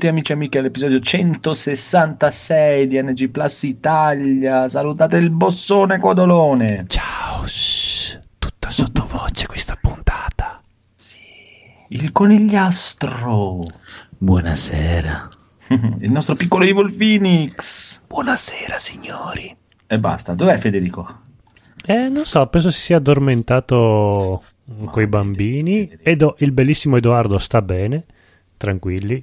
Benvenuti 0.00 0.06
amici 0.08 0.32
e 0.32 0.34
amiche 0.34 0.58
all'episodio 0.58 0.98
166 0.98 2.86
di 2.86 3.02
NG 3.02 3.28
Plus 3.28 3.64
Italia. 3.64 4.66
Salutate 4.66 5.18
il 5.18 5.28
bossone 5.28 5.98
Codolone. 5.98 6.86
Ciao, 6.88 7.46
shh, 7.46 8.18
tutta 8.38 8.70
sottovoce 8.70 9.46
questa 9.46 9.76
puntata. 9.78 10.62
Sì, 10.94 11.18
il 11.88 12.12
conigliastro. 12.12 13.58
Buonasera. 14.16 15.28
il 16.00 16.10
nostro 16.10 16.34
piccolo 16.34 16.64
Evil 16.64 16.94
Phoenix. 16.94 18.00
Buonasera 18.06 18.78
signori. 18.78 19.54
E 19.86 19.98
basta, 19.98 20.32
dov'è 20.32 20.56
Federico? 20.56 21.20
Eh, 21.84 22.08
non 22.08 22.24
so, 22.24 22.46
penso 22.46 22.70
si 22.70 22.80
sia 22.80 22.96
addormentato 22.96 24.44
coi 24.86 25.06
bambini. 25.06 25.98
Edo, 26.02 26.36
il 26.38 26.52
bellissimo 26.52 26.96
Edoardo 26.96 27.36
sta 27.36 27.60
bene, 27.60 28.06
tranquilli, 28.56 29.22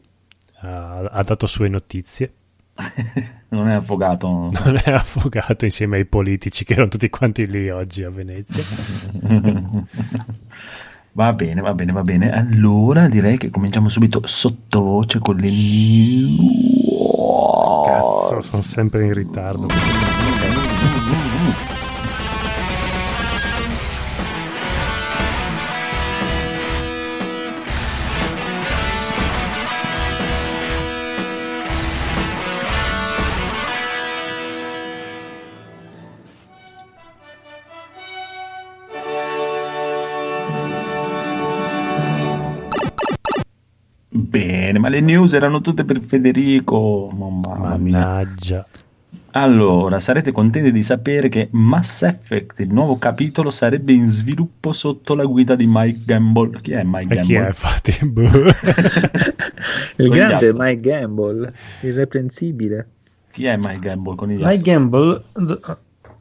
ha, 0.60 1.00
ha 1.00 1.24
dato 1.24 1.48
sue 1.48 1.68
notizie. 1.70 2.34
non 3.50 3.70
è 3.70 3.74
affogato. 3.74 4.28
Non 4.64 4.80
è 4.84 4.92
affogato 4.92 5.66
insieme 5.66 5.98
ai 5.98 6.06
politici 6.06 6.64
che 6.64 6.74
erano 6.74 6.90
tutti 6.90 7.10
quanti 7.10 7.48
lì 7.48 7.70
oggi 7.70 8.04
a 8.04 8.10
Venezia. 8.10 8.64
va 11.14 11.34
bene, 11.34 11.62
va 11.62 11.74
bene, 11.74 11.92
va 11.92 12.02
bene. 12.02 12.32
Allora 12.32 13.08
direi 13.08 13.38
che 13.38 13.50
cominciamo 13.50 13.90
subito 13.90 14.22
sottovoce 14.26 15.20
con 15.20 15.38
le 15.38 15.50
news. 15.50 16.76
Cazzo, 17.86 18.42
sono 18.42 18.62
sempre 18.62 19.06
in 19.06 19.14
ritardo. 19.14 20.57
Bene, 44.68 44.80
ma 44.80 44.90
le 44.90 45.00
news 45.00 45.32
erano 45.32 45.62
tutte 45.62 45.86
per 45.86 46.02
Federico. 46.02 47.10
Mamma 47.14 47.78
mia. 47.78 48.00
Mannaggia. 48.00 48.68
Allora, 49.32 50.02
sarete 50.02 50.34
contenti 50.34 50.74
di 50.74 50.84
sapere 50.84 51.30
che 51.30 51.48
Mass 51.52 52.02
Effect, 52.02 52.60
il 52.60 52.74
nuovo 52.74 52.98
capitolo, 52.98 53.50
sarebbe 53.50 53.94
in 53.94 54.08
sviluppo 54.10 54.74
sotto 54.74 55.16
la 55.16 55.24
guida 55.24 55.56
di 55.56 55.66
Mike 55.66 56.02
Gamble. 56.04 56.60
Chi 56.60 56.72
è 56.72 56.84
Mike 56.84 57.14
E 57.14 57.16
Gamble? 57.16 57.26
chi 57.26 57.34
è 57.36 57.46
infatti? 57.46 57.98
Boh. 58.06 58.24
Il 60.04 60.10
grande. 60.10 60.52
Mike 60.54 60.80
Gamble, 60.82 61.54
irreprensibile. 61.82 62.88
Chi 63.32 63.46
è 63.46 63.56
Mike 63.56 63.80
Gamble 63.80 64.16
con 64.16 64.32
i 64.32 64.36
Mike 64.36 64.62
Gamble 64.62 65.24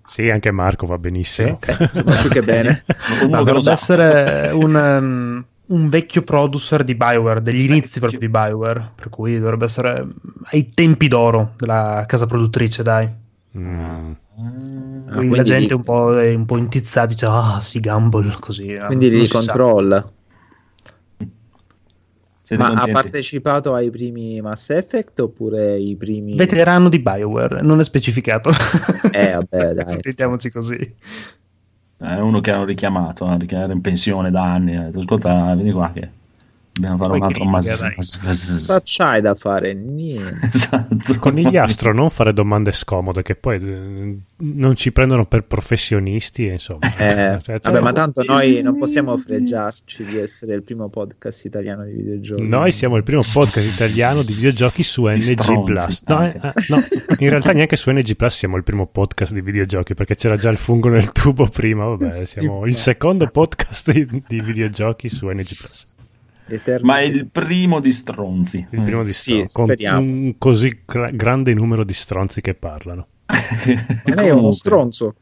sì, 0.06 0.30
anche 0.30 0.52
Marco 0.52 0.86
va 0.86 0.98
benissimo. 0.98 1.58
Insomma, 1.66 2.20
più 2.20 2.30
che 2.30 2.42
bene. 2.42 2.84
Lo 3.28 3.42
dovrebbe 3.42 3.72
essere 3.72 4.50
un, 4.52 4.74
um, 4.74 5.44
un 5.68 5.88
vecchio 5.88 6.22
producer 6.22 6.84
di 6.84 6.94
Bioware, 6.94 7.42
degli 7.42 7.68
inizi 7.70 7.98
proprio 7.98 8.20
di 8.20 8.28
Bioware, 8.28 8.92
per 8.94 9.08
cui 9.08 9.38
dovrebbe 9.38 9.64
essere 9.64 10.06
ai 10.52 10.70
tempi 10.74 11.08
d'oro 11.08 11.52
della 11.56 12.04
casa 12.06 12.26
produttrice, 12.26 12.82
dai. 12.82 13.08
Mm. 13.56 14.12
Ah, 15.08 15.22
la 15.22 15.42
gente 15.42 15.68
li- 15.68 15.74
un 15.74 15.82
po', 15.82 16.18
è 16.18 16.34
un 16.34 16.44
po' 16.44 16.56
intizzata, 16.58 17.06
dice, 17.06 17.26
ah 17.26 17.60
sì, 17.60 17.80
Gamble, 17.80 18.36
così. 18.40 18.66
eh, 18.68 18.84
Quindi 18.86 19.10
li 19.10 19.24
si 19.24 19.32
controlla. 19.32 20.12
Siete 22.42 22.62
Ma 22.62 22.68
ha 22.68 22.76
contenti? 22.76 22.92
partecipato 22.92 23.74
ai 23.74 23.90
primi 23.90 24.40
Mass 24.40 24.70
Effect 24.70 25.18
oppure 25.20 25.78
i 25.80 25.96
primi... 25.96 26.36
Veterano 26.36 26.88
di 26.88 27.00
Bioware, 27.00 27.60
non 27.62 27.80
è 27.80 27.84
specificato. 27.84 28.50
Eh, 29.12 29.32
vabbè, 29.32 29.74
dai. 29.74 30.00
Mettiamoci 30.04 30.50
così. 30.50 30.94
È 31.98 32.14
uno 32.18 32.40
che 32.40 32.50
hanno 32.50 32.64
richiamato, 32.64 33.36
che 33.46 33.56
era 33.56 33.72
in 33.72 33.80
pensione 33.80 34.30
da 34.30 34.42
anni. 34.52 34.76
Ha 34.76 34.84
detto, 34.84 35.00
Ascolta, 35.00 35.54
vieni 35.54 35.72
qua 35.72 35.90
che 35.92 36.10
dobbiamo 36.76 36.96
fare 36.98 37.08
Poi 37.10 37.18
un 37.18 37.24
altro 37.24 37.44
critica, 37.44 37.50
Mass 37.50 37.80
dai. 37.80 37.92
Mass- 37.96 38.20
Mass- 38.22 38.50
Cosa 38.66 38.82
c'hai 38.84 39.20
da 39.20 39.34
fare? 39.34 39.74
Niente. 39.74 40.38
Esatto. 40.56 41.18
Conigliastro, 41.18 41.92
non 41.92 42.10
fare 42.10 42.32
domande 42.32 42.72
scomode 42.72 43.22
che 43.22 43.34
poi 43.34 43.56
eh, 43.62 44.16
non 44.38 44.74
ci 44.76 44.92
prendono 44.92 45.26
per 45.26 45.44
professionisti, 45.44 46.44
insomma. 46.46 46.80
Eh, 46.96 47.38
Cioè, 47.42 47.58
vabbè, 47.62 47.80
ma 47.80 47.88
tu- 47.90 47.94
tanto 47.94 48.22
noi 48.22 48.60
non 48.62 48.78
possiamo 48.78 49.16
fregiarci 49.18 50.04
di 50.04 50.18
essere 50.18 50.54
il 50.54 50.62
primo 50.62 50.88
podcast 50.88 51.44
italiano 51.44 51.84
di 51.84 51.92
videogiochi. 51.92 52.42
Noi 52.42 52.72
siamo 52.72 52.96
il 52.96 53.02
primo 53.02 53.22
podcast 53.32 53.66
italiano 53.66 54.22
di 54.22 54.34
videogiochi 54.34 54.82
su 54.82 55.06
NG 55.06 55.18
stronzi. 55.38 55.72
Plus. 55.72 56.02
No, 56.06 56.24
eh, 56.24 56.28
eh, 56.42 56.52
no, 56.68 56.76
in 57.18 57.28
realtà 57.28 57.52
neanche 57.52 57.76
su 57.76 57.90
NG 57.90 58.14
Plus 58.16 58.34
siamo 58.36 58.56
il 58.56 58.62
primo 58.62 58.86
podcast 58.86 59.32
di 59.32 59.40
videogiochi 59.40 59.94
perché 59.94 60.14
c'era 60.14 60.36
già 60.36 60.50
il 60.50 60.56
fungo 60.58 60.88
nel 60.88 61.12
tubo 61.12 61.46
prima. 61.48 61.84
Vabbè, 61.86 62.12
siamo 62.26 62.60
ma- 62.60 62.66
il 62.66 62.74
secondo 62.76 63.26
podcast 63.28 63.90
di, 63.92 64.22
di 64.26 64.40
videogiochi 64.40 65.08
su 65.08 65.28
NG 65.28 65.54
Plus. 65.56 65.86
Eterni 66.48 66.86
Ma 66.86 66.98
è 66.98 67.02
il 67.02 67.26
primo 67.26 67.80
di 67.80 67.92
stronzi. 67.92 68.66
Il 68.70 68.80
primo 68.82 69.02
di 69.02 69.12
Sì, 69.12 69.30
stronzi, 69.32 69.52
con 69.54 69.64
speriamo. 69.66 70.00
un 70.00 70.34
così 70.38 70.82
gra- 70.84 71.10
grande 71.10 71.54
numero 71.54 71.84
di 71.84 71.92
stronzi 71.92 72.40
che 72.40 72.54
parlano. 72.54 73.06
Ma 73.26 74.14
lei 74.14 74.28
è 74.28 74.32
uno 74.32 74.50
stronzo. 74.52 75.14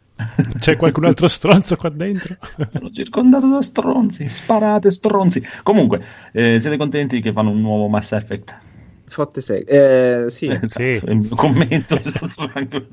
C'è 0.59 0.77
qualcun 0.77 1.07
altro 1.07 1.27
stronzo 1.27 1.75
qua 1.77 1.89
dentro? 1.89 2.35
Sono 2.73 2.91
circondato 2.91 3.49
da 3.49 3.63
stronzi, 3.63 4.29
sparate 4.29 4.91
stronzi. 4.91 5.43
Comunque, 5.63 6.03
eh, 6.33 6.61
siete 6.61 6.77
contenti 6.77 7.21
che 7.21 7.33
fanno 7.33 7.51
un 7.51 7.61
nuovo 7.61 7.89
Mass 7.89 8.13
Effect? 8.13 8.57
Fotte 9.07 9.41
sei. 9.41 9.63
Eh, 9.63 10.25
sì. 10.29 10.47
Eh, 10.47 10.59
esatto, 10.63 10.83
Sì. 10.93 11.01
il 11.07 11.17
mio 11.17 11.35
commento 11.35 11.95
è 11.97 12.01
stato 12.05 12.51
anche- 12.55 12.87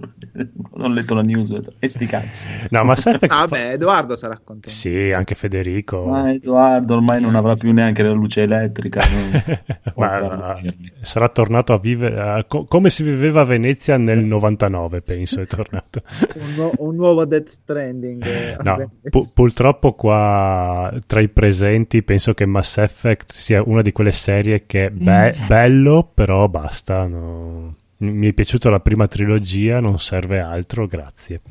quando 0.69 0.87
ho 0.87 0.89
letto 0.89 1.13
la 1.15 1.21
news 1.21 1.55
e 1.79 1.87
sti 1.87 2.05
cazzi. 2.05 2.47
No, 2.69 2.83
Mass 2.83 3.05
Effect... 3.05 3.31
Ah, 3.31 3.37
fa- 3.37 3.45
vabbè, 3.47 3.71
Edoardo 3.73 4.15
sarà 4.15 4.35
contento. 4.43 4.69
Sì, 4.69 5.11
anche 5.11 5.35
Federico. 5.35 6.05
Ma 6.05 6.31
Edoardo 6.31 6.95
ormai 6.95 7.21
non 7.21 7.35
avrà 7.35 7.55
più 7.55 7.71
neanche 7.71 8.03
la 8.03 8.11
luce 8.11 8.41
elettrica. 8.43 9.01
Ma, 9.95 10.19
non- 10.19 10.65
eh, 10.65 10.75
sarà 11.01 11.29
tornato 11.29 11.73
a 11.73 11.79
vivere 11.79 12.45
co- 12.47 12.65
come 12.65 12.89
si 12.89 13.03
viveva 13.03 13.41
a 13.41 13.45
Venezia 13.45 13.97
nel 13.97 14.19
99 14.23 15.01
penso 15.01 15.41
è 15.41 15.47
tornato 15.47 16.01
Un, 16.35 16.53
nu- 16.55 16.71
un 16.77 16.95
nuovo 16.95 17.25
Death 17.25 17.47
Stranding. 17.47 18.23
eh, 18.25 18.57
no, 18.61 18.91
pu- 19.09 19.29
purtroppo 19.33 19.93
qua 19.93 20.91
tra 21.07 21.21
i 21.21 21.29
presenti 21.29 22.03
penso 22.03 22.33
che 22.33 22.45
Mass 22.45 22.77
Effect 22.77 23.31
sia 23.33 23.61
una 23.65 23.81
di 23.81 23.91
quelle 23.91 24.11
serie 24.11 24.65
che 24.65 24.89
be- 24.91 25.35
bello 25.47 26.00
però 26.03 26.47
basta 26.47 27.05
no. 27.07 27.75
mi 27.97 28.27
è 28.27 28.33
piaciuta 28.33 28.69
la 28.69 28.79
prima 28.79 29.07
trilogia 29.07 29.79
non 29.79 29.99
serve 29.99 30.39
altro 30.39 30.87
grazie 30.87 31.41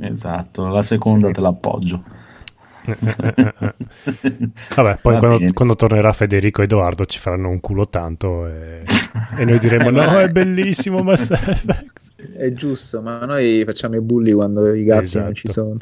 Esatto, 0.00 0.66
la 0.68 0.82
seconda 0.82 1.28
Sì. 1.28 1.32
te 1.32 1.40
l'appoggio. 1.40 2.02
Vabbè, 4.74 4.98
poi 5.00 5.14
Va 5.14 5.18
quando, 5.18 5.40
quando 5.52 5.74
tornerà 5.76 6.12
Federico 6.12 6.60
e 6.60 6.64
Edoardo 6.64 7.04
ci 7.04 7.18
faranno 7.18 7.48
un 7.50 7.60
culo 7.60 7.88
tanto 7.88 8.46
e, 8.46 8.82
e 9.36 9.44
noi 9.44 9.58
diremo 9.58 9.90
no, 9.90 10.18
è 10.18 10.28
bellissimo 10.28 11.02
Mass 11.02 11.30
Effect. 11.32 12.00
È 12.36 12.52
giusto, 12.52 13.00
ma 13.02 13.24
noi 13.24 13.62
facciamo 13.64 13.96
i 13.96 14.00
bulli 14.00 14.32
quando 14.32 14.72
i 14.72 14.84
gatti 14.84 15.18
Esatto. 15.18 15.24
non 15.24 15.34
ci 15.34 15.48
sono. 15.48 15.76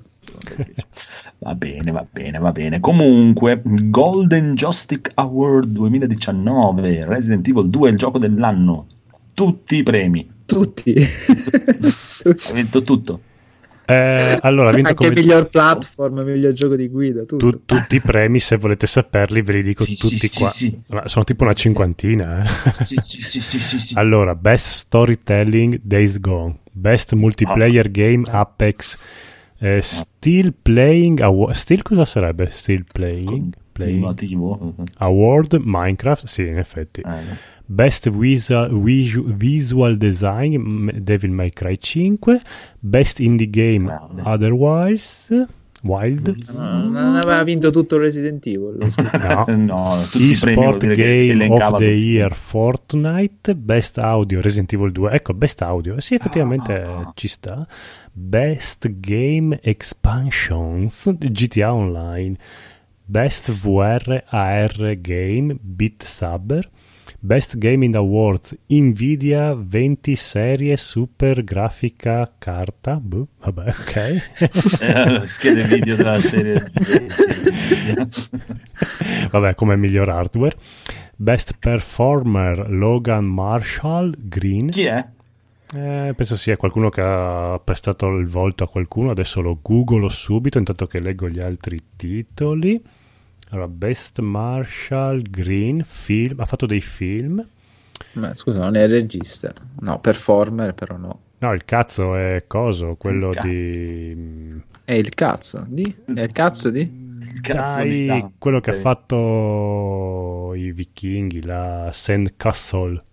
Va 1.39 1.55
bene, 1.55 1.91
va 1.91 2.07
bene, 2.11 2.39
va 2.39 2.53
bene. 2.53 2.81
Comunque, 2.81 3.61
Golden 3.65 4.55
Joystick 4.55 5.11
Award 5.15 5.69
2019, 5.69 7.05
Resident 7.05 7.47
Evil 7.47 7.69
2, 7.69 7.91
il 7.91 7.97
gioco 7.99 8.19
dell'anno. 8.19 8.87
Tutti 9.35 9.77
i 9.77 9.83
premi. 9.83 10.29
Tutti. 10.47 10.95
Ha 10.97 12.53
vinto 12.53 12.83
tutto. 12.83 13.21
Eh, 13.89 14.39
allora, 14.43 14.71
ha 14.71 14.73
vinto 14.73 14.89
Anche 14.91 15.07
come 15.09 15.21
miglior 15.21 15.49
platform, 15.49 16.21
miglior 16.23 16.53
gioco 16.53 16.75
di 16.75 16.89
guida, 16.89 17.21
tutto. 17.25 17.51
tu- 17.51 17.61
tutti 17.65 17.97
i 17.97 18.01
premi, 18.01 18.41
se 18.41 18.57
volete 18.57 18.87
saperli, 18.89 19.43
ve 19.43 19.53
li 19.53 19.63
dico 19.63 19.85
Sì, 19.85 19.97
tutti 19.97 20.27
sì, 20.27 20.39
qua. 20.39 20.49
sì. 20.49 20.77
Sono 21.05 21.25
tipo 21.25 21.45
una 21.45 21.53
cinquantina. 21.53 22.43
eh. 22.43 22.85
Sì, 22.85 22.97
sì, 23.01 23.21
sì, 23.21 23.41
sì, 23.41 23.59
sì, 23.61 23.79
sì. 23.79 23.95
Allora, 23.97 24.35
Best 24.35 24.67
Storytelling 24.71 25.81
Days 25.85 26.19
Gone, 26.19 26.57
Best 26.73 27.13
Multiplayer 27.13 27.89
Game 27.93 28.25
Apex, 28.29 28.99
eh, 29.59 29.81
Still 29.81 30.53
Playing 30.63 31.21
Award. 31.21 31.55
Still 31.55 31.83
cosa 31.83 32.05
sarebbe? 32.05 32.49
Still 32.51 32.85
Playing? 32.93 33.55
Playing. 33.73 34.03
Continuativo. 34.05 34.75
Award 34.99 35.61
Minecraft, 35.63 36.27
sì, 36.27 36.47
in 36.47 36.59
effetti. 36.59 37.01
Eh, 37.03 37.55
Best 37.67 38.09
Visual, 38.11 38.81
Visu- 38.81 39.35
Visual 39.35 39.97
Design 39.97 40.55
M- 40.55 40.91
Devil 41.01 41.31
May 41.33 41.51
Cry 41.51 41.77
5, 41.79 42.41
Best 42.79 43.19
Indie 43.21 43.51
Game 43.51 43.85
Grande. 43.87 44.23
Otherwise 44.25 45.47
Wild, 45.83 46.35
No, 46.55 46.89
non 46.91 47.17
aveva 47.17 47.43
vinto 47.45 47.71
tutto 47.71 47.99
Resident 47.99 48.45
Evil. 48.47 48.79
no. 48.97 49.45
no, 49.57 50.01
eSport 50.19 50.87
Game 50.95 51.49
of 51.53 51.77
the. 51.77 51.85
Year 51.85 52.35
Fortnite, 52.35 53.55
Best 53.55 53.99
Audio 53.99 54.41
Resident 54.41 54.73
Evil 54.73 54.91
2, 54.93 55.11
ecco 55.13 55.35
Best 55.35 55.61
Audio, 55.63 56.01
sì 56.01 56.15
effettivamente 56.15 56.73
Ah. 56.83 57.13
ci 57.15 57.29
sta, 57.29 57.67
Best 58.19 58.89
Game 59.01 59.59
Expansions 59.63 61.05
GTA 61.19 61.71
Online, 61.71 62.39
Best 63.05 63.51
VR 63.51 64.25
AR 64.31 64.97
Game 65.03 65.59
Beat 65.61 66.03
Saber, 66.03 66.67
Best 67.21 67.59
Gaming 67.59 67.95
Awards 67.95 68.57
Nvidia 68.69 69.55
20 69.55 70.15
serie 70.15 70.79
super 70.79 71.45
grafica 71.45 72.33
carta. 72.39 72.99
Boh, 72.99 73.29
vabbè, 73.39 73.69
ok. 73.69 73.97
Eh, 74.81 75.27
schede 75.27 75.67
video 75.67 75.97
della 75.97 76.19
serie. 76.19 76.73
vabbè, 79.31 79.55
come 79.55 79.77
miglior 79.77 80.09
hardware. 80.09 80.57
Best 81.17 81.57
Performer 81.59 82.71
Logan 82.71 83.27
Marshall 83.27 84.15
Green. 84.17 84.71
Chi 84.71 84.85
è? 84.85 85.07
Eh, 85.75 86.13
penso 86.17 86.37
sia 86.37 86.57
qualcuno 86.57 86.91
che 86.91 87.01
ha 87.01 87.61
prestato 87.63 88.09
il 88.17 88.27
volto 88.27 88.65
a 88.65 88.69
qualcuno. 88.69 89.11
Adesso 89.11 89.41
lo 89.41 89.59
googolo 89.61 90.09
subito 90.09 90.59
intanto 90.59 90.87
che 90.87 91.01
leggo 91.01 91.29
gli 91.29 91.41
altri 91.41 91.81
titoli. 91.97 92.81
Allora, 93.51 93.69
Best 93.69 94.21
Marshall 94.21 95.23
Green 95.23 95.83
film. 95.85 96.41
Ha 96.41 96.45
fatto 96.45 96.67
dei 96.67 96.81
film. 96.81 97.45
Ma 98.13 98.35
scusa, 98.35 98.61
non 98.61 98.77
è 98.77 98.83
il 98.83 98.91
regista. 98.91 99.53
No, 99.81 99.99
performer 100.01 100.75
però 100.75 100.97
no. 100.97 101.21
No, 101.39 101.53
il 101.53 101.65
cazzo 101.65 102.17
è 102.17 102.45
coso, 102.47 102.95
quello 102.97 103.31
cazzo. 103.31 103.47
di... 103.47 104.63
È 104.85 104.95
il 104.95 105.15
cazzo 105.15 105.65
di? 105.69 105.97
È 106.07 106.23
il 106.23 106.33
cazzo 106.33 106.71
di? 106.71 106.81
Il 106.81 107.41
cazzo 107.43 107.83
Dai, 107.83 108.25
quello 108.39 108.61
che 108.61 108.71
ha 108.71 108.75
fatto 108.75 110.55
i 110.55 110.73
vichinghi, 110.73 111.43
la 111.45 111.91
Sandcastle. 111.93 113.05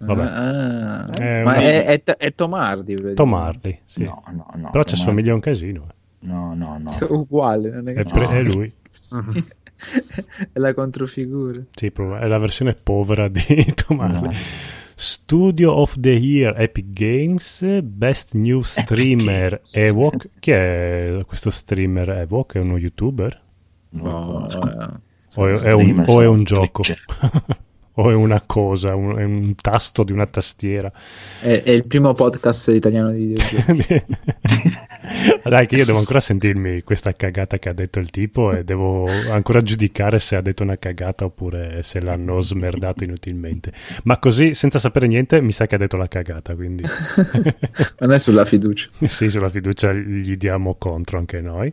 Vabbè. 0.00 0.22
Ah, 0.22 1.10
È 1.10 1.42
ma 1.42 1.50
una- 1.52 1.60
è, 1.60 1.84
è, 2.04 2.16
è 2.16 2.34
Tom 2.34 2.54
Hardy. 2.54 2.94
vedi? 2.94 3.14
Tom 3.14 3.34
Hardy, 3.34 3.78
sì. 3.84 4.04
No, 4.04 4.22
no, 4.32 4.46
no. 4.54 4.70
Però 4.70 4.84
ci 4.84 4.94
Tom 4.94 5.04
somiglia 5.04 5.34
un 5.34 5.40
casino. 5.40 5.86
eh. 5.90 5.94
No, 6.20 6.54
no, 6.54 6.78
no. 6.78 6.96
Uguale, 7.16 7.70
non 7.70 7.88
è 7.88 7.92
che 7.94 8.00
È, 8.00 8.04
pre- 8.04 8.22
No. 8.22 8.38
è 8.38 8.42
lui. 8.42 8.72
Sì. 8.90 9.44
è 10.52 10.58
la 10.58 10.74
controfigura. 10.74 11.60
Sì, 11.74 11.90
è 12.18 12.26
la 12.26 12.38
versione 12.38 12.74
povera 12.74 13.28
di 13.28 13.40
Tom 13.86 14.00
Hardy. 14.00 14.26
No. 14.26 14.32
Studio 15.00 15.72
of 15.74 15.94
the 16.00 16.10
Year 16.10 16.60
Epic 16.60 16.86
Games 16.92 17.80
Best 17.82 18.34
New 18.34 18.62
Streamer. 18.62 19.60
Ewok 19.72 20.28
chi 20.40 20.50
è 20.50 21.18
questo 21.24 21.50
streamer 21.50 22.08
Ewok? 22.08 22.54
è 22.54 22.58
uno 22.58 22.76
youtuber? 22.76 23.40
No, 23.90 24.02
conosco. 24.48 24.60
eh, 24.68 25.40
o 25.40 25.46
è, 25.48 25.52
è 25.68 25.72
un, 25.72 26.02
o 26.04 26.20
è 26.20 26.26
un 26.26 26.42
gioco? 26.42 26.82
o 27.98 28.10
è 28.10 28.14
una 28.14 28.42
cosa 28.44 28.94
un, 28.94 29.16
è 29.16 29.24
un 29.24 29.54
tasto 29.54 30.04
di 30.04 30.12
una 30.12 30.26
tastiera 30.26 30.90
è, 31.40 31.62
è 31.62 31.70
il 31.70 31.86
primo 31.86 32.14
podcast 32.14 32.68
italiano 32.68 33.10
di 33.10 33.26
videogiochi. 33.26 34.04
dai 35.48 35.66
che 35.66 35.76
io 35.76 35.84
devo 35.84 35.98
ancora 35.98 36.20
sentirmi 36.20 36.82
questa 36.82 37.12
cagata 37.14 37.58
che 37.58 37.68
ha 37.68 37.72
detto 37.72 37.98
il 37.98 38.10
tipo 38.10 38.52
e 38.52 38.64
devo 38.64 39.06
ancora 39.30 39.62
giudicare 39.62 40.18
se 40.18 40.36
ha 40.36 40.40
detto 40.40 40.62
una 40.62 40.76
cagata 40.76 41.24
oppure 41.24 41.82
se 41.82 42.00
l'hanno 42.00 42.40
smerdato 42.40 43.04
inutilmente 43.04 43.72
ma 44.04 44.18
così 44.18 44.54
senza 44.54 44.78
sapere 44.78 45.06
niente 45.06 45.40
mi 45.40 45.52
sa 45.52 45.66
che 45.66 45.76
ha 45.76 45.78
detto 45.78 45.96
la 45.96 46.08
cagata 46.08 46.54
quindi 46.54 46.84
non 47.98 48.12
è 48.12 48.18
sulla 48.18 48.44
fiducia. 48.44 48.88
sì, 49.06 49.28
sulla 49.28 49.48
fiducia 49.48 49.92
gli 49.92 50.36
diamo 50.36 50.76
contro 50.76 51.18
anche 51.18 51.40
noi. 51.40 51.72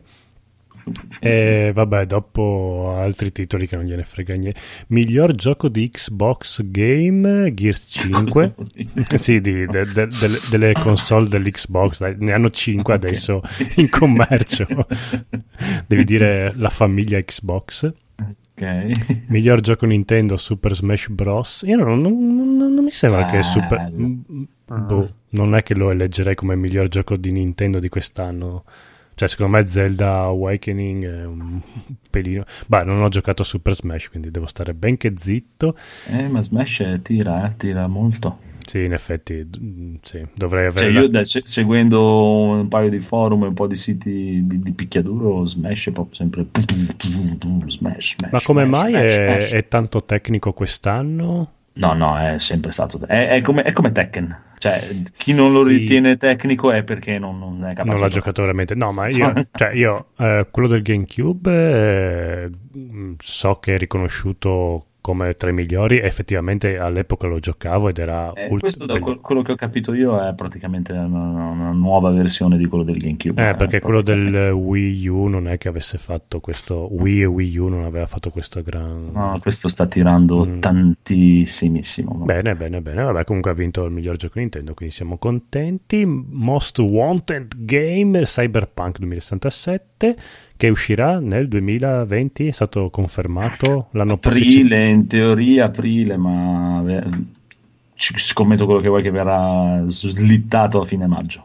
E 1.18 1.72
vabbè, 1.74 2.06
dopo 2.06 2.94
altri 2.96 3.32
titoli 3.32 3.66
che 3.66 3.74
non 3.76 3.84
gliene 3.84 4.04
frega 4.04 4.34
niente. 4.34 4.60
Miglior 4.88 5.34
gioco 5.34 5.68
di 5.68 5.90
Xbox 5.90 6.62
Game 6.64 7.52
Gears 7.54 7.84
5. 7.90 8.54
sì, 9.18 9.40
di- 9.40 9.66
de- 9.66 9.84
de- 9.92 10.06
delle- 10.06 10.38
delle 10.50 10.72
console 10.74 11.28
dell'Xbox, 11.28 11.98
dai, 12.00 12.14
ne 12.18 12.32
hanno 12.32 12.50
5 12.50 12.94
Ok. 12.94 13.04
adesso 13.04 13.42
in 13.76 13.88
commercio. 13.90 14.66
Devi 15.86 16.04
dire 16.04 16.52
la 16.56 16.68
famiglia 16.68 17.20
Xbox. 17.20 17.92
Ok. 18.58 19.24
Miglior 19.28 19.60
gioco 19.60 19.84
Nintendo 19.86 20.36
Super 20.36 20.74
Smash 20.74 21.08
Bros. 21.08 21.62
Io 21.66 21.76
non, 21.76 22.00
non- 22.00 22.34
non- 22.56 22.74
non 22.74 22.84
mi 22.84 22.90
sembra 22.90 23.26
che 23.26 23.42
Super. 23.42 23.90
Bello. 23.90 24.06
Mm, 24.06 24.42
boh, 24.86 25.10
non 25.30 25.54
è 25.54 25.62
che 25.62 25.74
lo 25.74 25.90
eleggerei 25.90 26.34
come 26.34 26.54
miglior 26.56 26.88
gioco 26.88 27.16
di 27.16 27.32
Nintendo 27.32 27.78
di 27.80 27.88
quest'anno. 27.88 28.64
Cioè, 29.16 29.28
secondo 29.28 29.56
me 29.56 29.66
Zelda 29.66 30.24
Awakening 30.24 31.06
è 31.06 31.24
un 31.24 31.60
pelino. 32.10 32.44
Beh, 32.66 32.84
non 32.84 33.00
ho 33.00 33.08
giocato 33.08 33.40
a 33.40 33.44
Super 33.46 33.74
Smash, 33.74 34.10
quindi 34.10 34.30
devo 34.30 34.44
stare 34.46 34.74
ben 34.74 34.98
che 34.98 35.14
zitto. 35.18 35.74
Eh, 36.10 36.28
ma 36.28 36.42
Smash 36.42 37.00
tira, 37.02 37.46
eh, 37.46 37.56
tira 37.56 37.86
molto. 37.86 38.40
Sì, 38.66 38.84
in 38.84 38.92
effetti, 38.92 39.48
sì, 40.02 40.26
dovrei 40.34 40.66
avere. 40.66 40.84
Cioè, 40.84 40.90
la- 40.92 41.00
io 41.00 41.08
dai, 41.08 41.24
se- 41.24 41.44
seguendo 41.46 42.42
un 42.42 42.68
paio 42.68 42.90
di 42.90 43.00
forum 43.00 43.44
e 43.44 43.46
un 43.46 43.54
po' 43.54 43.66
di 43.66 43.76
siti 43.76 44.42
di, 44.44 44.58
di 44.58 44.72
picchiaduro, 44.72 45.46
Smash 45.46 45.86
è 45.86 45.92
proprio 45.92 46.14
sempre 46.16 46.46
Smash, 47.68 48.16
Smash. 48.16 48.16
Ma 48.32 48.42
come 48.42 48.64
Smash, 48.64 48.82
mai 48.82 48.94
è, 48.94 49.48
è 49.48 49.68
tanto 49.68 50.04
tecnico 50.04 50.52
quest'anno? 50.52 51.52
No, 51.74 51.92
no, 51.94 52.18
è 52.18 52.38
sempre 52.38 52.70
stato. 52.70 52.98
È, 53.06 53.28
è 53.28 53.40
come, 53.40 53.62
è 53.62 53.72
come 53.72 53.92
Tekken. 53.92 54.42
Cioè, 54.58 54.88
chi 55.16 55.34
non 55.34 55.52
lo 55.52 55.64
Sì. 55.64 55.70
ritiene 55.70 56.16
tecnico 56.16 56.70
è 56.70 56.82
perché 56.82 57.18
non, 57.18 57.38
non 57.38 57.64
è 57.64 57.74
capace. 57.74 57.90
non 57.90 58.00
l'ha 58.00 58.08
giocato 58.08 58.40
veramente. 58.42 58.74
No, 58.74 58.90
ma 58.92 59.08
io, 59.08 59.32
cioè 59.52 59.72
io 59.74 60.06
eh, 60.18 60.46
quello 60.50 60.68
del 60.68 60.82
GameCube 60.82 61.50
eh, 61.52 62.50
so 63.18 63.58
che 63.60 63.74
è 63.74 63.78
riconosciuto 63.78 64.86
come 65.06 65.34
tra 65.36 65.50
i 65.50 65.52
migliori. 65.52 65.98
Effettivamente 66.00 66.78
all'epoca 66.78 67.28
lo 67.28 67.38
giocavo 67.38 67.88
ed 67.88 67.98
era 67.98 68.32
Eh, 68.32 68.48
ult- 68.50 68.60
questo, 68.60 68.86
da 68.86 68.98
quello 68.98 69.42
che 69.42 69.52
ho 69.52 69.54
capito 69.54 69.94
io, 69.94 70.18
è 70.20 70.34
praticamente 70.34 70.90
una, 70.90 71.04
una 71.50 71.70
nuova 71.70 72.10
versione 72.10 72.58
di 72.58 72.66
quello 72.66 72.82
del 72.82 72.96
GameCube. 72.96 73.50
Eh, 73.50 73.54
perché 73.54 73.78
quello 73.80 74.02
del 74.02 74.50
Wii 74.50 75.06
U 75.06 75.26
non 75.28 75.46
è 75.46 75.58
che 75.58 75.68
avesse 75.68 75.96
fatto 75.98 76.40
questo 76.40 76.88
Wii 76.90 77.20
e 77.22 77.24
Wii 77.26 77.56
U 77.58 77.68
non 77.68 77.84
aveva 77.84 78.06
fatto 78.06 78.30
questo 78.30 78.62
gran 78.62 79.10
No, 79.12 79.38
questo 79.40 79.68
sta 79.68 79.86
tirando 79.86 80.44
Mm. 80.44 80.58
tantissimissimo. 80.58 82.14
Bene, 82.24 82.56
bene, 82.56 82.80
bene. 82.80 83.02
Vabbè, 83.04 83.22
comunque 83.24 83.52
ha 83.52 83.54
vinto 83.54 83.84
il 83.84 83.92
miglior 83.92 84.16
gioco 84.16 84.38
Nintendo, 84.40 84.74
quindi 84.74 84.92
siamo 84.94 85.18
contenti. 85.18 86.04
Most 86.06 86.78
Wanted 86.80 87.54
Game 87.64 88.22
Cyberpunk 88.22 88.98
2077 88.98 90.16
che 90.56 90.68
uscirà 90.68 91.18
nel 91.18 91.48
2020, 91.48 92.46
è 92.46 92.52
stato 92.52 92.88
confermato 92.90 93.88
l'anno. 93.92 94.14
Aprile, 94.14 94.86
in 94.86 95.06
teoria 95.06 95.66
aprile, 95.66 96.16
ma 96.16 96.82
eh, 96.86 97.02
ci 97.94 98.14
scommetto 98.18 98.64
quello 98.64 98.80
che 98.80 98.88
vuoi 98.88 99.02
che 99.02 99.10
verrà 99.10 99.82
slittato 99.86 100.80
a 100.80 100.84
fine 100.84 101.06
maggio. 101.06 101.44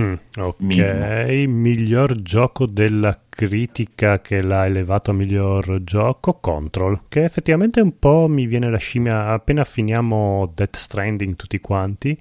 Mm, 0.00 0.14
ok, 0.38 0.60
Minimo. 0.60 1.58
miglior 1.58 2.22
gioco 2.22 2.64
della 2.64 3.18
critica 3.28 4.20
che 4.20 4.42
l'ha 4.42 4.64
elevato 4.64 5.10
a 5.10 5.14
miglior 5.14 5.82
gioco, 5.84 6.34
Control, 6.34 7.00
che 7.08 7.24
effettivamente 7.24 7.80
un 7.80 7.98
po' 7.98 8.26
mi 8.26 8.46
viene 8.46 8.70
la 8.70 8.78
scimmia 8.78 9.28
appena 9.28 9.64
finiamo 9.64 10.50
Death 10.54 10.76
Stranding 10.76 11.36
tutti 11.36 11.60
quanti, 11.60 12.18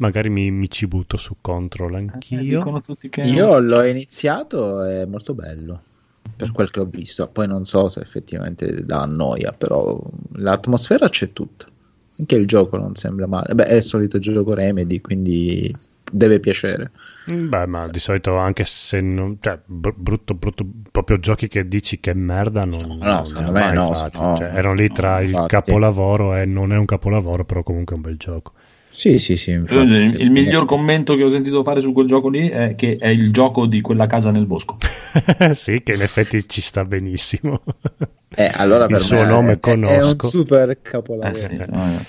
magari 0.00 0.28
mi, 0.30 0.50
mi 0.50 0.68
ci 0.70 0.86
butto 0.86 1.16
su 1.16 1.36
Control 1.40 1.94
Eh, 1.94 1.96
anch'io. 1.96 2.40
dicono 2.40 2.80
tutti 2.80 3.08
che 3.08 3.22
Io 3.22 3.58
l'ho 3.58 3.82
iniziato, 3.84 4.82
è 4.82 5.04
molto 5.06 5.34
bello. 5.34 5.82
Per 6.36 6.52
quel 6.52 6.70
che 6.70 6.80
ho 6.80 6.84
visto, 6.86 7.28
poi 7.28 7.46
non 7.46 7.64
so 7.66 7.88
se 7.88 8.00
effettivamente 8.00 8.84
dà 8.84 9.04
noia, 9.04 9.52
però 9.52 9.98
l'atmosfera 10.32 11.08
c'è 11.08 11.32
tutta. 11.32 11.66
Anche 12.18 12.36
il 12.36 12.46
gioco 12.46 12.76
non 12.76 12.94
sembra 12.94 13.26
male. 13.26 13.54
Beh, 13.54 13.64
è 13.66 13.74
il 13.74 13.82
solito 13.82 14.18
gioco 14.18 14.54
Remedy, 14.54 15.00
quindi 15.00 15.74
deve 16.10 16.40
piacere. 16.40 16.90
Mm, 17.30 17.48
Beh, 17.48 17.66
ma 17.66 17.88
di 17.88 17.98
solito 17.98 18.36
anche 18.36 18.64
se 18.64 19.00
non... 19.00 19.38
Cioè, 19.40 19.60
br- 19.64 19.94
brutto, 19.96 20.34
brutto, 20.34 20.66
proprio 20.90 21.18
giochi 21.18 21.48
che 21.48 21.66
dici 21.68 22.00
che 22.00 22.14
merda 22.14 22.64
non, 22.64 22.96
No, 22.98 23.24
non 23.24 23.24
secondo 23.24 23.52
me 23.52 23.70
no, 23.70 23.94
fatti. 23.94 24.18
no, 24.18 24.34
Cioè, 24.34 24.48
erano 24.54 24.74
lì 24.74 24.90
tra 24.90 25.16
no, 25.16 25.20
il 25.20 25.28
infatti. 25.28 25.46
capolavoro 25.46 26.34
e 26.36 26.44
non 26.46 26.72
è 26.72 26.76
un 26.76 26.84
capolavoro, 26.86 27.44
però 27.44 27.62
comunque 27.62 27.94
è 27.94 27.98
un 27.98 28.02
bel 28.04 28.16
gioco. 28.16 28.52
Sì, 28.90 29.18
sì, 29.18 29.36
sì. 29.36 29.52
Il, 29.52 29.58
infatti, 29.60 30.04
sì, 30.04 30.16
il 30.16 30.30
miglior 30.30 30.62
sì. 30.62 30.66
commento 30.66 31.14
che 31.14 31.22
ho 31.22 31.30
sentito 31.30 31.62
fare 31.62 31.80
su 31.80 31.92
quel 31.92 32.06
gioco 32.06 32.28
lì 32.28 32.48
è 32.48 32.74
che 32.76 32.96
è 33.00 33.08
il 33.08 33.32
gioco 33.32 33.66
di 33.66 33.80
quella 33.80 34.06
casa 34.06 34.30
nel 34.30 34.46
bosco. 34.46 34.76
sì, 35.54 35.82
che 35.82 35.92
in 35.92 36.02
effetti 36.02 36.46
ci 36.48 36.60
sta 36.60 36.84
benissimo. 36.84 37.62
Eh, 38.34 38.50
allora 38.54 38.86
il 38.86 38.96
suo 38.98 39.16
me 39.16 39.24
nome 39.24 39.52
è, 39.52 39.58
è 39.60 39.72
un 39.72 39.80
conosco. 39.80 40.26
super 40.26 40.82
capolavoro. 40.82 41.30
Eh 41.30 41.34
sì, 41.34 41.52
eh. 41.52 41.66
no, 41.68 41.86
no. 41.86 42.04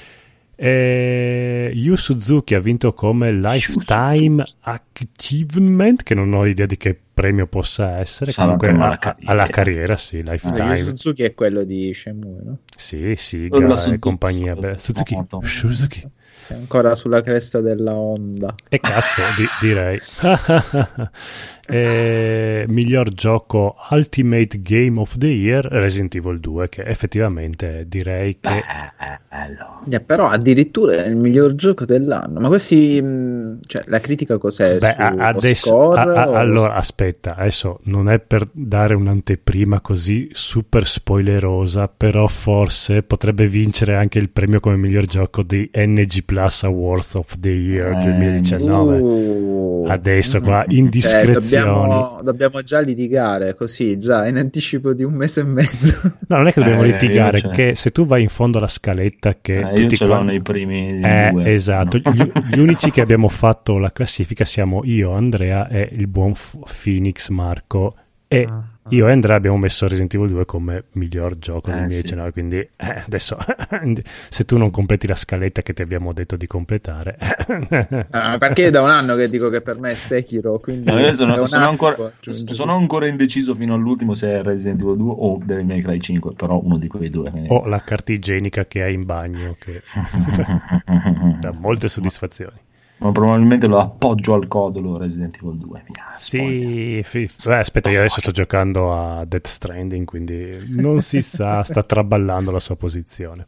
E 0.64 1.72
Yu 1.74 1.96
Suzuki 1.96 2.54
ha 2.54 2.60
vinto 2.60 2.94
come 2.94 3.34
Lifetime 3.34 4.44
Achievement, 4.60 6.04
che 6.04 6.14
non 6.14 6.34
ho 6.34 6.46
idea 6.46 6.68
di 6.68 6.78
che 6.78 6.96
premio 7.12 7.48
possa 7.48 7.98
essere. 7.98 8.32
Sarà 8.32 8.56
Comunque 8.56 8.70
alla 8.70 8.98
carriera. 8.98 9.32
alla 9.32 9.48
carriera, 9.48 9.98
sì, 9.98 10.22
Lifetime. 10.22 10.78
Yu 10.78 10.86
Suzuki 10.86 11.24
è 11.24 11.34
quello 11.34 11.64
di 11.64 11.92
Shenmue, 11.92 12.42
no? 12.44 12.58
Sì, 12.76 13.16
sì, 13.18 13.48
Suzuki. 13.50 13.94
e 13.94 14.00
compagnia. 14.00 14.54
Beh, 14.54 14.78
Suzuki. 14.78 15.18
Suzuki. 15.42 16.08
Ancora 16.54 16.96
sulla 16.96 17.22
cresta 17.22 17.62
della 17.62 17.94
Honda. 17.94 18.54
E 18.70 18.80
cazzo, 18.80 19.22
di- 19.38 19.48
direi. 19.60 20.00
E 21.68 22.66
miglior 22.68 23.10
gioco 23.10 23.76
Ultimate 23.92 24.62
Game 24.62 25.00
of 25.00 25.18
the 25.18 25.28
Year 25.28 25.66
Resident 25.66 26.16
Evil 26.16 26.40
2, 26.40 26.70
che 26.70 26.84
effettivamente 26.84 27.86
direi 27.88 28.38
che... 28.40 28.50
Beh, 28.50 29.20
bello. 29.30 29.80
Eh, 29.90 30.00
però 30.02 30.28
addirittura 30.28 31.04
è 31.04 31.08
il 31.08 31.16
miglior 31.16 31.56
gioco 31.56 31.86
dell'anno. 31.86 32.40
Ma 32.40 32.48
questi, 32.48 33.02
mh, 33.02 33.60
cioè, 33.66 33.84
la 33.88 34.00
critica 34.00 34.38
cos'è? 34.38 34.78
Beh, 34.78 34.96
adesso 34.96 35.68
score 35.68 36.00
a- 36.00 36.22
a- 36.24 36.30
o- 36.30 36.34
allora 36.36 36.74
aspetta. 36.76 37.36
Adesso 37.36 37.80
non 37.84 38.10
è 38.10 38.20
per 38.20 38.48
dare 38.52 38.94
un'anteprima 38.94 39.80
così 39.82 40.30
super 40.32 40.86
spoilerosa, 40.86 41.88
però 41.96 42.28
forse 42.28 43.04
potrebbe 43.04 43.48
vincere 43.48 43.96
anche 43.96 44.20
il 44.20 44.30
premio 44.30 44.60
come 44.60 44.78
miglior 44.78 45.06
gioco 45.06 45.42
di 45.44 45.70
NG 45.74 46.24
Plus 46.24 46.64
Awards 46.64 47.16
of 47.16 47.38
the 47.40 47.52
Year 47.52 47.94
Eh, 47.94 48.04
2019. 48.04 49.00
Uh. 49.00 49.86
Adesso 49.88 50.40
qua, 50.42 50.64
Cioè, 50.68 50.78
indiscrezioni. 50.78 51.51
Dobbiamo, 51.58 52.22
dobbiamo 52.24 52.62
già 52.64 52.80
litigare 52.80 53.56
così, 53.56 53.98
già 54.00 54.28
in 54.28 54.38
anticipo 54.38 54.94
di 54.94 55.04
un 55.04 55.14
mese 55.14 55.42
e 55.42 55.44
mezzo. 55.44 56.00
No, 56.32 56.38
non 56.38 56.48
è 56.48 56.54
che 56.54 56.62
dobbiamo 56.62 56.84
Eh, 56.84 56.92
litigare, 56.92 57.38
io 57.40 57.44
ce- 57.50 57.50
che 57.70 57.76
se 57.76 57.92
tu 57.92 58.06
vai 58.06 58.22
in 58.24 58.30
fondo 58.30 58.58
alla 58.58 58.68
scaletta 58.68 59.36
che 59.42 59.58
Eh, 59.60 59.74
io 59.74 59.82
tutti 59.82 59.98
ce 59.98 60.06
l'ho 60.06 60.12
quanti- 60.12 60.32
nei 60.32 60.42
primi 60.42 61.02
Eh, 61.04 61.30
due. 61.32 61.52
esatto, 61.54 62.00
No. 62.04 62.12
gli, 62.14 62.32
gli 62.56 62.60
unici 62.60 62.90
che 62.92 63.02
abbiamo 63.02 63.28
fatto 63.28 63.78
la 63.78 63.92
classifica 63.92 64.46
siamo 64.46 64.82
io, 64.86 65.12
Andrea 65.12 65.68
e 65.68 65.90
il 65.92 66.08
buon 66.08 66.34
F- 66.34 66.56
Phoenix 66.84 67.30
Marco 67.30 67.96
e 68.28 68.48
ah. 68.50 68.64
Io 68.90 69.08
e 69.08 69.12
Andrea 69.12 69.36
abbiamo 69.38 69.58
messo 69.58 69.88
Resident 69.88 70.14
Evil 70.16 70.30
2 70.30 70.46
come 70.46 70.84
miglior 70.94 71.38
gioco 71.38 71.70
Eh, 71.70 71.74
del 71.74 71.92
sì. 71.92 72.02
2019, 72.02 72.32
quindi 72.32 72.58
eh, 72.58 73.04
adesso 73.06 73.38
se 74.30 74.44
tu 74.46 74.58
non 74.58 74.72
completi 74.72 75.08
la 75.08 75.16
scaletta 75.16 75.62
che 75.62 75.74
ti 75.74 75.82
abbiamo 75.82 76.14
detto 76.14 76.36
di 76.36 76.48
completare 76.48 77.18
Ah, 78.10 78.38
perché 78.38 78.68
è 78.68 78.70
da 78.70 78.82
un 78.82 78.90
anno 78.90 79.16
che 79.16 79.30
dico 79.30 79.50
che 79.50 79.62
per 79.62 79.80
me 79.80 79.92
è 79.92 79.96
Sekiro, 79.96 80.60
quindi 80.60 80.92
No, 80.92 81.14
sono, 81.14 81.46
sono 81.46 81.68
ancora, 81.68 82.12
sono 82.20 82.76
ancora 82.76 83.08
indeciso 83.08 83.54
fino 83.56 83.74
all'ultimo 83.76 84.16
se 84.16 84.28
è 84.30 84.42
Resident 84.42 84.82
Evil 84.82 84.98
2 84.98 85.14
o 85.18 85.40
Devil 85.44 85.66
May 85.66 85.82
Cry 85.82 86.00
5, 86.00 86.34
però 86.36 86.60
uno 86.62 86.78
di 86.78 86.88
quei 86.88 87.10
due. 87.10 87.32
o 87.48 87.66
la 87.68 87.82
carta 87.84 88.12
igienica 88.12 88.66
che 88.66 88.82
hai 88.82 88.94
in 88.94 89.06
bagno 89.06 89.56
che 89.60 89.82
dà 91.40 91.54
molte 91.60 91.88
soddisfazioni. 91.88 92.58
Ma 93.02 93.12
probabilmente 93.12 93.66
lo 93.68 93.80
appoggio 93.80 94.36
al 94.36 94.48
codolo 94.48 94.98
Resident 94.98 95.36
Evil 95.42 95.58
2. 95.58 95.84
Via, 95.88 96.06
spoiler. 96.18 97.04
Sì, 97.04 97.26
fi- 97.26 97.48
beh, 97.50 97.58
aspetta, 97.58 97.90
io 97.90 97.98
adesso 98.00 98.20
sto 98.22 98.30
giocando 98.32 98.94
a 98.94 99.26
Death 99.26 99.48
Stranding, 99.48 100.06
quindi 100.06 100.56
non 100.70 101.02
si 101.02 101.20
sa, 101.24 101.64
sta 101.64 101.82
traballando 101.82 102.52
la 102.52 102.60
sua 102.60 102.76
posizione. 102.76 103.48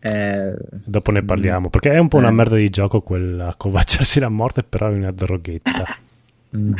Eh, 0.00 0.54
Dopo 0.84 1.12
ne 1.12 1.22
parliamo, 1.22 1.70
perché 1.70 1.92
è 1.92 1.98
un 1.98 2.08
po' 2.08 2.16
una 2.16 2.30
Eh. 2.30 2.32
merda 2.32 2.56
di 2.56 2.68
gioco 2.70 3.00
quella 3.02 3.54
covacciarsi 3.56 4.18
la 4.18 4.28
morte, 4.28 4.64
però 4.64 4.88
è 4.88 4.92
una 4.92 5.12
droghetta. 5.12 5.84
mhm, 6.52 6.76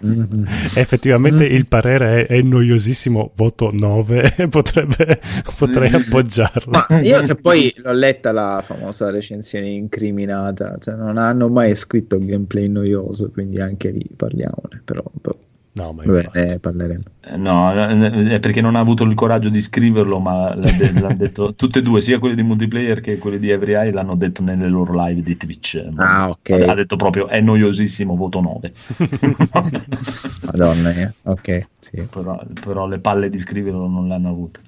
mhm. 0.00 0.46
E 0.74 0.80
effettivamente 0.80 1.44
il 1.44 1.66
parere 1.66 2.26
è, 2.26 2.36
è 2.36 2.42
noiosissimo, 2.42 3.32
voto 3.34 3.70
9, 3.72 4.48
potrebbe, 4.50 5.20
potrei 5.56 5.88
sì. 5.88 5.96
appoggiarlo. 5.96 6.72
Ma 6.72 7.00
io 7.00 7.20
che 7.22 7.34
poi 7.34 7.72
l'ho 7.76 7.92
letta 7.92 8.32
la 8.32 8.62
famosa 8.64 9.10
recensione 9.10 9.68
incriminata, 9.68 10.76
cioè 10.78 10.96
non 10.96 11.18
hanno 11.18 11.48
mai 11.48 11.74
scritto 11.74 12.18
gameplay 12.18 12.68
noioso, 12.68 13.30
quindi 13.30 13.60
anche 13.60 13.90
lì 13.90 14.06
parliamone, 14.14 14.82
però 14.84 15.02
boh, 15.12 15.38
No, 15.76 15.92
ma 15.92 16.04
vabbè, 16.04 16.16
infatti. 16.16 16.38
ne 16.38 16.58
parleremo. 16.58 17.02
Eh, 17.20 17.36
No, 17.36 17.70
eh, 17.70 18.28
è 18.28 18.40
perché 18.40 18.62
non 18.62 18.76
ha 18.76 18.78
avuto 18.78 19.04
il 19.04 19.14
coraggio 19.14 19.50
di 19.50 19.60
scriverlo, 19.60 20.18
ma 20.18 20.54
l'hanno 20.54 21.14
detto 21.16 21.54
tutte 21.54 21.80
e 21.80 21.82
due, 21.82 22.00
sia 22.00 22.18
quelli 22.18 22.34
di 22.34 22.42
multiplayer 22.42 23.00
che 23.00 23.18
quelli 23.18 23.38
di 23.38 23.50
Every 23.50 23.74
Eye, 23.74 23.92
l'hanno 23.92 24.14
detto 24.16 24.42
nelle 24.42 24.68
loro 24.68 24.94
live 24.94 25.20
di 25.20 25.36
Twitch. 25.36 25.84
Ah, 25.96 26.30
ok. 26.30 26.50
Ha, 26.50 26.70
ha 26.70 26.74
detto 26.74 26.96
proprio 26.96 27.28
è 27.28 27.42
noiosissimo, 27.42 28.16
voto 28.16 28.40
9. 28.40 28.72
Madonna, 30.50 30.94
eh. 30.94 31.12
ok, 31.24 31.68
sì. 31.78 32.02
però, 32.10 32.40
però 32.58 32.86
le 32.86 32.98
palle 32.98 33.28
di 33.28 33.38
scriverlo 33.38 33.86
non 33.86 34.08
le 34.08 34.14
hanno 34.14 34.30
avute. 34.30 34.60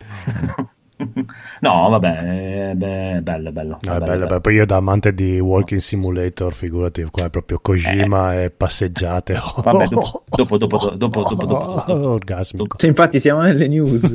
no, 1.60 1.88
vabbè, 1.88 2.70
è 2.70 2.74
be- 2.74 3.20
bello, 3.22 3.52
bello. 3.52 3.78
No, 3.82 3.94
è 3.94 3.98
bello, 3.98 4.26
bello. 4.26 4.40
Poi 4.40 4.54
io 4.54 4.66
da 4.66 4.76
amante 4.76 5.12
di 5.14 5.38
Walking 5.38 5.80
Simulator, 5.80 6.52
figurati, 6.52 7.02
qua 7.10 7.26
è 7.26 7.30
proprio 7.30 7.58
Kojima 7.60 8.42
e 8.42 8.50
passeggiate. 8.50 9.32
Eh. 9.34 9.38
Vabbè, 9.62 9.86
dopo- 9.90 10.24
dopo- 10.28 10.58
dopo- 10.58 10.76
dopo- 10.96 10.96
dopo- 10.96 11.34
dopo- 11.34 11.46
dopo- 11.46 12.08
Orgasmico. 12.10 12.76
Sì, 12.78 12.86
infatti 12.86 13.18
siamo 13.20 13.40
nelle 13.42 13.68
news. 13.68 14.12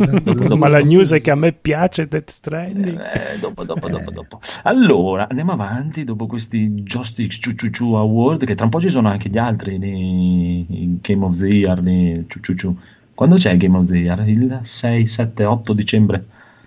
Ma 0.57 0.67
la 0.67 0.79
news 0.79 1.11
è 1.11 1.21
che 1.21 1.31
a 1.31 1.35
me 1.35 1.51
piace 1.53 2.07
Death 2.07 2.29
Stranding. 2.31 2.99
Eh, 2.99 3.39
dopo, 3.39 3.63
dopo, 3.63 3.87
dopo, 3.89 4.11
dopo. 4.11 4.39
Allora, 4.63 5.27
andiamo 5.29 5.51
avanti 5.53 6.03
dopo 6.03 6.25
questi 6.27 6.69
Joystick 6.83 7.31
Ciu 7.39 7.53
Ciu 7.55 7.69
Ciu 7.69 7.93
Award, 7.93 8.45
che 8.45 8.55
tra 8.55 8.65
un 8.65 8.71
po' 8.71 8.81
ci 8.81 8.89
sono 8.89 9.09
anche 9.09 9.29
gli 9.29 9.37
altri, 9.37 9.75
i, 9.75 10.65
i 10.69 10.99
Game 11.01 11.23
of 11.25 11.37
the 11.39 11.47
Year, 11.47 11.79
i 11.87 12.25
Ciu 12.27 12.39
Ciu 12.41 12.55
Ciu. 12.55 12.77
Quando 13.13 13.35
c'è 13.37 13.51
il 13.51 13.57
Game 13.59 13.77
of 13.77 13.87
the 13.87 13.97
Year? 13.97 14.27
Il 14.27 14.59
6, 14.63 15.07
7, 15.07 15.45
8 15.45 15.73
dicembre? 15.73 16.25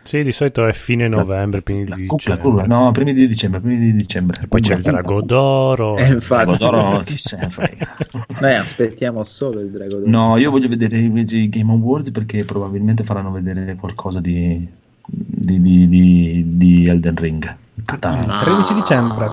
Sì, 0.08 0.22
di 0.22 0.32
solito 0.32 0.66
è 0.66 0.72
fine 0.72 1.06
novembre, 1.06 1.60
primi 1.60 1.84
di 1.84 2.06
cucca, 2.06 2.32
dicembre. 2.34 2.40
curva, 2.42 2.62
no, 2.64 2.90
primi 2.92 3.12
di 3.12 3.28
dicembre, 3.28 3.60
primi 3.60 3.78
di 3.78 3.94
dicembre. 3.94 4.40
E 4.42 4.46
poi 4.46 4.62
c'è 4.62 4.74
il 4.76 4.80
Drago 4.80 5.20
d'Oro. 5.20 5.98
Eh, 5.98 6.06
infatti. 6.08 6.56
Drago 6.56 6.56
d'Oro, 6.56 7.02
chi 7.04 7.18
se 7.18 7.36
ne 7.36 7.48
frega. 7.50 7.96
Noi 8.40 8.54
aspettiamo 8.54 9.22
solo 9.22 9.60
il 9.60 9.70
Drago 9.70 9.98
d'Oro. 9.98 10.08
No, 10.10 10.38
io 10.38 10.50
voglio 10.50 10.66
vedere 10.68 10.96
invece 10.96 11.36
i 11.36 11.50
Game 11.50 11.70
Awards 11.72 12.10
perché 12.10 12.42
probabilmente 12.46 13.04
faranno 13.04 13.30
vedere 13.30 13.76
qualcosa 13.76 14.18
di, 14.20 14.66
di, 15.04 15.60
di, 15.60 15.88
di, 15.88 16.42
di 16.56 16.88
Elden 16.88 17.16
Ring. 17.16 17.56
Ta-ta. 17.84 18.08
Ah, 18.08 18.42
13 18.44 18.74
dicembre. 18.74 19.28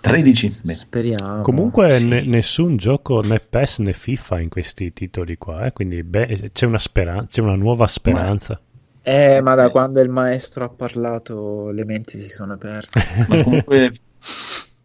13. 0.00 0.46
Beh, 0.64 0.72
Speriamo. 0.72 1.42
Comunque 1.42 1.90
Sì. 1.90 2.08
ne- 2.08 2.22
nessun 2.22 2.78
gioco 2.78 3.20
né 3.20 3.38
PES 3.38 3.80
né 3.80 3.92
FIFA 3.92 4.40
in 4.40 4.48
questi 4.48 4.94
titoli 4.94 5.36
qua, 5.36 5.66
eh, 5.66 5.72
quindi 5.72 6.02
beh, 6.02 6.52
c'è 6.54 6.64
una 6.64 6.78
speranza, 6.78 7.26
c'è 7.26 7.42
una 7.42 7.54
nuova 7.56 7.86
speranza. 7.86 8.58
Eh, 9.02 9.40
ma 9.40 9.54
da 9.54 9.70
quando 9.70 10.00
il 10.00 10.10
maestro 10.10 10.64
ha 10.64 10.68
parlato 10.68 11.70
le 11.70 11.84
menti 11.84 12.18
si 12.18 12.28
sono 12.28 12.54
aperte. 12.54 13.00
ma 13.28 13.42
comunque 13.42 13.92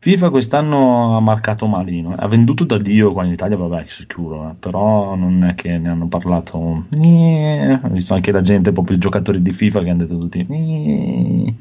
FIFA 0.05 0.29
quest'anno 0.29 1.17
ha 1.17 1.19
marcato 1.19 1.65
malino. 1.65 2.13
Ha 2.15 2.27
venduto 2.27 2.63
da 2.63 2.77
Dio 2.77 3.11
qua 3.11 3.25
in 3.25 3.31
Italia, 3.31 3.57
vabbè, 3.57 3.85
sicuro, 3.87 4.51
eh, 4.51 4.53
però 4.53 5.15
non 5.15 5.43
è 5.43 5.55
che 5.55 5.77
ne 5.79 5.89
hanno 5.89 6.07
parlato. 6.07 6.57
Ho 6.57 7.89
visto 7.89 8.13
anche 8.13 8.31
la 8.31 8.41
gente, 8.41 8.71
proprio 8.71 8.97
i 8.97 8.99
giocatori 8.99 9.41
di 9.41 9.51
FIFA 9.51 9.81
che 9.81 9.89
hanno 9.89 10.05
detto 10.05 10.17
tutti. 10.19 10.45
Nieh. 10.47 11.53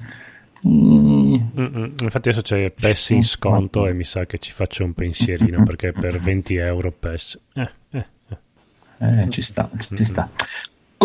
Mm-mm. 0.67 1.95
Infatti 2.03 2.29
adesso 2.29 2.43
c'è 2.43 2.71
PES 2.71 3.11
in 3.11 3.25
sconto 3.25 3.87
e 3.87 3.93
mi 3.93 4.05
sa 4.05 4.25
che 4.27 4.39
ci 4.39 4.51
faccio 4.53 4.85
un 4.85 4.93
pensierino 4.95 5.63
perché 5.65 5.93
per 5.93 6.19
20 6.19 6.55
euro 6.57 6.93
PES... 6.93 7.41
Eh, 7.55 7.71
eh, 7.91 8.07
eh. 8.29 9.23
Eh, 9.23 9.31
ci 9.31 9.41
sta, 9.41 9.71
ci 9.79 10.05
sta. 10.05 10.29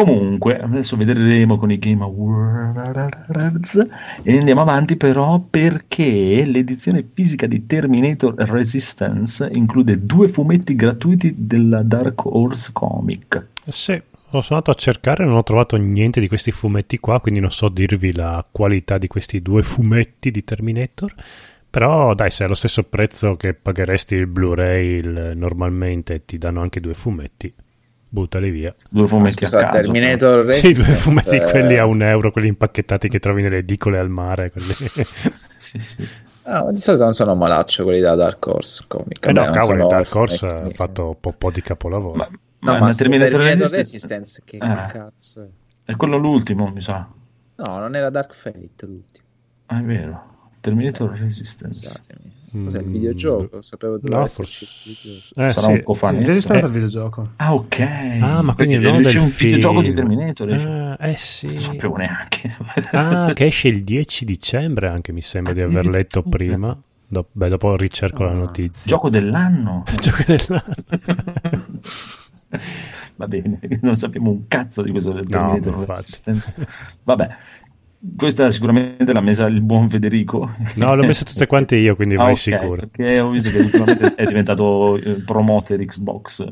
Comunque, 0.03 0.58
adesso 0.58 0.96
vedremo 0.96 1.58
con 1.58 1.72
i 1.72 1.77
Game 1.77 2.01
Awards 2.03 3.86
e 4.24 4.38
andiamo 4.38 4.62
avanti 4.62 4.96
però 4.96 5.39
perché 5.39 6.46
l'edizione 6.46 7.06
fisica 7.13 7.48
di 7.48 7.65
Terminator 7.65 8.34
Resistance 8.36 9.50
include 9.51 10.06
due 10.06 10.29
fumetti 10.29 10.74
gratuiti 10.75 11.36
della 11.38 11.84
Dark 11.84 12.25
Horse 12.25 12.70
Comic. 12.72 13.48
Sì, 13.68 14.01
sono 14.29 14.41
andato 14.50 14.72
a 14.72 14.75
cercare 14.75 15.24
e 15.24 15.25
non 15.25 15.36
ho 15.36 15.44
trovato 15.44 15.75
niente 15.75 16.22
di 16.22 16.29
questi 16.29 16.51
fumetti 16.51 16.98
qua, 17.00 17.20
quindi 17.20 17.41
non 17.41 17.51
so 17.51 17.68
dirvi 17.68 18.13
la 18.13 18.46
qualità 18.50 18.98
di 18.98 19.08
questi 19.08 19.41
due 19.41 19.63
fumetti 19.63 20.32
di 20.32 20.46
Terminator. 20.46 21.13
Però 21.70 22.15
dai, 22.15 22.32
se 22.32 22.46
è 22.46 22.48
lo 22.48 22.56
stesso 22.56 22.84
prezzo 22.84 23.36
che 23.36 23.53
pagheresti 23.53 24.15
il 24.15 24.27
Blu-ray 24.27 24.88
il- 24.96 25.34
normalmente 25.36 26.24
ti 26.24 26.38
danno 26.38 26.62
anche 26.62 26.79
due 26.79 26.94
fumetti, 26.94 27.53
buttali 28.09 28.49
via. 28.49 28.73
Due 28.89 29.07
fumetti 29.07 29.43
Scusa, 29.45 29.59
a 29.59 29.63
caso. 29.69 29.77
Terminator 29.81 30.53
Sì, 30.53 30.67
Resistance, 30.67 30.83
due 30.85 30.95
fumetti 30.95 31.35
eh, 31.35 31.43
quelli 31.51 31.77
a 31.77 31.85
un 31.85 32.01
euro, 32.01 32.31
quelli 32.31 32.47
impacchettati 32.47 33.07
che 33.07 33.19
trovi 33.19 33.41
nelle 33.43 33.57
edicole 33.59 33.99
al 33.99 34.09
mare. 34.09 34.51
quelli. 34.51 34.67
Sì, 35.59 35.77
sì. 35.79 36.07
ma 36.45 36.71
di 36.71 36.79
solito 36.79 37.03
non 37.03 37.13
sono 37.13 37.35
malaccio 37.35 37.83
quelli 37.83 37.99
da 37.99 38.15
Dark 38.15 38.45
Horse 38.47 38.85
Comic. 38.87 39.25
Eh 39.27 39.31
no, 39.33 39.43
non 39.43 39.53
cavolo, 39.53 39.87
Dark 39.87 40.15
Horse 40.15 40.45
ha 40.47 40.69
fatto 40.69 41.15
po', 41.19 41.33
po' 41.33 41.51
di 41.51 41.61
capolavoro. 41.61 42.15
Ma, 42.15 42.27
No, 42.61 42.71
ma- 42.73 42.79
ma, 42.79 42.85
ma 42.87 42.91
sto 42.91 43.03
Terminator, 43.03 43.39
Resistance, 43.39 43.75
Resistance, 43.77 44.41
che 44.43 44.55
Eh. 44.57 44.85
cazzo 44.91 45.43
è? 45.85 45.91
è 45.91 45.95
quello 45.95 46.17
l'ultimo, 46.17 46.67
mi 46.71 46.81
sa. 46.81 47.07
No, 47.55 47.79
non 47.79 47.95
era 47.95 48.09
Dark 48.09 48.33
Fate 48.35 48.85
l'ultimo. 48.85 49.25
Ah, 49.67 49.79
è 49.79 49.83
vero. 49.83 50.49
Terminator 50.59 51.09
Resistance. 51.11 51.87
Scusatemi. 51.87 52.33
Cos'è 52.51 52.79
il 52.79 52.88
Mm, 52.88 52.91
videogioco? 52.91 53.62
Sapevo 53.62 53.98
dove 54.00 54.15
no, 54.15 54.24
esserci. 54.24 54.65
Eh, 55.36 55.51
Sarà 55.51 55.68
sì. 55.68 55.72
un 55.72 55.84
po' 55.84 55.94
Sì, 55.94 56.00
fan. 56.00 56.24
Resistenza 56.25 56.63
Eh. 56.65 56.68
al 56.68 56.74
videogioco. 56.74 57.29
Ah, 57.36 57.53
ok. 57.53 57.79
Ah, 58.22 58.41
ma 58.41 58.56
quindi 58.56 58.75
Perché 58.79 58.91
non 58.91 59.01
del 59.01 59.18
un 59.18 59.34
videogioco 59.38 59.79
di 59.82 59.86
film. 59.91 59.96
Terminator. 59.98 60.51
Ah, 61.00 61.08
eh 61.08 61.15
sì. 61.18 61.53
Non 61.53 61.62
sapevo 61.63 61.96
neanche. 61.98 62.56
Ah, 62.91 63.32
che 63.34 63.46
esce 63.46 63.68
il 63.68 63.84
10 63.84 64.25
dicembre 64.25 64.88
anche, 64.88 65.12
mi 65.12 65.22
sembra 65.22 65.53
di 65.53 65.62
aver 65.62 65.86
letto 65.88 66.24
prima. 66.24 66.75
Do- 67.12 67.27
beh, 67.32 67.50
dopo 67.50 67.75
ricerco 67.75 68.24
la 68.24 68.34
notizia. 68.34 68.89
Gioco 68.89 69.10
dell'anno. 69.10 69.84
Gioco 70.00 70.24
dell'anno. 70.25 70.63
Va 73.15 73.27
bene, 73.27 73.60
non 73.82 73.96
sappiamo 73.96 74.32
un 74.32 74.48
cazzo 74.48 74.82
di 74.82 74.91
questo 74.91 75.12
del 75.12 75.25
No, 75.27 75.51
Terminator. 75.60 75.88
Resistance. 75.88 76.53
Vabbè, 77.03 77.29
questa 78.15 78.50
sicuramente 78.50 79.12
l'ha 79.12 79.20
messa 79.22 79.46
il 79.48 79.60
buon 79.62 79.89
Federico. 79.89 80.51
No, 80.75 80.96
l'ho 80.96 81.06
messe 81.06 81.25
tutte 81.25 81.48
quante 81.48 81.75
io, 81.75 81.96
quindi 81.96 82.15
Ah, 82.15 82.20
vai 82.20 82.32
ok, 82.32 82.38
sicuro. 82.38 82.88
Perché 82.88 83.20
ho 83.20 83.29
visto 83.29 83.50
che 83.50 83.58
ultimamente 83.60 84.15
è 84.15 84.24
diventato 84.25 84.96
eh, 84.98 85.22
promoter 85.25 85.84
Xbox. 85.84 86.48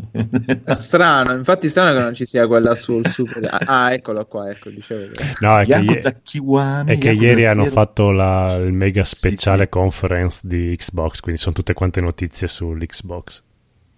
È 0.64 0.74
strano, 0.74 1.34
infatti 1.34 1.70
strano 1.70 1.94
che 1.94 2.00
non 2.00 2.14
ci 2.14 2.26
sia 2.26 2.48
quella 2.48 2.76
sul 2.76 3.06
Super. 3.08 3.48
Ah, 3.66 3.94
eccolo 3.94 4.26
qua, 4.26 4.50
ecco, 4.50 4.70
dicevo. 4.70 5.12
che- 5.12 5.24
No, 5.40 5.58
è 5.58 5.66
che, 5.66 5.72
Yakuza 5.72 6.12
Kiwami, 6.22 6.92
è 6.92 6.98
che 6.98 7.12
ieri 7.12 7.46
hanno 7.46 7.66
fatto 7.66 8.12
la- 8.12 8.56
il 8.56 8.74
mega 8.74 9.04
Sì, 9.06 9.16
speciale 9.16 9.64
sì. 9.64 9.70
conference 9.70 10.42
di 10.44 10.76
Xbox, 10.78 11.22
quindi 11.22 11.40
sono 11.40 11.56
tutte 11.56 11.74
quante 11.74 12.02
notizie 12.02 12.48
sull'Xbox. 12.48 13.44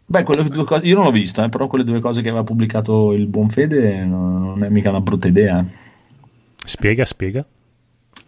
Beh, 0.05 0.23
quelle 0.23 0.43
due 0.43 0.63
cose, 0.65 0.85
io 0.85 0.95
non 0.95 1.03
l'ho 1.05 1.11
visto, 1.11 1.43
eh, 1.43 1.49
però 1.49 1.67
quelle 1.67 1.83
due 1.83 1.99
cose 1.99 2.21
che 2.21 2.29
aveva 2.29 2.43
pubblicato 2.43 3.13
il 3.13 3.27
buon 3.27 3.49
Fede 3.49 4.03
non, 4.05 4.41
non 4.43 4.63
è 4.63 4.69
mica 4.69 4.89
una 4.89 5.01
brutta 5.01 5.27
idea. 5.27 5.63
Spiega, 6.69 7.05
spiega. 7.05 7.45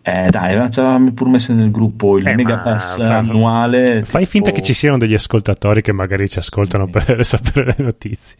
Eh 0.04 0.30
dai, 0.32 0.72
ci 0.72 0.80
avevamo 0.80 1.12
pur 1.12 1.28
messo 1.28 1.54
nel 1.54 1.70
gruppo 1.70 2.18
il 2.18 2.28
Eh, 2.28 2.34
Mega 2.36 2.58
Pass 2.60 2.98
fa- 2.98 3.18
annuale. 3.20 4.04
Fai 4.04 4.24
tipo- 4.24 4.26
finta 4.26 4.52
che 4.52 4.62
ci 4.64 4.74
siano 4.74 4.98
degli 4.98 5.14
ascoltatori 5.14 5.82
che 5.82 5.92
magari 5.92 6.28
ci 6.28 6.40
ascoltano 6.40 6.86
Sì. 6.86 6.92
per 6.92 7.24
sapere 7.26 7.76
le 7.78 7.84
notizie. 7.84 8.38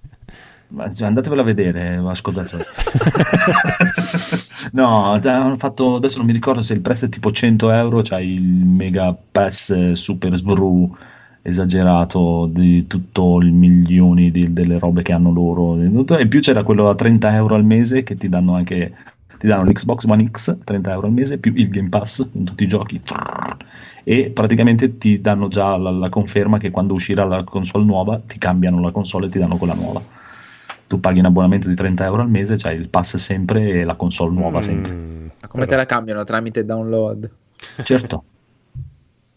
Ma 0.70 0.92
cioè, 0.94 1.08
andatevela 1.08 1.42
a 1.42 1.46
vedere, 1.46 2.02
ascoltatori. 2.04 2.64
no, 4.74 5.12
hanno 5.12 5.58
fatto, 5.58 5.96
adesso 5.96 6.18
non 6.18 6.26
mi 6.28 6.34
ricordo 6.34 6.62
se 6.62 6.74
il 6.74 6.82
prezzo 6.82 7.06
è 7.06 7.10
tipo 7.10 7.32
100 7.32 7.72
euro, 7.72 8.02
c'hai 8.02 8.34
il 8.34 8.42
Mega 8.44 9.16
Pass 9.32 9.70
eh, 9.72 9.96
Super 9.96 10.36
Sbru 10.38 10.96
esagerato 11.44 12.48
di 12.52 12.86
tutto 12.88 13.40
il 13.42 13.52
milioni 13.52 14.30
di- 14.32 14.54
delle 14.54 14.78
robe 14.78 15.02
che 15.02 15.12
hanno 15.12 15.32
loro 15.32 15.76
e 15.82 15.86
in 15.86 16.28
più 16.30 16.40
c'era 16.40 16.62
quello 16.64 16.88
a 16.88 16.94
30 16.96 17.34
euro 17.34 17.56
al 17.56 17.66
mese 17.66 18.04
che 18.04 18.16
ti 18.16 18.30
danno 18.30 18.54
anche 18.56 18.94
ti 19.42 19.48
danno 19.48 19.64
l'Xbox 19.68 20.04
One 20.06 20.30
X 20.30 20.60
30 20.64 20.92
euro 20.92 21.08
al 21.08 21.14
mese 21.14 21.40
più 21.40 21.52
il 21.56 21.68
Game 21.70 21.90
Pass 21.90 22.30
in 22.34 22.44
tutti 22.46 22.64
i 22.64 22.68
giochi. 22.68 23.02
E 24.04 24.30
praticamente 24.30 25.00
ti 25.00 25.20
danno 25.20 25.48
già 25.48 25.76
la, 25.78 25.90
la 25.90 26.10
conferma 26.10 26.60
che 26.60 26.70
quando 26.70 26.94
uscirà 26.94 27.24
la 27.26 27.44
console 27.44 27.84
nuova 27.84 28.22
ti 28.24 28.38
cambiano 28.38 28.80
la 28.82 28.92
console 28.92 29.26
e 29.26 29.30
ti 29.30 29.40
danno 29.40 29.58
quella 29.58 29.74
nuova. 29.74 30.00
Tu 30.86 31.00
paghi 31.00 31.18
un 31.18 31.26
abbonamento 31.26 31.68
di 31.70 31.74
30 31.74 32.06
euro 32.06 32.22
al 32.22 32.30
mese 32.30 32.56
c'hai 32.58 32.76
il 32.78 32.90
pass 32.90 33.16
sempre 33.18 33.68
e 33.80 33.84
la 33.84 33.96
console 33.96 34.32
nuova 34.32 34.62
sempre. 34.62 34.92
Mm, 34.94 35.26
Ma 35.42 35.48
come 35.48 35.64
te 35.64 35.70
però- 35.70 35.78
la 35.82 35.86
cambiano? 35.88 36.24
Tramite 36.24 36.64
download? 36.64 37.32
certo. 37.84 38.24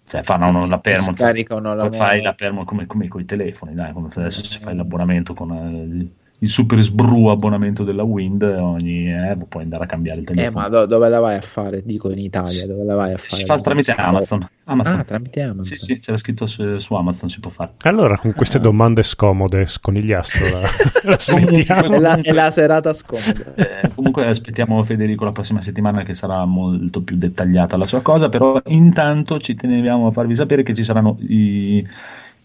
Cioè 0.07 0.23
fanno 0.23 0.49
una- 0.49 0.67
la 0.67 0.77
Ti 0.77 0.91
permo. 0.91 1.15
scaricano 1.15 1.75
la 1.75 1.91
fai 1.91 2.21
la 2.21 2.35
permo 2.35 2.65
come, 2.67 2.85
come 2.85 3.09
con 3.09 3.23
i 3.23 3.25
telefoni 3.25 3.73
dai 3.75 3.95
come 3.95 4.09
adesso 4.15 4.45
se 4.45 4.59
fai 4.59 4.77
l'abbonamento 4.77 5.33
con 5.33 5.51
eh, 5.51 6.09
il 6.41 6.51
super 6.51 6.79
sbru 6.81 7.29
abbonamento 7.29 7.85
della 7.85 8.03
Wind 8.03 8.43
ogni 8.43 9.11
eh, 9.11 9.37
puoi 9.49 9.63
andare 9.63 9.85
a 9.85 9.87
cambiare 9.87 10.19
il 10.21 10.25
Eh, 10.25 10.35
telefono 10.35 10.61
ma 10.61 10.69
do- 10.69 10.87
dove 10.87 11.09
la 11.09 11.21
vai 11.21 11.37
a 11.37 11.41
fare? 11.41 11.83
Dico 11.85 12.11
in 12.11 12.19
Italia, 12.19 12.67
dove 12.67 12.85
la 12.85 12.95
vai 12.95 13.13
a 13.13 13.17
fare? 13.17 13.29
si 13.29 13.45
fa 13.45 13.57
tramite 13.57 13.93
Amazon, 13.93 14.47
Amazon. 14.65 14.99
Ah, 14.99 15.05
tramite 15.05 15.41
Amazon. 15.43 15.63
sì 15.65 15.75
sì 15.77 15.99
c'era 16.01 16.17
scritto 16.19 16.47
su, 16.47 16.79
su 16.79 16.95
Amazon 16.95 17.31
si 17.31 17.41
può 17.41 17.51
fare 17.51 17.73
Allora, 17.83 18.19
con 18.19 18.33
queste 18.35 18.61
domande 18.61 19.03
scomode, 19.03 19.67
sconigliastro, 19.67 20.45
la, 20.45 20.61
la 21.11 21.19
smettiamo. 21.19 21.95
È 21.95 21.99
la, 21.99 22.21
è 22.21 22.33
la 22.33 22.51
serata 22.51 22.93
scomoda. 22.93 23.55
Eh, 23.55 23.91
comunque 23.95 24.27
aspettiamo 24.27 24.83
Federico 24.85 25.25
la 25.25 25.31
prossima 25.31 25.63
settimana 25.63 26.03
che 26.03 26.15
sarà 26.15 26.45
molto 26.45 27.03
più 27.03 27.17
dettagliata 27.17 27.77
la 27.77 27.87
sua 27.87 28.03
cosa, 28.03 28.29
però 28.29 28.61
intanto 28.67 29.39
ci 29.39 29.55
teniamo 29.55 30.09
a 30.09 30.11
farvi 30.11 30.35
sapere 30.35 30.63
che 30.63 30.75
ci 30.75 30.85
saranno 30.85 31.17
i- 31.21 31.87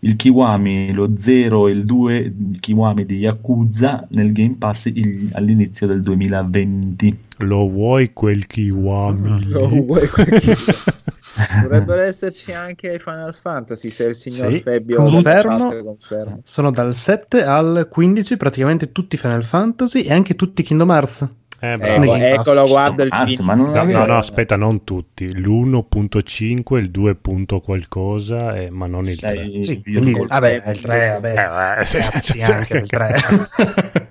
il 0.01 0.15
Kiwami, 0.15 0.94
lo 0.94 1.12
0 1.18 1.68
e 1.68 1.72
il 1.72 1.86
2 1.86 2.34
Kiwami 2.60 3.06
di 3.06 3.18
Yakuza 3.18 4.06
nel 4.12 4.32
Game 4.32 4.56
Pass 4.58 4.86
il- 4.86 5.29
all'inizio 5.34 5.88
del 5.88 6.01
2020. 6.01 7.18
Lo 7.39 7.68
vuoi 7.70 8.12
quel 8.13 8.48
kiwami? 8.48 9.46
Lo 9.51 9.68
vuoi 9.68 10.08
quel 10.08 10.27
Dovrebbero 11.62 12.01
esserci 12.01 12.51
anche 12.51 12.94
i 12.96 13.00
Final 13.00 13.34
Fantasy 13.34 13.89
se 13.89 14.06
il 14.06 14.15
signor 14.15 14.51
Sì, 14.51 14.60
Febbio 14.62 15.03
confermo. 15.03 15.72
conferma. 15.83 16.40
Sono 16.44 16.72
dal 16.72 16.94
7 16.96 17.44
al 17.44 17.88
15 17.90 18.35
praticamente 18.35 18.92
tutti 18.92 19.16
Final 19.16 19.44
Fantasy 19.46 20.01
e 20.01 20.12
anche 20.12 20.35
tutti 20.35 20.64
Kingdom 20.64 20.90
Hearts. 20.90 21.27
Eh, 21.61 21.74
Ecco, 21.77 22.15
eccolo, 22.15 22.65
guarda 22.67 23.03
il 23.03 23.09
Cazzo, 23.09 23.25
film. 23.35 23.45
ma 23.45 23.53
non 23.53 23.87
No, 23.89 24.05
no, 24.05 24.17
aspetta, 24.17 24.55
non 24.55 24.85
tutti. 24.85 25.29
L'1.5, 25.37 26.77
il 26.77 26.89
2. 26.89 27.15
punto 27.15 27.59
qualcosa, 27.59 28.55
eh, 28.55 28.69
ma 28.69 28.87
non 28.87 29.03
il 29.03 29.19
3. 29.19 29.29
Sei 29.35 29.63
Sì, 29.63 29.81
quindi, 29.81 30.13
vabbè, 30.25 30.63
il 30.67 30.79
3, 30.79 31.19
vabbè. 31.19 31.79
Eh, 31.81 31.85
sì, 31.85 32.01
sì, 32.01 32.19
sì, 32.22 32.39
anche 32.41 32.77
il 32.77 32.87
che- 32.87 32.95
3. 32.98 33.15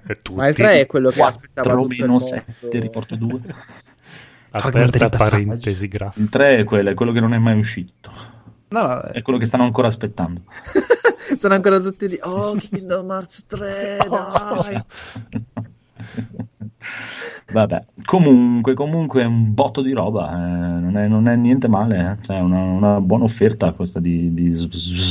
E 0.07 0.15
tutti. 0.23 0.35
Ma 0.39 0.49
il 0.49 0.55
3 0.55 0.81
è 0.81 0.87
quello 0.87 1.11
che 1.11 1.23
aspettava 1.23 1.69
4 1.69 1.81
tutto 1.81 1.93
il 1.95 2.01
meno 2.01 2.11
mondo. 2.13 2.25
7, 2.25 2.79
riporto 2.81 3.17
2. 3.17 3.41
Aperta 4.51 5.09
parentesi 5.09 5.89
grafica. 5.89 6.23
Il 6.23 6.29
3 6.31 6.57
è 6.59 6.65
quello, 6.65 6.91
è 6.91 6.95
quello 6.95 7.13
che 7.13 7.21
non 7.21 7.33
è 7.33 7.39
mai 7.39 7.59
uscito. 7.59 8.11
No, 8.69 9.01
È 9.03 9.23
quello 9.23 9.39
che 9.39 9.47
stanno 9.47 9.65
ancora 9.65 9.87
aspettando. 9.89 10.43
Sono 11.39 11.55
ancora 11.55 11.81
tutti 11.81 12.09
di 12.09 12.19
Oh, 12.23 12.55
Kingdom 12.61 13.11
Hearts 13.11 13.47
3, 13.47 13.97
dai. 14.09 14.85
Vabbè, 17.51 17.83
comunque, 18.05 18.75
comunque 18.75 19.23
è 19.23 19.25
un 19.25 19.55
botto 19.55 19.81
di 19.81 19.93
roba, 19.93 20.31
eh, 20.33 20.37
non, 20.37 20.99
è, 20.99 21.09
non 21.09 21.29
è 21.29 21.35
niente 21.35 21.67
male, 21.67 22.19
eh. 22.19 22.23
Cioè, 22.23 22.41
una, 22.41 22.61
una 22.61 23.01
buona 23.01 23.25
offerta 23.25 23.73
questa 23.73 24.01
di, 24.01 24.35
di 24.35 24.69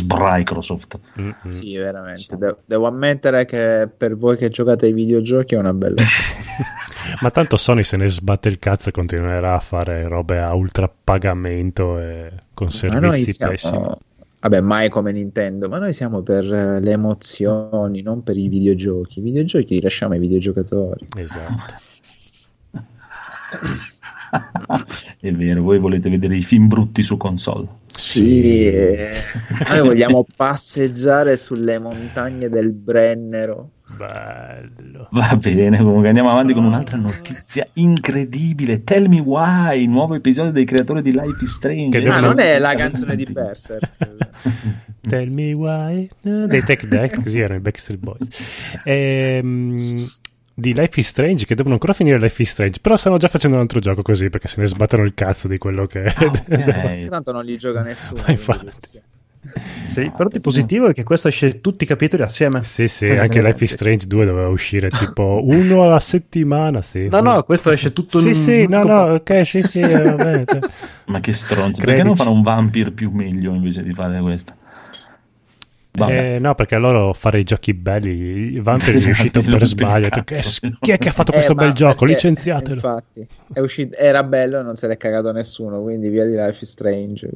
Microsoft. 0.08 1.00
Mm-mm. 1.20 1.34
Sì, 1.50 1.76
veramente. 1.78 2.38
De- 2.38 2.58
devo 2.64 2.86
ammettere 2.86 3.46
che 3.46 3.90
per 3.96 4.16
voi 4.16 4.38
che 4.38 4.50
giocate 4.50 4.86
ai 4.86 4.94
videogiochi 4.94 5.56
è 5.56 5.58
una 5.58 5.74
bella. 5.74 5.96
Ma 7.22 7.32
tanto 7.32 7.58
Sony 7.58 7.84
se 7.84 7.98
ne 7.98 8.08
sbatte 8.08 8.50
il 8.50 8.60
cazzo 8.60 8.90
e 8.90 8.92
continuerà 8.92 9.56
a 9.56 9.60
fare 9.60 10.08
robe 10.08 10.40
a 10.40 10.54
ultra 10.54 10.92
pagamento 11.04 11.98
e 12.00 12.32
con 12.54 12.70
servizi 12.70 13.36
pessimi. 13.38 13.88
Vabbè, 14.40 14.62
mai 14.62 14.90
come 14.90 15.12
Nintendo, 15.12 15.68
ma 15.68 15.80
noi 15.80 15.94
siamo 15.94 16.22
per 16.22 16.52
eh, 16.52 16.80
le 16.80 16.92
emozioni, 16.92 18.02
non 18.02 18.24
per 18.24 18.38
i 18.38 18.48
videogiochi. 18.48 19.20
I 19.20 19.24
videogiochi 19.24 19.76
li 19.76 19.82
lasciamo 19.82 20.14
ai 20.14 20.20
videogiocatori. 20.20 21.08
Esatto. 21.18 21.74
è 25.20 25.32
vero, 25.32 25.64
voi 25.64 25.80
volete 25.80 26.10
vedere 26.10 26.36
i 26.36 26.44
film 26.44 26.68
brutti 26.68 27.02
su 27.02 27.18
console. 27.18 27.68
Sì, 27.88 28.72
noi 29.68 29.82
vogliamo 29.82 30.26
passeggiare 30.36 31.36
sulle 31.36 31.80
montagne 31.80 32.50
del 32.50 32.74
Brennero. 32.74 33.72
Bello. 33.96 35.08
Va 35.12 35.36
bene, 35.38 35.78
comunque 35.78 36.08
andiamo 36.08 36.30
avanti 36.30 36.54
con 36.54 36.66
un'altra 36.66 36.98
notizia 36.98 37.66
incredibile. 37.74 38.84
Tell 38.84 39.08
me 39.08 39.20
why, 39.20 39.86
nuovo 39.86 40.16
episodio 40.16 40.52
dei 40.52 40.66
creatori 40.66 41.02
di 41.02 41.12
Life 41.12 41.44
is 41.44 41.52
Strange. 41.54 41.98
Che 42.00 42.06
Ah, 42.08 42.14
devono- 42.16 42.28
non 42.34 42.40
è 42.40 42.60
la 42.60 42.74
canzone 42.76 43.16
di 43.16 43.26
Berserk. 43.26 43.90
Tell 45.08 45.30
me 45.32 45.54
why. 45.54 46.10
Eh, 46.24 46.46
Dei 46.48 46.62
Tech 46.64 46.86
Deck, 46.86 47.24
così 47.24 47.40
erano 47.40 47.60
i 47.60 47.62
Backstreet 47.62 48.00
Boys. 48.02 48.28
Ehm, 48.84 50.06
di 50.54 50.74
Life 50.74 51.00
is 51.00 51.08
Strange, 51.08 51.46
che 51.46 51.56
devono 51.56 51.76
ancora 51.76 51.94
finire 51.94 52.20
Life 52.20 52.42
is 52.42 52.50
Strange, 52.50 52.80
però 52.82 52.98
stanno 52.98 53.18
già 53.18 53.28
facendo 53.30 53.56
un 53.56 53.62
altro 53.62 53.80
gioco 53.80 54.02
così 54.02 54.30
perché 54.30 54.48
se 54.48 54.60
ne 54.60 54.68
sbattono 54.68 55.04
il 55.04 55.14
cazzo 55.14 55.48
di 55.48 55.58
quello 55.58 55.86
che 55.86 56.04
Ok. 56.20 57.08
Tanto 57.10 57.32
non 57.32 57.46
li 57.46 57.58
gioca 57.58 57.82
nessuno. 57.84 58.22
Ma 58.26 58.32
infatti. 58.32 59.00
Sì, 59.88 60.12
però 60.16 60.30
di 60.30 60.40
positivo 60.40 60.88
è 60.90 60.94
che 60.94 61.04
questo 61.04 61.28
esce 61.28 61.62
tutti 61.62 61.84
i 61.84 61.88
capitoli 61.88 62.22
assieme. 62.24 62.64
Sì, 62.64 62.88
sì, 62.88 63.06
Eh, 63.08 63.18
anche 63.18 63.40
eh, 63.40 63.42
Life 63.42 63.64
is 63.64 63.70
sì. 63.70 63.76
Strange 63.76 64.08
2 64.08 64.26
doveva 64.26 64.48
uscire 64.50 64.90
tipo 64.98 65.40
uno 65.44 65.84
alla 65.84 66.00
settimana, 66.00 66.82
sì. 66.82 67.08
No, 67.08 67.22
no, 67.22 67.44
questo 67.44 67.72
esce 67.72 67.94
tutto 67.94 68.20
Sì, 68.20 68.30
in 68.30 68.34
sì, 68.36 68.66
no, 68.68 68.80
unico 68.82 68.88
no, 68.88 69.06
pa- 69.06 69.14
ok, 69.14 69.46
sì, 69.48 69.62
sì, 69.64 69.80
eh, 69.80 70.02
vabbè. 70.04 70.44
cioè. 70.48 70.60
Ma 71.08 71.20
che 71.20 71.34
stronzi, 71.34 71.82
perché 71.82 72.04
non 72.04 72.16
fanno 72.16 72.32
un 72.32 72.42
vampire 72.42 72.92
più 72.92 73.12
meglio 73.12 73.54
invece 73.54 73.84
di 73.84 73.94
fare 73.94 74.20
questo? 74.22 74.54
Eh, 76.00 76.38
no, 76.40 76.54
perché 76.54 76.78
loro 76.78 77.12
fare 77.12 77.40
i 77.40 77.44
giochi 77.44 77.74
belli, 77.74 78.12
il 78.54 78.62
Vampire 78.62 78.92
è 78.94 78.96
Esatto, 78.98 79.12
uscito 79.14 79.42
per 79.42 79.62
il 79.62 79.66
sbaglio. 79.66 80.10
"Che- 80.10 80.42
Chi 80.80 80.92
è 80.92 80.98
che 81.00 81.10
ha 81.10 81.12
fatto 81.12 81.32
Eh, 81.32 81.36
questo 81.36 81.56
bel 81.56 81.72
gioco? 81.74 82.06
perché- 82.06 82.14
Licenziatelo. 82.14 82.76
Infatti, 82.76 83.28
è 83.52 83.60
uscito, 83.60 83.98
era 83.98 84.24
bello 84.24 84.60
e 84.60 84.62
non 84.64 84.76
se 84.76 84.86
l'è 84.86 84.96
cagato 84.98 85.32
nessuno, 85.32 85.82
quindi 85.82 86.10
via 86.10 86.26
di 86.26 86.36
Life 86.36 86.60
is 86.64 86.70
Strange. 86.70 87.28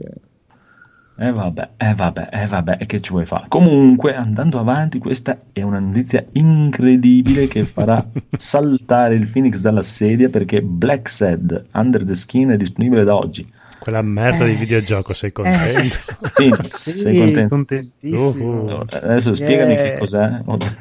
Eh 1.23 1.31
vabbè, 1.31 1.69
eh 1.77 1.93
vabbè, 1.93 2.29
eh 2.31 2.47
vabbè, 2.47 2.77
e 2.79 2.87
che 2.87 2.99
ci 2.99 3.11
vuoi 3.11 3.27
fare? 3.27 3.45
Comunque, 3.47 4.15
andando 4.15 4.57
avanti, 4.57 4.97
questa 4.97 5.39
è 5.53 5.61
una 5.61 5.77
notizia 5.77 6.25
incredibile 6.31 7.45
che 7.45 7.63
farà 7.63 8.03
saltare 8.35 9.13
il 9.13 9.29
Phoenix 9.29 9.61
dalla 9.61 9.83
sedia 9.83 10.29
perché 10.29 10.63
Black 10.63 11.07
Sad 11.07 11.67
Under 11.73 12.03
the 12.03 12.15
Skin 12.15 12.49
è 12.49 12.57
disponibile 12.57 13.03
da 13.03 13.15
oggi. 13.15 13.47
Quella 13.81 14.03
merda 14.03 14.45
di 14.45 14.53
videogioco, 14.53 15.11
sei 15.15 15.31
contento? 15.31 15.95
Phoenix, 16.35 16.69
Sì, 16.91 16.99
sei 16.99 17.17
contento? 17.17 17.55
contentissimo. 17.55 18.51
Uh-huh. 18.61 18.67
Allora, 18.67 18.85
Adesso 19.01 19.33
spiegami 19.33 19.73
Yeah. 19.73 19.83
che 19.93 19.97
cos'è. 19.97 20.41
Non 20.45 20.59
so 20.61 20.75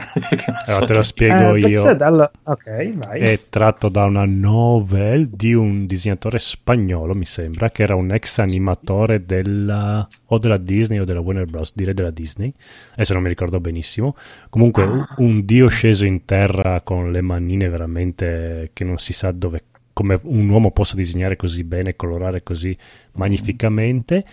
Allora, 0.66 0.84
te 0.86 0.94
lo 0.94 1.02
spiego 1.02 1.54
Eh, 1.54 1.60
io. 1.60 1.80
Sad 1.80 2.02
alla- 2.02 2.30
Ok, 2.44 2.92
vai. 3.06 3.20
È 3.20 3.40
tratto 3.48 3.88
da 3.88 4.04
una 4.04 4.26
novel 4.26 5.28
di 5.28 5.54
un 5.54 5.86
disegnatore 5.86 6.38
spagnolo, 6.38 7.14
mi 7.14 7.24
sembra, 7.24 7.70
che 7.70 7.84
era 7.84 7.94
un 7.94 8.12
ex 8.12 8.38
animatore 8.38 9.24
della 9.24 10.06
o 10.26 10.38
della 10.38 10.58
Disney 10.58 10.98
o 10.98 11.04
della 11.06 11.20
Warner 11.20 11.46
Bros. 11.46 11.72
Direi 11.74 11.94
della 11.94 12.10
Disney, 12.10 12.52
adesso 12.92 13.14
non 13.14 13.22
mi 13.22 13.28
ricordo 13.30 13.60
benissimo. 13.60 14.14
Comunque, 14.50 14.82
un, 14.84 15.06
un 15.16 15.44
dio 15.46 15.68
sceso 15.68 16.04
in 16.04 16.26
terra 16.26 16.82
con 16.82 17.10
le 17.10 17.22
manine 17.22 17.68
veramente 17.70 18.70
che 18.74 18.84
non 18.84 18.98
si 18.98 19.14
sa 19.14 19.32
dove, 19.32 19.62
come 20.00 20.18
un 20.22 20.48
uomo 20.48 20.70
possa 20.70 20.96
disegnare 20.96 21.36
così 21.36 21.62
bene, 21.62 21.94
colorare 21.94 22.42
così 22.42 22.74
magnificamente. 23.12 24.24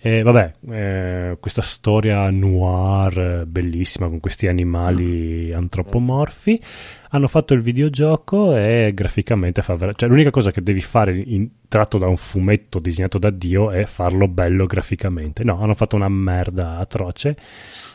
E 0.00 0.22
vabbè, 0.22 0.52
eh, 0.70 1.36
questa 1.38 1.62
storia 1.62 2.28
noir 2.30 3.18
eh, 3.18 3.46
bellissima 3.46 4.08
con 4.08 4.18
questi 4.18 4.48
animali 4.48 5.52
antropomorfi. 5.52 6.60
Hanno 7.10 7.28
fatto 7.28 7.54
il 7.54 7.60
videogioco 7.60 8.56
e 8.56 8.90
graficamente 8.92 9.62
fa 9.62 9.76
ver- 9.76 9.94
cioè 9.96 10.08
l'unica 10.08 10.30
cosa 10.30 10.50
che 10.50 10.62
devi 10.62 10.80
fare 10.80 11.16
in- 11.16 11.48
tratto 11.68 11.96
da 11.96 12.08
un 12.08 12.16
fumetto 12.16 12.80
disegnato 12.80 13.18
da 13.18 13.30
Dio 13.30 13.70
è 13.70 13.84
farlo 13.84 14.26
bello 14.26 14.66
graficamente. 14.66 15.44
No, 15.44 15.60
hanno 15.60 15.74
fatto 15.74 15.94
una 15.94 16.08
merda 16.08 16.78
atroce 16.78 17.36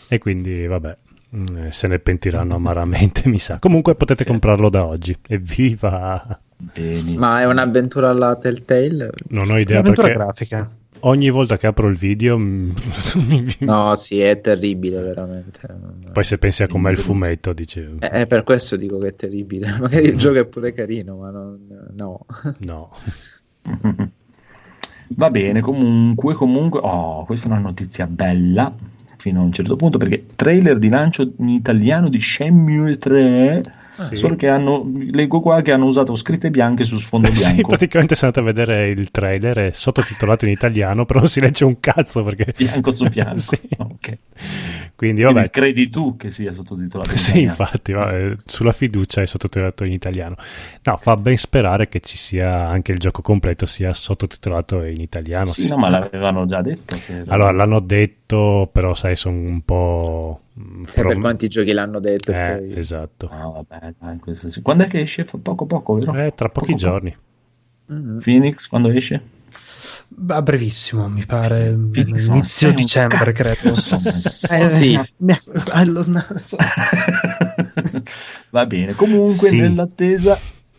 e 0.08 0.18
quindi 0.20 0.66
vabbè, 0.66 0.98
Mm, 1.36 1.58
eh, 1.58 1.72
se 1.72 1.88
ne 1.88 2.00
pentiranno 2.00 2.56
amaramente, 2.56 3.22
mi 3.30 3.38
sa. 3.38 3.60
Comunque 3.60 3.96
potete 3.96 4.26
comprarlo 4.26 4.70
da 4.70 4.86
oggi. 4.86 5.16
Evviva! 5.28 6.42
Benissimo. 6.62 7.20
Ma 7.20 7.40
è 7.40 7.46
un'avventura 7.46 8.10
alla 8.10 8.36
Telltale? 8.36 9.12
Non 9.30 9.50
ho 9.50 9.58
idea 9.58 9.82
perché 9.82 10.12
grafica. 10.12 10.70
ogni 11.02 11.30
volta 11.30 11.58
che 11.58 11.68
apro 11.68 11.88
il 11.88 11.96
video 11.96 12.38
no, 13.60 13.96
sì, 13.96 14.20
è 14.20 14.42
terribile 14.42 15.02
veramente. 15.02 15.62
Poi 16.12 16.24
se 16.24 16.38
pensi 16.38 16.64
a 16.64 16.68
com'è 16.68 16.92
il 16.92 16.98
fumetto, 16.98 17.54
dice 17.54 17.96
È, 18.00 18.08
è 18.08 18.28
per 18.28 18.44
questo 18.44 18.76
dico 18.76 18.98
che 18.98 19.08
è 19.08 19.16
terribile. 19.16 19.74
Magari 19.80 20.08
il 20.08 20.18
gioco 20.18 20.40
è 20.40 20.46
pure 20.46 20.74
carino, 20.74 21.16
ma 21.16 21.30
non... 21.32 21.60
no. 21.94 22.26
No. 22.60 22.92
Va 25.16 25.30
bene, 25.30 25.62
comunque, 25.62 26.34
comunque, 26.34 26.80
oh, 26.84 27.24
questa 27.26 27.48
è 27.48 27.52
una 27.52 27.60
notizia 27.60 28.06
bella 28.06 28.74
fino 29.18 29.40
a 29.40 29.44
un 29.44 29.52
certo 29.52 29.76
punto 29.76 29.98
perché 29.98 30.26
trailer 30.36 30.78
di 30.78 30.90
lancio 30.90 31.34
in 31.38 31.50
italiano 31.50 32.10
di 32.10 32.20
Shenmue 32.20 32.98
3 32.98 33.62
sì. 33.92 34.16
Solo 34.18 34.36
che 34.36 34.48
hanno, 34.48 34.90
leggo 35.12 35.42
qua 35.42 35.62
che 35.62 35.72
hanno 35.72 35.86
usato 35.86 36.16
scritte 36.16 36.50
bianche 36.50 36.84
su 36.84 36.98
sfondo 36.98 37.30
bianco. 37.30 37.56
sì, 37.56 37.62
praticamente 37.62 38.16
se 38.16 38.26
andate 38.26 38.44
a 38.44 38.52
vedere 38.52 38.90
il 38.90 39.12
trailer 39.12 39.58
è 39.58 39.72
sottotitolato 39.72 40.46
in 40.46 40.52
italiano, 40.52 41.06
però 41.06 41.20
non 41.20 41.28
si 41.28 41.40
legge 41.40 41.66
un 41.66 41.80
cazzo 41.80 42.24
perché... 42.24 42.54
Bianco 42.56 42.92
su 42.92 43.08
bianco. 43.10 43.40
sì. 43.40 43.60
Ok. 43.78 44.18
Quindi, 44.96 45.22
vabbè. 45.22 45.34
Quindi 45.34 45.50
credi 45.50 45.90
tu 45.90 46.18
che 46.18 46.32
sia 46.32 46.52
sottotitolato 46.52 47.12
in 47.12 47.18
sì, 47.18 47.30
italiano? 47.30 47.56
Sì, 47.56 47.62
infatti, 47.64 47.92
vabbè, 47.94 48.36
sulla 48.46 48.72
fiducia 48.72 49.22
è 49.22 49.26
sottotitolato 49.26 49.84
in 49.84 49.94
italiano. 49.94 50.36
No, 50.84 50.98
fa 50.98 51.16
ben 51.16 51.38
sperare 51.38 51.88
che 51.88 52.00
ci 52.02 52.18
sia 52.18 52.68
anche 52.68 52.92
il 52.92 53.00
gioco 53.00 53.22
completo 53.22 53.66
sia 53.66 53.94
sottotitolato 53.94 54.84
in 54.84 55.02
italiano. 55.02 55.46
Sì, 55.46 55.64
sì. 55.64 55.70
no, 55.70 55.78
ma 55.78 55.90
l'avevano 55.90 56.46
già 56.46 56.62
detto. 56.62 56.98
Che... 57.06 57.24
Allora, 57.28 57.52
l'hanno 57.52 57.80
detto, 57.80 58.70
però 58.72 58.94
sai, 58.94 59.16
sono 59.16 59.38
un 59.38 59.62
po' 59.62 60.42
Sai 60.84 61.06
per 61.06 61.20
quanti 61.20 61.48
giochi 61.48 61.72
l'hanno 61.72 62.00
detto. 62.00 62.32
Eh, 62.32 62.58
poi... 62.58 62.78
Esatto. 62.78 63.30
No, 63.32 63.66
vabbè, 63.68 63.94
dai. 64.00 64.20
Quando 64.62 64.84
è 64.84 64.88
che 64.88 65.02
esce? 65.02 65.24
Poco 65.24 65.66
poco, 65.66 65.96
vero? 65.96 66.14
Eh, 66.14 66.34
tra 66.36 66.50
pochi 66.50 66.72
poco, 66.74 66.78
giorni. 66.78 67.12
Poco. 67.12 67.28
Mm-hmm. 67.94 68.20
Phoenix, 68.20 68.68
quando 68.68 68.90
esce? 68.90 69.22
A 70.28 70.42
brevissimo, 70.42 71.08
mi 71.08 71.26
pare 71.26 71.70
Phoenix, 71.92 72.28
inizio 72.28 72.74
dicembre, 72.74 73.32
credo. 73.32 73.74
eh, 73.74 73.78
sì. 73.78 75.00
Va 78.50 78.66
bene, 78.66 78.94
comunque 78.96 79.50
sì. 79.50 79.60
nell'attesa 79.60 80.38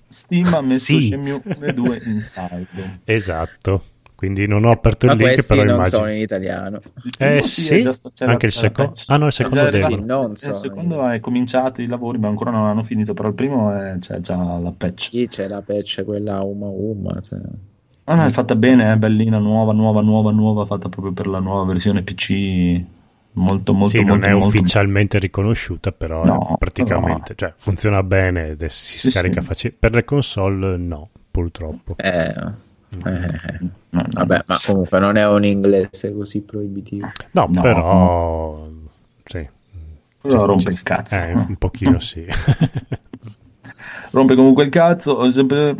Steam 0.09 0.53
ha 0.53 0.61
messo 0.61 0.97
sì. 0.97 1.09
Shenmue 1.09 1.40
1 1.45 1.66
e 1.66 1.73
2 1.73 2.03
Inside. 2.05 3.01
Esatto. 3.05 3.85
Quindi 4.21 4.47
non 4.47 4.67
ho 4.67 4.71
aperto 4.71 5.07
il 5.07 5.17
link, 5.17 5.47
però 5.47 5.63
non 5.63 5.77
immagino. 5.77 5.97
sono 5.97 6.11
in 6.11 6.21
italiano. 6.21 6.81
Eh 7.19 7.41
sì, 7.41 7.83
anche 8.19 8.45
il 8.45 8.53
secondo. 8.53 8.93
Ah 9.07 9.17
no, 9.17 9.25
il 9.29 9.33
secondo 9.33 9.67
eh, 9.67 9.71
devono. 9.71 10.05
Non 10.05 10.37
so, 10.37 10.51
il 10.51 10.55
secondo 10.57 11.09
è 11.09 11.21
cominciato 11.21 11.81
i 11.81 11.87
lavori, 11.87 12.19
ma 12.19 12.29
ancora 12.29 12.51
non 12.51 12.67
hanno 12.67 12.83
finito, 12.83 13.15
però 13.15 13.29
il 13.29 13.35
primo 13.35 13.75
è, 13.75 13.97
c'è 13.99 14.21
già 14.21 14.37
la 14.37 14.75
patch. 14.77 15.09
Sì, 15.09 15.27
c'è 15.27 15.49
la 15.49 15.63
patch, 15.63 16.05
quella 16.05 16.43
Uma 16.43 16.67
Uma. 16.67 17.19
Cioè. 17.19 17.39
Ah 18.05 18.15
no, 18.15 18.25
è 18.27 18.31
fatta 18.31 18.55
bene, 18.57 18.93
è 18.93 18.97
bellina, 18.97 19.39
nuova, 19.39 19.73
nuova, 19.73 20.03
nuova, 20.03 20.33
nuova, 20.33 20.67
fatta 20.67 20.91
proprio 20.91 21.15
per 21.15 21.27
la 21.27 21.39
nuova 21.39 21.65
versione 21.65 22.03
PC. 22.03 22.83
Molto, 23.33 23.73
molto, 23.73 23.89
sì, 23.89 24.05
molto, 24.05 24.15
non 24.17 24.25
è 24.25 24.33
molto... 24.33 24.49
ufficialmente 24.49 25.19
riconosciuta, 25.19 25.93
però 25.93 26.27
no, 26.27 26.57
praticamente, 26.59 27.31
no. 27.31 27.35
cioè 27.37 27.55
funziona 27.57 28.03
bene, 28.03 28.55
si 28.67 28.99
sì, 28.99 29.11
scarica 29.11 29.41
sì. 29.41 29.47
facilmente. 29.47 29.89
Per 29.89 29.97
le 29.97 30.05
console 30.05 30.77
no, 30.77 31.09
purtroppo. 31.31 31.97
Eh, 31.97 32.69
eh, 32.90 33.59
no, 33.90 34.05
vabbè, 34.11 34.42
ma 34.46 34.57
comunque 34.64 34.98
non 34.98 35.16
è 35.16 35.26
un 35.26 35.44
inglese 35.44 36.12
così 36.12 36.40
proibitivo. 36.40 37.11
No, 37.33 37.48
no 37.50 37.61
però 37.61 38.68
sì. 39.24 39.48
Però 40.20 40.44
rompe 40.44 40.70
il 40.70 40.83
cazzo. 40.83 41.14
Eh, 41.14 41.33
un 41.33 41.57
pochino 41.57 41.98
sì. 41.98 42.26
rompe 44.11 44.35
comunque 44.35 44.64
il 44.64 44.70
cazzo. 44.70 45.31
Sempre, 45.31 45.76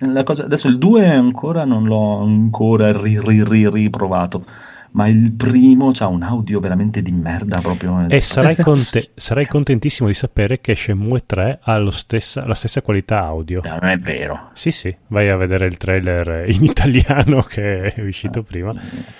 la 0.00 0.22
cosa, 0.22 0.44
adesso 0.44 0.68
il 0.68 0.78
2 0.78 1.08
ancora 1.08 1.64
non 1.64 1.84
l'ho 1.84 2.20
ancora 2.20 2.92
ri, 2.92 3.20
ri, 3.20 3.44
ri, 3.44 3.70
riprovato 3.70 4.44
ma 4.92 5.06
il 5.06 5.32
primo 5.32 5.92
ha 5.96 6.06
un 6.06 6.22
audio 6.22 6.58
veramente 6.58 7.02
di 7.02 7.12
merda 7.12 7.60
proprio. 7.60 8.06
E 8.08 8.20
sarai, 8.20 8.56
conte- 8.56 9.10
sarai 9.14 9.46
contentissimo 9.46 10.08
di 10.08 10.14
sapere 10.14 10.60
che 10.60 10.74
Shenmue 10.74 11.24
3 11.26 11.60
ha 11.62 11.90
stessa, 11.90 12.46
la 12.46 12.54
stessa 12.54 12.82
qualità 12.82 13.20
audio. 13.22 13.60
No, 13.64 13.78
non 13.80 13.90
è 13.90 13.98
vero. 13.98 14.50
Sì, 14.54 14.70
sì, 14.70 14.94
vai 15.08 15.28
a 15.28 15.36
vedere 15.36 15.66
il 15.66 15.76
trailer 15.76 16.48
in 16.50 16.64
italiano 16.64 17.42
che 17.42 17.92
è 17.92 18.00
uscito 18.02 18.42
prima. 18.42 18.72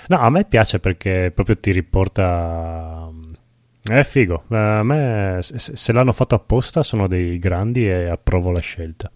No, 0.09 0.18
a 0.18 0.30
me 0.30 0.44
piace 0.44 0.80
perché 0.80 1.30
proprio 1.35 1.56
ti 1.59 1.72
riporta... 1.72 3.09
È 3.83 4.04
figo, 4.04 4.44
a 4.48 4.83
me 4.83 5.38
se 5.40 5.92
l'hanno 5.92 6.12
fatto 6.12 6.35
apposta 6.35 6.83
sono 6.83 7.09
dei 7.09 7.38
grandi 7.38 7.88
e 7.88 8.09
approvo 8.09 8.50
la 8.52 8.61
scelta. 8.61 9.11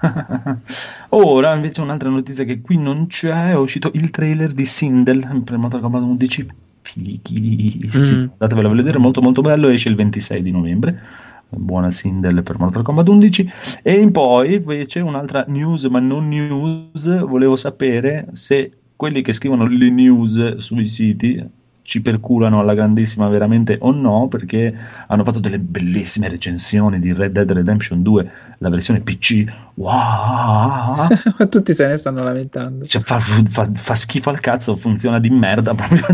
Ora 1.10 1.54
invece 1.54 1.80
un'altra 1.80 2.08
notizia 2.08 2.44
che 2.44 2.60
qui 2.60 2.76
non 2.76 3.06
c'è, 3.06 3.50
è 3.50 3.56
uscito 3.56 3.90
il 3.94 4.10
trailer 4.10 4.52
di 4.52 4.64
Sindel 4.64 5.42
per 5.44 5.56
Mortal 5.56 5.80
Kombat 5.80 6.02
11, 6.02 6.46
fighissimo, 6.82 8.22
mm. 8.22 8.26
datevelo 8.36 8.68
a 8.68 8.74
vedere, 8.74 8.98
molto 8.98 9.20
molto 9.20 9.40
bello, 9.40 9.68
esce 9.68 9.88
il 9.88 9.96
26 9.96 10.42
di 10.42 10.50
novembre, 10.50 11.00
buona 11.48 11.90
Sindel 11.90 12.42
per 12.42 12.58
Mortal 12.58 12.82
Kombat 12.82 13.08
11, 13.08 13.52
e 13.82 14.10
poi 14.10 14.54
invece 14.54 15.00
un'altra 15.00 15.44
news, 15.48 15.84
ma 15.84 16.00
non 16.00 16.28
news, 16.28 17.24
volevo 17.24 17.56
sapere 17.56 18.28
se 18.32 18.72
quelli 18.94 19.22
che 19.22 19.32
scrivono 19.32 19.66
le 19.66 19.90
news 19.90 20.56
sui 20.56 20.88
siti 20.88 21.44
ci 21.88 22.02
perculano 22.02 22.60
alla 22.60 22.74
grandissima 22.74 23.28
veramente 23.28 23.78
o 23.80 23.92
no, 23.92 24.28
perché 24.28 24.76
hanno 25.06 25.24
fatto 25.24 25.38
delle 25.38 25.58
bellissime 25.58 26.28
recensioni 26.28 26.98
di 26.98 27.14
Red 27.14 27.32
Dead 27.32 27.50
Redemption 27.50 28.02
2, 28.02 28.30
la 28.58 28.68
versione 28.68 29.00
PC. 29.00 29.46
Wow! 29.72 31.06
Tutti 31.48 31.72
se 31.72 31.86
ne 31.86 31.96
stanno 31.96 32.22
lamentando. 32.22 32.84
Cioè, 32.84 33.00
fa, 33.00 33.18
fa, 33.20 33.70
fa, 33.72 33.94
schifo 33.94 34.28
al 34.28 34.38
cazzo, 34.38 34.76
funziona 34.76 35.18
di 35.18 35.30
merda 35.30 35.72
proprio, 35.74 36.04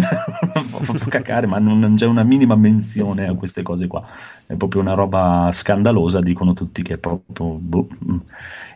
proprio 0.71 1.09
cacare, 1.09 1.49
ma 1.49 1.59
non, 1.59 1.81
non 1.81 1.97
c'è 1.97 2.07
una 2.07 2.23
minima 2.23 2.55
menzione 2.55 3.27
a 3.27 3.35
queste 3.35 3.63
cose 3.63 3.89
qua. 3.89 4.07
È 4.47 4.55
proprio 4.55 4.81
una 4.81 4.95
roba 4.95 5.51
scandalosa, 5.51 6.21
dicono 6.21 6.53
tutti 6.53 6.83
che 6.83 6.95
è 6.95 6.99
proprio... 6.99 7.59
Boh. 7.59 7.89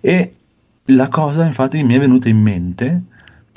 E 0.01 0.35
la 0.87 1.07
cosa 1.07 1.47
infatti 1.47 1.81
mi 1.85 1.95
è 1.95 2.01
venuta 2.01 2.29
in 2.29 2.39
mente 2.39 3.03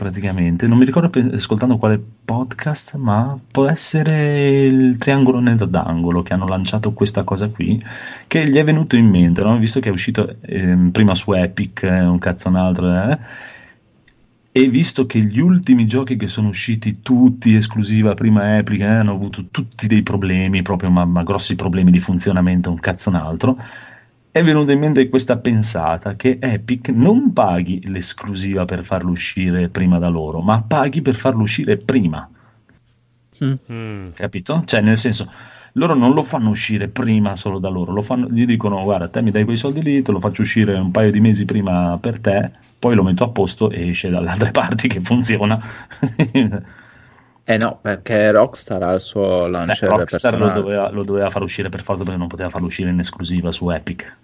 praticamente. 0.02 0.66
Non 0.66 0.80
mi 0.80 0.86
ricordo 0.86 1.12
ascoltando 1.36 1.78
quale 1.78 2.02
podcast, 2.26 2.96
ma 2.96 3.38
può 3.52 3.68
essere 3.68 4.62
il 4.62 4.98
Triangolo 4.98 5.40
Nerdangolo 5.40 6.24
che 6.24 6.34
hanno 6.34 6.48
lanciato 6.48 6.92
questa 6.94 7.22
cosa 7.22 7.50
qui, 7.50 7.80
che 8.26 8.48
gli 8.48 8.56
è 8.56 8.64
venuto 8.64 8.96
in 8.96 9.06
mente, 9.06 9.44
no? 9.44 9.56
visto 9.60 9.80
che 9.80 9.90
è 9.90 9.92
uscito 9.92 10.38
eh, 10.42 10.76
prima 10.92 11.14
su 11.14 11.32
Epic, 11.34 11.84
eh, 11.84 12.00
un 12.02 12.18
cazzo 12.18 12.50
un 12.50 12.56
altro, 12.56 12.92
eh? 12.92 13.20
e 14.52 14.68
visto 14.70 15.06
che 15.06 15.20
gli 15.20 15.40
ultimi 15.40 15.86
giochi 15.86 16.18
che 16.18 16.28
sono 16.28 16.48
usciti 16.48 17.02
tutti 17.04 17.54
esclusiva 17.54 18.16
prima 18.16 18.58
Epic 18.58 18.80
eh, 18.82 18.86
hanno 18.86 19.14
avuto 19.14 19.46
tutti 19.52 19.86
dei 19.86 20.02
problemi, 20.02 20.64
proprio 20.64 20.90
ma, 20.90 21.06
ma 21.06 21.22
grossi 21.22 21.56
problemi 21.56 21.92
di 21.92 22.00
funzionamento, 22.00 22.72
un 22.72 22.80
cazzo 22.80 23.10
un 23.10 23.16
altro, 23.16 23.56
è 24.32 24.44
venuta 24.44 24.72
in 24.72 24.80
mente 24.80 25.10
questa 25.10 25.38
pensata 25.38 26.16
che 26.16 26.38
Epic 26.40 26.88
non 26.90 27.34
paghi 27.34 27.88
l'esclusiva 27.90 28.64
per 28.64 28.86
farlo 28.86 29.12
uscire 29.12 29.68
prima 29.68 30.00
da 30.00 30.08
loro, 30.08 30.40
ma 30.40 30.64
paghi 30.66 31.02
per 31.02 31.16
farlo 31.16 31.42
uscire 31.42 31.78
prima. 31.78 32.30
Mm. 33.44 34.12
Capito? 34.14 34.64
Cioè, 34.66 34.80
nel 34.82 34.98
senso, 34.98 35.30
loro 35.74 35.96
non 35.96 36.14
lo 36.14 36.24
fanno 36.24 36.50
uscire 36.50 36.88
prima 36.88 37.36
solo 37.36 37.60
da 37.60 37.68
loro, 37.68 37.92
lo 37.92 38.02
fanno, 38.02 38.30
gli 38.30 38.46
dicono 38.46 38.82
guarda, 38.84 39.10
te 39.10 39.22
mi 39.22 39.32
dai 39.32 39.44
quei 39.44 39.58
soldi 39.58 39.82
lì, 39.82 40.02
te 40.02 40.12
lo 40.12 40.20
faccio 40.20 40.44
uscire 40.44 40.76
un 40.76 40.92
paio 40.92 41.12
di 41.12 41.20
mesi 41.20 41.44
prima 41.44 41.98
per 42.00 42.20
te, 42.20 42.52
poi 42.80 42.96
lo 42.96 43.04
metto 43.04 43.26
a 43.26 43.30
posto 43.30 43.70
e 43.70 43.90
esce 43.90 44.10
dalle 44.10 44.30
altre 44.30 44.52
parti 44.54 44.88
che 44.88 45.02
funziona. 45.02 45.62
Eh 47.44 47.58
no, 47.58 47.80
perché 47.82 48.32
Rockstar 48.32 48.84
ha 48.84 48.94
il 48.94 49.02
suo 49.02 49.48
launcher 49.48 49.90
Beh, 49.90 49.98
Rockstar 49.98 50.38
lo 50.38 50.52
doveva, 50.52 50.90
lo 50.92 51.04
doveva, 51.04 51.30
far 51.30 51.42
uscire 51.42 51.70
per 51.70 51.82
forza 51.82 52.04
perché 52.04 52.20
non 52.20 52.28
poteva 52.28 52.50
farlo 52.50 52.68
uscire 52.68 52.92
in 52.92 53.00
esclusiva 53.00 53.52
su 53.52 53.70
Epic. 53.70 54.16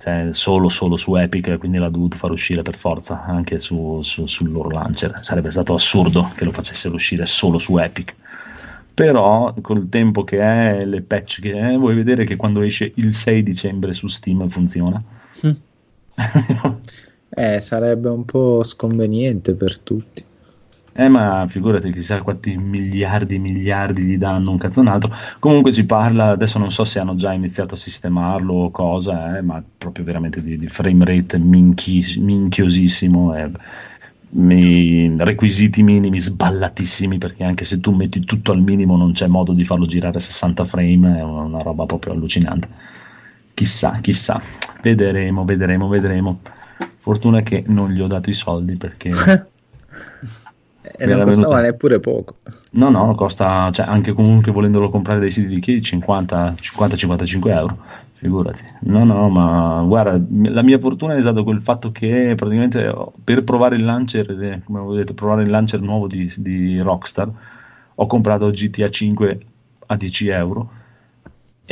Cioè, 0.00 0.30
solo, 0.32 0.70
solo 0.70 0.96
su 0.96 1.14
Epic, 1.14 1.58
quindi 1.58 1.76
l'ha 1.76 1.90
dovuto 1.90 2.16
far 2.16 2.30
uscire 2.30 2.62
per 2.62 2.78
forza 2.78 3.22
anche 3.22 3.58
su, 3.58 4.00
su, 4.00 4.24
sul 4.24 4.50
loro 4.50 4.70
launcher. 4.70 5.18
Sarebbe 5.20 5.50
stato 5.50 5.74
assurdo 5.74 6.30
che 6.34 6.46
lo 6.46 6.52
facessero 6.52 6.94
uscire 6.94 7.26
solo 7.26 7.58
su 7.58 7.76
Epic. 7.76 8.14
Però 8.94 9.54
col 9.60 9.90
tempo 9.90 10.24
che 10.24 10.40
è, 10.40 10.86
le 10.86 11.02
patch 11.02 11.42
che 11.42 11.52
è, 11.52 11.76
vuoi 11.76 11.94
vedere 11.94 12.24
che 12.24 12.36
quando 12.36 12.62
esce 12.62 12.90
il 12.94 13.14
6 13.14 13.42
dicembre 13.42 13.92
su 13.92 14.06
Steam 14.06 14.48
funziona? 14.48 15.02
Mm. 15.46 15.50
eh, 17.28 17.60
sarebbe 17.60 18.08
un 18.08 18.24
po' 18.24 18.64
sconveniente 18.64 19.52
per 19.52 19.78
tutti. 19.80 20.24
Eh, 20.92 21.08
ma 21.08 21.46
figurati 21.48 21.92
chissà 21.92 22.20
quanti 22.20 22.56
miliardi 22.56 23.36
e 23.36 23.38
miliardi 23.38 24.02
gli 24.02 24.18
danno 24.18 24.50
un 24.50 24.58
cazzo 24.58 24.80
un 24.80 24.88
altro. 24.88 25.14
Comunque 25.38 25.72
si 25.72 25.86
parla, 25.86 26.30
adesso 26.30 26.58
non 26.58 26.72
so 26.72 26.84
se 26.84 26.98
hanno 26.98 27.14
già 27.14 27.32
iniziato 27.32 27.74
a 27.74 27.78
sistemarlo 27.78 28.52
o 28.54 28.70
cosa, 28.70 29.38
eh, 29.38 29.42
ma 29.42 29.62
proprio 29.78 30.04
veramente 30.04 30.42
di, 30.42 30.58
di 30.58 30.68
frame 30.68 31.04
rate 31.04 31.38
minchi, 31.38 32.04
minchiosissimo. 32.18 33.36
Eh. 33.36 33.50
i 34.32 35.14
requisiti 35.16 35.82
minimi 35.82 36.20
sballatissimi 36.20 37.18
perché 37.18 37.44
anche 37.44 37.64
se 37.64 37.80
tu 37.80 37.92
metti 37.92 38.20
tutto 38.24 38.52
al 38.52 38.60
minimo 38.60 38.96
non 38.96 39.12
c'è 39.12 39.26
modo 39.26 39.52
di 39.52 39.64
farlo 39.64 39.86
girare 39.86 40.18
a 40.18 40.20
60 40.20 40.64
frame 40.64 41.18
è 41.18 41.22
una 41.22 41.62
roba 41.62 41.84
proprio 41.84 42.12
allucinante 42.12 42.68
chissà 43.54 43.98
chissà 44.00 44.40
vedremo 44.82 45.44
vedremo 45.44 45.88
vedremo 45.88 46.40
fortuna 46.98 47.40
che 47.42 47.64
non 47.66 47.90
gli 47.90 48.00
ho 48.00 48.06
dato 48.06 48.30
i 48.30 48.34
soldi 48.34 48.76
perché 48.76 49.10
e 50.82 51.06
non 51.06 51.24
costava 51.24 51.56
venuto... 51.56 51.70
neppure 51.70 52.00
poco 52.00 52.36
no 52.70 52.88
no 52.90 53.14
costa 53.14 53.70
cioè, 53.70 53.86
anche 53.86 54.12
comunque 54.12 54.50
volendolo 54.50 54.88
comprare 54.88 55.20
dai 55.20 55.30
siti 55.30 55.48
di 55.48 55.60
chi 55.60 55.82
50 55.82 56.54
50-55 56.58 57.48
euro 57.48 57.78
Figurati. 58.20 58.62
No, 58.80 59.02
no, 59.02 59.30
ma 59.30 59.82
guarda, 59.86 60.22
la 60.50 60.60
mia 60.60 60.78
fortuna 60.78 61.16
è 61.16 61.20
stata 61.22 61.42
quel 61.42 61.62
fatto 61.62 61.90
che 61.90 62.34
praticamente 62.36 62.94
per 63.24 63.42
provare 63.44 63.76
il 63.76 63.84
launcher, 63.84 64.30
eh, 64.30 64.60
come 64.62 64.78
avevo 64.78 64.94
detto, 64.94 65.14
provare 65.14 65.42
il 65.42 65.48
launcher 65.48 65.80
nuovo 65.80 66.06
di, 66.06 66.30
di 66.36 66.78
Rockstar, 66.80 67.30
ho 67.94 68.06
comprato 68.06 68.50
GTA 68.50 68.90
5 68.90 69.40
a 69.86 69.96
10 69.96 70.28
euro 70.28 70.70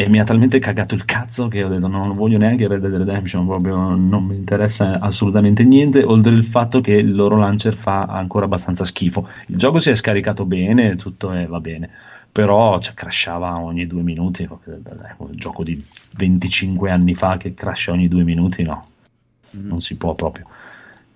e 0.01 0.09
mi 0.09 0.21
ha 0.21 0.25
talmente 0.25 0.61
cagato 0.61 0.95
il 0.95 1.05
cazzo 1.05 1.49
che 1.49 1.65
ho 1.65 1.69
detto 1.69 1.89
non 1.89 2.13
voglio 2.13 2.39
neanche 2.39 2.69
Red 2.69 2.83
Dead 2.83 2.95
Redemption, 2.95 3.45
proprio 3.45 3.97
non 3.97 4.27
mi 4.27 4.37
interessa 4.37 5.01
assolutamente 5.01 5.65
niente, 5.65 6.05
oltre 6.05 6.33
il 6.33 6.45
fatto 6.45 6.81
che 6.81 6.93
il 6.93 7.17
loro 7.17 7.37
launcher 7.37 7.75
fa 7.75 8.03
ancora 8.03 8.45
abbastanza 8.45 8.85
schifo. 8.85 9.29
Il 9.49 9.57
gioco 9.57 9.81
si 9.81 9.91
è 9.91 9.97
scaricato 9.97 10.45
bene, 10.45 10.95
tutto 10.95 11.33
è, 11.33 11.49
va 11.49 11.59
bene 11.59 11.91
però 12.31 12.79
cioè, 12.79 12.95
crashava 12.95 13.59
ogni 13.59 13.87
due 13.89 14.03
minuti 14.03 14.47
un 14.47 15.31
gioco 15.33 15.65
di 15.65 15.83
25 16.13 16.91
anni 16.91 17.15
fa 17.15 17.37
che 17.37 17.55
crasha 17.55 17.91
ogni 17.91 18.07
due 18.07 18.23
minuti 18.23 18.63
no 18.63 18.87
mm. 19.57 19.67
non 19.67 19.81
si 19.81 19.97
può 19.97 20.15
proprio 20.15 20.45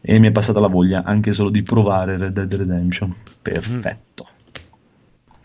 e 0.01 0.19
mi 0.19 0.29
è 0.29 0.33
passata 0.33 0.59
la 0.59 0.69
voglia 0.69 1.05
anche 1.05 1.33
solo 1.33 1.51
di 1.51 1.63
provare 1.63 2.17
Red 2.17 2.33
Dead 2.33 2.53
Redemption 2.53 3.15
perfetto 3.41 4.27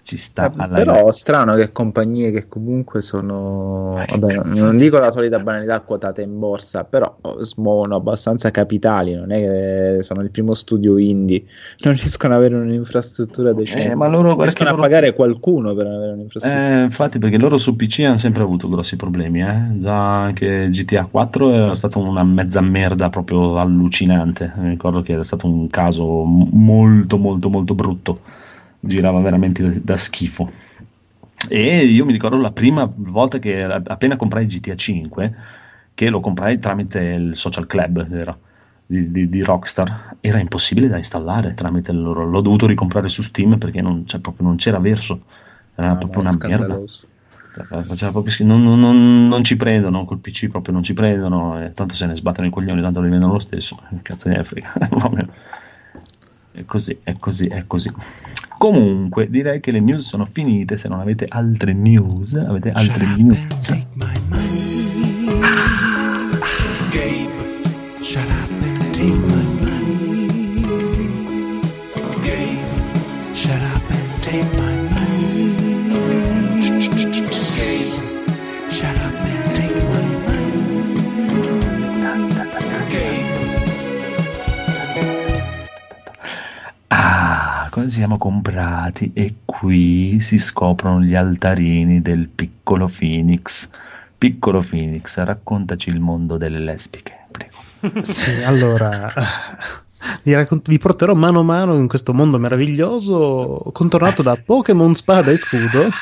ci 0.08 0.16
sta 0.16 0.54
alla 0.56 0.78
però 0.78 1.12
strano 1.12 1.56
che 1.56 1.74
compagnie 1.74 2.32
che 2.32 2.48
comunque 2.48 3.02
sono 3.02 4.02
vabbè, 4.08 4.36
non 4.56 4.78
dico 4.78 5.00
la 5.00 5.12
solita 5.12 5.38
banalità 5.40 5.82
quotate 5.82 6.22
in 6.22 6.40
borsa 6.40 6.86
però 6.86 7.18
smuovono 7.42 7.98
abbastanza 7.98 8.50
capitali 8.50 9.14
non 9.16 9.34
è 9.34 9.40
che 9.40 10.04
sono 10.04 10.22
il 10.22 10.32
primo 10.32 10.54
studio 10.54 10.98
indie 10.98 11.44
non 11.84 11.94
riescono 11.94 12.36
ad 12.36 12.40
avere 12.40 12.56
un'infrastruttura 12.56 13.52
decente. 13.52 13.92
eh, 13.92 13.96
ma 13.96 14.08
loro 14.08 14.40
riescono 14.40 14.70
loro... 14.70 14.82
a 14.82 14.86
pagare 14.86 15.14
qualcuno 15.14 15.74
per 15.74 15.88
avere 15.88 16.14
un'infrastruttura. 16.14 16.80
Eh, 16.80 16.84
infatti 16.84 17.20
perché 17.20 17.38
loro 17.38 17.58
su 17.58 17.76
PC 17.76 18.04
hanno 18.06 18.18
sempre 18.18 18.44
avuto 18.44 18.70
grossi 18.70 18.96
problemi 18.96 19.42
eh? 19.42 19.80
già 19.80 20.22
anche 20.22 20.70
GTA 20.70 21.04
4 21.04 21.72
è 21.74 21.76
stata 21.76 22.00
una 22.00 22.24
mezza 22.24 22.62
merda 22.62 23.10
proprio 23.10 23.58
allucinante. 23.58 24.54
Mi 24.56 24.70
ricordo 24.70 25.02
che 25.02 25.12
era 25.12 25.24
stato 25.24 25.48
un 25.48 25.68
caso 25.68 26.24
molto 26.24 27.18
molto 27.18 27.50
molto 27.50 27.76
brutto 27.76 28.20
girava 28.88 29.20
veramente 29.20 29.62
da, 29.64 29.80
da 29.82 29.98
schifo. 29.98 30.50
E 31.50 31.86
io 31.86 32.06
mi 32.06 32.12
ricordo 32.12 32.38
la 32.38 32.52
prima 32.52 32.92
volta 32.94 33.38
che 33.38 33.64
appena 33.64 34.16
comprai 34.16 34.46
GTA 34.46 34.76
5, 34.76 35.36
che 35.94 36.10
lo 36.10 36.20
comprai 36.20 36.60
tramite 36.60 37.00
il 37.00 37.36
social 37.36 37.68
club 37.68 38.12
era, 38.12 38.38
di, 38.86 39.12
di, 39.12 39.30
di, 39.30 39.44
Rockstar, 39.44 40.16
era 40.20 40.40
impossibile 40.40 40.88
da 40.88 40.98
installare 40.98 41.54
tramite 41.54 41.92
il 41.92 42.02
loro. 42.02 42.26
L'ho 42.26 42.42
dovuto 42.42 42.66
ricomprare 42.66 43.08
su 43.08 43.22
Steam 43.22 43.58
perché 43.58 43.82
non, 43.82 44.08
cioè, 44.08 44.20
proprio 44.20 44.48
non 44.48 44.56
c'era 44.56 44.80
verso, 44.80 45.22
era 45.76 45.92
no, 45.92 45.98
proprio 46.00 46.22
una 46.22 46.36
merda. 46.40 46.82
Cioè, 47.96 48.12
proprio, 48.12 48.46
non, 48.46 48.62
non, 48.62 49.28
non, 49.28 49.44
ci 49.44 49.58
prendono 49.58 50.06
col 50.06 50.20
PC, 50.20 50.50
proprio 50.50 50.74
non 50.74 50.84
ci 50.84 50.94
prendono, 50.94 51.60
e 51.64 51.72
tanto 51.74 51.96
se 51.96 52.06
ne 52.06 52.16
sbattono 52.16 52.48
i 52.48 52.52
coglioni, 52.52 52.82
tanto 52.82 53.02
li 53.02 53.10
vendono 53.10 53.34
lo 53.34 53.40
stesso. 53.40 53.78
Cazzo 54.02 54.30
ne 54.30 54.44
frega. 54.44 54.74
è 56.58 56.66
così, 56.66 56.98
è 57.04 57.14
così, 57.20 57.46
è 57.46 57.66
così. 57.68 57.92
Comunque, 58.58 59.30
direi 59.30 59.60
che 59.60 59.70
le 59.70 59.80
news 59.80 60.08
sono 60.08 60.26
finite. 60.26 60.76
Se 60.76 60.88
non 60.88 61.00
avete 61.00 61.26
altre 61.30 61.74
news, 61.74 62.34
avete 62.34 62.72
altre 62.72 63.06
Shut 63.06 63.18
news. 63.18 64.77
Ci 87.90 87.98
siamo 87.98 88.18
comprati 88.18 89.12
e 89.14 89.36
qui 89.46 90.20
si 90.20 90.38
scoprono 90.38 91.02
gli 91.02 91.16
altarini 91.16 92.02
del 92.02 92.28
piccolo 92.28 92.88
Phoenix. 92.88 93.70
Piccolo 94.18 94.62
Phoenix, 94.62 95.18
raccontaci 95.18 95.90
il 95.90 96.00
mondo 96.00 96.38
delle 96.38 96.60
lesbiche, 96.60 97.26
prego. 97.30 98.02
Sì, 98.02 98.44
allora 98.44 99.12
vi, 100.24 100.34
raccont- 100.34 100.68
vi, 100.68 100.78
porterò 100.78 101.14
mano 101.14 101.40
a 101.40 101.44
mano 101.44 101.76
in 101.76 101.88
questo 101.88 102.14
mondo 102.14 102.38
meraviglioso 102.40 103.70
contornato 103.72 104.22
da 104.22 104.38
Pokémon 104.44 104.94
Spada 104.96 105.32
e 105.32 105.38
Scudo. 105.38 105.90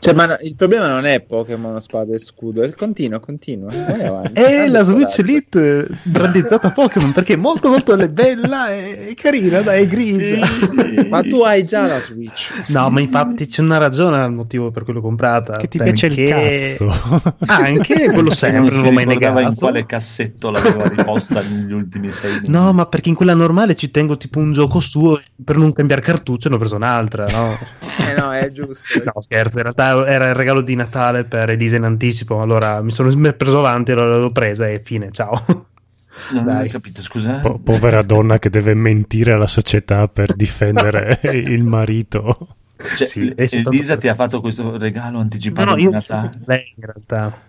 cioè, 0.00 0.14
ma 0.14 0.38
il 0.40 0.54
problema 0.54 0.88
non 0.88 1.06
è 1.06 1.20
Pokémon 1.20 1.80
Spada 1.80 2.14
e 2.14 2.18
Scudo, 2.18 2.62
è 2.62 2.66
il 2.66 2.74
continuo, 2.74 3.20
continuo. 3.20 3.68
È 3.68 4.66
la 4.68 4.82
Switch 4.82 5.18
Elite 5.18 5.88
brandizzata 6.02 6.72
Pokémon 6.72 7.12
perché 7.12 7.34
è 7.34 7.36
molto 7.36 7.68
molto 7.68 7.96
bella 8.08 8.70
e 8.70 9.14
carina, 9.16 9.60
dai, 9.60 9.82
è 9.82 9.86
grigia. 9.86 10.46
ma 11.08 11.22
tu 11.22 11.42
hai 11.42 11.64
già 11.64 11.86
la 11.86 11.98
Switch. 11.98 12.70
No, 12.72 12.90
ma 12.90 13.00
infatti 13.00 13.46
c'è 13.46 13.60
una 13.60 13.78
ragione 13.78 14.18
al 14.18 14.32
motivo 14.32 14.70
per 14.70 14.84
cui 14.84 14.92
l'ho 14.92 15.00
comprata. 15.00 15.56
Che 15.56 15.68
ti 15.68 15.78
perché... 15.78 15.92
piace 15.92 16.20
il 16.20 16.28
cazzo. 16.28 17.32
Anche 17.46 18.10
quello 18.10 18.30
sempre, 18.34 18.60
non, 18.60 18.68
non 18.68 18.82
l'ho 18.84 18.92
mai 18.92 19.06
negato. 19.06 19.40
in 19.40 19.54
quale 19.54 19.86
cassetto 19.86 20.50
l'aveva 20.50 20.88
riposta 20.88 21.35
vista 21.40 21.54
negli 21.54 21.72
ultimi 21.72 22.10
sei 22.12 22.32
mesi. 22.32 22.50
No, 22.50 22.72
ma 22.72 22.86
perché 22.86 23.08
in 23.08 23.14
quella 23.14 23.34
normale 23.34 23.74
ci 23.74 23.90
tengo 23.90 24.16
tipo 24.16 24.38
un 24.38 24.52
gioco 24.52 24.80
suo 24.80 25.20
per 25.44 25.56
non 25.56 25.72
cambiare 25.72 26.02
cartuccio, 26.02 26.48
ne 26.48 26.54
ho 26.54 26.58
preso 26.58 26.76
un'altra, 26.76 27.26
no? 27.26 27.52
eh 28.08 28.14
no, 28.18 28.32
è 28.32 28.50
giusto. 28.52 29.02
no, 29.04 29.20
scherzo, 29.20 29.58
in 29.58 29.62
realtà 29.64 30.06
era 30.06 30.28
il 30.28 30.34
regalo 30.34 30.60
di 30.60 30.74
Natale 30.74 31.24
per 31.24 31.50
Elisa 31.50 31.76
in 31.76 31.84
anticipo, 31.84 32.40
allora 32.40 32.80
mi 32.82 32.90
sono 32.90 33.10
preso 33.32 33.58
avanti, 33.58 33.92
allora 33.92 34.18
l'ho 34.18 34.32
presa 34.32 34.68
e 34.68 34.80
fine, 34.80 35.10
ciao. 35.10 35.66
Non 36.32 36.48
hai 36.48 36.70
capito, 36.70 37.02
scusa. 37.02 37.40
Po- 37.40 37.58
povera 37.58 38.00
donna 38.00 38.38
che 38.38 38.48
deve 38.48 38.72
mentire 38.72 39.32
alla 39.32 39.46
società 39.46 40.08
per 40.08 40.34
difendere 40.34 41.20
il 41.30 41.62
marito. 41.62 42.56
Cioè, 42.76 43.06
sì, 43.06 43.32
Elisa 43.36 43.96
ti 43.96 44.08
ha 44.08 44.14
fatto 44.14 44.40
questo 44.40 44.76
regalo 44.76 45.18
anticipato 45.18 45.64
no, 45.64 45.70
no, 45.70 45.76
di 45.76 45.90
Natale? 45.90 46.30
Lei 46.44 46.72
in 46.76 46.84
realtà. 46.84 47.45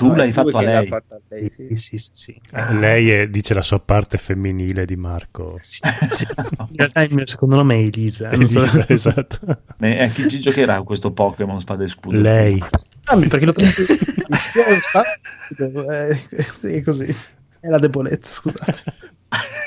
Tu 0.00 0.06
no, 0.06 0.14
l'hai 0.14 0.32
fatto 0.32 0.56
a 0.56 0.62
lei. 0.62 0.88
a 0.88 1.02
lei. 1.28 1.50
Sì, 1.50 1.76
sì, 1.76 1.98
sì, 1.98 2.10
sì. 2.14 2.40
Eh, 2.52 2.72
lei 2.72 3.10
è, 3.10 3.28
dice 3.28 3.52
la 3.52 3.60
sua 3.60 3.80
parte 3.80 4.16
femminile 4.16 4.86
di 4.86 4.96
Marco. 4.96 5.58
Sì, 5.60 5.80
In 5.84 6.76
realtà 6.76 7.02
il 7.02 7.12
mio 7.12 7.26
secondo 7.26 7.56
nome 7.56 7.74
è 7.74 7.78
Elisa. 7.80 8.30
Elisa 8.30 8.66
so. 8.66 8.84
esatto. 8.88 9.62
E 9.78 10.02
a 10.02 10.06
chi 10.08 10.26
ci 10.26 10.40
giocherà 10.40 10.80
questo 10.80 11.12
Pokémon 11.12 11.60
Spada 11.60 11.84
e 11.84 11.88
Scudo? 11.88 12.18
Lei. 12.18 12.64
Ah, 13.04 13.16
perché 13.18 13.44
lo 13.44 13.52
prendo 13.52 13.70
è 16.62 16.82
così. 16.82 17.14
È 17.60 17.68
la 17.68 17.78
debolezza, 17.78 18.32
scusate. 18.32 18.82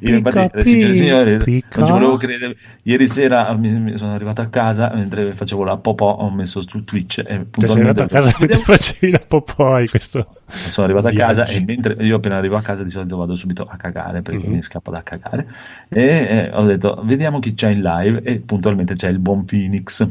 Io 0.00 0.16
infatti, 0.16 0.64
signore 0.64 0.94
signori, 0.94 1.64
non 1.74 1.86
ci 1.86 1.92
volevo 1.92 2.16
credere. 2.16 2.56
Ieri 2.82 3.06
sera 3.06 3.52
mi, 3.54 3.70
mi, 3.70 3.96
sono 3.96 4.14
arrivato 4.14 4.40
a 4.40 4.46
casa 4.46 4.90
mentre 4.94 5.32
facevo 5.32 5.64
la 5.64 5.76
popò, 5.76 6.16
ho 6.16 6.30
messo 6.30 6.62
su 6.66 6.84
Twitch 6.84 7.18
e 7.18 7.46
cioè, 7.50 7.68
sei 7.68 7.78
arrivato 7.78 8.02
a 8.02 8.08
casa 8.08 8.34
mentre 8.38 8.58
facevi 8.58 9.10
la 9.12 9.22
popò 9.26 9.80
questo 9.88 10.26
sono 10.52 10.86
arrivato 10.86 11.08
a 11.08 11.12
casa 11.12 11.46
e 11.46 11.62
mentre 11.64 11.96
io 12.00 12.16
appena 12.16 12.36
arrivo 12.36 12.56
a 12.56 12.62
casa 12.62 12.82
di 12.82 12.90
solito 12.90 13.16
vado 13.16 13.36
subito 13.36 13.66
a 13.68 13.76
cagare 13.76 14.22
perché 14.22 14.44
mm-hmm. 14.44 14.54
mi 14.54 14.62
scappa 14.62 14.90
da 14.90 15.02
cagare. 15.02 15.46
E 15.88 16.02
eh, 16.02 16.50
ho 16.52 16.64
detto 16.64 17.00
vediamo 17.04 17.38
chi 17.38 17.54
c'è 17.54 17.70
in 17.70 17.80
live. 17.80 18.22
E 18.22 18.40
puntualmente 18.40 18.94
c'è 18.94 19.08
il 19.08 19.18
buon 19.18 19.44
Phoenix. 19.44 20.06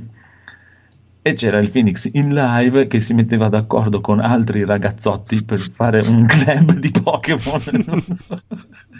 E 1.23 1.33
c'era 1.33 1.59
il 1.59 1.69
Phoenix 1.69 2.09
in 2.13 2.33
live 2.33 2.87
che 2.87 2.99
si 2.99 3.13
metteva 3.13 3.47
d'accordo 3.47 4.01
con 4.01 4.19
altri 4.19 4.65
ragazzotti 4.65 5.43
per 5.43 5.59
fare 5.59 5.99
un 6.07 6.25
club 6.25 6.73
di 6.73 6.89
Pokémon 6.89 7.61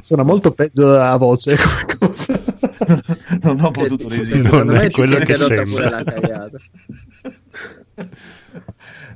Suona 0.00 0.22
molto 0.22 0.52
peggio 0.52 0.98
a 0.98 1.16
voce 1.16 1.56
come 1.56 1.84
cosa. 1.98 2.40
non 3.42 3.60
ho 3.60 3.70
potuto 3.70 4.08
resistere. 4.08 4.64
Non 4.64 4.76
è 4.76 4.90
quello 4.90 5.18
che 5.18 5.34
sembra. 5.34 6.02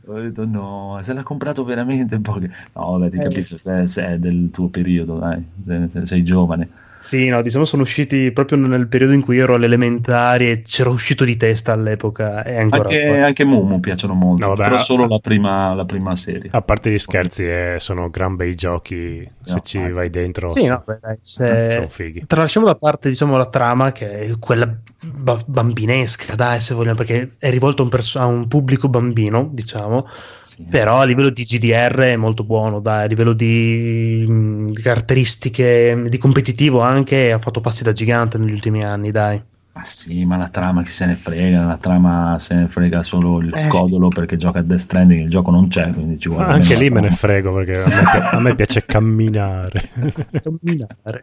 ho 0.07 0.21
detto 0.21 0.45
no, 0.45 1.01
se 1.03 1.13
l'ha 1.13 1.23
comprato 1.23 1.65
veramente 1.65 2.19
poche. 2.21 2.51
No, 2.75 2.99
vabbè, 2.99 3.11
ti 3.11 3.17
eh, 3.17 3.23
capisco, 3.23 3.59
se 3.87 4.07
è 4.07 4.19
del 4.19 4.51
tuo 4.53 4.69
periodo, 4.69 5.19
dai, 5.19 5.43
sei, 5.63 6.07
sei 6.07 6.23
giovane. 6.23 6.69
Sì, 7.05 7.29
no, 7.29 7.43
diciamo 7.43 7.67
sono 7.67 7.83
usciti 7.83 8.33
proprio 8.33 8.57
nel 8.59 8.89
periodo 8.89 9.13
in 9.13 9.21
cui 9.21 9.37
ero 9.39 9.55
alle 9.55 9.67
elementari 9.67 10.51
e 10.51 10.63
c'ero 10.63 10.91
uscito 10.91 11.25
di 11.25 11.37
testa 11.37 11.73
all'epoca 11.73 12.43
e 12.43 12.57
ancora 12.59 12.89
Anche, 12.89 13.07
anche 13.21 13.45
Mumu 13.45 13.79
piacciono 13.79 14.15
molto, 14.15 14.43
No, 14.43 14.55
vabbè, 14.55 14.63
però 14.71 14.79
solo 14.79 15.07
la 15.07 15.19
prima, 15.19 15.75
la 15.75 15.85
prima 15.85 16.17
serie. 16.17 16.49
A 16.53 16.63
parte 16.63 16.91
gli 16.91 16.99
scherzi, 16.99 17.45
eh, 17.45 17.77
sono 17.79 18.09
gran 18.09 18.37
bei 18.37 18.55
giochi. 18.55 19.31
Se 19.45 19.53
No, 19.53 19.61
ci 19.63 19.91
vai. 19.91 20.09
dentro, 20.09 20.49
Sì, 20.49 20.67
no, 20.67 20.83
beh, 20.87 20.99
dai, 21.03 21.17
se- 21.21 21.73
sono 21.75 21.89
fighi. 21.89 22.25
Tralasciamo 22.27 22.65
da 22.65 22.75
parte, 22.75 23.11
diciamo, 23.11 23.37
la 23.37 23.47
trama 23.47 23.93
che 23.93 24.21
è 24.21 24.39
quella 24.39 24.75
ba- 25.03 25.43
bambinesca, 25.47 26.35
dai, 26.35 26.61
se 26.61 26.73
vogliamo, 26.73 26.97
perché 26.97 27.33
è 27.39 27.51
rivolto 27.51 27.83
a 27.83 27.85
un, 27.85 27.91
perso- 27.91 28.19
a 28.19 28.25
un 28.25 28.49
pubblico 28.49 28.89
bambino, 28.89 29.47
diciamo, 29.53 30.07
Sì. 30.41 30.65
però 30.65 31.01
a 31.01 31.05
livello 31.05 31.29
di 31.29 31.45
GDR 31.45 31.99
è 32.01 32.17
molto 32.17 32.45
buono, 32.45 32.81
dai, 32.81 33.05
a 33.05 33.07
livello 33.07 33.35
di, 33.35 34.25
mh, 34.27 34.67
di 34.73 34.81
caratteristiche, 34.81 36.07
di 36.09 36.17
competitivo 36.19 36.81
anche, 36.81 36.93
ha 37.33 37.39
fatto 37.39 37.61
passi 37.61 37.83
da 37.83 37.93
gigante 37.93 38.39
negli 38.39 38.53
ultimi 38.53 38.85
anni, 38.85 39.11
dai. 39.11 39.43
Ma 39.73 39.83
sì, 39.83 40.25
ma 40.25 40.37
la 40.37 40.49
trama 40.51 40.83
chi 40.83 40.91
se 40.91 41.05
ne 41.07 41.17
frega, 41.17 41.65
la 41.67 41.77
trama 41.79 42.39
se 42.39 42.55
ne 42.55 42.69
frega 42.69 43.03
solo 43.03 43.41
il 43.41 43.53
Eh. 43.53 43.67
codolo 43.67 44.07
perché 44.07 44.37
gioca 44.37 44.61
a 44.61 44.63
Death 44.63 44.79
Stranding, 44.79 45.23
il 45.23 45.31
gioco 45.31 45.51
non 45.51 45.67
c'è, 45.67 45.91
quindi 45.91 46.17
ci 46.21 46.29
vuole 46.29 46.45
Anche 46.45 46.77
lì 46.77 46.91
me 46.91 47.01
ne 47.01 47.11
frego 47.11 47.53
perché 47.53 47.83
a 47.83 47.87
me, 47.89 48.29
a 48.31 48.41
me 48.41 48.55
piace 48.55 48.85
camminare. 48.85 49.91
Camminare. 50.43 51.23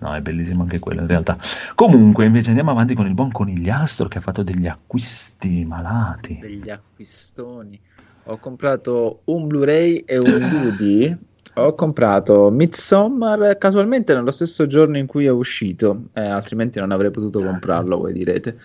No, 0.00 0.14
è 0.14 0.20
bellissimo 0.20 0.62
anche 0.62 0.78
quello 0.80 1.00
in 1.02 1.06
realtà. 1.08 1.36
Comunque, 1.74 2.24
invece 2.24 2.48
andiamo 2.48 2.70
avanti 2.72 2.94
con 2.94 3.06
il 3.06 3.14
buon 3.14 3.30
conigliastro 3.32 4.08
che 4.08 4.18
ha 4.18 4.20
fatto 4.20 4.42
degli 4.42 4.66
acquisti 4.66 5.64
malati. 5.64 6.38
degli 6.40 6.70
acquistoni. 6.70 7.80
Ho 8.24 8.38
comprato 8.38 9.22
un 9.26 9.46
Blu-ray 9.46 9.98
e 10.06 10.18
un 10.18 10.24
DVD. 10.78 11.16
Ho 11.58 11.74
comprato 11.74 12.50
Midsommar 12.50 13.58
casualmente 13.58 14.14
nello 14.14 14.30
stesso 14.30 14.66
giorno 14.66 14.96
in 14.96 15.06
cui 15.06 15.26
è 15.26 15.30
uscito, 15.30 16.04
eh, 16.12 16.20
altrimenti 16.20 16.78
non 16.78 16.92
avrei 16.92 17.10
potuto 17.10 17.42
comprarlo, 17.42 17.98
voi 17.98 18.12
direte. 18.12 18.56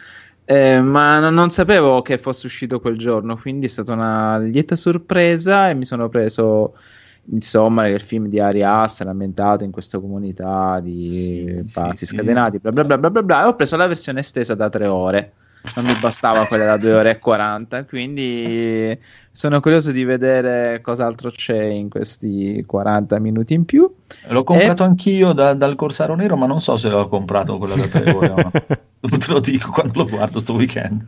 Eh, 0.45 0.81
ma 0.81 1.19
non, 1.19 1.33
non 1.33 1.49
sapevo 1.49 2.01
che 2.01 2.17
fosse 2.17 2.45
uscito 2.45 2.79
quel 2.79 2.97
giorno, 2.97 3.37
quindi 3.37 3.65
è 3.65 3.69
stata 3.69 3.93
una 3.93 4.37
lieta 4.37 4.75
sorpresa 4.75 5.69
e 5.69 5.73
mi 5.73 5.85
sono 5.85 6.09
preso 6.09 6.75
Midsommar, 7.25 7.85
è 7.85 7.89
il 7.89 8.01
film 8.01 8.27
di 8.27 8.39
Ari 8.39 8.63
Aster 8.63 9.07
ambientato 9.07 9.63
in 9.63 9.71
questa 9.71 9.99
comunità 9.99 10.79
di 10.81 11.09
Sì, 11.09 11.63
pazzi 11.73 12.05
sì, 12.05 12.05
sì. 12.07 12.15
scatenati, 12.15 12.59
bla 12.59 12.71
bla 12.71 12.83
bla 12.83 12.97
bla 12.97 13.09
bla 13.09 13.23
bla. 13.23 13.43
E 13.43 13.47
ho 13.47 13.55
preso 13.55 13.77
la 13.77 13.87
versione 13.87 14.19
estesa 14.19 14.53
da 14.55 14.69
tre 14.69 14.87
ore 14.87 15.33
non 15.75 15.85
mi 15.85 15.95
bastava 15.99 16.45
quella 16.45 16.65
da 16.65 16.77
2 16.77 16.93
ore 16.93 17.11
e 17.11 17.19
40 17.19 17.85
quindi 17.85 18.97
sono 19.31 19.59
curioso 19.61 19.91
di 19.91 20.03
vedere 20.03 20.81
cos'altro 20.81 21.31
c'è 21.31 21.63
in 21.63 21.89
questi 21.89 22.63
40 22.67 23.17
minuti 23.19 23.53
in 23.53 23.65
più 23.65 23.91
L'ho 24.27 24.43
comprato 24.43 24.83
anch'io 24.83 25.33
da- 25.33 25.53
dal 25.53 25.75
Corsaro 25.75 26.15
Nero, 26.15 26.35
ma 26.37 26.45
non 26.45 26.61
so 26.61 26.77
se 26.77 26.89
l'ho 26.89 27.07
comprato 27.07 27.57
quello 27.57 27.75
da 27.75 27.87
tre 27.87 28.11
ore 28.11 28.29
o 28.29 28.35
no. 28.35 28.51
Te 29.17 29.31
lo 29.31 29.39
dico 29.39 29.71
quando 29.71 30.03
lo 30.03 30.05
guardo 30.05 30.39
sto 30.39 30.53
weekend. 30.53 31.03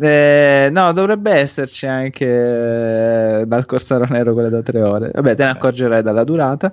Eh, 0.00 0.68
no 0.70 0.92
dovrebbe 0.92 1.32
esserci 1.32 1.86
anche 1.86 2.24
eh, 3.40 3.46
dal 3.46 3.66
Corsaro 3.66 4.06
Nero 4.08 4.32
quella 4.32 4.48
da 4.48 4.62
3 4.62 4.82
ore 4.82 5.10
vabbè 5.12 5.34
te 5.34 5.42
ne 5.42 5.50
accorgerai 5.50 6.02
dalla 6.02 6.22
durata 6.22 6.72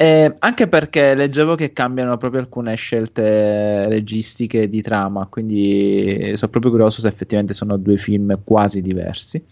Eh, 0.00 0.34
anche 0.38 0.66
perché 0.66 1.14
leggevo 1.14 1.56
che 1.56 1.74
cambiano 1.74 2.16
proprio 2.16 2.40
alcune 2.40 2.74
scelte 2.74 3.86
registiche 3.86 4.66
di 4.66 4.80
trama 4.80 5.26
quindi 5.26 6.32
sono 6.36 6.50
proprio 6.50 6.70
curioso 6.70 7.02
se 7.02 7.08
effettivamente 7.08 7.52
sono 7.52 7.76
due 7.76 7.98
film 7.98 8.40
quasi 8.42 8.80
diversi 8.80 9.44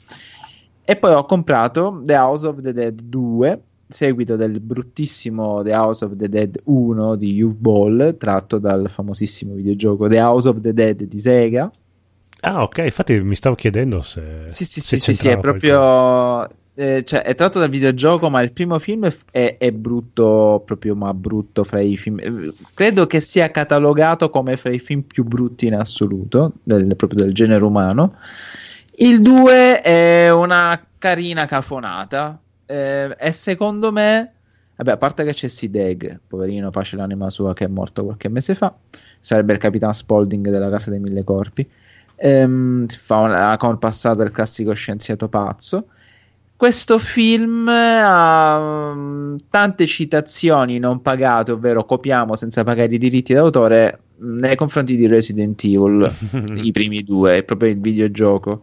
E 0.90 0.96
poi 0.96 1.12
ho 1.12 1.26
comprato 1.26 2.00
The 2.02 2.14
House 2.14 2.46
of 2.46 2.62
the 2.62 2.72
Dead 2.72 2.98
2, 2.98 3.60
seguito 3.86 4.36
del 4.36 4.58
bruttissimo 4.58 5.62
The 5.62 5.74
House 5.74 6.02
of 6.02 6.16
the 6.16 6.30
Dead 6.30 6.58
1 6.64 7.14
di 7.16 7.42
U-Ball, 7.42 8.16
tratto 8.16 8.58
dal 8.58 8.88
famosissimo 8.88 9.52
videogioco 9.52 10.08
The 10.08 10.18
House 10.18 10.48
of 10.48 10.62
the 10.62 10.72
Dead 10.72 11.02
di 11.02 11.20
Sega. 11.20 11.70
Ah, 12.40 12.60
ok, 12.60 12.78
infatti 12.78 13.20
mi 13.20 13.34
stavo 13.34 13.54
chiedendo 13.54 14.00
se. 14.00 14.44
Sì, 14.46 14.64
sì, 14.64 14.80
se 14.80 14.96
sì, 14.96 15.12
sì, 15.12 15.12
sì, 15.12 15.28
è 15.28 15.38
c'entrava 15.38 15.58
qualcosa. 15.58 16.54
Eh, 16.80 17.02
cioè, 17.04 17.22
è 17.22 17.34
tratto 17.34 17.58
dal 17.58 17.68
videogioco, 17.70 18.30
ma 18.30 18.40
il 18.40 18.52
primo 18.52 18.78
film 18.78 19.10
è, 19.32 19.56
è- 19.58 19.72
brutto, 19.72 20.62
proprio 20.64 20.94
ma 20.94 21.12
brutto 21.12 21.64
fra 21.64 21.80
i 21.80 21.96
film. 21.96 22.20
eh, 22.20 22.52
Credo 22.72 23.06
che 23.08 23.18
sia 23.20 23.50
catalogato 23.50 24.30
come 24.30 24.56
fra 24.56 24.70
i 24.70 24.78
film 24.78 25.02
più 25.02 25.24
brutti 25.24 25.66
in 25.66 25.74
assoluto, 25.74 26.52
del- 26.62 26.94
proprio 26.94 27.24
del 27.24 27.34
genere 27.34 27.64
umano. 27.64 28.14
Il 28.96 29.20
2 29.20 29.80
è 29.80 30.30
una 30.32 30.80
carina 30.98 31.46
cafonata. 31.46 32.40
eh, 32.70 33.16
e 33.18 33.32
secondo 33.32 33.90
me, 33.92 34.32
vabbè, 34.76 34.90
a 34.92 34.96
parte 34.98 35.24
che 35.24 35.32
c'è 35.32 35.48
Sideg, 35.48 36.20
poverino, 36.26 36.68
pace 36.70 36.96
l'anima 36.96 37.30
sua 37.30 37.54
che 37.54 37.64
è 37.64 37.68
morto 37.68 38.04
qualche 38.04 38.28
mese 38.28 38.54
fa, 38.54 38.74
sarebbe 39.18 39.54
il 39.54 39.58
Capitan 39.58 39.92
Spaulding 39.94 40.48
della 40.50 40.68
Casa 40.70 40.90
dei 40.90 40.98
Mille 41.00 41.24
Corpi. 41.24 41.66
Ehm, 42.16 42.86
fa 42.88 43.16
una 43.18 43.56
con 43.56 43.78
passata 43.78 44.16
del 44.22 44.30
classico 44.32 44.72
scienziato 44.74 45.28
pazzo. 45.28 45.86
Questo 46.58 46.98
film 46.98 47.68
ha 47.68 48.92
mm, 48.92 49.36
tante 49.48 49.86
citazioni 49.86 50.80
non 50.80 51.00
pagate, 51.02 51.52
ovvero 51.52 51.84
copiamo 51.84 52.34
senza 52.34 52.64
pagare 52.64 52.96
i 52.96 52.98
diritti 52.98 53.32
d'autore 53.32 54.00
mm, 54.20 54.38
nei 54.38 54.56
confronti 54.56 54.96
di 54.96 55.06
Resident 55.06 55.62
Evil, 55.62 56.12
i 56.60 56.72
primi 56.72 57.04
due, 57.04 57.36
è 57.36 57.42
proprio 57.44 57.70
il 57.70 57.78
videogioco. 57.78 58.60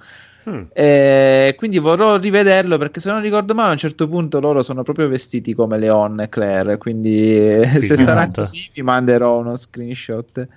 Mm. 0.49 0.63
Eh, 0.73 1.55
quindi 1.57 1.77
vorrò 1.77 2.17
rivederlo 2.17 2.77
perché 2.77 2.99
se 2.99 3.11
non 3.11 3.21
ricordo 3.21 3.53
male 3.53 3.69
a 3.69 3.71
un 3.71 3.77
certo 3.77 4.09
punto 4.09 4.41
loro 4.41 4.61
sono 4.61 4.83
proprio 4.83 5.07
vestiti 5.07 5.53
come 5.53 5.79
Leon 5.79 6.19
e 6.19 6.29
Claire 6.29 6.77
quindi 6.77 7.35
eh, 7.35 7.65
se 7.65 7.97
sarà 7.97 8.29
così 8.29 8.69
vi 8.71 8.83
manderò 8.83 9.39
uno 9.39 9.55
screenshot 9.55 10.47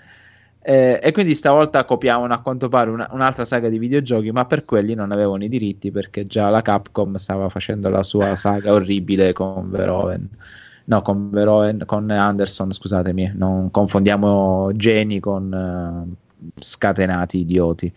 Eh, 0.69 1.01
e 1.03 1.13
quindi 1.13 1.35
stavolta 1.35 1.87
copiavano 1.87 2.35
a 2.35 2.43
quanto 2.43 2.69
pare 2.69 2.91
una- 2.91 3.09
un'altra 3.13 3.47
saga 3.47 3.71
di 3.71 3.79
videogiochi 3.79 4.33
ma 4.33 4.45
per 4.45 4.67
quelli 4.67 4.93
non 4.93 5.13
avevano 5.13 5.43
i 5.43 5.49
diritti 5.49 5.91
perché 5.91 6.27
già 6.27 6.51
la 6.51 6.61
Capcom 6.61 7.15
stava 7.15 7.49
facendo 7.49 7.89
la 7.89 8.03
sua 8.03 8.35
saga 8.37 8.75
orribile 8.75 9.33
con 9.33 9.71
Veroven 9.71 10.29
no 10.85 11.01
con 11.01 11.31
Veroven 11.31 11.85
con 11.87 12.11
Anderson 12.11 12.71
scusatemi 12.71 13.33
non 13.35 13.71
confondiamo 13.71 14.71
geni 14.75 15.21
con 15.21 15.55
eh, 15.55 16.61
scatenati 16.61 17.39
idioti 17.39 17.91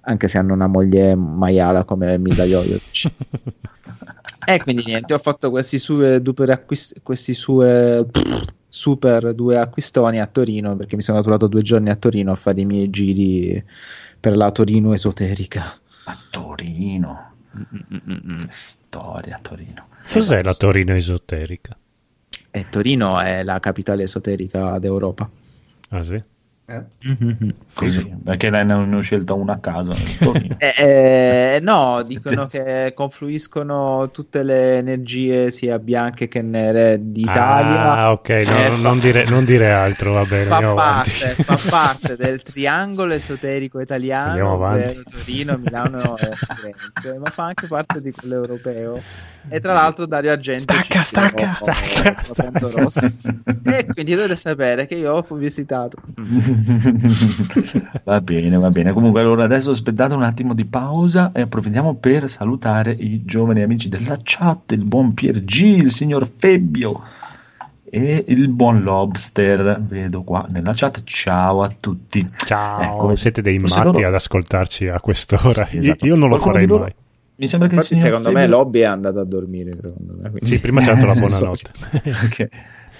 anche 0.00 0.28
se 0.28 0.38
hanno 0.38 0.54
una 0.54 0.66
moglie 0.66 1.14
maiala 1.14 1.84
come 1.84 2.16
Mila 2.16 2.44
Jojovic. 2.44 3.10
e 4.46 4.58
quindi 4.62 4.82
niente, 4.86 5.12
ho 5.12 5.18
fatto 5.18 5.50
questi 5.50 5.76
sue, 5.76 6.22
duper 6.22 6.48
acquist- 6.48 7.02
questi 7.02 7.34
sue 7.34 8.06
super 8.68 9.34
due 9.34 9.56
acquistoni 9.56 10.20
a 10.20 10.26
Torino 10.26 10.76
perché 10.76 10.96
mi 10.96 11.02
sono 11.02 11.20
trovato 11.22 11.46
due 11.46 11.62
giorni 11.62 11.90
a 11.90 11.96
Torino 11.96 12.32
a 12.32 12.36
fare 12.36 12.60
i 12.60 12.64
miei 12.64 12.90
giri 12.90 13.62
per 14.20 14.36
la 14.36 14.50
Torino 14.50 14.92
esoterica. 14.92 15.78
A 16.04 16.16
Torino. 16.30 17.32
Mm-mm-mm. 17.56 18.46
Storia 18.48 19.36
a 19.36 19.40
Torino. 19.40 19.88
Cos'è 20.10 20.42
la 20.42 20.54
Torino 20.54 20.94
esoterica? 20.94 21.76
E 22.50 22.66
Torino 22.70 23.18
è 23.20 23.42
la 23.42 23.60
capitale 23.60 24.04
esoterica 24.04 24.78
d'Europa. 24.78 25.28
Ah, 25.90 26.02
sì? 26.02 26.22
Così, 27.72 28.14
perché 28.22 28.50
ne 28.50 28.58
hanno 28.60 29.00
scelta 29.00 29.32
una 29.32 29.54
a 29.54 29.58
caso. 29.58 29.94
Torino. 30.18 30.56
Eh, 30.60 30.74
eh, 30.76 31.60
no, 31.62 32.02
dicono 32.06 32.46
che 32.46 32.92
confluiscono 32.94 34.10
tutte 34.10 34.42
le 34.42 34.76
energie 34.78 35.50
sia 35.50 35.78
bianche 35.78 36.28
che 36.28 36.42
nere 36.42 36.98
d'Italia. 37.00 37.92
Ah, 37.94 38.12
ok, 38.12 38.28
no, 38.28 38.34
Eh, 38.34 38.76
non, 38.82 38.98
dire, 38.98 39.24
non 39.28 39.44
dire 39.44 39.70
altro, 39.72 40.12
va 40.12 40.24
bene, 40.24 40.46
fa 40.46 40.54
andiamo 40.56 40.72
avanti. 40.80 41.10
parte, 41.10 41.42
fa 41.42 41.58
parte 41.70 42.16
del 42.16 42.42
triangolo 42.42 43.14
esoterico 43.14 43.78
Andiamo 43.78 44.76
italiano, 44.76 45.02
Torino, 45.04 45.56
Milano 45.56 46.16
e 46.18 46.32
Firenze, 46.36 47.18
ma 47.18 47.30
fa 47.30 47.44
anche 47.44 47.66
parte 47.66 48.02
di 48.02 48.10
quello 48.10 48.34
europeo. 48.34 49.00
E 49.50 49.60
tra 49.60 49.72
l'altro 49.72 50.04
Dario 50.04 50.32
Argento 50.32 50.74
Stacca, 50.74 51.02
stacca, 51.02 51.54
stacca, 51.54 52.10
eh, 52.10 52.16
Ponte 52.34 52.70
Rosso. 52.70 53.10
E 53.62 53.86
quindi 53.86 54.14
dovete 54.14 54.36
sapere 54.36 54.86
che 54.86 54.96
io 54.96 55.14
ho 55.14 55.34
visitato. 55.36 55.96
va 58.04 58.20
bene, 58.20 58.56
va 58.58 58.68
bene. 58.70 58.92
Comunque, 58.92 59.20
allora 59.20 59.44
adesso 59.44 59.70
aspettate 59.70 60.14
un 60.14 60.22
attimo 60.22 60.54
di 60.54 60.64
pausa 60.64 61.32
e 61.32 61.42
approfittiamo 61.42 61.94
per 61.94 62.28
salutare 62.28 62.92
i 62.92 63.24
giovani 63.24 63.62
amici 63.62 63.88
della 63.88 64.16
chat, 64.22 64.72
il 64.72 64.84
buon 64.84 65.14
Pier 65.14 65.42
G, 65.44 65.60
il 65.78 65.90
signor 65.90 66.28
Febbio 66.36 67.02
e 67.90 68.24
il 68.28 68.48
buon 68.48 68.82
Lobster. 68.82 69.80
Vedo 69.86 70.22
qua 70.22 70.46
nella 70.50 70.72
chat. 70.74 71.02
Ciao 71.04 71.62
a 71.62 71.70
tutti. 71.78 72.28
Ciao, 72.36 72.82
Ecco, 72.82 73.16
siete 73.16 73.40
dei 73.42 73.58
matti 73.58 73.82
loro- 73.82 74.06
ad 74.06 74.14
ascoltarci 74.14 74.88
a 74.88 75.00
quest'ora. 75.00 75.66
Sì, 75.66 75.76
Io- 75.76 75.80
esatto. 75.82 76.06
io, 76.06 76.14
non 76.14 76.28
lo 76.28 76.36
Qualcuno 76.38 76.52
farei 76.52 76.66
loro- 76.66 76.82
mai. 76.82 76.94
Mi 77.40 77.46
sembra 77.46 77.68
che 77.68 77.76
Infatti, 77.76 77.98
secondo 78.00 78.32
me, 78.32 78.40
Febbio- 78.40 78.56
Lobby 78.56 78.80
è 78.80 78.84
andato 78.84 79.20
a 79.20 79.24
dormire. 79.24 79.70
Me, 79.74 80.30
quindi- 80.30 80.46
Sì, 80.46 80.58
prima 80.60 80.80
ci 80.82 80.90
ha 80.90 80.94
dato 80.94 81.06
la 81.06 81.12
Al 81.12 81.18
buonanotte. 81.20 81.70
Ok. 82.02 82.48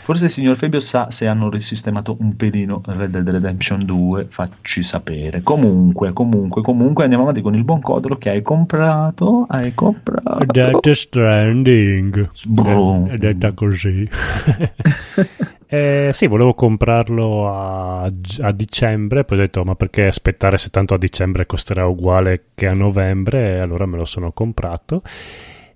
Forse 0.09 0.25
il 0.25 0.31
signor 0.31 0.57
Fabio 0.57 0.81
sa 0.81 1.11
se 1.11 1.27
hanno 1.27 1.51
risistemato 1.51 2.17
un 2.21 2.35
pelino 2.35 2.81
Red 2.83 3.11
Dead 3.11 3.29
Redemption 3.29 3.85
2, 3.85 4.29
facci 4.31 4.83
sapere. 4.83 5.43
Comunque, 5.43 6.15
comunque, 6.15 6.63
comunque 6.63 7.03
andiamo 7.03 7.25
avanti 7.25 7.43
con 7.43 7.55
il 7.55 7.63
buon 7.63 7.83
codolo 7.83 8.17
che 8.17 8.31
hai 8.31 8.41
comprato. 8.41 9.45
Hai 9.47 9.75
comprato. 9.75 10.47
Death 10.47 10.91
Stranding. 10.93 12.31
Sbrum. 12.33 13.09
È 13.09 13.17
detta 13.17 13.53
così. 13.53 14.09
Eh, 15.71 16.13
sì, 16.15 16.27
volevo 16.27 16.55
comprarlo 16.55 17.53
a, 17.55 18.05
a, 18.05 18.53
dicembre, 18.53 19.25
poi 19.25 19.37
ho 19.37 19.41
detto 19.43 19.65
ma 19.65 19.75
perché 19.75 20.07
aspettare 20.07 20.57
se 20.57 20.71
tanto 20.71 20.95
a 20.95 20.99
dicembre 20.99 21.45
costerà 21.45 21.87
uguale 21.87 22.45
che 22.55 22.69
a 22.69 22.73
novembre, 22.73 23.57
e 23.57 23.59
allora 23.59 23.85
me 23.85 23.99
lo 23.99 24.07
sono 24.07 24.33
comprato. 24.33 25.03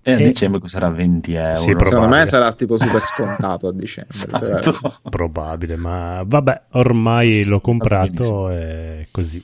E 0.05 0.13
a 0.13 0.19
e... 0.19 0.25
dicembre 0.25 0.61
costerà 0.61 0.89
20 0.89 1.33
euro. 1.35 1.55
Sì, 1.55 1.75
Secondo 1.79 2.09
me 2.09 2.27
sarà 2.27 2.53
tipo 2.55 2.77
super 2.77 3.01
scontato 3.01 3.69
a 3.69 3.73
dicembre. 3.73 4.13
Cioè. 4.13 4.59
esatto. 4.59 4.73
Cioè... 4.73 4.93
Probabile, 5.09 5.77
ma 5.77 6.23
vabbè, 6.27 6.63
ormai 6.73 7.31
sì, 7.31 7.49
l'ho 7.49 7.61
comprato 7.61 8.51
e 8.51 9.07
così 9.13 9.43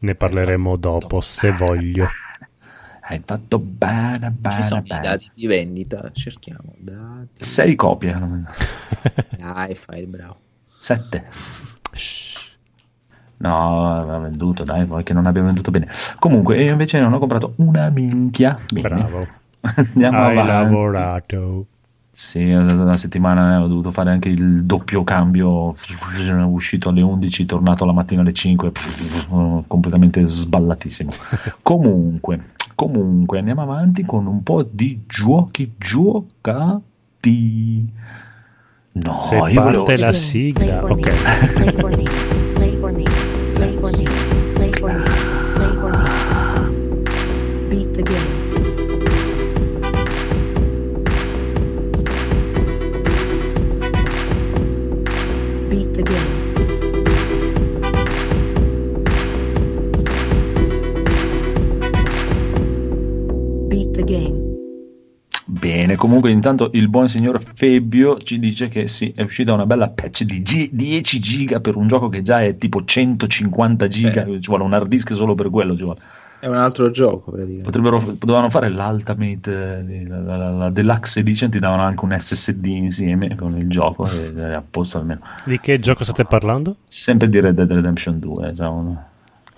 ne 0.00 0.14
parleremo 0.14 0.76
dopo 0.76 1.20
se 1.20 1.50
voglio. 1.52 2.06
Hai 3.06 3.22
fatto 3.24 3.58
bene, 3.58 4.30
bene. 4.30 4.54
Ci 4.54 4.62
sono 4.62 4.82
bene. 4.82 5.00
i 5.00 5.02
dati 5.02 5.30
di 5.34 5.46
vendita? 5.46 6.10
Cerchiamo 6.12 6.74
dati. 6.78 7.44
Sei 7.44 7.74
copie. 7.74 8.12
Dai, 9.36 9.74
fai 9.74 10.00
il 10.00 10.06
bravo. 10.06 10.38
Sette. 10.78 11.24
No, 13.36 13.90
aveva 13.90 14.18
venduto, 14.18 14.64
dai, 14.64 14.86
poi 14.86 15.02
che 15.02 15.12
non 15.12 15.26
abbia 15.26 15.42
venduto 15.42 15.70
bene. 15.70 15.88
Comunque, 16.18 16.62
io 16.62 16.72
invece 16.72 16.98
non 17.00 17.12
ho 17.12 17.18
comprato 17.18 17.54
una 17.56 17.90
minchia. 17.90 18.58
Bene. 18.72 18.88
Bravo. 18.88 19.26
Andiamo 19.76 20.18
Hai 20.18 20.38
avanti. 20.38 20.46
lavorato. 20.72 21.66
Sì, 22.16 22.44
una 22.52 22.96
settimana 22.96 23.60
ho 23.60 23.66
dovuto 23.66 23.90
fare 23.90 24.10
anche 24.10 24.28
il 24.28 24.64
doppio 24.64 25.02
cambio, 25.02 25.74
uscito 26.46 26.90
alle 26.90 27.00
11, 27.02 27.44
tornato 27.44 27.84
la 27.84 27.92
mattina 27.92 28.20
alle 28.20 28.32
5, 28.32 28.70
completamente 29.66 30.24
sballatissimo. 30.24 31.10
Comunque, 31.62 32.50
comunque 32.76 33.38
andiamo 33.38 33.62
avanti 33.62 34.04
con 34.04 34.26
un 34.26 34.44
po' 34.44 34.62
di 34.62 35.02
giochi 35.08 35.72
giocati. 35.76 36.82
No, 38.92 39.12
Se 39.14 39.34
io 39.34 39.42
parte 39.42 39.76
volevo... 39.76 39.96
la 39.96 40.12
sigla, 40.12 40.84
ok. 40.84 41.52
Play 41.54 41.72
for 41.72 41.96
me, 41.96 42.04
play 42.54 42.76
for 42.76 42.92
me, 42.92 43.02
play 43.54 43.76
for 43.76 43.90
me, 43.90 44.04
Bene, 65.94 65.96
comunque 65.96 66.30
intanto 66.30 66.70
il 66.72 66.88
buon 66.88 67.08
signor 67.08 67.40
Febbio 67.54 68.18
ci 68.18 68.38
dice 68.38 68.68
che 68.68 68.88
sì, 68.88 69.12
è 69.14 69.22
uscita 69.22 69.52
una 69.52 69.66
bella 69.66 69.88
patch 69.88 70.24
di 70.24 70.42
G- 70.42 70.70
10 70.72 71.20
giga 71.20 71.60
per 71.60 71.76
un 71.76 71.86
gioco 71.86 72.08
che 72.08 72.22
già 72.22 72.42
è 72.42 72.56
tipo 72.56 72.84
150 72.84 73.88
giga, 73.88 74.24
eh. 74.24 74.40
ci 74.40 74.48
vuole 74.48 74.64
un 74.64 74.72
hard 74.72 74.88
disk 74.88 75.12
solo 75.12 75.34
per 75.34 75.50
quello, 75.50 75.76
ci 75.76 75.82
vuole. 75.82 76.00
È 76.40 76.46
un 76.46 76.56
altro 76.56 76.90
gioco 76.90 77.30
praticamente. 77.30 77.64
Potrebbero, 77.64 77.98
potevano 77.98 78.50
fare 78.50 78.68
l'Ultimate, 78.68 79.84
eh, 79.88 80.06
la, 80.06 80.20
la, 80.20 80.36
la, 80.36 80.50
la, 80.50 80.70
Deluxe 80.70 81.20
Edition, 81.20 81.50
ti 81.50 81.58
davano 81.58 81.82
anche 81.82 82.04
un 82.04 82.14
SSD 82.18 82.66
insieme 82.66 83.34
con 83.34 83.56
il 83.56 83.68
gioco 83.68 84.06
e 84.06 84.40
a 84.40 84.62
posto 84.68 84.98
almeno. 84.98 85.20
Di 85.44 85.58
che 85.58 85.78
gioco 85.80 86.04
state 86.04 86.24
parlando? 86.24 86.76
Sempre 86.86 87.28
di 87.30 87.40
Red 87.40 87.54
Dead 87.54 87.70
Redemption 87.70 88.18
2, 88.18 88.50
diciamo. 88.50 89.12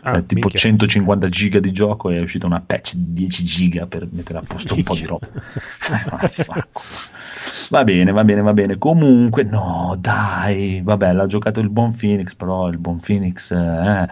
Ah, 0.07 0.19
è 0.19 0.25
tipo 0.25 0.43
minchia. 0.43 0.61
150 0.61 1.29
giga 1.29 1.59
di 1.59 1.73
gioco 1.73 2.11
e 2.11 2.19
è 2.19 2.21
uscita 2.21 2.47
una 2.47 2.63
patch 2.65 2.95
di 2.95 3.13
10 3.13 3.45
giga 3.45 3.87
per 3.89 4.07
mettere 4.09 4.39
a 4.39 4.43
posto 4.47 4.75
un 4.75 4.85
po' 4.85 4.95
di 4.95 5.05
roba. 5.05 5.27
va 7.71 7.83
bene, 7.83 8.13
va 8.13 8.23
bene, 8.23 8.41
va 8.41 8.53
bene. 8.53 8.79
Comunque, 8.79 9.43
no, 9.43 9.97
dai, 9.99 10.81
vabbè, 10.81 11.13
l'ha 11.13 11.27
giocato 11.27 11.59
il 11.59 11.71
buon 11.71 11.93
Phoenix, 11.97 12.37
però 12.37 12.69
il 12.69 12.79
buon 12.79 13.01
Phoenix, 13.01 13.51
eh, 13.51 14.09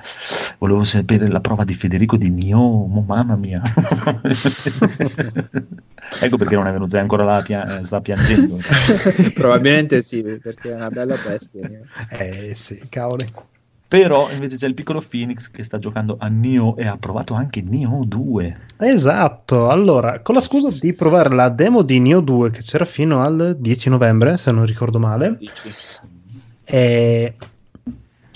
volevo 0.59 0.83
sapere 0.83 1.29
la 1.29 1.39
prova 1.39 1.63
di 1.63 1.75
Federico 1.75 2.17
di 2.17 2.31
mio, 2.31 2.59
oh, 2.59 2.89
mamma 2.89 3.37
mia. 3.37 3.63
ecco 6.21 6.37
perché 6.37 6.57
non 6.57 6.67
è 6.67 6.73
venuto, 6.73 6.97
è 6.97 7.01
ancora 7.01 7.23
là, 7.23 7.41
pia- 7.41 7.85
sta 7.85 8.01
piangendo. 8.01 8.59
Probabilmente 9.33 10.03
sì, 10.03 10.25
perché 10.43 10.73
è 10.73 10.75
una 10.75 10.91
bella 10.91 11.15
bestia. 11.25 11.71
Eh 12.09 12.51
sì, 12.57 12.83
cavoli. 12.89 13.53
Però 13.99 14.29
invece 14.33 14.57
c'è 14.57 14.67
il 14.67 14.75
piccolo 14.75 15.01
Phoenix 15.01 15.49
che 15.51 15.63
sta 15.63 15.79
giocando 15.79 16.17
a 16.19 16.27
Nioh 16.27 16.77
e 16.77 16.85
ha 16.87 16.97
provato 16.97 17.35
anche 17.35 17.63
Nioh 17.63 18.05
2. 18.05 18.57
Esatto, 18.79 19.71
allora, 19.71 20.19
con 20.19 20.35
la 20.35 20.41
scusa 20.41 20.69
di 20.71 20.93
provare 20.95 21.33
la 21.33 21.49
demo 21.49 21.83
di 21.83 22.01
Nioh 22.01 22.21
2 22.21 22.51
che 22.51 22.61
c'era 22.61 22.85
fino 22.85 23.23
al 23.23 23.57
10 23.57 23.91
novembre, 23.91 24.37
se 24.37 24.51
non 24.51 24.67
ricordo 24.67 24.99
male, 24.99 25.39
e... 26.65 27.35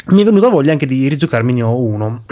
mi 0.09 0.23
è 0.23 0.25
venuta 0.25 0.49
voglia 0.49 0.73
anche 0.73 0.87
di 0.87 1.09
rigiocarmi 1.09 1.53
Nioh 1.53 1.81
1. 1.81 2.23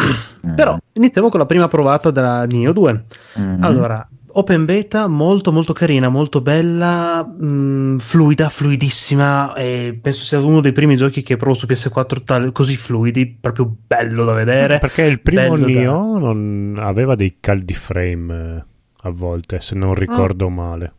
Mm. 0.47 0.55
Però 0.55 0.77
iniziamo 0.93 1.29
con 1.29 1.41
la 1.41 1.47
prima 1.47 1.69
provata 1.69 2.11
della 2.11 2.45
Nioh 2.45 2.73
2. 2.73 3.05
Mm-hmm. 3.39 3.63
Allora, 3.63 4.09
open 4.37 4.65
beta 4.65 5.07
molto 5.07 5.51
molto 5.51 5.73
carina, 5.73 6.09
molto 6.09 6.41
bella, 6.41 7.25
mh, 7.25 7.47
mm, 7.47 7.97
fluida, 7.99 8.49
fluidissima 8.49 9.55
e 9.55 9.99
penso 10.01 10.25
sia 10.25 10.39
uno 10.41 10.61
dei 10.61 10.73
primi 10.73 10.97
giochi 10.97 11.23
che 11.23 11.37
provo 11.37 11.55
su 11.55 11.67
PS4 11.67 12.23
tal- 12.25 12.53
così 12.53 12.77
fluidi, 12.77 13.27
proprio 13.41 13.75
bello 13.87 14.25
da 14.25 14.35
vedere. 14.35 14.79
Perché 14.79 15.03
il 15.03 15.21
primo 15.21 15.57
Nioh 15.57 16.15
da... 16.15 16.19
non 16.19 16.77
aveva 16.79 17.15
dei 17.15 17.37
caldi 17.41 17.75
frame 17.75 18.57
eh, 18.57 18.65
a 19.03 19.11
volte, 19.11 19.61
se 19.61 19.75
non 19.75 19.95
ricordo 19.95 20.47
ah. 20.47 20.51
male. 20.51 20.93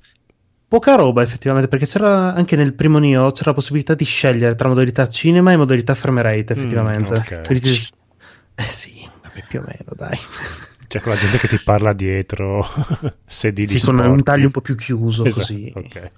Poca 0.69 0.95
roba 0.95 1.21
effettivamente, 1.21 1.69
perché 1.69 1.85
c'era 1.85 2.33
anche 2.33 2.57
nel 2.57 2.73
primo 2.73 2.97
Nioh 2.97 3.31
c'era 3.31 3.51
la 3.51 3.55
possibilità 3.55 3.93
di 3.93 4.03
scegliere 4.03 4.55
tra 4.55 4.67
modalità 4.67 5.07
cinema 5.07 5.53
e 5.53 5.57
modalità 5.57 5.95
frame 5.95 6.21
rate 6.21 6.53
mm, 6.53 6.57
effettivamente. 6.57 7.13
Mm, 7.13 7.17
okay. 7.17 7.45
Quindi, 7.45 7.87
eh 8.55 8.63
sì, 8.63 9.09
più 9.47 9.59
o 9.59 9.63
meno, 9.65 9.91
dai. 9.95 10.17
C'è 10.87 10.99
quella 10.99 11.17
gente 11.17 11.37
che 11.37 11.47
ti 11.47 11.59
parla 11.59 11.93
dietro, 11.93 12.65
sedili 13.25 13.77
sì, 13.79 13.85
con 13.85 13.99
un 13.99 14.23
taglio 14.23 14.45
un 14.45 14.51
po' 14.51 14.61
più 14.61 14.75
chiuso 14.75 15.23
esatto, 15.23 15.41
così. 15.41 15.71
Ok. 15.73 16.11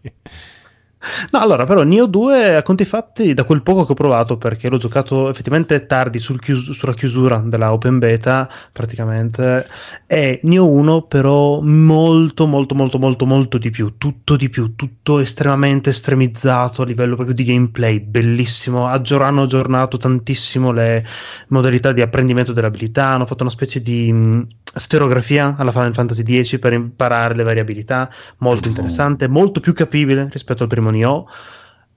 No, 1.31 1.39
allora, 1.39 1.65
però, 1.65 1.83
Neo 1.83 2.05
2, 2.07 2.57
a 2.57 2.61
conti 2.61 2.83
fatti, 2.83 3.33
da 3.33 3.45
quel 3.45 3.61
poco 3.63 3.85
che 3.85 3.93
ho 3.93 3.95
provato, 3.95 4.37
perché 4.37 4.69
l'ho 4.69 4.77
giocato 4.77 5.29
effettivamente 5.29 5.85
tardi 5.85 6.19
sul 6.19 6.39
chius- 6.41 6.71
sulla 6.71 6.93
chiusura 6.93 7.37
della 7.45 7.71
open 7.71 7.99
beta, 7.99 8.49
praticamente, 8.73 9.65
e 10.05 10.41
Neo 10.43 10.67
1, 10.69 11.03
però, 11.03 11.61
molto, 11.61 12.45
molto, 12.47 12.75
molto, 12.75 12.99
molto, 12.99 13.25
molto 13.25 13.57
di 13.57 13.69
più, 13.69 13.97
tutto 13.97 14.35
di 14.35 14.49
più, 14.49 14.75
tutto 14.75 15.19
estremamente 15.19 15.91
estremizzato 15.91 16.81
a 16.81 16.85
livello 16.85 17.15
proprio 17.15 17.35
di 17.35 17.43
gameplay, 17.43 17.99
bellissimo. 18.01 18.87
Aggior- 18.87 19.21
hanno 19.21 19.43
aggiornato 19.43 19.95
tantissimo 19.97 20.71
le 20.71 21.05
modalità 21.47 21.93
di 21.93 22.01
apprendimento 22.01 22.51
delle 22.51 22.67
abilità, 22.67 23.07
hanno 23.07 23.25
fatto 23.25 23.43
una 23.43 23.51
specie 23.51 23.81
di 23.81 24.11
mh, 24.11 24.47
sferografia 24.75 25.55
alla 25.57 25.71
Final 25.71 25.93
Fantasy 25.93 26.43
X 26.43 26.59
per 26.59 26.73
imparare 26.73 27.35
le 27.35 27.43
variabilità, 27.43 28.09
molto 28.39 28.67
interessante, 28.67 29.27
molto 29.27 29.59
più 29.59 29.73
capibile 29.73 30.27
rispetto 30.31 30.63
al 30.63 30.69
primo 30.69 30.88
Nioh. 30.89 31.25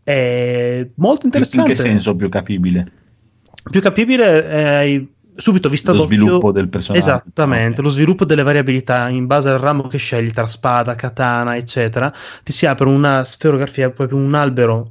È 0.02 0.86
molto 0.96 1.26
interessante. 1.26 1.70
In 1.70 1.74
che 1.74 1.80
senso 1.80 2.16
più 2.16 2.28
capibile? 2.28 2.92
Più 3.70 3.80
capibile 3.80 4.48
è 4.48 5.04
subito 5.34 5.68
vista 5.68 5.92
lo 5.92 5.98
d'occhio. 5.98 6.16
sviluppo 6.16 6.52
del 6.52 6.68
personaggio. 6.68 7.02
Esattamente, 7.04 7.72
okay. 7.72 7.84
lo 7.84 7.90
sviluppo 7.90 8.24
delle 8.24 8.42
variabilità 8.42 9.08
in 9.08 9.26
base 9.26 9.48
al 9.50 9.58
ramo 9.58 9.86
che 9.86 9.98
scegli 9.98 10.30
tra 10.30 10.46
spada, 10.46 10.94
katana, 10.94 11.56
eccetera. 11.56 12.12
Ti 12.42 12.52
si 12.52 12.66
apre 12.66 12.88
una 12.88 13.24
sferografia, 13.24 13.90
proprio 13.90 14.18
un 14.18 14.34
albero 14.34 14.90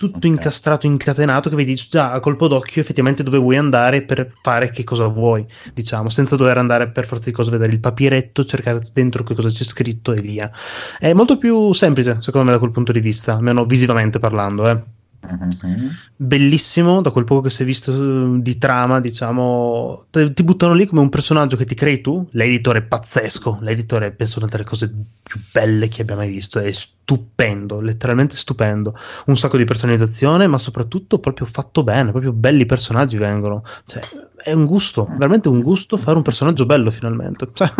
tutto 0.00 0.16
okay. 0.16 0.30
incastrato, 0.30 0.86
incatenato, 0.86 1.50
che 1.50 1.56
vedi 1.56 1.74
già 1.74 2.12
a 2.12 2.20
colpo 2.20 2.48
d'occhio 2.48 2.80
effettivamente 2.80 3.22
dove 3.22 3.36
vuoi 3.36 3.58
andare 3.58 4.00
per 4.00 4.32
fare 4.40 4.70
che 4.70 4.82
cosa 4.82 5.06
vuoi, 5.08 5.44
diciamo, 5.74 6.08
senza 6.08 6.36
dover 6.36 6.56
andare 6.56 6.88
per 6.88 7.06
forza 7.06 7.26
di 7.26 7.32
cose 7.32 7.50
a 7.50 7.52
vedere 7.52 7.72
il 7.72 7.80
papieretto, 7.80 8.42
cercare 8.46 8.80
dentro 8.94 9.24
che 9.24 9.34
cosa 9.34 9.50
c'è 9.50 9.62
scritto 9.62 10.14
e 10.14 10.22
via. 10.22 10.50
È 10.98 11.12
molto 11.12 11.36
più 11.36 11.74
semplice, 11.74 12.16
secondo 12.20 12.46
me, 12.46 12.54
da 12.54 12.58
quel 12.58 12.70
punto 12.70 12.92
di 12.92 13.00
vista, 13.00 13.34
almeno 13.34 13.66
visivamente 13.66 14.18
parlando, 14.18 14.70
eh. 14.70 14.82
Mm-hmm. 15.26 15.88
Bellissimo, 16.16 17.02
da 17.02 17.10
quel 17.10 17.24
poco 17.24 17.42
che 17.42 17.50
si 17.50 17.62
è 17.62 17.66
visto 17.66 17.92
eh, 17.92 18.40
di 18.40 18.58
trama, 18.58 19.00
diciamo, 19.00 20.06
ti 20.10 20.42
buttano 20.42 20.72
lì 20.72 20.86
come 20.86 21.02
un 21.02 21.08
personaggio 21.08 21.56
che 21.56 21.66
ti 21.66 21.74
crei 21.74 22.00
tu. 22.00 22.26
L'editore 22.32 22.78
è 22.78 22.82
pazzesco, 22.82 23.58
l'editore 23.60 24.06
è 24.06 24.10
penso 24.12 24.38
una 24.38 24.48
delle 24.48 24.64
cose 24.64 24.90
più 25.22 25.40
belle 25.52 25.88
che 25.88 26.02
abbia 26.02 26.16
mai 26.16 26.30
visto, 26.30 26.58
è 26.58 26.72
stupendo, 26.72 27.80
letteralmente 27.80 28.36
stupendo. 28.36 28.96
Un 29.26 29.36
sacco 29.36 29.56
di 29.56 29.64
personalizzazione, 29.64 30.46
ma 30.46 30.58
soprattutto 30.58 31.18
proprio 31.18 31.46
fatto 31.46 31.82
bene, 31.82 32.10
proprio 32.10 32.32
belli 32.32 32.66
personaggi 32.66 33.16
vengono. 33.16 33.62
Cioè, 33.84 34.02
è 34.36 34.52
un 34.52 34.64
gusto, 34.64 35.06
veramente 35.10 35.48
un 35.48 35.60
gusto 35.60 35.96
fare 35.96 36.16
un 36.16 36.22
personaggio 36.22 36.66
bello 36.66 36.90
finalmente. 36.90 37.48
Cioè, 37.52 37.70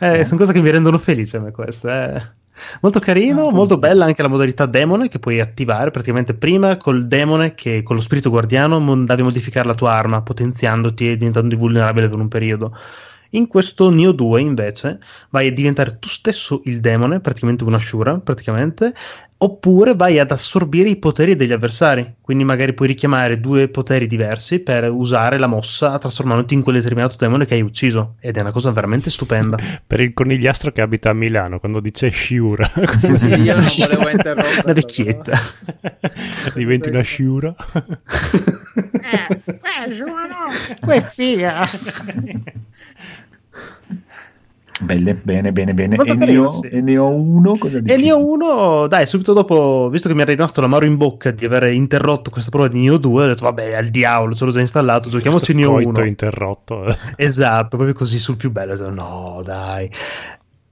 eh, 0.00 0.24
sono 0.24 0.40
cose 0.40 0.52
che 0.52 0.62
mi 0.62 0.70
rendono 0.70 0.98
felice 0.98 1.36
a 1.36 1.40
me 1.40 1.50
queste, 1.50 2.14
eh. 2.14 2.40
Molto 2.80 2.98
carino, 2.98 3.48
ah, 3.48 3.52
molto 3.52 3.78
bella 3.78 4.04
anche 4.04 4.22
la 4.22 4.28
modalità 4.28 4.66
demone 4.66 5.08
che 5.08 5.18
puoi 5.18 5.40
attivare 5.40 5.90
praticamente 5.90 6.34
prima 6.34 6.76
col 6.76 7.06
demone 7.06 7.54
che 7.54 7.82
con 7.82 7.96
lo 7.96 8.02
spirito 8.02 8.30
guardiano 8.30 8.76
andavi 8.76 9.20
a 9.20 9.24
modificare 9.24 9.66
la 9.66 9.74
tua 9.74 9.92
arma 9.92 10.22
potenziandoti 10.22 11.10
e 11.10 11.16
diventando 11.16 11.54
invulnerabile 11.54 12.08
per 12.08 12.18
un 12.18 12.28
periodo. 12.28 12.76
In 13.34 13.46
questo 13.46 13.88
Neo 13.88 14.12
2 14.12 14.40
invece 14.42 14.98
vai 15.30 15.46
a 15.46 15.52
diventare 15.52 15.98
tu 15.98 16.08
stesso 16.08 16.60
il 16.64 16.80
demone, 16.80 17.20
praticamente 17.20 17.64
una 17.64 17.78
Shura, 17.78 18.18
praticamente, 18.18 18.92
oppure 19.42 19.94
vai 19.94 20.18
ad 20.18 20.30
assorbire 20.30 20.88
i 20.88 20.96
poteri 20.96 21.34
degli 21.36 21.52
avversari. 21.52 22.14
Quindi 22.20 22.44
magari 22.44 22.74
puoi 22.74 22.88
richiamare 22.88 23.40
due 23.40 23.68
poteri 23.68 24.06
diversi 24.06 24.60
per 24.60 24.90
usare 24.90 25.36
la 25.38 25.48
mossa 25.48 25.98
trasformandoti 25.98 26.54
in 26.54 26.62
quel 26.62 26.76
determinato 26.76 27.16
demone 27.18 27.44
che 27.44 27.54
hai 27.54 27.62
ucciso. 27.62 28.14
Ed 28.20 28.36
è 28.36 28.40
una 28.40 28.52
cosa 28.52 28.70
veramente 28.70 29.10
stupenda. 29.10 29.58
per 29.86 30.00
il 30.00 30.12
conigliastro 30.12 30.70
che 30.70 30.80
abita 30.80 31.10
a 31.10 31.14
Milano, 31.14 31.58
quando 31.58 31.80
dice 31.80 32.10
Shiura. 32.10 32.70
Sì, 32.96 33.10
sì, 33.10 33.26
io 33.26 33.56
non 33.56 33.68
volevo 33.76 34.08
interrompere. 34.10 34.62
La 34.64 34.72
vecchietta. 34.72 35.38
Diventi 36.54 36.88
una 36.88 37.02
Shiura. 37.02 37.54
eh, 38.74 39.40
eh, 39.44 39.90
giovano, 39.90 40.46
che 40.86 41.02
figa. 41.02 41.68
Belle, 44.82 45.14
bene, 45.14 45.52
bene, 45.52 45.72
bene. 45.74 45.96
E 45.96 46.14
ne, 46.14 46.36
ho, 46.36 46.48
sì. 46.48 46.66
e 46.68 46.80
ne 46.80 46.98
ho 46.98 47.08
uno. 47.08 47.56
Cosa 47.56 47.78
E 47.78 47.82
dici? 47.82 48.02
Neo 48.02 48.24
1, 48.26 48.86
dai, 48.88 49.06
subito 49.06 49.32
dopo, 49.32 49.88
visto 49.90 50.08
che 50.08 50.14
mi 50.14 50.22
era 50.22 50.32
rimasto 50.32 50.60
l'amaro 50.60 50.84
in 50.84 50.96
bocca 50.96 51.30
di 51.30 51.44
aver 51.44 51.64
interrotto 51.72 52.30
questa 52.30 52.50
prova 52.50 52.68
di 52.68 52.80
Neo 52.80 52.96
2, 52.98 53.24
ho 53.24 53.26
detto, 53.28 53.44
vabbè, 53.44 53.74
al 53.74 53.86
diavolo, 53.86 54.34
ce 54.34 54.44
l'ho 54.44 54.50
già 54.50 54.60
installato, 54.60 55.08
giochiamoci 55.08 55.54
Neo 55.54 55.70
coito 55.72 56.00
1. 56.00 56.04
interrotto. 56.06 56.84
eh. 56.86 56.96
Esatto, 57.16 57.76
proprio 57.76 57.94
così 57.94 58.18
sul 58.18 58.36
più 58.36 58.50
bello. 58.50 58.72
ho 58.72 58.76
detto, 58.76 58.90
No, 58.90 59.40
dai. 59.44 59.90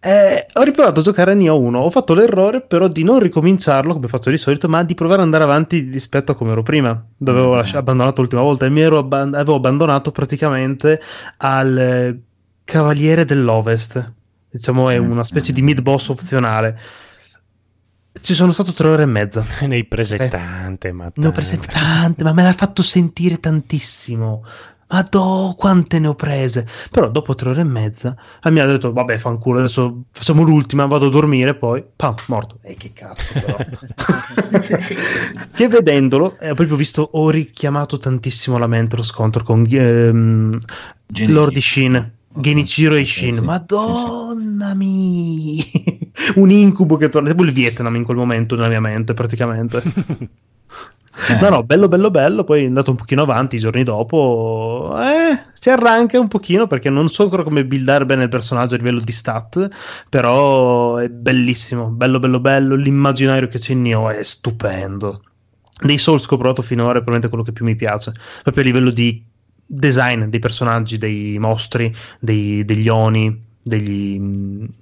Eh, 0.02 0.46
ho 0.54 0.62
riprovato 0.62 1.00
a 1.00 1.02
giocare 1.02 1.32
a 1.32 1.34
Neo 1.34 1.58
1. 1.58 1.78
Ho 1.78 1.90
fatto 1.90 2.14
l'errore 2.14 2.62
però 2.62 2.88
di 2.88 3.04
non 3.04 3.18
ricominciarlo 3.18 3.92
come 3.92 4.08
faccio 4.08 4.30
di 4.30 4.38
solito, 4.38 4.66
ma 4.66 4.82
di 4.82 4.94
provare 4.94 5.18
ad 5.20 5.26
andare 5.26 5.44
avanti 5.44 5.80
rispetto 5.92 6.32
a 6.32 6.34
come 6.34 6.52
ero 6.52 6.62
prima, 6.62 7.04
dove 7.18 7.38
avevo 7.38 7.54
Mm. 7.54 7.58
lasci- 7.58 7.76
abbandonato 7.76 8.22
l'ultima 8.22 8.40
volta. 8.40 8.64
E 8.64 8.70
mi 8.70 8.80
ero 8.80 8.96
abban- 8.96 9.34
avevo 9.34 9.56
abbandonato 9.56 10.10
praticamente 10.10 11.00
al 11.36 11.76
eh, 11.78 12.18
Cavaliere 12.70 13.24
dell'Ovest. 13.24 14.12
Diciamo, 14.50 14.88
è 14.90 14.98
Mm. 14.98 15.10
una 15.10 15.24
specie 15.24 15.52
di 15.52 15.62
mid 15.62 15.80
boss 15.80 16.08
opzionale. 16.08 16.78
Ci 18.12 18.34
sono 18.34 18.52
stato 18.52 18.72
tre 18.72 18.88
ore 18.88 19.02
e 19.04 19.06
mezza. 19.06 19.44
ne 19.66 19.74
hai 19.76 19.84
prese 19.84 20.16
Eh. 20.16 20.28
tante, 20.28 20.92
ma 20.92 21.04
Ne 21.04 21.10
ho 21.10 21.12
tante. 21.12 21.30
prese 21.30 21.58
tante, 21.58 22.22
ma 22.24 22.32
me 22.32 22.42
l'ha 22.42 22.52
fatto 22.52 22.82
sentire 22.82 23.38
tantissimo. 23.40 24.44
Madò, 24.92 25.54
quante 25.56 26.00
ne 26.00 26.08
ho 26.08 26.14
prese. 26.16 26.66
Però 26.90 27.08
dopo 27.08 27.36
tre 27.36 27.50
ore 27.50 27.60
e 27.60 27.64
mezza 27.64 28.16
mi 28.46 28.58
ha 28.58 28.66
detto, 28.66 28.92
vabbè, 28.92 29.18
fanculo, 29.18 29.60
adesso 29.60 30.02
facciamo 30.10 30.42
l'ultima, 30.42 30.86
vado 30.86 31.06
a 31.06 31.10
dormire, 31.10 31.54
poi, 31.54 31.84
pam, 31.94 32.14
morto. 32.26 32.58
E 32.62 32.74
che 32.74 32.92
cazzo, 32.92 33.32
però. 33.34 33.56
che 35.54 35.68
vedendolo, 35.68 36.36
eh, 36.40 36.50
ho 36.50 36.54
proprio 36.54 36.76
visto, 36.76 37.08
ho 37.12 37.30
richiamato 37.30 37.98
tantissimo 37.98 38.58
la 38.58 38.66
mente 38.66 38.96
lo 38.96 39.02
scontro 39.04 39.44
con 39.44 39.64
ehm, 39.70 40.58
Genichi. 41.06 41.32
Lord 41.32 41.56
Ishin. 41.56 42.12
Genichiro 42.32 42.94
Ishin, 42.96 43.34
sì, 43.34 43.40
madonna 43.40 44.72
mia, 44.74 45.64
un 46.36 46.50
incubo 46.50 46.96
che 46.96 47.08
torna, 47.08 47.30
tipo 47.30 47.42
il 47.42 47.52
Vietnam 47.52 47.96
in 47.96 48.04
quel 48.04 48.16
momento 48.16 48.54
nella 48.54 48.68
mia 48.68 48.80
mente 48.80 49.14
praticamente. 49.14 49.82
Eh, 51.28 51.38
No, 51.40 51.48
no, 51.50 51.64
bello, 51.64 51.88
bello, 51.88 52.10
bello. 52.10 52.44
Poi 52.44 52.62
è 52.62 52.66
andato 52.66 52.92
un 52.92 52.96
pochino 52.96 53.22
avanti 53.22 53.56
i 53.56 53.58
giorni 53.58 53.82
dopo. 53.82 54.96
Eh, 55.00 55.44
si 55.52 55.68
arranca 55.68 56.18
un 56.18 56.28
pochino 56.28 56.66
perché 56.66 56.88
non 56.88 57.08
so 57.08 57.24
ancora 57.24 57.42
come 57.42 57.64
buildare 57.66 58.06
bene 58.06 58.22
il 58.22 58.28
personaggio 58.28 58.74
a 58.74 58.78
livello 58.78 59.00
di 59.00 59.12
stat. 59.12 59.68
Però 60.08 60.96
è 60.96 61.08
bellissimo, 61.08 61.88
bello, 61.88 62.20
bello, 62.20 62.40
bello. 62.40 62.74
L'immaginario 62.76 63.48
che 63.48 63.58
c'è 63.58 63.72
in 63.72 63.82
Neo 63.82 64.08
è 64.08 64.22
stupendo. 64.22 65.22
Dei 65.82 65.98
Souls 65.98 66.26
che 66.26 66.34
ho 66.34 66.38
provato 66.38 66.62
finora 66.62 66.90
è 66.90 67.02
probabilmente 67.02 67.28
quello 67.28 67.44
che 67.44 67.52
più 67.52 67.64
mi 67.64 67.76
piace. 67.76 68.12
Proprio 68.42 68.62
a 68.62 68.66
livello 68.66 68.90
di 68.90 69.22
design 69.70 70.24
dei 70.24 70.40
personaggi, 70.40 70.98
dei 70.98 71.38
mostri, 71.38 71.94
dei- 72.18 72.64
degli 72.64 72.88
Oni, 72.88 73.48
degli, 73.62 74.18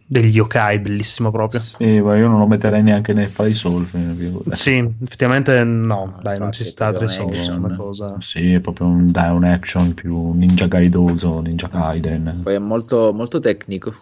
degli 0.07 0.35
yokai, 0.35 0.79
bellissimo 0.79 1.31
proprio. 1.31 1.61
Sì, 1.61 2.01
ma 2.01 2.17
io 2.17 2.29
non 2.29 2.39
lo 2.39 2.47
metterei 2.47 2.83
neanche 2.83 3.13
nei 3.13 3.27
fai 3.27 3.55
Soul. 3.55 3.85
figurati. 3.85 4.57
Sì, 4.57 4.77
effettivamente 5.03 5.63
no, 5.65 6.19
dai, 6.23 6.39
non 6.39 6.53
ci 6.53 6.65
sta 6.65 6.93
tre 6.93 7.07
un 7.19 7.63
una 7.65 7.77
cosa. 7.77 8.17
Sì, 8.21 8.53
è 8.53 8.61
proprio 8.61 8.87
un 8.87 9.11
down 9.11 9.45
action 9.45 9.95
più 9.95 10.33
Ninja 10.33 10.67
Gaidoso, 10.67 11.41
Ninja 11.41 11.69
Gaiden. 11.69 12.41
Poi 12.45 12.55
è 12.55 12.59
molto, 12.59 13.13
molto 13.13 13.41
tecnico. 13.41 13.95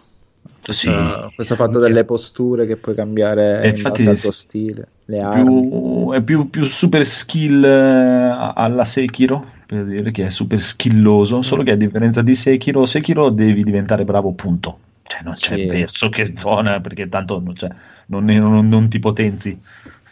Sì, 0.69 1.03
Uh, 1.03 1.29
questo 1.33 1.55
fatto 1.55 1.79
delle 1.79 2.03
posture 2.05 2.65
che 2.65 2.77
puoi 2.77 2.95
cambiare 2.95 3.67
E 3.67 3.69
in 3.69 3.83
infatti 3.83 3.85
base 3.85 4.09
al 4.09 4.19
tuo 4.19 4.31
stile, 4.31 4.95
le 5.05 5.19
armi. 5.21 5.67
più, 5.67 6.11
è 6.11 6.21
più, 6.23 6.49
più 6.49 6.63
super 6.65 7.05
skill 7.05 7.63
eh, 7.63 8.51
alla 8.55 8.85
Sekiro, 8.85 9.45
per 9.65 9.85
dire 9.85 10.11
che 10.11 10.25
è 10.25 10.29
super 10.29 10.61
skilloso, 10.61 11.41
solo 11.41 11.63
che 11.63 11.71
a 11.71 11.75
differenza 11.75 12.21
di 12.21 12.35
Sekiro, 12.35 12.85
Sekiro 12.85 13.29
devi 13.29 13.63
diventare 13.63 14.03
bravo, 14.05 14.33
punto. 14.33 14.79
Cioè 15.03 15.21
non 15.23 15.35
c'è 15.37 15.57
Sì. 15.57 15.65
verso 15.65 16.09
che 16.09 16.33
suona, 16.35 16.79
perché 16.81 17.07
tanto 17.09 17.39
non, 17.39 17.55
cioè, 17.55 17.69
non, 18.07 18.25
non- 18.25 18.67
non 18.67 18.89
ti 18.89 18.99
potenzi, 18.99 19.59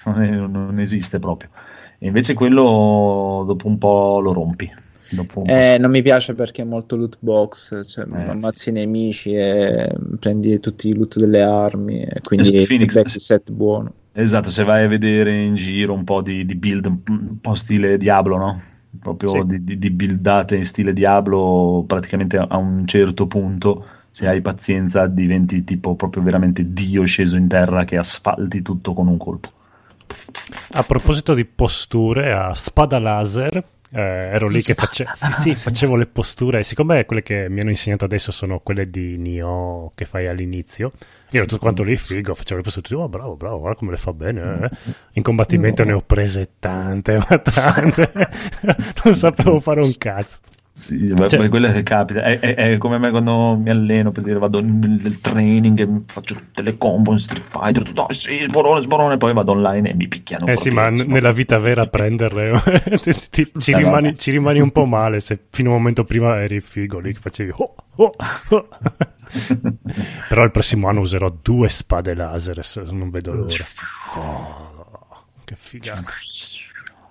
non, 0.06 0.22
è- 0.22 0.30
non 0.30 0.80
esiste 0.80 1.20
proprio. 1.20 1.50
E 1.98 2.08
invece 2.08 2.34
quello 2.34 3.44
dopo 3.46 3.68
un 3.68 3.78
po' 3.78 4.20
lo 4.20 4.32
rompi. 4.34 4.72
Un 5.22 5.50
Eh, 5.50 5.78
non 5.78 5.92
mi 5.92 6.02
piace 6.02 6.34
perché 6.34 6.62
è 6.62 6.66
molto 6.66 6.96
loot 6.96 7.18
box, 7.20 7.88
cioè 7.88 8.06
Eh, 8.06 8.30
ammazzi 8.30 8.70
i 8.70 8.72
nemici 8.74 9.34
e 9.34 9.90
prendi 10.20 10.60
tutti 10.60 10.90
i 10.90 10.96
loot 10.96 11.18
delle 11.18 11.42
armi 11.42 12.02
e 12.02 12.22
quindi 12.22 12.66
feedback 12.66 13.14
il 13.14 13.22
set 13.22 13.52
buono. 13.52 13.94
Esatto, 14.14 14.50
se 14.50 14.64
vai 14.64 14.86
a 14.86 14.88
vedere 14.88 15.44
in 15.44 15.56
giro 15.56 15.94
un 15.94 16.04
po' 16.06 16.22
di, 16.22 16.46
di 16.46 16.56
build, 16.56 16.86
un 16.86 17.40
po' 17.42 17.56
stile 17.56 17.98
Diablo, 17.98 18.38
no? 18.38 18.62
Proprio 19.02 19.30
Sì. 19.30 19.46
di, 19.46 19.64
di- 19.64 19.78
di 19.78 19.90
buildate 19.90 20.56
in 20.56 20.66
stile 20.66 20.94
Diablo, 20.94 21.84
praticamente 21.86 22.38
a 22.38 22.56
un 22.56 22.88
certo 22.88 23.28
punto, 23.28 23.86
se 24.10 24.26
hai 24.26 24.40
pazienza, 24.40 25.06
diventi 25.08 25.66
tipo 25.66 25.96
proprio 25.96 26.24
veramente 26.24 26.72
Dio 26.72 27.04
sceso 27.04 27.36
in 27.36 27.50
terra 27.50 27.84
che 27.84 27.98
asfalti 27.98 28.62
tutto 28.62 28.94
con 28.94 29.08
un 29.08 29.18
colpo. 29.18 29.52
A 30.72 30.84
proposito 30.84 31.34
di 31.34 31.44
posture, 31.44 32.32
a 32.32 32.54
spada 32.54 33.00
laser, 33.00 33.64
eh, 33.92 34.00
ero 34.02 34.48
lì 34.48 34.62
che 34.62 34.74
face- 34.74 35.06
sì, 35.14 35.32
sì, 35.32 35.56
facevo 35.56 35.96
le 35.96 36.06
posture, 36.08 36.64
siccome 36.64 37.06
quelle 37.06 37.24
che 37.24 37.48
mi 37.50 37.62
hanno 37.62 37.70
insegnato 37.70 38.06
adesso 38.06 38.32
sono 38.32 38.60
quelle 38.60 38.90
di 38.90 39.18
Nioh 39.18 39.92
che 39.96 40.06
fai 40.06 40.28
all'inizio, 40.28 40.92
io 41.30 41.40
ero 41.40 41.46
tutto 41.46 41.62
quanto 41.62 41.84
lì 41.84 41.96
figo, 41.96 42.34
facevo 42.34 42.62
le 42.62 42.70
posture, 42.70 42.96
oh 43.02 43.08
bravo, 43.10 43.36
bravo, 43.36 43.60
guarda 43.60 43.78
come 43.78 43.92
le 43.92 43.98
fa 43.98 44.14
bene. 44.14 44.70
eh." 44.72 44.94
In 45.14 45.24
combattimento 45.24 45.84
ne 45.84 45.94
ho 45.94 46.02
prese 46.02 46.52
tante, 46.60 47.18
ma 47.18 47.38
tante, 47.40 48.12
non 49.04 49.16
sapevo 49.16 49.60
fare 49.60 49.82
un 49.82 49.94
cazzo. 49.98 50.40
Sì, 50.78 51.08
Cioè- 51.16 51.38
poi 51.38 51.48
quello 51.48 51.72
che 51.72 51.84
capita 51.84 52.22
è, 52.22 52.38
è- 52.38 52.54
è 52.56 52.78
come 52.78 52.98
me 52.98 53.10
quando 53.10 53.56
mi 53.56 53.70
alleno 53.70 54.12
per 54.12 54.24
dire 54.24 54.38
vado 54.38 54.60
nel, 54.62 55.22
training 55.22 55.80
e 55.80 55.88
faccio 56.06 56.36
tutte 56.36 56.62
le 56.64 56.78
combo 56.78 57.14
in 57.14 57.20
Street 57.20 57.46
Fighter, 57.48 57.82
tutto, 57.84 58.06
"Ah, 58.08 58.14
sì, 58.14 58.40
sborone, 58.44 58.82
sborone, 58.82 59.16
poi 59.16 59.32
vado 59.32 59.54
online 59.54 59.92
e 59.92 59.94
mi 59.94 60.10
picchiano. 60.10 60.48
Eh 60.48 60.58
sì, 60.58 60.70
ma 60.72 60.90
n- 60.90 61.06
nella 61.08 61.32
vita 61.32 61.58
vera 61.60 61.88
prenderle 61.88 62.62
ti- 63.02 63.16
ti- 63.30 63.52
ci, 63.58 63.72
Eh, 63.72 63.78
rimani, 63.78 64.18
ci 64.18 64.32
rimani 64.32 64.60
un 64.60 64.72
po' 64.72 64.84
male 64.86 65.22
se 65.22 65.40
fino 65.50 65.70
a 65.70 65.72
un 65.76 65.78
momento 65.80 66.04
prima 66.04 66.42
eri 66.42 66.60
figo 66.60 67.00
lì 67.00 67.14
che 67.14 67.20
facevi 67.22 67.52
oh, 67.56 67.76
oh, 67.96 68.12
oh. 68.50 68.68
però 70.28 70.44
il 70.44 70.52
prossimo 70.52 70.90
anno 70.90 71.00
userò 71.00 71.34
due 71.42 71.70
spade 71.70 72.14
laser 72.14 72.60
non 72.92 73.10
vedo 73.10 73.32
l'ora 73.34 73.54
Oh, 74.18 75.26
che 75.46 75.56
figata 75.58 76.02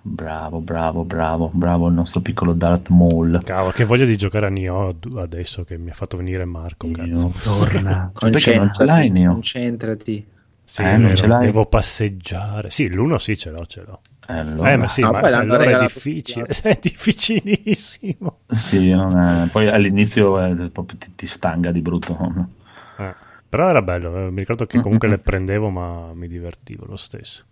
Bravo, 0.07 0.59
bravo, 0.59 1.03
bravo, 1.03 1.49
bravo 1.51 1.87
il 1.87 1.95
nostro 1.95 2.19
piccolo 2.19 2.53
Darth 2.53 2.89
Maul. 2.89 3.41
cavolo 3.43 3.71
che 3.71 3.85
voglia 3.85 4.05
di 4.05 4.15
giocare 4.15 4.45
a 4.45 4.49
Nioh 4.49 4.95
adesso 5.17 5.63
che 5.63 5.79
mi 5.79 5.89
ha 5.89 5.93
fatto 5.95 6.15
venire 6.15 6.45
Marco 6.45 6.87
cazzo. 6.91 7.33
Torna. 7.41 8.11
Perché 8.13 8.55
non 8.55 8.71
ce 8.71 8.85
l'hai, 8.85 9.09
Concentrati, 9.09 9.09
Neo? 9.09 9.31
concentrati. 9.33 10.25
sì, 10.63 10.81
Eh, 10.83 10.97
non 10.97 11.15
ce 11.15 11.25
l'hai? 11.25 11.45
devo 11.47 11.65
passeggiare 11.65 12.69
sì 12.69 12.87
l'uno 12.87 13.17
sì 13.17 13.35
ce 13.35 13.49
l'ho 13.49 13.65
ce 13.65 13.83
l'ho 13.83 14.01
Eh, 14.27 14.37
allora- 14.37 14.71
eh 14.71 14.77
ma 14.77 14.87
sì 14.87 15.01
Ah, 15.01 15.09
ma 15.11 15.19
allora 15.21 15.63
è 15.63 15.77
difficile 15.79 16.45
è 16.61 16.77
difficilissimo 16.79 18.41
Sì, 18.49 18.91
non 18.91 19.17
è- 19.17 19.49
poi 19.49 19.67
all'inizio 19.69 20.39
eh, 20.45 20.69
proprio 20.69 20.99
ti, 20.99 21.13
ti 21.15 21.25
stanga 21.25 21.71
di 21.71 21.81
brutto. 21.81 22.15
Eh, 22.99 23.13
Però 23.49 23.69
era 23.69 23.81
bello, 23.81 24.27
eh, 24.27 24.29
mi 24.29 24.39
ricordo 24.41 24.67
che 24.67 24.79
comunque 24.81 25.07
le 25.07 25.17
prendevo, 25.17 25.69
ma 25.71 26.13
mi 26.13 26.27
divertivo 26.27 26.85
lo 26.85 26.95
stesso. 26.95 27.43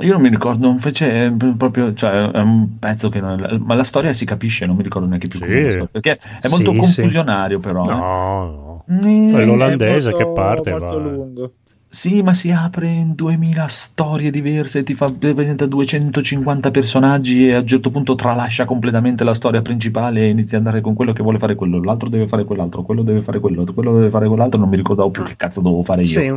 Io 0.00 0.12
non 0.12 0.20
mi 0.22 0.28
ricordo, 0.28 0.66
non 0.66 0.78
fece 0.78 1.24
eh, 1.24 1.32
proprio, 1.56 1.92
cioè 1.94 2.30
è 2.30 2.40
un 2.40 2.78
pezzo 2.78 3.08
che 3.08 3.20
non, 3.20 3.62
ma 3.64 3.74
la 3.74 3.84
storia 3.84 4.12
si 4.12 4.24
capisce, 4.24 4.66
non 4.66 4.76
mi 4.76 4.82
ricordo 4.82 5.08
neanche 5.08 5.28
più 5.28 5.38
Sì. 5.40 5.44
come 5.46 5.88
perché 5.90 6.16
è 6.18 6.46
Sì, 6.46 6.48
molto 6.50 6.72
sì. 6.72 6.76
confusionario 6.78 7.58
però. 7.58 7.84
eh. 7.84 7.88
No, 7.88 8.84
no. 8.86 9.02
Eh, 9.08 9.32
È 9.40 9.44
l'olandese 9.44 10.10
È 10.10 10.12
molto- 10.12 10.16
che 10.26 10.32
parte 10.32 10.70
molto 10.70 10.86
va. 10.86 11.08
lungo. 11.08 11.52
Sì, 11.98 12.22
ma 12.22 12.32
si 12.32 12.52
apre 12.52 12.88
in 12.88 13.16
2000 13.16 13.66
storie 13.66 14.30
diverse, 14.30 14.84
ti 14.84 14.94
fa 14.94 15.10
presenta 15.10 15.66
250 15.66 16.70
personaggi 16.70 17.48
e 17.48 17.54
a 17.54 17.58
un 17.58 17.66
certo 17.66 17.90
punto 17.90 18.14
tralascia 18.14 18.66
completamente 18.66 19.24
la 19.24 19.34
storia 19.34 19.62
principale 19.62 20.20
e 20.20 20.28
inizia 20.28 20.58
ad 20.58 20.64
andare 20.64 20.80
con 20.80 20.94
quello 20.94 21.12
che 21.12 21.24
vuole 21.24 21.38
fare 21.38 21.56
quello, 21.56 21.82
l'altro 21.82 22.08
deve 22.08 22.28
fare 22.28 22.44
quell'altro, 22.44 22.82
quello 22.82 23.02
deve 23.02 23.20
fare 23.20 23.40
quello, 23.40 23.64
quello 23.74 23.94
deve 23.94 24.10
fare 24.10 24.28
quell'altro, 24.28 24.60
non 24.60 24.68
mi 24.68 24.76
ricordavo 24.76 25.10
più 25.10 25.24
che 25.24 25.34
cazzo 25.36 25.60
dovevo 25.60 25.82
fare 25.82 26.02
io. 26.02 26.06
Sì, 26.06 26.32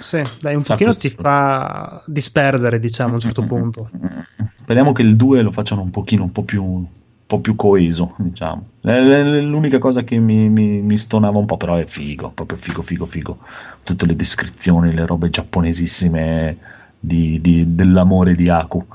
sì, 0.00 0.22
dai, 0.38 0.54
un 0.54 0.62
Sa 0.64 0.74
pochino 0.74 0.90
questo. 0.92 1.08
ti 1.08 1.22
fa 1.22 2.02
disperdere, 2.04 2.78
diciamo, 2.78 3.12
a 3.12 3.14
un 3.14 3.20
certo 3.20 3.42
punto. 3.46 3.90
Speriamo 4.52 4.92
che 4.92 5.00
il 5.00 5.16
2 5.16 5.40
lo 5.40 5.50
facciano 5.50 5.80
un 5.80 5.90
pochino 5.90 6.24
un 6.24 6.32
po' 6.32 6.42
più 6.42 6.84
po' 7.26 7.40
più 7.40 7.56
coeso, 7.56 8.14
diciamo. 8.18 8.68
È 8.80 9.00
l'unica 9.00 9.78
cosa 9.78 10.02
che 10.02 10.16
mi, 10.18 10.48
mi, 10.48 10.80
mi, 10.80 10.96
stonava 10.96 11.38
un 11.38 11.46
po', 11.46 11.56
però 11.56 11.74
è 11.76 11.84
figo, 11.84 12.30
proprio 12.30 12.56
figo, 12.56 12.82
figo, 12.82 13.06
figo. 13.06 13.38
Tutte 13.82 14.06
le 14.06 14.14
descrizioni, 14.14 14.94
le 14.94 15.04
robe 15.06 15.28
giapponesissime 15.30 16.56
di, 16.98 17.40
di, 17.40 17.74
dell'amore 17.74 18.34
di 18.34 18.48
Aku. 18.48 18.86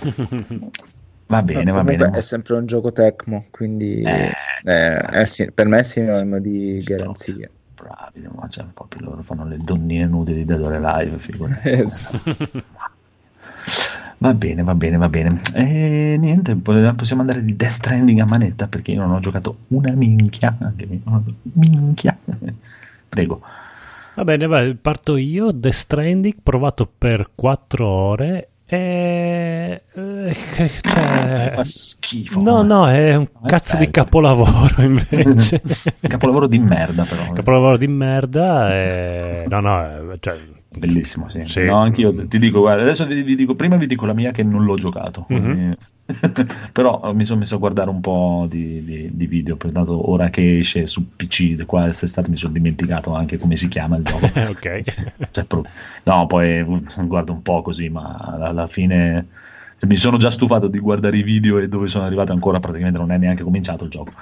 Va 1.26 1.42
bene, 1.42 1.72
va 1.72 1.82
bene. 1.82 2.10
È 2.10 2.20
sempre 2.20 2.54
un 2.54 2.66
gioco 2.66 2.92
Tecmo, 2.92 3.46
quindi 3.50 4.02
eh, 4.02 4.30
eh, 4.62 4.96
è, 4.98 5.50
per 5.52 5.66
me 5.66 5.78
è 5.78 5.82
sinonimo 5.82 6.38
di 6.38 6.78
garanzia. 6.84 7.48
Bravi, 7.74 8.28
ma 8.30 8.46
c'è 8.46 8.60
un 8.60 8.74
po' 8.74 8.84
più 8.84 9.00
loro 9.00 9.22
fanno 9.22 9.46
le 9.46 9.56
donnine 9.56 10.04
nude 10.04 10.34
di 10.34 10.44
Dead 10.44 10.60
or 10.60 10.74
Alive, 10.74 11.18
figurati. 11.18 11.70
Va 14.24 14.32
bene, 14.32 14.62
va 14.62 14.74
bene, 14.74 14.96
va 14.96 15.10
bene. 15.10 15.38
E 15.52 16.16
niente, 16.18 16.56
possiamo 16.56 17.20
andare 17.20 17.44
di 17.44 17.56
Death 17.56 17.72
Stranding 17.72 18.20
a 18.20 18.24
manetta 18.24 18.68
perché 18.68 18.92
io 18.92 19.02
non 19.02 19.10
ho 19.10 19.20
giocato 19.20 19.58
una 19.68 19.92
minchia. 19.92 20.56
Minchia. 21.52 22.16
Prego. 23.06 23.42
Va 24.14 24.24
bene, 24.24 24.46
vai, 24.46 24.74
parto 24.76 25.18
io. 25.18 25.50
Death 25.50 25.74
Stranding, 25.74 26.36
provato 26.42 26.90
per 26.96 27.32
4 27.34 27.86
ore 27.86 28.48
e... 28.66 29.82
Eh, 29.94 30.36
cioè... 30.80 31.50
Fa 31.54 31.64
schifo. 31.64 32.40
No, 32.40 32.62
no, 32.62 32.88
è 32.88 33.14
un 33.14 33.24
è 33.24 33.46
cazzo 33.46 33.74
bello. 33.76 33.86
di 33.86 33.90
capolavoro 33.90 34.82
invece. 34.82 35.62
capolavoro 36.00 36.46
di 36.46 36.58
merda 36.58 37.04
però. 37.04 37.32
Capolavoro 37.32 37.76
di 37.76 37.88
merda 37.88 38.74
e... 38.74 39.44
No, 39.48 39.60
no, 39.60 40.16
cioè, 40.20 40.38
Bellissimo, 40.78 41.28
sì. 41.28 41.42
sì. 41.44 41.64
No, 41.64 41.78
anch'io 41.78 42.26
ti 42.26 42.38
dico, 42.38 42.60
guarda, 42.60 42.82
adesso 42.82 43.06
vi, 43.06 43.22
vi, 43.22 43.36
dico, 43.36 43.54
prima 43.54 43.76
vi 43.76 43.86
dico 43.86 44.06
la 44.06 44.12
mia 44.12 44.32
che 44.32 44.42
non 44.42 44.64
l'ho 44.64 44.76
giocato, 44.76 45.26
mm-hmm. 45.32 45.72
però 46.72 47.12
mi 47.14 47.24
sono 47.24 47.40
messo 47.40 47.54
a 47.54 47.58
guardare 47.58 47.88
un 47.88 48.00
po' 48.00 48.46
di, 48.48 48.84
di, 48.84 49.10
di 49.12 49.26
video, 49.26 49.56
dato 49.70 50.10
ora 50.10 50.28
che 50.28 50.58
esce 50.58 50.86
su 50.86 51.16
PC, 51.16 51.64
qua 51.64 51.84
quest'estate 51.84 52.30
mi 52.30 52.36
sono 52.36 52.52
dimenticato 52.52 53.14
anche 53.14 53.38
come 53.38 53.56
si 53.56 53.68
chiama 53.68 53.96
il 53.96 54.04
gioco. 54.04 54.26
ok. 54.50 55.30
Cioè, 55.30 55.46
no, 56.04 56.26
poi 56.26 56.62
guardo 57.06 57.32
un 57.32 57.42
po' 57.42 57.62
così, 57.62 57.88
ma 57.88 58.16
alla 58.38 58.66
fine 58.66 59.26
cioè, 59.78 59.88
mi 59.88 59.96
sono 59.96 60.18
già 60.18 60.30
stufato 60.30 60.68
di 60.68 60.78
guardare 60.78 61.16
i 61.16 61.22
video 61.22 61.58
e 61.58 61.68
dove 61.68 61.88
sono 61.88 62.04
arrivato 62.04 62.32
ancora 62.32 62.60
praticamente 62.60 62.98
non 62.98 63.10
è 63.10 63.16
neanche 63.16 63.42
cominciato 63.42 63.84
il 63.84 63.90
gioco. 63.90 64.12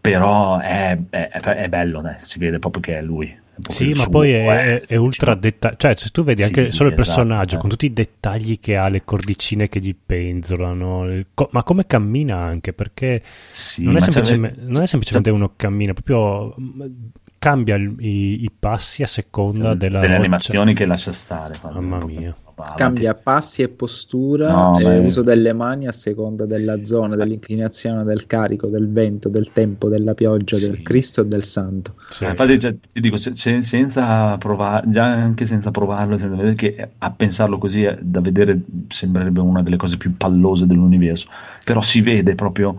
Però 0.00 0.58
è, 0.58 0.96
è, 1.10 1.28
è 1.28 1.68
bello, 1.68 2.06
eh. 2.08 2.16
si 2.18 2.38
vede 2.38 2.58
proprio 2.58 2.82
che 2.82 2.98
è 2.98 3.02
lui 3.02 3.44
sì, 3.68 3.92
ma 3.92 4.06
poi 4.08 4.32
è, 4.32 4.82
è, 4.82 4.96
ultra 4.96 5.34
dettagliato. 5.34 5.80
Cioè, 5.80 5.94
se 5.96 6.08
tu 6.10 6.22
vedi 6.22 6.42
sì, 6.42 6.46
anche 6.46 6.72
solo 6.72 6.90
il 6.90 6.94
esatto, 6.98 7.16
personaggio 7.16 7.56
eh. 7.56 7.58
con 7.58 7.70
tutti 7.70 7.86
i 7.86 7.92
dettagli 7.92 8.60
che 8.60 8.76
ha, 8.76 8.88
le 8.88 9.04
cordicine 9.04 9.68
che 9.68 9.80
gli 9.80 9.94
penzolano, 9.94 11.24
co- 11.34 11.48
ma 11.52 11.62
come 11.62 11.86
cammina 11.86 12.36
anche 12.36 12.72
perché 12.72 13.22
sì, 13.50 13.84
non, 13.84 13.96
è 13.96 14.00
semplicemente, 14.00 14.62
non, 14.62 14.82
è 14.82 14.86
semplicemente, 14.86 15.30
uno 15.30 15.52
cammina, 15.56 15.92
proprio 15.92 16.54
cambia 17.46 17.76
il, 17.76 17.94
i, 18.00 18.44
i, 18.44 18.50
passi 18.50 19.04
a 19.04 19.06
seconda 19.06 19.68
cioè, 19.68 19.76
della 19.76 20.00
delle 20.00 20.16
animazioni 20.16 20.74
che 20.74 20.84
lascia 20.84 21.12
stare. 21.12 21.54
Mamma 21.62 22.04
mia 22.04 22.36
cambia 22.74 23.14
passi 23.14 23.62
e 23.62 23.68
postura 23.68 24.50
no, 24.50 24.78
e 24.78 24.98
uso 24.98 25.20
delle 25.22 25.52
mani 25.52 25.86
a 25.86 25.92
seconda 25.92 26.46
della 26.46 26.84
zona, 26.84 27.14
dell'inclinazione 27.14 28.02
del 28.02 28.26
carico, 28.26 28.68
del 28.68 28.90
vento, 28.90 29.28
del 29.28 29.52
tempo, 29.52 29.88
della 29.88 30.14
pioggia, 30.14 30.56
sì. 30.56 30.70
del 30.70 30.82
Cristo 30.82 31.20
e 31.20 31.26
del 31.26 31.44
Santo. 31.44 31.96
Sì. 32.08 32.24
Eh, 32.24 32.30
infatti, 32.30 32.58
cioè, 32.58 32.74
ti 32.92 33.00
dico, 33.00 33.18
se, 33.18 33.34
senza 33.60 34.38
provare, 34.38 34.88
già 34.88 35.04
anche 35.04 35.44
senza 35.44 35.70
provarlo, 35.70 36.16
senza 36.16 36.34
vedere 36.34 36.54
che 36.54 36.88
a 36.96 37.10
pensarlo 37.10 37.58
così 37.58 37.84
è, 37.84 37.98
da 38.00 38.20
vedere 38.20 38.58
sembrerebbe 38.88 39.40
una 39.40 39.62
delle 39.62 39.76
cose 39.76 39.98
più 39.98 40.16
pallose 40.16 40.66
dell'universo, 40.66 41.28
però 41.62 41.82
si 41.82 42.00
vede 42.00 42.34
proprio 42.34 42.78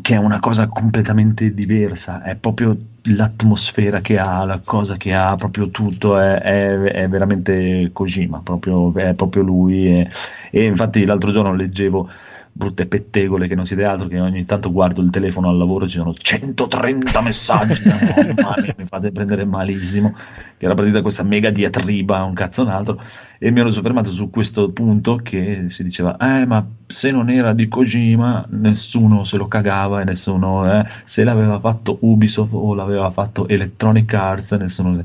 che 0.00 0.14
è 0.14 0.18
una 0.18 0.40
cosa 0.40 0.68
completamente 0.68 1.52
diversa, 1.52 2.22
è 2.22 2.36
proprio 2.36 2.76
l'atmosfera 3.02 4.00
che 4.00 4.18
ha, 4.18 4.44
la 4.44 4.60
cosa 4.62 4.96
che 4.96 5.14
ha, 5.14 5.34
proprio 5.34 5.70
tutto 5.70 6.18
è, 6.18 6.40
è, 6.40 6.78
è 6.78 7.08
veramente 7.08 7.90
Kojima, 7.92 8.40
proprio, 8.42 8.94
è 8.94 9.14
proprio 9.14 9.42
lui. 9.42 10.00
E, 10.00 10.10
e 10.50 10.64
infatti 10.64 11.04
l'altro 11.04 11.30
giorno 11.30 11.54
leggevo 11.54 12.08
brutte 12.52 12.86
pettegole 12.86 13.46
che 13.46 13.54
non 13.54 13.66
siete 13.66 13.84
altro 13.84 14.08
che 14.08 14.18
ogni 14.18 14.44
tanto 14.44 14.72
guardo 14.72 15.00
il 15.00 15.10
telefono 15.10 15.48
al 15.48 15.56
lavoro 15.56 15.86
ci 15.88 15.98
sono 15.98 16.14
130 16.14 17.20
messaggi 17.20 17.80
no, 18.36 18.54
mi 18.76 18.84
fate 18.84 19.12
prendere 19.12 19.44
malissimo 19.44 20.14
che 20.56 20.64
era 20.64 20.74
partita 20.74 21.02
questa 21.02 21.22
mega 21.22 21.50
diatriba 21.50 22.22
un 22.24 22.34
cazzo 22.34 22.62
un 22.62 22.68
altro 22.68 23.00
e 23.38 23.50
mi 23.50 23.60
ero 23.60 23.70
soffermato 23.70 24.10
su 24.10 24.30
questo 24.30 24.70
punto 24.70 25.16
che 25.16 25.66
si 25.68 25.82
diceva 25.82 26.16
eh 26.16 26.46
ma 26.46 26.66
se 26.86 27.10
non 27.10 27.30
era 27.30 27.52
di 27.52 27.68
Kojima 27.68 28.46
nessuno 28.50 29.24
se 29.24 29.36
lo 29.36 29.46
cagava 29.46 30.00
e 30.00 30.04
nessuno 30.04 30.70
eh, 30.70 30.84
se 31.04 31.24
l'aveva 31.24 31.60
fatto 31.60 31.98
Ubisoft 32.00 32.52
o 32.52 32.74
l'aveva 32.74 33.10
fatto 33.10 33.46
Electronic 33.46 34.12
Arts 34.14 34.52
nessuno 34.52 35.04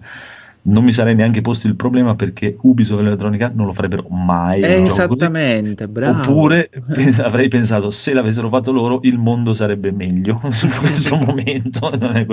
non 0.66 0.84
mi 0.84 0.94
sarei 0.94 1.14
neanche 1.14 1.42
posto 1.42 1.68
il 1.68 1.76
problema 1.76 2.16
perché 2.16 2.56
Ubisoft 2.62 3.02
e 3.02 3.06
Electronic 3.06 3.52
non 3.54 3.66
lo 3.66 3.74
farebbero 3.74 4.08
mai. 4.10 4.62
Eh, 4.62 4.86
esattamente, 4.86 5.88
bravo. 5.88 6.22
Oppure 6.22 6.70
pens- 6.94 7.20
avrei 7.20 7.50
pensato 7.50 7.90
se 7.92 8.14
l'avessero 8.14 8.48
fatto 8.50 8.72
loro 8.72 9.00
il 9.04 9.18
mondo 9.18 9.54
sarebbe 9.54 9.92
meglio 9.92 10.40
in 10.64 10.72
questo 10.80 11.18
momento. 11.20 11.92
Non 12.00 12.16
è, 12.16 12.26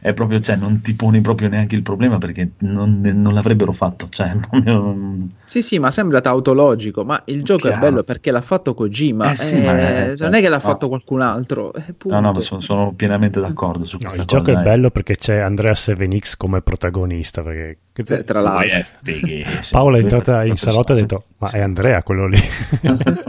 è, 0.00 0.12
proprio, 0.12 0.40
cioè, 0.40 0.56
non 0.56 0.82
ti 0.82 0.94
poni 0.94 1.20
proprio 1.22 1.48
neanche 1.48 1.76
il 1.76 1.82
problema 1.82 2.18
perché 2.18 2.50
non, 2.58 3.00
non 3.00 3.32
l'avrebbero 3.32 3.72
fatto. 3.72 4.08
Cioè, 4.10 4.36
non... 4.64 5.30
Sì, 5.44 5.62
sì, 5.62 5.78
ma 5.78 5.90
sembra 5.90 6.20
tautologico, 6.20 7.04
ma 7.04 7.22
il 7.26 7.42
gioco 7.42 7.68
Chiaro. 7.68 7.76
è 7.76 7.80
bello 7.80 8.02
perché 8.02 8.30
l'ha 8.30 8.42
fatto 8.42 8.74
Kojima. 8.74 9.30
Eh, 9.30 9.34
sì, 9.34 9.62
eh, 9.62 9.64
ma 9.64 9.78
è, 9.78 10.14
non 10.18 10.34
è 10.34 10.40
che 10.40 10.50
l'ha 10.50 10.60
fatto 10.60 10.88
qualcun 10.88 11.22
altro. 11.22 11.72
Eh, 11.72 11.94
no, 12.04 12.20
no, 12.20 12.38
sono, 12.40 12.60
sono, 12.60 12.92
pienamente 12.92 13.40
d'accordo 13.40 13.86
su 13.86 13.96
no, 13.96 14.08
questo. 14.08 14.20
Il 14.20 14.26
cosa, 14.26 14.44
gioco 14.44 14.58
è 14.58 14.62
bello 14.62 14.90
perché 14.90 15.16
c'è 15.16 15.38
Andrea 15.38 15.72
7X 15.72 16.34
come 16.36 16.60
protagonista 16.60 17.42
perché 17.42 17.77
che 18.04 18.22
tra 18.22 18.40
l'altro, 18.40 18.86
Paola 19.70 19.98
è 19.98 20.00
entrata 20.00 20.44
in 20.44 20.56
salotto 20.56 20.92
e 20.92 20.96
ha 20.96 21.00
detto: 21.00 21.24
Ma 21.38 21.50
è 21.50 21.60
Andrea 21.60 22.02
quello 22.04 22.28
lì? 22.28 22.38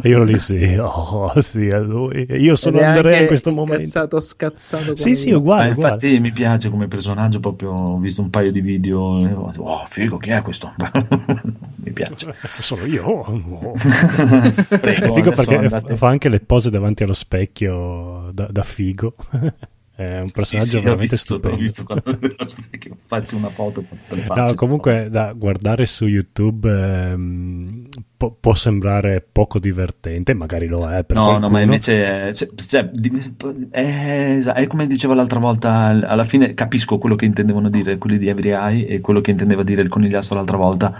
e 0.01 0.07
io 0.09 0.23
lì, 0.23 0.37
sì, 0.37 0.77
oh, 0.79 1.41
sì, 1.41 1.67
è 1.67 1.79
lui. 1.79 2.27
Io 2.29 2.55
sono 2.55 2.79
Andrea 2.79 3.19
in 3.19 3.27
questo 3.27 3.51
momento. 3.51 3.85
Scazzato, 3.85 4.19
scazzato. 4.19 4.95
Sì, 4.95 5.15
sì, 5.15 5.31
uguale. 5.31 5.63
Ah, 5.63 5.67
infatti, 5.69 6.05
uguale. 6.05 6.19
mi 6.19 6.31
piace 6.31 6.69
come 6.69 6.87
personaggio. 6.87 7.39
Proprio 7.39 7.71
ho 7.71 7.97
visto 7.97 8.21
un 8.21 8.29
paio 8.29 8.51
di 8.51 8.61
video. 8.61 8.99
Oh, 8.99 9.85
figo, 9.87 10.17
chi 10.17 10.29
è 10.29 10.41
questo? 10.43 10.71
mi 11.75 11.91
piace. 11.91 12.35
Sono 12.59 12.85
io. 12.85 13.05
Oh, 13.05 13.73
Prego, 14.79 15.05
è 15.05 15.11
figo 15.13 15.31
perché 15.31 15.55
andate... 15.55 15.95
fa 15.95 16.09
anche 16.09 16.29
le 16.29 16.41
pose 16.41 16.69
davanti 16.69 17.01
allo 17.01 17.13
specchio 17.13 18.29
da, 18.33 18.47
da 18.51 18.61
figo. 18.61 19.15
È 19.99 20.21
un 20.21 20.31
personaggio 20.31 20.65
sì, 20.65 20.77
sì, 20.77 20.81
veramente 20.81 21.15
visto, 21.15 21.33
stupendo. 21.33 21.57
Ho 21.57 21.59
visto 21.59 21.83
quando 21.83 22.03
fatti 23.05 23.35
una 23.35 23.49
foto. 23.49 23.83
No, 24.33 24.53
comunque 24.55 25.09
da 25.09 25.33
guardare 25.33 25.85
su 25.85 26.05
YouTube 26.05 26.71
ehm, 26.71 27.83
po- 28.15 28.37
può 28.39 28.53
sembrare 28.53 29.19
poco 29.29 29.59
divertente, 29.59 30.33
magari 30.33 30.67
lo 30.67 30.89
è. 30.89 31.03
Per 31.03 31.17
no, 31.17 31.23
qualcuno. 31.23 31.47
no, 31.47 31.51
ma 31.51 31.59
invece 31.59 32.29
è, 32.29 32.33
cioè, 32.33 32.89
è, 33.71 34.37
è, 34.37 34.67
come 34.67 34.87
dicevo 34.87 35.13
l'altra 35.13 35.39
volta. 35.39 35.87
Alla 35.87 36.23
fine 36.23 36.53
capisco 36.53 36.97
quello 36.97 37.17
che 37.17 37.25
intendevano 37.25 37.67
dire 37.67 37.97
quelli 37.97 38.17
di 38.17 38.29
Every 38.29 38.51
Eye 38.51 38.87
e 38.87 39.01
quello 39.01 39.19
che 39.19 39.31
intendeva 39.31 39.63
dire 39.63 39.81
il 39.81 39.89
conigliastro 39.89 40.37
l'altra 40.37 40.55
volta. 40.55 40.95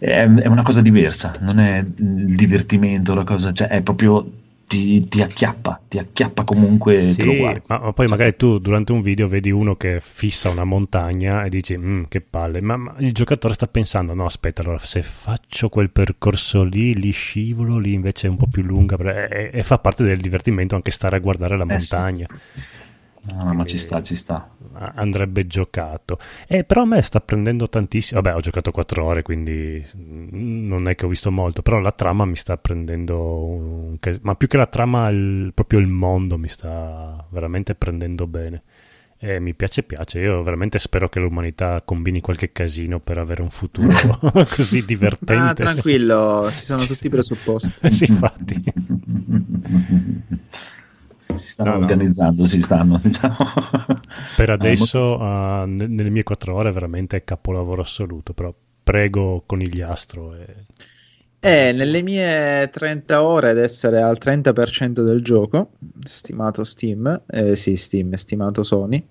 È, 0.00 0.20
è 0.20 0.46
una 0.48 0.64
cosa 0.64 0.82
diversa, 0.82 1.32
non 1.42 1.60
è 1.60 1.78
il 1.78 2.34
divertimento, 2.34 3.14
la 3.14 3.22
cosa, 3.22 3.52
cioè 3.52 3.68
è 3.68 3.82
proprio 3.82 4.41
ti, 4.66 5.06
ti, 5.08 5.22
acchiappa, 5.22 5.80
ti 5.88 5.98
acchiappa 5.98 6.44
comunque. 6.44 6.96
Sì, 6.96 7.40
ma, 7.40 7.78
ma, 7.78 7.92
poi 7.92 8.06
magari 8.06 8.36
tu 8.36 8.58
durante 8.58 8.92
un 8.92 9.02
video 9.02 9.28
vedi 9.28 9.50
uno 9.50 9.76
che 9.76 9.98
fissa 10.00 10.48
una 10.50 10.64
montagna 10.64 11.44
e 11.44 11.48
dici 11.48 11.76
mm, 11.76 12.04
che 12.08 12.20
palle, 12.20 12.60
ma, 12.60 12.76
ma, 12.76 12.94
il 12.98 13.12
giocatore 13.12 13.54
sta 13.54 13.66
pensando 13.66 14.14
no 14.14 14.24
aspetta 14.24 14.62
allora 14.62 14.78
se 14.78 15.02
faccio 15.02 15.68
quel 15.68 15.90
percorso 15.90 16.62
lì, 16.62 16.94
lì 16.94 17.10
scivolo, 17.10 17.78
lì 17.78 17.92
invece 17.92 18.26
è 18.26 18.30
un 18.30 18.36
po' 18.36 18.46
più 18.46 18.62
lunga 18.62 18.96
e, 19.28 19.50
e 19.52 19.62
fa 19.62 19.78
parte 19.78 20.04
del 20.04 20.18
divertimento 20.18 20.74
anche 20.74 20.90
stare 20.90 21.16
a 21.16 21.20
guardare 21.20 21.56
la 21.56 21.64
eh 21.64 21.66
montagna. 21.66 22.26
Sì. 22.30 22.80
No, 23.24 23.54
ma 23.54 23.64
ci 23.64 23.78
sta, 23.78 24.02
ci 24.02 24.16
sta. 24.16 24.50
Andrebbe 24.72 25.46
giocato. 25.46 26.18
Eh, 26.48 26.64
però 26.64 26.82
a 26.82 26.86
me 26.86 27.02
sta 27.02 27.20
prendendo 27.20 27.68
tantissimo. 27.68 28.20
Vabbè, 28.20 28.34
ho 28.34 28.40
giocato 28.40 28.72
4 28.72 29.04
ore, 29.04 29.22
quindi 29.22 29.84
non 29.94 30.88
è 30.88 30.96
che 30.96 31.04
ho 31.04 31.08
visto 31.08 31.30
molto. 31.30 31.62
Però 31.62 31.78
la 31.78 31.92
trama 31.92 32.24
mi 32.24 32.34
sta 32.34 32.56
prendendo. 32.56 33.44
Un... 33.44 33.98
Ma 34.22 34.34
più 34.34 34.48
che 34.48 34.56
la 34.56 34.66
trama, 34.66 35.08
il... 35.08 35.52
proprio 35.54 35.78
il 35.78 35.86
mondo 35.86 36.36
mi 36.36 36.48
sta 36.48 37.24
veramente 37.30 37.76
prendendo 37.76 38.26
bene. 38.26 38.62
E 39.18 39.38
mi 39.38 39.54
piace, 39.54 39.84
piace. 39.84 40.18
Io 40.18 40.42
veramente 40.42 40.80
spero 40.80 41.08
che 41.08 41.20
l'umanità 41.20 41.80
combini 41.84 42.20
qualche 42.20 42.50
casino 42.50 42.98
per 42.98 43.18
avere 43.18 43.42
un 43.42 43.50
futuro 43.50 44.18
così 44.52 44.84
divertente. 44.84 45.32
Ah, 45.32 45.54
tranquillo, 45.54 46.50
ci 46.50 46.64
sono 46.64 46.82
tutti 46.86 47.06
i 47.06 47.10
presupposti. 47.10 47.86
sì, 47.92 48.10
infatti 48.10 48.60
si 51.38 51.48
stanno 51.48 51.70
no, 51.70 51.76
organizzando, 51.78 52.42
no. 52.42 52.46
si 52.46 52.60
stanno. 52.60 52.98
Diciamo. 53.02 53.36
Per 54.36 54.48
eh, 54.48 54.52
adesso, 54.52 55.18
uh, 55.18 55.64
nelle 55.66 56.10
mie 56.10 56.22
quattro 56.22 56.54
ore, 56.54 56.72
veramente 56.72 57.16
è 57.16 57.24
capolavoro 57.24 57.82
assoluto, 57.82 58.32
però 58.32 58.54
prego 58.82 59.42
conigliastro. 59.46 60.34
E... 60.34 60.46
è 61.38 61.72
nelle 61.72 62.02
mie 62.02 62.68
30 62.70 63.22
ore 63.22 63.50
ad 63.50 63.58
essere 63.58 64.02
al 64.02 64.18
30% 64.20 65.04
del 65.04 65.22
gioco, 65.22 65.72
stimato 66.02 66.64
Steam, 66.64 67.22
eh, 67.26 67.56
sì, 67.56 67.76
Steam, 67.76 68.12
stimato 68.14 68.62
Sony. 68.62 69.06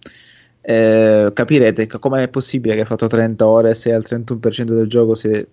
Eh, 0.63 1.31
capirete 1.33 1.87
come 1.87 2.23
è 2.23 2.27
possibile 2.27 2.75
che 2.75 2.81
hai 2.81 2.85
fatto 2.85 3.07
30 3.07 3.47
ore 3.47 3.73
se 3.73 3.91
al 3.91 4.03
31% 4.07 4.63
del 4.63 4.87
gioco 4.87 5.15
se 5.15 5.47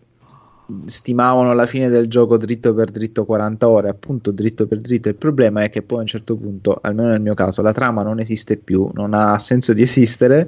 stimavano 0.84 1.54
la 1.54 1.66
fine 1.66 1.88
del 1.88 2.08
gioco 2.08 2.36
dritto 2.36 2.74
per 2.74 2.90
dritto 2.90 3.24
40 3.24 3.68
ore, 3.68 3.88
appunto 3.88 4.30
dritto 4.30 4.66
per 4.66 4.80
dritto. 4.80 5.08
Il 5.08 5.14
problema 5.16 5.62
è 5.62 5.70
che 5.70 5.82
poi 5.82 5.98
a 5.98 6.00
un 6.02 6.06
certo 6.06 6.36
punto, 6.36 6.78
almeno 6.80 7.08
nel 7.08 7.20
mio 7.20 7.34
caso, 7.34 7.62
la 7.62 7.72
trama 7.72 8.02
non 8.02 8.20
esiste 8.20 8.56
più, 8.56 8.90
non 8.92 9.14
ha 9.14 9.38
senso 9.38 9.72
di 9.72 9.82
esistere 9.82 10.46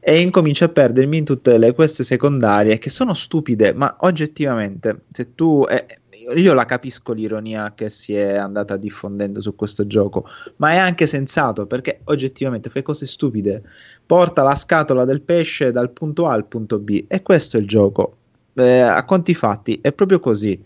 e 0.00 0.20
incomincia 0.20 0.64
a 0.64 0.68
perdermi 0.68 1.18
in 1.18 1.24
tutte 1.24 1.56
le 1.58 1.72
queste 1.72 2.02
secondarie 2.02 2.78
che 2.78 2.90
sono 2.90 3.14
stupide, 3.14 3.72
ma 3.72 3.96
oggettivamente, 4.00 5.02
se 5.10 5.34
tu... 5.34 5.64
Eh, 5.68 5.98
io 6.34 6.52
la 6.52 6.66
capisco 6.66 7.12
l'ironia 7.12 7.72
che 7.74 7.88
si 7.88 8.14
è 8.14 8.36
andata 8.36 8.76
diffondendo 8.76 9.40
su 9.40 9.56
questo 9.56 9.86
gioco, 9.86 10.26
ma 10.56 10.72
è 10.72 10.76
anche 10.76 11.06
sensato 11.06 11.66
perché 11.66 12.02
oggettivamente 12.04 12.70
fai 12.70 12.82
cose 12.82 13.06
stupide. 13.06 13.62
Porta 14.06 14.42
la 14.42 14.54
scatola 14.54 15.04
del 15.04 15.22
pesce 15.22 15.72
dal 15.72 15.90
punto 15.90 16.28
A 16.28 16.34
al 16.34 16.46
punto 16.46 16.78
B 16.78 17.06
e 17.08 17.22
questo 17.22 17.56
è 17.56 17.60
il 17.60 17.66
gioco 17.66 18.18
eh, 18.54 18.80
a 18.80 19.04
conti 19.04 19.34
fatti 19.34 19.78
è 19.82 19.92
proprio 19.92 20.20
così. 20.20 20.62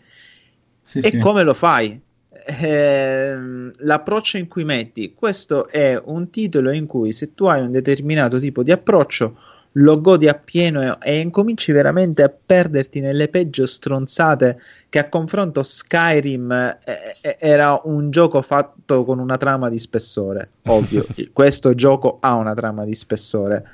Sì, 0.82 0.98
e 0.98 1.10
sì. 1.10 1.18
come 1.18 1.42
lo 1.42 1.54
fai? 1.54 2.00
Eh, 2.46 3.38
l'approccio 3.76 4.36
in 4.36 4.48
cui 4.48 4.64
metti 4.64 5.14
questo 5.14 5.66
è 5.66 5.98
un 6.04 6.28
titolo 6.28 6.72
in 6.72 6.84
cui 6.86 7.10
se 7.12 7.32
tu 7.34 7.46
hai 7.46 7.62
un 7.62 7.70
determinato 7.70 8.38
tipo 8.38 8.62
di 8.62 8.70
approccio 8.70 9.38
lo 9.76 10.00
godi 10.00 10.28
appieno 10.28 10.82
e, 10.82 10.96
e 11.00 11.18
incominci 11.20 11.72
veramente 11.72 12.22
a 12.22 12.30
perderti 12.30 13.00
nelle 13.00 13.28
peggio 13.28 13.66
stronzate 13.66 14.60
che 14.88 14.98
a 14.98 15.08
confronto 15.08 15.62
Skyrim 15.62 16.52
eh, 16.52 16.78
eh 17.20 17.36
era 17.40 17.80
un 17.84 18.10
gioco 18.10 18.42
fatto 18.42 19.04
con 19.04 19.18
una 19.18 19.36
trama 19.36 19.68
di 19.68 19.78
spessore 19.78 20.50
ovvio 20.64 21.06
questo 21.32 21.74
gioco 21.74 22.18
ha 22.20 22.34
una 22.34 22.54
trama 22.54 22.84
di 22.84 22.94
spessore 22.94 23.66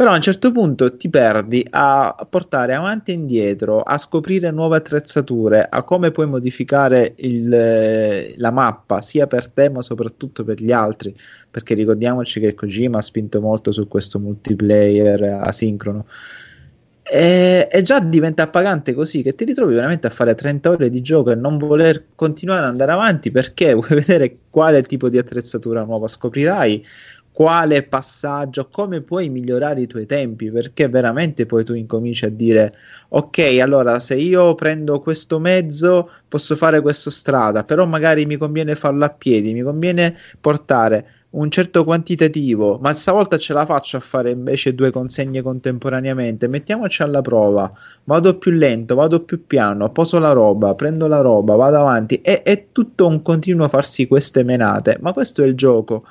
però 0.00 0.12
a 0.12 0.14
un 0.14 0.22
certo 0.22 0.50
punto 0.50 0.96
ti 0.96 1.10
perdi 1.10 1.62
a 1.68 2.26
portare 2.26 2.72
avanti 2.72 3.10
e 3.10 3.14
indietro, 3.16 3.82
a 3.82 3.98
scoprire 3.98 4.50
nuove 4.50 4.78
attrezzature, 4.78 5.68
a 5.68 5.82
come 5.82 6.10
puoi 6.10 6.26
modificare 6.26 7.12
il, 7.16 8.32
la 8.34 8.50
mappa, 8.50 9.02
sia 9.02 9.26
per 9.26 9.50
te 9.50 9.68
ma 9.68 9.82
soprattutto 9.82 10.42
per 10.42 10.58
gli 10.58 10.72
altri, 10.72 11.14
perché 11.50 11.74
ricordiamoci 11.74 12.40
che 12.40 12.54
Kojima 12.54 12.96
ha 12.96 13.02
spinto 13.02 13.42
molto 13.42 13.72
su 13.72 13.88
questo 13.88 14.18
multiplayer 14.18 15.22
asincrono. 15.22 16.06
E, 17.02 17.68
e, 17.70 17.82
già 17.82 17.98
diventa 17.98 18.44
appagante 18.44 18.94
così 18.94 19.20
che 19.20 19.34
ti 19.34 19.44
ritrovi 19.44 19.74
veramente 19.74 20.06
a 20.06 20.10
fare 20.10 20.34
30 20.34 20.70
ore 20.70 20.88
di 20.90 21.02
gioco 21.02 21.32
e 21.32 21.34
non 21.34 21.58
voler 21.58 22.04
continuare 22.14 22.62
ad 22.62 22.68
andare 22.68 22.92
avanti 22.92 23.32
perché 23.32 23.74
vuoi 23.76 23.88
vedere 23.88 24.36
quale 24.48 24.80
tipo 24.82 25.10
di 25.10 25.18
attrezzatura 25.18 25.82
nuova 25.82 26.08
scoprirai, 26.08 26.84
quale 27.40 27.84
passaggio, 27.84 28.68
come 28.68 29.00
puoi 29.00 29.30
migliorare 29.30 29.80
i 29.80 29.86
tuoi 29.86 30.04
tempi, 30.04 30.50
perché 30.50 30.88
veramente 30.88 31.46
poi 31.46 31.64
tu 31.64 31.72
incominci 31.72 32.26
a 32.26 32.28
dire 32.28 32.74
ok, 33.08 33.58
allora 33.62 33.98
se 33.98 34.16
io 34.16 34.54
prendo 34.54 35.00
questo 35.00 35.38
mezzo 35.38 36.10
posso 36.28 36.54
fare 36.54 36.82
questa 36.82 37.08
strada, 37.08 37.64
però 37.64 37.86
magari 37.86 38.26
mi 38.26 38.36
conviene 38.36 38.74
farlo 38.74 39.06
a 39.06 39.08
piedi, 39.08 39.54
mi 39.54 39.62
conviene 39.62 40.14
portare 40.38 41.12
un 41.30 41.50
certo 41.50 41.82
quantitativo, 41.84 42.78
ma 42.78 42.92
stavolta 42.92 43.38
ce 43.38 43.54
la 43.54 43.64
faccio 43.64 43.96
a 43.96 44.00
fare 44.00 44.32
invece 44.32 44.74
due 44.74 44.90
consegne 44.90 45.40
contemporaneamente. 45.40 46.46
Mettiamoci 46.46 47.02
alla 47.02 47.22
prova. 47.22 47.72
Vado 48.04 48.36
più 48.36 48.50
lento, 48.50 48.94
vado 48.96 49.20
più 49.20 49.46
piano, 49.46 49.90
poso 49.92 50.18
la 50.18 50.32
roba, 50.32 50.74
prendo 50.74 51.06
la 51.06 51.20
roba, 51.22 51.54
vado 51.54 51.78
avanti. 51.78 52.20
E, 52.20 52.42
è 52.42 52.66
tutto 52.72 53.06
un 53.06 53.22
continuo 53.22 53.68
farsi 53.68 54.06
queste 54.06 54.42
menate. 54.42 54.98
Ma 55.00 55.12
questo 55.12 55.42
è 55.42 55.46
il 55.46 55.54
gioco. 55.54 56.04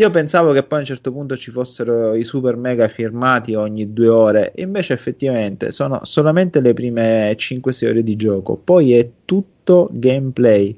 Io 0.00 0.10
pensavo 0.10 0.52
che 0.52 0.62
poi 0.62 0.78
a 0.78 0.80
un 0.82 0.86
certo 0.86 1.10
punto 1.10 1.36
ci 1.36 1.50
fossero 1.50 2.14
i 2.14 2.22
super 2.22 2.54
mega 2.56 2.86
firmati 2.86 3.54
ogni 3.54 3.92
due 3.92 4.08
ore, 4.08 4.52
invece 4.58 4.92
effettivamente 4.92 5.72
sono 5.72 6.04
solamente 6.04 6.60
le 6.60 6.72
prime 6.72 7.34
5-6 7.36 7.88
ore 7.88 8.02
di 8.04 8.14
gioco, 8.14 8.56
poi 8.56 8.92
è 8.94 9.10
tutto 9.24 9.88
gameplay. 9.90 10.76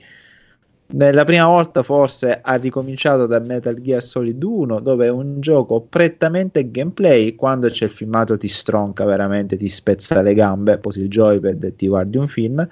Nella 0.92 1.24
prima 1.24 1.44
volta 1.44 1.82
forse 1.82 2.40
ha 2.42 2.54
ricominciato 2.54 3.26
da 3.26 3.40
Metal 3.40 3.74
Gear 3.74 4.02
Solid 4.02 4.42
1, 4.42 4.80
dove 4.80 5.04
è 5.04 5.10
un 5.10 5.38
gioco 5.40 5.82
prettamente 5.82 6.70
gameplay, 6.70 7.34
quando 7.34 7.68
c'è 7.68 7.84
il 7.84 7.90
filmato 7.90 8.38
ti 8.38 8.48
stronca 8.48 9.04
veramente, 9.04 9.58
ti 9.58 9.68
spezza 9.68 10.22
le 10.22 10.32
gambe, 10.32 10.78
posi 10.78 11.02
il 11.02 11.08
joypad 11.08 11.62
e 11.62 11.76
ti 11.76 11.88
guardi 11.88 12.16
un 12.16 12.26
film, 12.26 12.66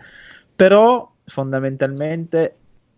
però 0.57 1.13
fondamentalmente 1.27 2.55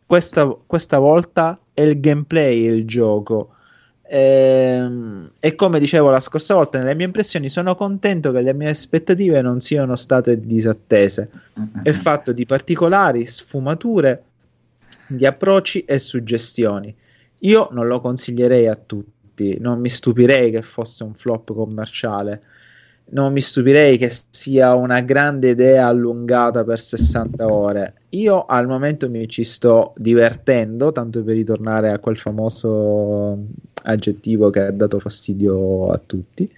questa, 0.07 0.47
questa 0.67 0.99
volta 0.99 1.59
è 1.81 1.85
il 1.85 2.01
gameplay 2.01 2.65
il 2.65 2.87
gioco. 2.87 3.55
Ehm, 4.03 5.31
e 5.39 5.55
come 5.55 5.79
dicevo 5.79 6.11
la 6.11 6.21
scorsa 6.21 6.55
volta, 6.55 6.79
nelle 6.79 6.95
mie 6.95 7.07
impressioni 7.07 7.49
sono 7.49 7.75
contento 7.75 8.33
che 8.33 8.43
le 8.43 8.53
mie 8.53 8.69
aspettative 8.69 9.41
non 9.41 9.61
siano 9.61 9.97
state 9.97 10.45
disattese. 10.45 11.31
Mm-hmm. 11.59 11.85
È 11.85 11.93
fatto 11.93 12.33
di 12.33 12.45
particolari 12.45 13.25
sfumature, 13.25 14.25
di 15.07 15.25
approcci 15.25 15.85
e 15.85 15.99
suggestioni. 15.99 16.95
Io 17.41 17.69
non 17.73 17.87
lo 17.87 18.01
consiglierei 18.01 18.69
a 18.69 18.75
tutti, 18.75 19.59
non 19.59 19.81
mi 19.81 19.89
stupirei 19.89 20.51
che 20.51 20.63
fosse 20.63 21.05
un 21.05 21.15
flop 21.15 21.55
commerciale 21.55 22.43
non 23.11 23.33
mi 23.33 23.41
stupirei 23.41 23.99
che 23.99 24.11
sia 24.11 24.75
una 24.75 25.01
grande 25.01 25.51
idea 25.51 25.87
allungata 25.87 26.65
per 26.65 26.79
60 26.79 27.47
ore. 27.47 27.95
Io 28.11 28.45
al 28.47 28.67
momento 28.67 29.09
mi 29.09 29.29
ci 29.29 29.45
sto 29.45 29.93
divertendo, 29.97 30.93
tanto 30.93 31.23
per 31.23 31.35
ritornare 31.35 31.91
a 31.91 31.99
quel 31.99 32.17
famoso 32.17 33.39
aggettivo 33.83 34.51
che 34.51 34.61
ha 34.61 34.71
dato 34.71 34.99
fastidio 34.99 35.91
a 35.91 36.01
tutti 36.05 36.51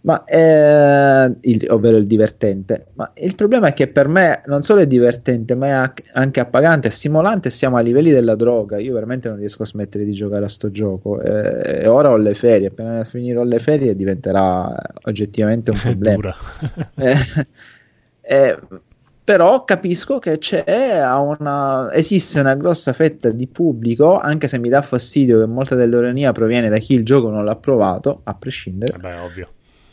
ma 0.00 0.24
eh, 0.24 1.36
il, 1.40 1.66
ovvero 1.70 1.96
il 1.96 2.06
divertente. 2.06 2.86
Ma 2.94 3.10
il 3.14 3.34
problema 3.34 3.68
è 3.68 3.74
che 3.74 3.88
per 3.88 4.06
me 4.06 4.42
non 4.46 4.62
solo 4.62 4.80
è 4.80 4.86
divertente, 4.86 5.54
ma 5.54 5.66
è 5.66 6.02
anche 6.12 6.40
appagante, 6.40 6.88
stimolante. 6.90 7.50
Siamo 7.50 7.76
a 7.76 7.80
livelli 7.80 8.10
della 8.10 8.36
droga. 8.36 8.78
Io 8.78 8.94
veramente 8.94 9.28
non 9.28 9.38
riesco 9.38 9.64
a 9.64 9.66
smettere 9.66 10.04
di 10.04 10.12
giocare 10.12 10.44
a 10.44 10.48
sto 10.48 10.70
gioco. 10.70 11.20
Eh, 11.20 11.82
e 11.82 11.86
ora 11.88 12.10
ho 12.10 12.16
le 12.16 12.34
ferie. 12.34 12.68
Appena 12.68 13.02
finirò 13.04 13.42
le 13.42 13.58
ferie 13.58 13.96
diventerà 13.96 14.72
oggettivamente 15.02 15.72
un 15.72 15.78
problema. 15.82 16.34
eh, 16.94 17.16
eh, 18.20 18.58
però 19.24 19.64
capisco 19.64 20.18
che 20.20 20.38
c'è 20.38 20.64
una, 21.04 21.92
esiste 21.92 22.40
una 22.40 22.54
grossa 22.54 22.94
fetta 22.94 23.28
di 23.28 23.46
pubblico, 23.46 24.18
anche 24.18 24.48
se 24.48 24.58
mi 24.58 24.70
dà 24.70 24.80
fastidio 24.80 25.40
che 25.40 25.46
molta 25.46 25.74
dell'ironia 25.74 26.32
proviene 26.32 26.70
da 26.70 26.78
chi 26.78 26.94
il 26.94 27.04
gioco 27.04 27.28
non 27.28 27.44
l'ha 27.44 27.56
provato, 27.56 28.20
a 28.24 28.32
prescindere. 28.32 28.96
Vabbè, 28.98 29.20
ovvio 29.20 29.48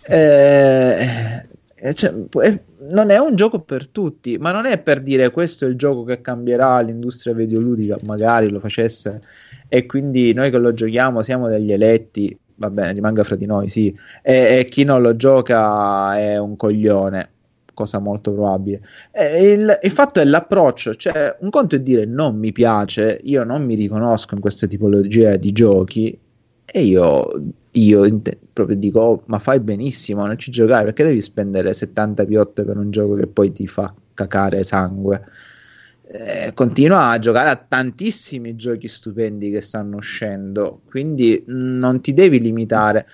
eh, 0.08 1.46
eh, 1.76 1.94
cioè, 1.94 2.14
non 2.90 3.10
è 3.10 3.18
un 3.18 3.36
gioco 3.36 3.60
per 3.60 3.88
tutti, 3.90 4.38
ma 4.38 4.52
non 4.52 4.66
è 4.66 4.80
per 4.80 5.02
dire 5.02 5.30
questo 5.32 5.66
è 5.66 5.68
il 5.68 5.76
gioco 5.76 6.04
che 6.04 6.22
cambierà 6.22 6.80
l'industria 6.82 7.34
videoludica, 7.34 7.98
magari 8.06 8.50
lo 8.50 8.60
facesse 8.60 9.22
e 9.68 9.86
quindi 9.86 10.34
noi 10.34 10.52
che 10.52 10.58
lo 10.58 10.74
giochiamo 10.74 11.22
siamo 11.22 11.48
degli 11.48 11.72
eletti, 11.72 12.38
va 12.56 12.70
bene, 12.70 12.94
rimanga 12.94 13.24
fra 13.24 13.36
di 13.36 13.46
noi, 13.46 13.70
sì, 13.70 13.96
e, 14.22 14.60
e 14.60 14.66
chi 14.66 14.84
non 14.84 15.02
lo 15.02 15.16
gioca 15.16 16.18
è 16.18 16.38
un 16.38 16.56
coglione, 16.56 17.30
cosa 17.74 18.00
molto 18.00 18.32
probabile. 18.32 18.82
Il, 19.14 19.80
il, 19.82 19.92
fatto 19.92 20.20
è 20.20 20.24
l'approccio, 20.24 20.96
cioè 20.96 21.36
un 21.40 21.50
conto 21.50 21.76
è 21.76 21.82
dire 21.82 22.06
non 22.06 22.38
mi 22.38 22.52
piace, 22.52 23.20
io 23.24 23.44
non 23.44 23.64
mi 23.64 23.76
riconosco 23.76 24.36
in 24.36 24.42
questa 24.42 24.68
tipologia 24.68 25.36
di 25.36 25.52
giochi 25.52 26.20
e 26.76 26.82
io 26.82 27.26
io 27.72 28.22
proprio 28.52 28.76
dico, 28.76 29.00
oh, 29.00 29.24
ma 29.28 29.40
fai 29.40 29.62
benissimo, 29.62 30.26
non 30.26 30.38
ci 30.38 30.52
giocare 30.52 30.84
perché 30.84 31.06
devi 31.06 31.22
spendere 31.22 31.74
70 31.74 32.26
piotte 32.26 32.64
per 32.66 32.78
un 32.78 32.92
gioco 32.92 33.16
che 33.16 33.28
poi 33.28 33.54
ti 33.54 33.66
fa 33.66 33.94
cacare 34.14 34.64
sangue. 34.64 35.24
Eh, 36.08 36.52
continua 36.54 37.10
a 37.10 37.20
giocare 37.20 37.50
a 37.50 37.56
tantissimi 37.56 38.58
giochi 38.58 38.90
stupendi 38.90 39.52
che 39.52 39.62
stanno 39.62 39.96
uscendo, 39.96 40.82
quindi 40.86 41.42
non 41.48 42.02
ti 42.02 42.14
devi 42.14 42.42
limitare. 42.42 43.08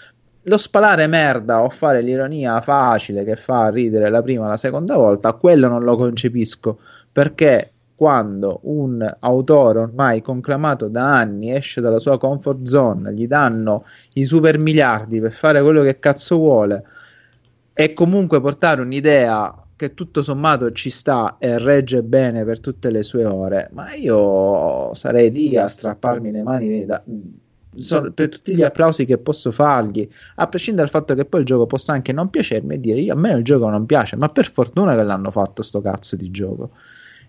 Lo 0.44 0.58
spalare 0.58 1.06
merda 1.06 1.62
o 1.62 1.70
fare 1.70 2.02
l'ironia 2.02 2.62
facile 2.62 3.24
che 3.24 3.36
fa 3.36 3.70
ridere 3.70 4.10
la 4.10 4.24
prima 4.24 4.46
o 4.46 4.48
la 4.48 4.58
seconda 4.58 4.96
volta, 4.96 5.34
quello 5.34 5.68
non 5.68 5.84
lo 5.84 5.96
concepisco 5.98 6.80
perché 7.12 7.72
quando 8.02 8.62
un 8.64 9.08
autore 9.20 9.78
ormai 9.78 10.24
conclamato 10.24 10.88
da 10.88 11.20
anni 11.20 11.54
esce 11.54 11.82
dalla 11.82 12.00
sua 12.00 12.18
comfort 12.18 12.66
zone, 12.66 13.14
gli 13.14 13.28
danno 13.28 13.86
i 14.14 14.24
super 14.24 14.58
miliardi 14.58 15.20
per 15.20 15.32
fare 15.32 15.62
quello 15.62 15.84
che 15.84 16.00
cazzo 16.00 16.38
vuole 16.38 16.84
e 17.72 17.94
comunque 17.94 18.42
portare 18.42 18.82
un'idea 18.82 19.56
che 19.76 19.94
tutto 19.94 20.24
sommato 20.24 20.72
ci 20.72 20.90
sta 20.90 21.36
e 21.38 21.60
regge 21.60 22.02
bene 22.02 22.44
per 22.44 22.60
tutte 22.60 22.90
le 22.90 23.04
sue 23.04 23.24
ore, 23.24 23.70
ma 23.74 23.94
io 23.94 24.96
sarei 24.96 25.30
lì 25.30 25.56
a 25.56 25.68
strapparmi 25.68 26.32
le 26.32 26.42
mani 26.42 26.86
da, 26.88 27.04
so, 27.76 28.12
per 28.12 28.30
tutti 28.30 28.56
gli 28.56 28.64
applausi 28.64 29.06
che 29.06 29.20
posso 29.20 29.52
fargli, 29.52 30.10
a 30.38 30.48
prescindere 30.48 30.90
dal 30.90 31.02
fatto 31.02 31.14
che 31.14 31.26
poi 31.26 31.42
il 31.42 31.46
gioco 31.46 31.68
possa 31.68 31.94
anche 31.94 32.14
non 32.14 32.32
piacermi 32.32 32.74
e 32.74 32.80
dire 32.80 33.00
io 33.00 33.14
a 33.14 33.16
me 33.16 33.30
il 33.34 33.44
gioco 33.44 33.70
non 33.70 33.86
piace, 33.86 34.16
ma 34.16 34.28
per 34.30 34.52
fortuna 34.52 34.96
che 34.96 35.04
l'hanno 35.04 35.30
fatto 35.30 35.62
sto 35.62 35.82
cazzo 35.82 36.16
di 36.16 36.32
gioco 36.32 36.72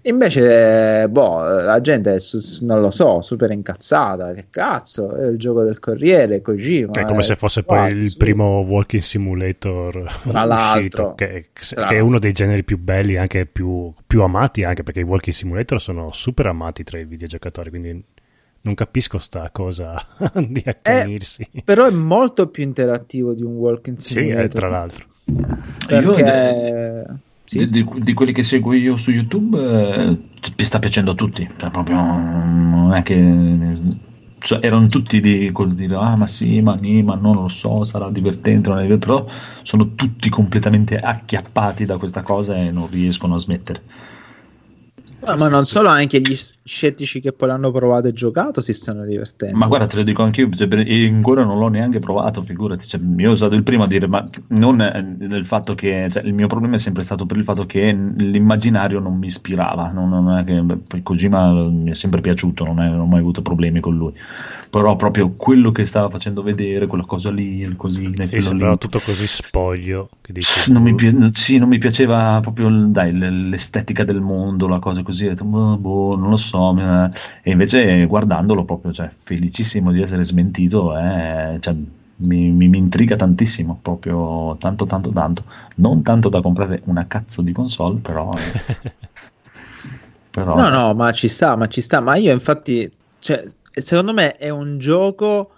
Invece, 0.04 1.08
boh, 1.08 1.42
la 1.44 1.80
gente 1.80 2.14
è 2.14 2.18
su- 2.18 2.64
non 2.64 2.80
lo 2.80 2.90
so, 2.90 3.20
super 3.20 3.50
incazzata. 3.52 4.32
Che 4.32 4.46
cazzo, 4.50 5.14
è 5.14 5.26
il 5.26 5.38
gioco 5.38 5.62
del 5.62 5.78
Corriere, 5.78 6.42
Kojima. 6.42 6.90
È 6.92 7.04
come 7.04 7.20
eh, 7.20 7.22
se 7.22 7.36
fosse 7.36 7.62
poi 7.62 7.92
il 7.92 8.06
su. 8.10 8.16
primo 8.16 8.60
walking 8.60 9.00
simulator 9.02 10.02
Tra 10.26 10.44
l'altro. 10.44 11.04
uscito, 11.10 11.14
che, 11.14 11.50
Tra- 11.52 11.86
che 11.86 11.96
è 11.96 12.00
uno 12.00 12.18
dei 12.18 12.32
generi 12.32 12.64
più 12.64 12.78
belli, 12.78 13.16
anche 13.16 13.46
più, 13.46 13.92
più 14.04 14.22
amati, 14.22 14.62
anche 14.62 14.82
perché 14.82 15.00
i 15.00 15.04
walking 15.04 15.34
simulator 15.34 15.80
sono 15.80 16.10
super 16.12 16.46
amati 16.46 16.82
tra 16.82 16.98
i 16.98 17.04
videogiocatori, 17.04 17.70
quindi 17.70 18.04
non 18.62 18.74
capisco 18.74 19.18
sta 19.18 19.50
cosa 19.52 19.94
di 20.48 20.62
accanirsi. 20.66 21.48
Però 21.64 21.86
è 21.86 21.90
molto 21.90 22.48
più 22.48 22.64
interattivo 22.64 23.34
di 23.34 23.42
un 23.44 23.54
walking 23.54 23.96
sì, 23.98 24.14
simulator. 24.14 24.44
eh, 24.44 24.48
tra 24.48 24.68
l'altro. 24.68 25.06
Io 25.90 26.14
Perché... 26.14 27.06
sì. 27.58 27.64
Di, 27.66 27.86
di- 27.98 28.14
quelli 28.14 28.32
che 28.32 28.42
seguo 28.42 28.72
io 28.72 28.96
su 28.96 29.10
YouTube 29.10 29.58
eh, 29.58 30.18
sta 30.64 30.78
piacendo 30.78 31.10
a 31.10 31.14
tutti 31.14 31.46
cioè, 31.56 31.70
proprio 31.70 31.96
non 31.96 32.92
è 32.94 33.02
che 33.02 33.78
cioè, 34.38 34.58
erano 34.62 34.86
tutti 34.86 35.20
di 35.20 35.50
col 35.52 35.74
dire 35.74 35.94
ah 35.96 36.16
ma 36.16 36.26
sì 36.26 36.60
ma, 36.62 36.74
ni, 36.74 37.02
ma 37.02 37.14
no, 37.14 37.32
non 37.34 37.42
lo 37.44 37.48
so 37.48 37.84
sarà 37.84 38.10
divertente 38.10 38.68
non 38.68 38.78
è 38.78 38.82
divertente", 38.82 39.06
però 39.06 39.26
sono 39.62 39.94
tutti 39.94 40.28
completamente 40.28 40.98
acchiappati 40.98 41.84
da 41.84 41.96
questa 41.98 42.22
cosa 42.22 42.56
e 42.56 42.70
non 42.70 42.88
riescono 42.88 43.34
a 43.34 43.38
smettere 43.38 43.82
Ah, 45.24 45.36
ma 45.36 45.48
non 45.48 45.64
solo, 45.66 45.88
anche 45.88 46.20
gli 46.20 46.36
scettici 46.64 47.20
che 47.20 47.32
poi 47.32 47.48
l'hanno 47.48 47.70
provato 47.70 48.08
e 48.08 48.12
giocato 48.12 48.60
si 48.60 48.72
stanno 48.72 49.04
divertendo. 49.04 49.56
Ma 49.56 49.66
guarda, 49.66 49.86
te 49.86 49.96
lo 49.96 50.02
dico 50.02 50.22
anch'io, 50.22 50.48
cioè, 50.50 50.66
per- 50.66 50.84
e 50.86 51.06
ancora 51.06 51.44
non 51.44 51.58
l'ho 51.58 51.68
neanche 51.68 52.00
provato, 52.00 52.42
figurati. 52.42 52.86
Cioè, 52.88 53.00
io 53.00 53.22
sono 53.24 53.36
stato 53.36 53.54
il 53.54 53.62
primo 53.62 53.84
a 53.84 53.86
dire, 53.86 54.06
ma 54.08 54.24
non 54.48 54.80
eh, 54.80 55.16
nel 55.20 55.46
fatto 55.46 55.74
che, 55.74 56.08
cioè, 56.10 56.22
il 56.24 56.34
mio 56.34 56.48
problema 56.48 56.74
è 56.74 56.78
sempre 56.78 57.04
stato 57.04 57.24
per 57.24 57.36
il 57.36 57.44
fatto 57.44 57.66
che 57.66 57.92
l'immaginario 57.92 58.98
non 58.98 59.16
mi 59.16 59.28
ispirava. 59.28 59.90
Non, 59.92 60.08
non 60.08 60.38
è 60.38 60.44
che, 60.44 61.02
Kojima 61.02 61.52
mi 61.68 61.90
è 61.90 61.94
sempre 61.94 62.20
piaciuto, 62.20 62.64
non, 62.64 62.80
è- 62.80 62.88
non 62.88 63.00
ho 63.00 63.06
mai 63.06 63.20
avuto 63.20 63.42
problemi 63.42 63.80
con 63.80 63.96
lui. 63.96 64.12
Però 64.70 64.96
proprio 64.96 65.34
quello 65.36 65.70
che 65.70 65.84
stava 65.84 66.08
facendo 66.08 66.42
vedere, 66.42 66.86
quella 66.86 67.04
cosa 67.04 67.30
lì, 67.30 67.58
il 67.60 67.76
cosino, 67.76 68.24
Sì, 68.24 68.40
sembrava 68.40 68.72
lì. 68.72 68.78
tutto 68.78 69.00
così 69.04 69.26
spoglio 69.26 70.08
che 70.22 70.32
dici, 70.32 70.72
Non 70.72 70.82
mi, 70.82 70.94
pi- 70.94 71.30
sì, 71.34 71.58
non 71.58 71.68
mi 71.68 71.76
piaceva 71.76 72.38
proprio 72.40 72.70
dai, 72.88 73.12
l- 73.12 73.48
l'estetica 73.50 74.02
del 74.04 74.22
mondo, 74.22 74.66
la 74.68 74.78
cosa 74.78 75.02
così, 75.02 75.11
ho 75.12 75.28
detto, 75.28 75.44
"Boh, 75.44 75.76
boh, 75.76 76.16
non 76.16 76.30
lo 76.30 76.36
so, 76.36 76.76
eh." 76.78 77.10
e 77.42 77.50
invece 77.50 78.04
guardandolo 78.06 78.64
proprio, 78.64 78.92
cioè, 78.92 79.10
felicissimo 79.16 79.92
di 79.92 80.02
essere 80.02 80.24
smentito, 80.24 80.96
eh, 80.96 81.56
cioè, 81.60 81.74
mi, 82.16 82.50
mi- 82.50 82.68
mi 82.68 82.78
intriga 82.78 83.16
tantissimo, 83.16 83.78
proprio 83.82 84.56
tanto 84.58 84.84
tanto 84.86 85.10
tanto, 85.10 85.44
non 85.76 86.02
tanto 86.02 86.28
da 86.28 86.40
comprare 86.40 86.82
una 86.84 87.06
cazzo 87.06 87.42
di 87.42 87.52
console, 87.52 87.98
però... 88.00 88.30
eh, 88.32 88.92
però 90.30 90.54
No, 90.54 90.68
no, 90.68 90.94
ma 90.94 91.12
ci 91.12 91.28
sta, 91.28 91.56
ma 91.56 91.66
ci 91.66 91.80
sta. 91.80 92.00
Ma 92.00 92.16
io 92.16 92.32
infatti, 92.32 92.90
cioè, 93.18 93.42
secondo 93.72 94.12
me 94.12 94.36
è 94.36 94.48
un 94.50 94.78
gioco 94.78 95.50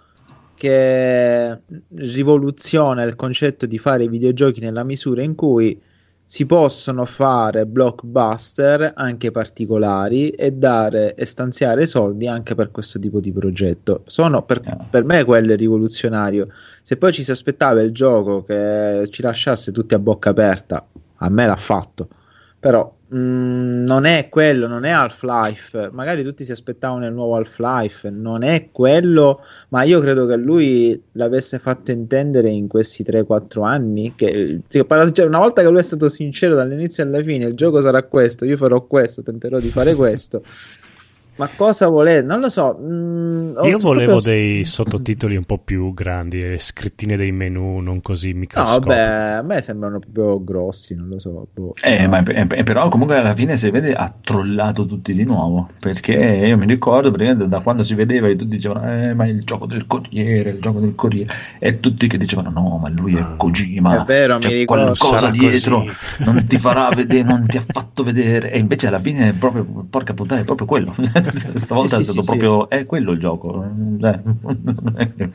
che 0.55 1.59
rivoluziona 1.95 3.03
il 3.03 3.15
concetto 3.15 3.65
di 3.65 3.77
fare 3.77 4.07
videogiochi 4.07 4.61
nella 4.61 4.83
misura 4.83 5.21
in 5.21 5.35
cui 5.35 5.79
si 6.27 6.45
possono 6.47 7.05
fare 7.05 7.67
blockbuster 7.67 8.93
anche 8.95 9.29
particolari 9.31 10.29
e 10.31 10.51
dare 10.51 11.13
e 11.13 11.23
stanziare 11.25 11.85
soldi 11.85 12.27
anche 12.27 12.55
per 12.55 12.71
questo 12.71 12.97
tipo 12.99 13.19
di 13.19 13.31
progetto. 13.31 14.01
Sono 14.07 14.43
per, 14.43 14.61
Eh. 14.65 14.77
per 14.89 15.03
me 15.03 15.23
quello 15.23 15.53
è 15.53 15.55
rivoluzionario. 15.55 16.47
Se 16.81 16.97
poi 16.97 17.13
ci 17.13 17.23
si 17.23 17.31
aspettava 17.31 17.81
il 17.81 17.91
gioco 17.91 18.43
che 18.43 19.07
ci 19.11 19.21
lasciasse 19.21 19.71
tutti 19.71 19.93
a 19.93 19.99
bocca 19.99 20.31
aperta, 20.31 20.85
a 21.17 21.29
me 21.29 21.45
l'ha 21.45 21.55
fatto. 21.55 22.07
Però 22.65 22.91
mh, 23.09 23.83
non 23.83 24.05
è 24.05 24.27
quello, 24.27 24.65
non 24.65 24.85
è 24.85 24.89
Half-Life. 24.89 25.91
Magari 25.91 26.23
tutti 26.23 26.43
si 26.43 26.51
aspettavano 26.51 27.05
il 27.05 27.13
nuovo 27.13 27.35
Half-Life, 27.35 28.09
non 28.09 28.41
è 28.41 28.69
quello, 28.71 29.41
ma 29.69 29.83
io 29.83 29.99
credo 29.99 30.25
che 30.25 30.35
lui 30.35 30.99
l'avesse 31.11 31.59
fatto 31.59 31.91
intendere 31.91 32.49
in 32.49 32.67
questi 32.67 33.03
3-4 33.03 33.63
anni. 33.63 34.13
Che, 34.15 34.61
cioè, 34.67 34.83
una 35.27 35.37
volta 35.37 35.61
che 35.61 35.69
lui 35.69 35.77
è 35.77 35.83
stato 35.83 36.09
sincero 36.09 36.55
dall'inizio 36.55 37.03
alla 37.03 37.21
fine, 37.21 37.45
il 37.45 37.53
gioco 37.53 37.81
sarà 37.81 38.01
questo, 38.01 38.45
io 38.45 38.57
farò 38.57 38.81
questo, 38.87 39.21
tenterò 39.21 39.59
di 39.59 39.69
fare 39.69 39.93
questo. 39.93 40.41
Ma 41.37 41.49
cosa 41.53 41.87
volete? 41.89 42.25
Non 42.25 42.39
lo 42.39 42.47
so. 42.49 42.61
ho 42.63 43.65
Io 43.67 43.77
volevo 43.77 44.11
proprio- 44.13 44.31
dei 44.31 44.63
sottotitoli 44.63 45.35
un 45.35 45.43
po' 45.43 45.57
più 45.57 45.93
grandi, 45.93 46.39
e 46.39 46.57
scrittine 46.59 47.17
dei 47.17 47.31
menu, 47.33 47.79
non 47.79 48.01
così 48.01 48.31
No, 48.31 48.39
microscopici. 48.39 48.87
vabbè, 48.87 49.01
a 49.33 49.41
me 49.41 49.61
sembrano 49.61 49.99
proprio 49.99 50.41
grossi, 50.43 50.95
non 50.95 51.09
lo 51.09 51.19
so. 51.19 51.47
boh. 51.53 51.73
Eh, 51.83 52.07
ma, 52.07 52.23
eh, 52.23 52.63
però 52.63 52.87
comunque 52.87 53.17
alla 53.17 53.35
fine 53.35 53.57
si 53.57 53.69
vede 53.69 53.91
ha 53.93 54.13
trollato 54.21 54.85
tutti 54.85 55.13
di 55.13 55.23
nuovo 55.25 55.69
perché 55.79 56.13
io 56.13 56.57
mi 56.57 56.65
ricordo 56.65 57.09
praticamente 57.11 57.47
da 57.49 57.59
quando 57.59 57.83
si 57.83 57.95
vedeva 57.95 58.27
e 58.27 58.35
tutti 58.35 58.55
dicevano 58.55 58.89
eh, 58.91 59.13
ma 59.13 59.25
il 59.27 59.39
gioco 59.43 59.65
del 59.65 59.85
Corriere 59.87 60.51
il 60.51 60.59
gioco 60.61 60.79
del 60.79 60.95
Corriere 60.95 61.33
e 61.59 61.79
tutti 61.79 62.07
che 62.07 62.17
dicevano 62.17 62.49
no 62.49 62.77
ma 62.81 62.89
lui 62.89 63.15
è 63.15 63.19
Ah. 63.19 63.35
Kojima 63.37 64.01
È 64.01 64.05
vero, 64.05 64.35
mi 64.35 64.41
c'è 64.41 64.49
ricordo. 64.49 64.83
qualcosa 64.97 65.29
dietro 65.29 65.79
così. 65.83 65.91
non 66.19 66.45
ti 66.45 66.57
farà 66.57 66.89
vedere 66.89 67.23
non 67.23 67.45
ti 67.47 67.57
ha 67.57 67.63
fatto 67.67 68.03
vedere 68.03 68.51
e 68.51 68.59
invece 68.59 68.87
alla 68.87 68.99
fine 68.99 69.29
è 69.29 69.33
proprio 69.33 69.65
porca 69.89 70.13
puttana 70.13 70.41
è 70.41 70.43
proprio 70.45 70.67
quello 70.67 70.95
stavolta 71.55 71.97
Sì, 71.97 71.99
è 71.99 72.01
sì, 72.03 72.03
stato 72.03 72.23
sì, 72.23 72.23
proprio 72.23 72.69
è 72.69 72.85
quello 72.85 73.11
il 73.11 73.19
gioco 73.19 73.63
eh. 73.63 73.69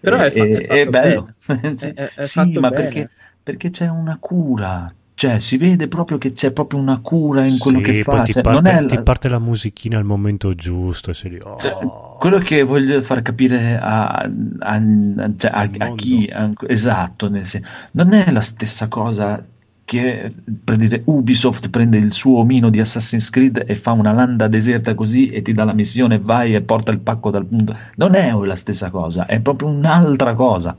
Però 0.00 0.18
è 0.20 0.30
fa- 0.30 0.48
è 0.48 0.60
fatto 0.60 0.82
è 0.82 0.86
bello 0.88 1.34
È- 1.76 1.92
è- 1.94 2.12
è 2.14 2.26
sì 2.26 2.28
fatto 2.28 2.58
ma 2.58 2.72
bene. 2.72 2.72
perché 2.72 3.10
perché 3.42 3.70
c'è 3.70 3.88
una 3.88 4.18
cura. 4.18 4.92
Cioè, 5.14 5.38
si 5.40 5.56
vede 5.56 5.88
proprio 5.88 6.18
che 6.18 6.32
c'è 6.32 6.52
proprio 6.52 6.78
una 6.80 7.00
cura 7.00 7.44
in 7.46 7.58
quello 7.58 7.80
Sì, 7.80 7.80
che 7.80 7.94
fa. 7.94 8.22
ti, 8.22 8.34
Cioè, 8.34 8.42
parte, 8.42 8.50
non 8.50 8.66
è 8.66 8.80
la- 8.80 8.84
ti 8.84 8.98
parte 8.98 9.28
la 9.30 9.38
musichina 9.38 9.96
al 9.98 10.04
momento 10.04 10.54
giusto 10.54 11.12
lì, 11.28 11.38
oh. 11.40 11.54
cioè, 11.54 11.76
quello 12.16 12.38
che 12.38 12.62
voglio 12.62 13.00
far 13.02 13.22
capire 13.22 13.76
a, 13.78 14.08
a- 14.14 14.30
a- 14.58 15.34
cioè, 15.36 15.50
a- 15.78 15.92
chi 15.94 16.28
a- 16.28 16.50
esatto, 16.66 17.28
nel 17.28 17.46
sen- 17.46 17.64
non 17.92 18.12
è 18.12 18.30
la 18.30 18.40
stessa 18.40 18.88
cosa 18.88 19.44
che 19.86 20.32
per 20.64 20.76
dire 20.76 21.02
Ubisoft 21.04 21.70
prende 21.70 21.96
il 21.96 22.12
suo 22.12 22.40
omino 22.40 22.70
di 22.70 22.80
Assassin's 22.80 23.30
Creed 23.30 23.62
e 23.66 23.76
fa 23.76 23.92
una 23.92 24.12
landa 24.12 24.48
deserta 24.48 24.94
così 24.94 25.30
e 25.30 25.42
ti 25.42 25.52
dà 25.52 25.62
la 25.62 25.72
missione, 25.72 26.18
vai 26.18 26.54
e 26.56 26.60
porta 26.60 26.90
il 26.90 26.98
pacco 26.98 27.30
dal 27.30 27.46
punto. 27.46 27.74
Non 27.94 28.16
è 28.16 28.32
la 28.32 28.56
stessa 28.56 28.90
cosa, 28.90 29.26
è 29.26 29.38
proprio 29.38 29.68
un'altra 29.68 30.34
cosa. 30.34 30.76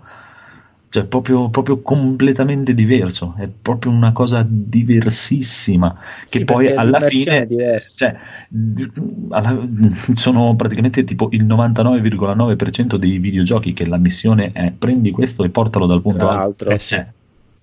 Cioè, 0.90 1.06
proprio, 1.06 1.50
proprio 1.50 1.82
completamente 1.82 2.74
diverso, 2.74 3.34
è 3.38 3.48
proprio 3.48 3.92
una 3.92 4.12
cosa 4.14 4.46
diversissima. 4.48 5.98
Che 6.30 6.40
Sì, 6.40 6.46
poi 6.46 6.72
alla 6.74 7.02
fine 7.02 7.46
cioè, 7.96 8.16
alla- 9.30 9.68
sono 10.16 10.56
praticamente 10.56 11.04
tipo 11.04 11.30
il 11.32 11.46
99,9% 11.46 12.96
dei 12.98 13.18
videogiochi 13.20 13.74
che 13.74 13.86
la 13.86 13.98
missione 13.98 14.52
è 14.54 14.72
prendi 14.72 15.12
questo 15.12 15.44
e 15.44 15.50
portalo 15.50 15.86
dal 15.86 16.02
punto 16.02 16.28
A. 16.28 16.36
l'altro. 16.36 16.70
Eh 16.70 16.80
sì. 16.80 17.04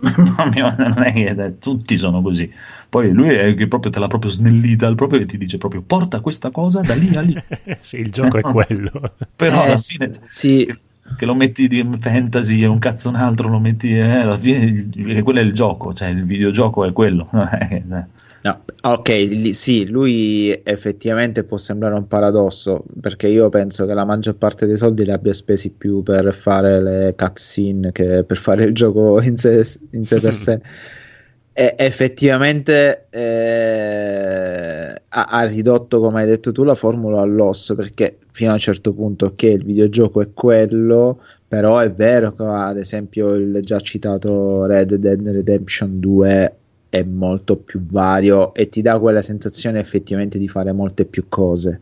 Cioè, 0.00 0.12
proprio 0.34 0.74
non 0.76 1.02
è 1.02 1.12
che 1.12 1.24
eh, 1.30 1.58
tutti 1.58 1.98
sono 1.98 2.22
così. 2.22 2.50
Poi 2.88 3.12
lui 3.12 3.28
è 3.34 3.54
che 3.54 3.66
proprio 3.68 3.90
te 3.90 3.98
l'ha 3.98 4.06
proprio 4.06 4.30
snellita 4.30 4.92
proprio 4.94 5.20
e 5.20 5.26
ti 5.26 5.38
dice 5.38 5.58
proprio 5.58 5.82
porta 5.82 6.20
questa 6.20 6.50
cosa 6.50 6.82
da 6.82 6.94
lì 6.94 7.14
a 7.16 7.20
lì. 7.22 7.36
sì, 7.80 7.98
il 7.98 8.10
gioco 8.10 8.38
è 8.38 8.44
quello. 8.44 8.90
Però 9.34 9.64
Eh, 9.64 9.64
alla 9.64 9.76
fine 9.78 10.20
sì, 10.28 10.66
che 11.16 11.26
lo 11.26 11.34
metti 11.34 11.68
di 11.68 11.86
fantasy 12.00 12.62
e 12.62 12.66
un 12.66 12.78
cazzo 12.78 13.08
un 13.08 13.16
altro 13.16 13.48
lo 13.48 13.58
metti, 13.58 13.92
eh, 13.96 14.00
alla 14.02 14.38
fine 14.38 15.22
quello 15.22 15.40
è 15.40 15.42
il 15.42 15.52
gioco, 15.54 15.92
cioè 15.94 16.08
il 16.08 16.24
videogioco 16.24 16.84
è 16.84 16.92
quello. 16.92 17.28
No, 18.44 18.62
ok, 18.82 19.08
lì- 19.08 19.54
sì, 19.54 19.86
lui 19.86 20.50
effettivamente 20.64 21.44
può 21.44 21.56
sembrare 21.56 21.94
un 21.94 22.06
paradosso, 22.06 22.84
perché 23.00 23.26
io 23.28 23.48
penso 23.48 23.86
che 23.86 23.94
la 23.94 24.04
maggior 24.04 24.36
parte 24.36 24.66
dei 24.66 24.76
soldi 24.76 25.02
li 25.02 25.10
abbia 25.12 25.32
spesi 25.32 25.70
più 25.70 26.02
per 26.02 26.34
fare 26.34 26.82
le 26.82 27.14
cutscene 27.16 27.90
che 27.90 28.22
per 28.22 28.36
fare 28.36 28.64
il 28.64 28.74
gioco 28.74 29.18
in 29.22 29.38
sé, 29.38 29.66
in 29.92 30.04
sé 30.04 30.20
per 30.20 30.34
sé. 30.34 30.60
E 31.56 31.76
effettivamente 31.78 33.06
eh, 33.10 35.02
ha, 35.08 35.24
ha 35.24 35.44
ridotto, 35.44 36.00
come 36.00 36.22
hai 36.22 36.26
detto 36.26 36.50
tu, 36.50 36.64
la 36.64 36.74
formula 36.74 37.20
all'osso, 37.20 37.76
perché 37.76 38.18
fino 38.32 38.50
a 38.50 38.54
un 38.54 38.58
certo 38.58 38.92
punto, 38.92 39.26
ok, 39.26 39.42
il 39.44 39.64
videogioco 39.64 40.20
è 40.20 40.32
quello, 40.32 41.20
però 41.46 41.78
è 41.78 41.92
vero 41.92 42.34
che 42.34 42.42
ad 42.42 42.76
esempio 42.76 43.34
il 43.34 43.60
già 43.62 43.78
citato 43.78 44.64
Red 44.66 44.94
Dead 44.96 45.20
Redemption 45.28 46.00
2 46.00 46.56
è 46.94 47.02
molto 47.04 47.56
più 47.58 47.80
vario 47.86 48.54
e 48.54 48.68
ti 48.68 48.82
dà 48.82 48.98
quella 48.98 49.22
sensazione 49.22 49.80
effettivamente 49.80 50.38
di 50.38 50.48
fare 50.48 50.72
molte 50.72 51.04
più 51.06 51.26
cose. 51.28 51.80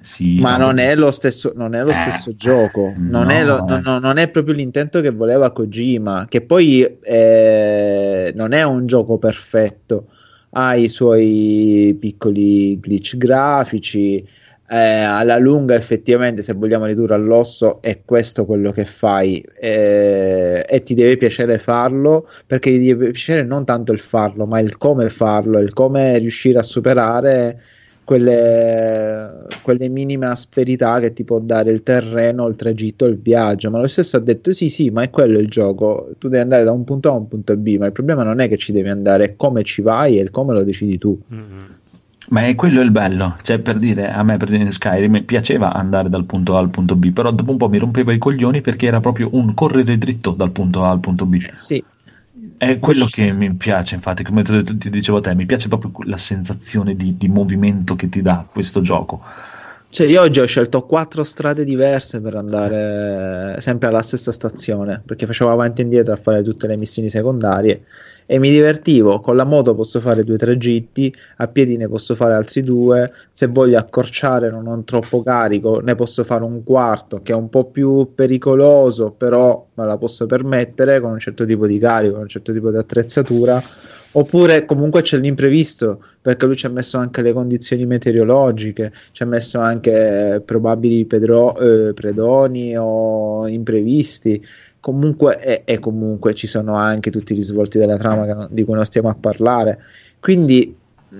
sì, 0.00 0.44
Ma 0.44 0.56
no, 0.56 0.56
non 0.56 0.78
è 0.78 0.94
lo 0.94 1.10
stesso, 1.10 1.52
non 1.54 1.74
è 1.74 1.82
lo 1.82 1.92
Eh, 1.92 1.92
stesso 1.92 2.34
gioco, 2.34 2.94
non, 2.98 3.28
no, 3.28 3.30
è 3.30 3.44
lo- 3.44 3.62
eh. 3.66 3.66
no- 3.66 3.80
no- 3.80 3.98
non 3.98 4.16
è 4.16 4.30
proprio 4.30 4.54
l'intento 4.54 5.00
che 5.00 5.10
voleva 5.10 5.50
Kojima, 5.52 6.26
che 6.28 6.40
poi 6.42 6.82
eh, 7.02 8.32
non 8.34 8.52
è 8.52 8.62
un 8.62 8.86
gioco 8.86 9.18
perfetto, 9.18 10.08
ha 10.50 10.74
i 10.76 10.88
suoi 10.88 11.96
piccoli 11.98 12.78
glitch 12.80 13.16
grafici, 13.16 14.24
eh, 14.72 14.76
alla 14.76 15.36
lunga 15.36 15.74
effettivamente 15.74 16.42
se 16.42 16.52
vogliamo 16.52 16.84
ridurre 16.84 17.14
all'osso 17.14 17.82
è 17.82 18.02
questo 18.04 18.44
quello 18.44 18.70
che 18.70 18.84
fai 18.84 19.44
eh, 19.60 20.64
e 20.64 20.82
ti 20.84 20.94
deve 20.94 21.16
piacere 21.16 21.58
farlo 21.58 22.28
perché 22.46 22.70
ti 22.70 22.86
deve 22.86 23.10
piacere 23.10 23.42
non 23.42 23.64
tanto 23.64 23.90
il 23.90 23.98
farlo 23.98 24.46
ma 24.46 24.60
il 24.60 24.78
come 24.78 25.10
farlo 25.10 25.58
il 25.58 25.72
come 25.72 26.18
riuscire 26.18 26.60
a 26.60 26.62
superare 26.62 27.60
quelle, 28.04 29.46
quelle 29.62 29.88
minime 29.88 30.26
asperità 30.26 30.98
che 30.98 31.12
ti 31.12 31.22
può 31.22 31.38
dare 31.38 31.70
il 31.70 31.84
terreno, 31.84 32.48
il 32.48 32.56
tragitto, 32.56 33.04
il 33.04 33.20
viaggio. 33.20 33.70
Ma 33.70 33.78
lo 33.78 33.86
stesso 33.86 34.16
ha 34.16 34.20
detto: 34.20 34.52
sì, 34.52 34.68
sì, 34.68 34.90
ma 34.90 35.02
è 35.02 35.10
quello 35.10 35.38
il 35.38 35.46
gioco. 35.46 36.10
Tu 36.18 36.26
devi 36.26 36.42
andare 36.42 36.64
da 36.64 36.72
un 36.72 36.82
punto 36.82 37.10
A 37.10 37.12
a 37.12 37.18
un 37.18 37.28
punto 37.28 37.56
B. 37.56 37.76
Ma 37.78 37.86
il 37.86 37.92
problema 37.92 38.24
non 38.24 38.40
è 38.40 38.48
che 38.48 38.56
ci 38.56 38.72
devi 38.72 38.88
andare, 38.88 39.24
è 39.24 39.36
come 39.36 39.62
ci 39.62 39.80
vai 39.80 40.18
e 40.18 40.28
come 40.30 40.54
lo 40.54 40.64
decidi 40.64 40.98
tu. 40.98 41.16
Mm-hmm. 41.32 41.64
Ma 42.30 42.46
è 42.46 42.54
quello 42.54 42.80
il 42.80 42.92
bello, 42.92 43.36
cioè 43.42 43.58
per 43.58 43.78
dire, 43.78 44.08
a 44.08 44.22
me 44.22 44.36
per 44.36 44.50
dire 44.50 44.62
in 44.62 44.70
Skyrim 44.70 45.24
piaceva 45.24 45.72
andare 45.72 46.08
dal 46.08 46.24
punto 46.26 46.56
A 46.56 46.60
al 46.60 46.70
punto 46.70 46.94
B, 46.94 47.12
però 47.12 47.32
dopo 47.32 47.50
un 47.50 47.56
po' 47.56 47.68
mi 47.68 47.78
rompeva 47.78 48.12
i 48.12 48.18
coglioni 48.18 48.60
perché 48.60 48.86
era 48.86 49.00
proprio 49.00 49.30
un 49.32 49.52
correre 49.52 49.98
dritto 49.98 50.30
dal 50.30 50.52
punto 50.52 50.84
A 50.84 50.90
al 50.90 51.00
punto 51.00 51.26
B. 51.26 51.44
Sì, 51.54 51.84
È 52.56 52.78
quello 52.78 53.06
che 53.06 53.32
mi 53.32 53.52
piace, 53.54 53.96
infatti, 53.96 54.22
come 54.22 54.44
ti, 54.44 54.90
dicevo 54.90 55.18
a 55.18 55.20
te, 55.22 55.34
mi 55.34 55.46
piace 55.46 55.66
proprio 55.66 55.92
la 56.04 56.16
sensazione 56.18 56.94
di, 56.94 57.16
di 57.16 57.28
movimento 57.28 57.96
che 57.96 58.08
ti 58.08 58.22
dà 58.22 58.46
questo 58.48 58.80
gioco. 58.80 59.22
Cioè, 59.88 60.06
io 60.06 60.20
oggi 60.20 60.38
ho 60.38 60.46
scelto 60.46 60.86
quattro 60.86 61.24
strade 61.24 61.64
diverse 61.64 62.20
per 62.20 62.36
andare 62.36 63.60
sempre 63.60 63.88
alla 63.88 64.02
stessa 64.02 64.30
stazione 64.30 65.02
perché 65.04 65.26
facevo 65.26 65.50
avanti 65.50 65.80
e 65.80 65.84
indietro 65.84 66.14
a 66.14 66.16
fare 66.16 66.44
tutte 66.44 66.68
le 66.68 66.76
missioni 66.76 67.08
secondarie 67.08 67.82
e 68.32 68.38
mi 68.38 68.50
divertivo. 68.50 69.18
Con 69.18 69.34
la 69.34 69.42
moto 69.42 69.74
posso 69.74 69.98
fare 69.98 70.22
due 70.22 70.36
tragitti, 70.36 71.12
a 71.38 71.48
piedi 71.48 71.76
ne 71.76 71.88
posso 71.88 72.14
fare 72.14 72.34
altri 72.34 72.62
due. 72.62 73.12
Se 73.32 73.48
voglio 73.48 73.76
accorciare, 73.76 74.50
non 74.50 74.68
ho 74.68 74.82
troppo 74.84 75.20
carico, 75.24 75.80
ne 75.80 75.96
posso 75.96 76.22
fare 76.22 76.44
un 76.44 76.62
quarto 76.62 77.22
che 77.24 77.32
è 77.32 77.34
un 77.34 77.48
po' 77.48 77.64
più 77.64 78.12
pericoloso, 78.14 79.10
però 79.10 79.66
me 79.74 79.84
la 79.84 79.98
posso 79.98 80.26
permettere 80.26 81.00
con 81.00 81.10
un 81.10 81.18
certo 81.18 81.44
tipo 81.44 81.66
di 81.66 81.80
carico, 81.80 82.12
con 82.12 82.22
un 82.22 82.28
certo 82.28 82.52
tipo 82.52 82.70
di 82.70 82.76
attrezzatura. 82.76 83.60
Oppure 84.12 84.64
comunque 84.64 85.02
c'è 85.02 85.18
l'imprevisto, 85.18 86.02
perché 86.20 86.46
lui 86.46 86.56
ci 86.56 86.66
ha 86.66 86.68
messo 86.68 86.98
anche 86.98 87.22
le 87.22 87.32
condizioni 87.32 87.86
meteorologiche, 87.86 88.92
ci 89.12 89.22
ha 89.22 89.26
messo 89.26 89.60
anche 89.60 90.34
eh, 90.34 90.40
probabili 90.40 91.04
pedro- 91.04 91.56
eh, 91.56 91.94
predoni 91.94 92.76
o 92.76 93.46
imprevisti. 93.46 94.44
Comunque, 94.80 95.38
e, 95.42 95.62
e 95.64 95.78
comunque 95.78 96.34
ci 96.34 96.46
sono 96.46 96.74
anche 96.74 97.10
tutti 97.10 97.32
i 97.32 97.36
risvolti 97.36 97.78
della 97.78 97.96
trama 97.98 98.24
non- 98.24 98.48
di 98.50 98.64
cui 98.64 98.74
non 98.74 98.84
stiamo 98.84 99.08
a 99.08 99.16
parlare. 99.18 99.78
Quindi 100.18 100.74
mh, 101.08 101.18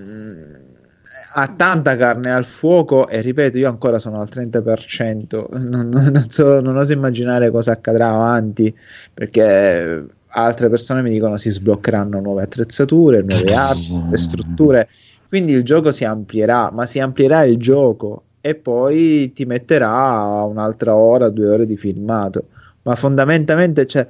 ha 1.33 1.47
tanta 1.47 1.95
carne 1.95 2.31
al 2.31 2.43
fuoco 2.43 3.07
e 3.07 3.21
ripeto, 3.21 3.57
io 3.57 3.69
ancora 3.69 3.99
sono 3.99 4.19
al 4.19 4.27
30%, 4.27 5.47
non, 5.59 5.89
non 5.89 6.25
so, 6.29 6.59
non 6.59 6.77
oso 6.77 6.93
immaginare 6.93 7.51
cosa 7.51 7.71
accadrà 7.71 8.09
avanti 8.09 8.75
perché 9.13 10.05
altre 10.33 10.69
persone 10.69 11.01
mi 11.01 11.09
dicono 11.09 11.37
si 11.37 11.49
sbloccheranno 11.49 12.19
nuove 12.19 12.43
attrezzature, 12.43 13.21
nuove 13.21 13.53
armi, 13.53 13.87
nuove 13.87 14.17
strutture, 14.17 14.89
quindi 15.27 15.53
il 15.53 15.63
gioco 15.63 15.91
si 15.91 16.03
amplierà, 16.03 16.69
ma 16.71 16.85
si 16.85 16.99
amplierà 16.99 17.43
il 17.43 17.57
gioco 17.57 18.23
e 18.41 18.55
poi 18.55 19.31
ti 19.33 19.45
metterà 19.45 20.43
un'altra 20.43 20.95
ora, 20.95 21.29
due 21.29 21.47
ore 21.47 21.65
di 21.65 21.77
filmato, 21.77 22.47
ma 22.83 22.95
fondamentalmente 22.95 23.85
cioè, 23.87 24.07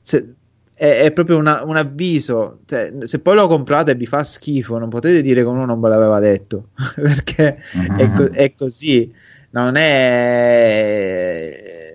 se- 0.00 0.34
è, 0.74 1.00
è 1.02 1.12
proprio 1.12 1.36
una- 1.38 1.62
un 1.64 1.76
avviso, 1.76 2.60
cioè, 2.66 2.92
se 3.00 3.20
poi 3.20 3.34
lo 3.36 3.46
comprate 3.46 3.92
e 3.92 3.94
vi 3.94 4.06
fa 4.06 4.22
schifo, 4.24 4.78
non 4.78 4.88
potete 4.88 5.22
dire 5.22 5.42
che 5.42 5.46
uno 5.48 5.64
non 5.64 5.80
ve 5.80 5.88
l'aveva 5.88 6.18
detto, 6.20 6.70
perché 6.96 7.58
è, 7.92 8.12
co- 8.12 8.30
è 8.30 8.54
così, 8.54 9.12
non 9.50 9.76
è 9.76 11.92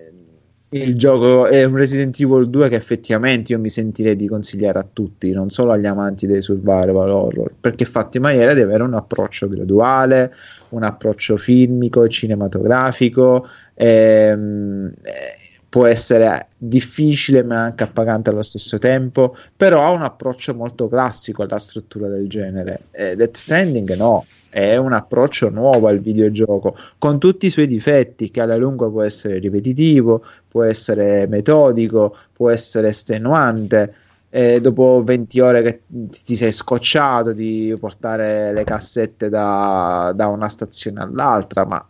il 0.72 0.94
gioco 0.96 1.46
è 1.48 1.64
un 1.64 1.74
Resident 1.74 2.18
Evil 2.20 2.48
2 2.48 2.68
che 2.68 2.76
effettivamente 2.76 3.52
io 3.52 3.58
mi 3.58 3.68
sentirei 3.68 4.14
di 4.14 4.28
consigliare 4.28 4.78
a 4.78 4.86
tutti, 4.90 5.32
non 5.32 5.50
solo 5.50 5.72
agli 5.72 5.86
amanti 5.86 6.26
dei 6.28 6.40
survival 6.40 7.10
horror, 7.10 7.52
perché 7.60 7.82
è 7.84 7.86
fatto 7.88 8.18
in 8.18 8.22
maniera 8.22 8.54
di 8.54 8.60
avere 8.60 8.84
un 8.84 8.94
approccio 8.94 9.48
graduale, 9.48 10.32
un 10.70 10.84
approccio 10.84 11.36
filmico 11.36 12.04
e 12.04 12.08
cinematografico. 12.08 13.46
ehm, 13.74 14.92
eh, 15.02 15.49
può 15.70 15.86
essere 15.86 16.48
difficile 16.58 17.44
ma 17.44 17.62
anche 17.62 17.84
appagante 17.84 18.28
allo 18.28 18.42
stesso 18.42 18.76
tempo, 18.78 19.36
però 19.56 19.84
ha 19.84 19.90
un 19.90 20.02
approccio 20.02 20.52
molto 20.52 20.88
classico 20.88 21.42
alla 21.42 21.60
struttura 21.60 22.08
del 22.08 22.28
genere. 22.28 22.86
Eh, 22.90 23.14
Death 23.14 23.36
Stranding 23.36 23.94
no, 23.94 24.26
è 24.50 24.74
un 24.76 24.92
approccio 24.92 25.48
nuovo 25.48 25.86
al 25.86 26.00
videogioco, 26.00 26.74
con 26.98 27.20
tutti 27.20 27.46
i 27.46 27.50
suoi 27.50 27.68
difetti, 27.68 28.32
che 28.32 28.40
alla 28.40 28.56
lunga 28.56 28.88
può 28.88 29.02
essere 29.02 29.38
ripetitivo, 29.38 30.24
può 30.48 30.64
essere 30.64 31.28
metodico, 31.28 32.16
può 32.32 32.50
essere 32.50 32.88
estenuante. 32.88 33.94
E 34.32 34.60
dopo 34.60 35.02
20 35.04 35.40
ore 35.40 35.62
che 35.62 35.80
ti 36.24 36.36
sei 36.36 36.52
scocciato 36.52 37.32
di 37.32 37.76
portare 37.78 38.52
le 38.52 38.62
cassette 38.62 39.28
da, 39.28 40.12
da 40.14 40.26
una 40.28 40.48
stazione 40.48 41.00
all'altra, 41.00 41.64
ma 41.64 41.84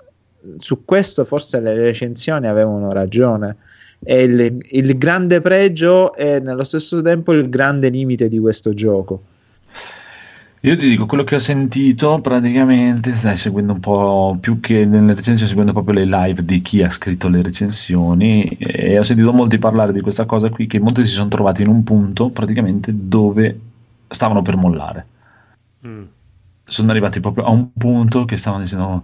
su 0.58 0.84
questo 0.84 1.24
forse 1.24 1.60
le 1.60 1.74
recensioni 1.74 2.46
avevano 2.46 2.92
ragione. 2.92 3.56
E 4.02 4.22
il, 4.22 4.58
il 4.70 4.96
grande 4.96 5.40
pregio 5.40 6.14
e 6.14 6.40
nello 6.40 6.64
stesso 6.64 7.02
tempo 7.02 7.32
il 7.32 7.48
grande 7.48 7.90
limite 7.90 8.28
di 8.28 8.38
questo 8.38 8.72
gioco. 8.72 9.22
Io 10.62 10.76
ti 10.76 10.88
dico 10.88 11.06
quello 11.06 11.24
che 11.24 11.36
ho 11.36 11.38
sentito 11.38 12.20
praticamente, 12.20 13.14
stai 13.14 13.38
seguendo 13.38 13.72
un 13.72 13.80
po' 13.80 14.36
più 14.38 14.60
che 14.60 14.84
nelle 14.84 15.14
recensioni, 15.14 15.48
seguendo 15.48 15.72
proprio 15.72 15.94
le 15.94 16.04
live 16.04 16.44
di 16.44 16.60
chi 16.60 16.82
ha 16.82 16.90
scritto 16.90 17.30
le 17.30 17.40
recensioni 17.40 18.44
e 18.58 18.98
ho 18.98 19.02
sentito 19.02 19.32
molti 19.32 19.56
parlare 19.56 19.90
di 19.92 20.02
questa 20.02 20.26
cosa 20.26 20.50
qui, 20.50 20.66
che 20.66 20.78
molti 20.78 21.06
si 21.06 21.14
sono 21.14 21.28
trovati 21.28 21.62
in 21.62 21.68
un 21.68 21.82
punto 21.82 22.28
praticamente 22.28 22.92
dove 22.94 23.58
stavano 24.06 24.42
per 24.42 24.56
mollare. 24.56 25.06
Mm. 25.86 26.02
Sono 26.64 26.90
arrivati 26.90 27.20
proprio 27.20 27.44
a 27.44 27.50
un 27.50 27.72
punto 27.72 28.26
che 28.26 28.36
stavano 28.36 28.62
dicendo 28.62 29.02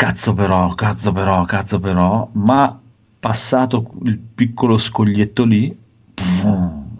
cazzo 0.00 0.32
però, 0.32 0.74
cazzo 0.74 1.12
però, 1.12 1.44
cazzo 1.44 1.78
però, 1.78 2.26
ma 2.32 2.80
passato 3.20 3.90
il 4.04 4.16
piccolo 4.16 4.78
scoglietto 4.78 5.44
lì, 5.44 5.76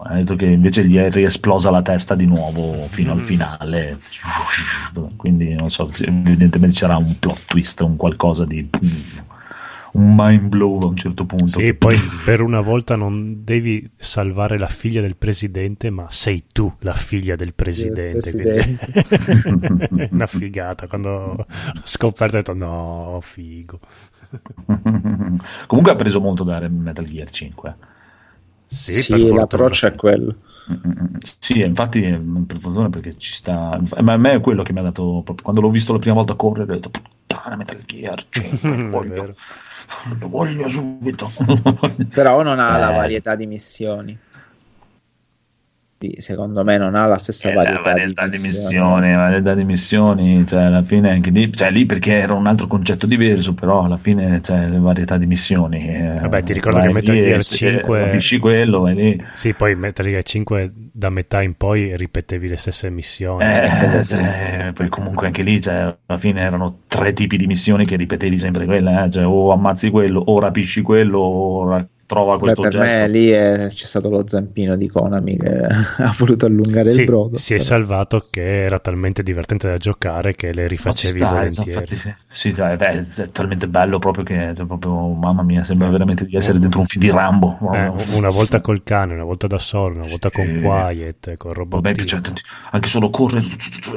ha 0.03 0.13
detto 0.13 0.35
che 0.35 0.45
invece 0.45 0.85
gli 0.85 0.97
è 0.97 1.09
riesplosa 1.09 1.71
la 1.71 1.81
testa 1.81 2.13
di 2.13 2.27
nuovo 2.27 2.87
fino 2.91 3.11
al 3.11 3.17
Mm. 3.17 3.23
finale. 3.23 3.99
Quindi 5.15 5.55
non 5.55 5.71
so, 5.71 5.89
evidentemente 5.99 6.75
c'era 6.77 6.97
un 6.97 7.17
plot 7.17 7.45
twist, 7.47 7.81
un 7.81 7.95
qualcosa 7.95 8.45
di 8.45 8.69
un 9.93 10.13
mind 10.15 10.47
blow 10.47 10.81
a 10.81 10.85
un 10.85 10.95
certo 10.95 11.25
punto. 11.25 11.59
Sì, 11.59 11.73
poi 11.73 11.97
per 12.25 12.41
una 12.41 12.61
volta 12.61 12.95
non 12.95 13.43
devi 13.43 13.89
salvare 13.95 14.57
la 14.57 14.67
figlia 14.67 15.01
del 15.01 15.15
presidente, 15.15 15.89
ma 15.89 16.07
sei 16.09 16.45
tu 16.51 16.71
la 16.79 16.93
figlia 16.93 17.35
del 17.35 17.53
presidente. 17.53 18.31
presidente. 18.31 19.89
una 20.11 20.27
figata. 20.27 20.87
Quando 20.87 21.09
l'ho 21.09 21.81
scoperto 21.83 22.35
ho 22.35 22.39
detto 22.39 22.53
no, 22.53 23.19
figo. 23.21 23.79
Comunque 25.67 25.91
ha 25.91 25.95
preso 25.95 26.21
molto 26.21 26.43
da 26.43 26.65
Metal 26.69 27.05
Gear 27.05 27.29
5. 27.29 27.75
Sì, 28.67 28.93
Sì, 28.93 29.33
l'approccio 29.33 29.87
è 29.87 29.95
quello. 29.95 30.35
Sì, 31.39 31.59
infatti, 31.59 31.99
mm, 32.01 32.43
per 32.43 32.59
fortuna 32.59 32.89
perché 32.89 33.17
ci 33.17 33.33
sta. 33.33 33.81
Ma 33.99 34.13
a 34.13 34.17
me 34.17 34.33
è 34.33 34.39
quello 34.39 34.63
che 34.63 34.71
mi 34.71 34.79
ha 34.79 34.83
dato 34.83 35.21
proprio 35.25 35.43
quando 35.43 35.59
l'ho 35.59 35.69
visto 35.69 35.91
la 35.91 35.99
prima 35.99 36.15
volta 36.15 36.35
correre, 36.35 36.71
ho 36.71 36.75
detto 36.75 36.89
puttana 36.89 37.57
Metal 37.57 37.83
Gear 37.85 38.25
5, 38.29 38.69
È 38.71 38.77
lo 38.77 38.89
voglio. 38.89 39.35
Lo 40.19 40.29
voglio 40.29 40.69
subito. 40.69 41.31
Però 42.13 42.41
non 42.43 42.59
ha 42.59 42.77
la 42.77 42.91
Eh. 42.91 42.95
varietà 42.95 43.35
di 43.35 43.45
missioni. 43.47 44.17
Sì, 46.01 46.15
secondo 46.17 46.63
me 46.63 46.77
non 46.77 46.95
ha 46.95 47.05
la 47.05 47.19
stessa 47.19 47.49
Eh, 47.49 47.53
la 47.53 47.79
varietà, 47.79 47.81
varietà 47.81 48.27
di 48.27 48.39
missioni. 48.39 48.95
missioni, 48.97 49.13
varietà 49.13 49.53
di 49.53 49.63
missioni, 49.65 50.45
cioè 50.47 50.63
alla 50.63 50.81
fine 50.81 51.11
anche 51.11 51.29
lì, 51.29 51.53
cioè 51.53 51.69
lì 51.69 51.85
perché 51.85 52.17
era 52.17 52.33
un 52.33 52.47
altro 52.47 52.65
concetto 52.65 53.05
diverso, 53.05 53.53
però 53.53 53.83
alla 53.83 53.97
fine 53.97 54.39
c'è 54.39 54.67
le 54.67 54.79
varietà 54.79 55.17
di 55.17 55.27
missioni. 55.27 55.87
eh, 55.87 56.15
Vabbè, 56.19 56.41
ti 56.43 56.53
ricordo 56.53 56.79
vai 56.79 56.87
che 56.87 56.89
Metal 56.89 57.19
e 57.19 57.19
Gear 57.19 57.43
se 57.43 57.53
5 57.53 57.99
capisci 57.99 58.39
quello, 58.39 58.79
vai 58.81 58.95
lì. 58.95 59.23
Sì, 59.33 59.53
poi 59.53 59.75
Metal 59.75 60.05
Gear 60.05 60.23
5 60.23 60.71
da 60.73 61.09
metà 61.09 61.41
in 61.43 61.55
poi 61.55 61.95
ripetevi 61.95 62.47
le 62.47 62.57
stesse 62.57 62.89
missioni. 62.89 63.61
Eh, 63.61 63.69
cioè, 64.03 64.71
poi 64.73 64.89
comunque 64.89 65.27
anche 65.27 65.43
lì 65.43 65.61
cioè, 65.61 65.95
alla 66.05 66.17
fine 66.17 66.41
erano 66.41 66.79
tre 66.87 67.13
tipi 67.13 67.37
di 67.37 67.45
missioni 67.45 67.85
che 67.85 67.95
ripetevi 67.95 68.39
sempre 68.39 68.65
quelle, 68.65 69.03
eh, 69.05 69.09
cioè, 69.11 69.25
o 69.25 69.51
ammazzi 69.51 69.89
quello, 69.91 70.19
o 70.19 70.39
rapisci 70.39 70.81
quello, 70.81 71.19
o 71.19 71.87
trova 72.11 72.33
Beh, 72.33 72.39
questo 72.39 72.61
per 72.61 72.75
oggetto. 72.75 72.83
me 72.83 73.07
lì 73.07 73.29
è- 73.29 73.67
c'è 73.69 73.85
stato 73.85 74.09
lo 74.09 74.27
zampino 74.27 74.75
di 74.75 74.87
Konami 74.89 75.37
che 75.37 75.47
ha 76.03 76.13
voluto 76.17 76.45
allungare 76.45 76.91
Sì, 76.91 76.99
il 76.99 77.05
brodo. 77.05 77.37
si 77.37 77.53
è 77.53 77.57
però. 77.57 77.67
salvato 77.69 78.27
che 78.29 78.63
era 78.65 78.79
talmente 78.79 79.23
divertente 79.23 79.69
da 79.69 79.77
giocare 79.77 80.35
che 80.35 80.51
le 80.53 80.67
rifacevi 80.67 81.17
sta, 81.19 81.29
volentieri. 81.29 81.69
infatti 81.71 81.95
sì, 81.95 82.13
sì, 82.27 82.51
dai, 82.51 82.75
beh, 82.75 83.05
è 83.15 83.25
talmente 83.31 83.67
bello 83.69 83.97
proprio 83.99 84.23
che 84.25 84.53
cioè, 84.55 84.65
proprio, 84.65 85.07
mamma 85.13 85.41
mia, 85.43 85.63
sembra 85.63 85.87
veramente 85.89 86.25
di 86.25 86.35
essere 86.35 86.59
dentro 86.59 86.79
un 86.81 86.85
film 86.85 87.03
di 87.05 87.11
Rambo. 87.11 87.57
Eh, 87.73 87.91
una 88.13 88.29
volta 88.29 88.59
col 88.61 88.83
cane, 88.83 89.13
una 89.13 89.23
volta 89.23 89.47
da 89.47 89.57
solo, 89.57 89.95
una 89.95 90.07
volta 90.07 90.29
con 90.31 90.45
Sì. 90.45 90.59
Quiet, 90.61 91.37
con 91.37 91.51
A 91.51 91.53
me 91.53 91.59
Robot. 91.59 91.91
piace 91.93 92.19
tanti- 92.21 92.41
anche 92.71 92.87
solo 92.89 93.09
correre 93.09 93.45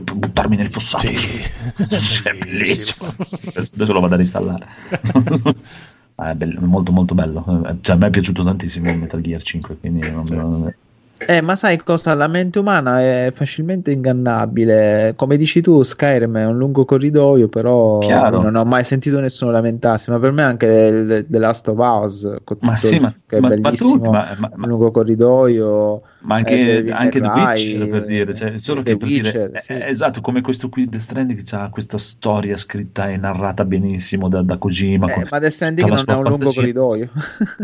per 0.05 0.15
buttarmi 0.15 0.57
nel 0.57 0.69
fossato. 0.71 1.07
Sì. 1.09 1.43
è 2.25 2.33
bellissimo. 2.35 3.09
Adesso 3.19 3.71
adesso 3.75 3.93
lo 3.93 4.01
vado 4.01 4.15
a 4.15 4.17
reinstallare. 4.17 4.67
È 6.17 6.33
bello, 6.35 6.61
molto 6.67 6.93
molto 6.93 7.15
bello. 7.15 7.45
Eh, 7.67 7.79
Cioè, 7.81 7.97
a 7.97 7.99
me 7.99 8.07
è 8.07 8.11
piaciuto 8.11 8.45
tantissimo 8.45 8.91
il 8.91 8.99
Metal 8.99 9.21
Gear 9.21 9.43
5, 9.43 9.77
quindi 9.79 10.09
non- 10.11 10.25
non- 10.29 10.75
Eh, 11.17 11.41
ma 11.41 11.55
sai 11.57 11.79
cosa? 11.79 12.12
La 12.15 12.27
mente 12.27 12.59
umana 12.59 13.01
è 13.01 13.31
facilmente 13.33 13.93
ingannabile. 13.93 15.15
Come 15.17 15.37
dici 15.37 15.61
tu, 15.62 15.83
Skyrim 15.83 16.37
è 16.37 16.45
un 16.45 16.59
lungo 16.59 16.85
corridoio, 16.85 17.49
però 17.49 17.99
Chiaro. 18.01 18.43
non 18.43 18.57
ho 18.57 18.65
mai 18.65 18.85
sentito 18.85 19.21
nessuno 19.21 19.51
lamentarsi. 19.51 20.11
Ma 20.11 20.19
per 20.19 20.33
me 20.33 20.43
anche 20.43 21.25
The 21.29 21.39
Last 21.39 21.69
of 21.69 21.79
Us, 21.79 22.29
Ma 22.61 22.77
sì, 22.77 22.99
ma, 22.99 23.15
che 23.27 23.37
è 23.37 23.41
ma- 23.41 23.49
ma 23.49 23.55
bellissimo, 23.61 24.11
ma, 24.11 24.35
ma- 24.39 24.51
un 24.55 24.69
lungo 24.69 24.91
corridoio. 24.91 26.03
ma 26.21 26.35
eh, 26.35 26.39
anche, 26.39 26.65
Devil 26.65 26.93
anche 26.93 27.21
The 27.21 27.29
Witcher 27.29 27.89
per 27.89 28.05
dire, 28.05 28.35
cioè, 28.35 28.59
solo 28.59 28.83
The 28.83 28.91
che 28.91 28.97
per 28.99 29.09
dire, 29.09 29.23
Witcher, 29.29 29.51
eh, 29.55 29.59
sì. 29.61 29.73
eh, 29.73 29.89
esatto, 29.89 30.21
come 30.21 30.41
questo 30.43 30.69
qui 30.69 30.89
The 30.89 30.99
Stranding 30.99 31.43
che 31.43 31.57
ha 31.57 31.69
questa 31.71 31.97
storia 31.97 32.57
scritta 32.57 33.09
e 33.09 33.17
narrata 33.17 33.65
benissimo 33.65 34.29
da, 34.29 34.43
da 34.43 34.57
Kojima. 34.59 35.07
Eh, 35.07 35.12
con- 35.12 35.27
ma 35.31 35.39
Death 35.39 35.53
Stranding 35.53 35.89
non 35.89 35.99
è 36.07 36.11
un 36.12 36.15
lungo 36.23 36.31
fantasia. 36.51 36.61
corridoio. 36.61 37.09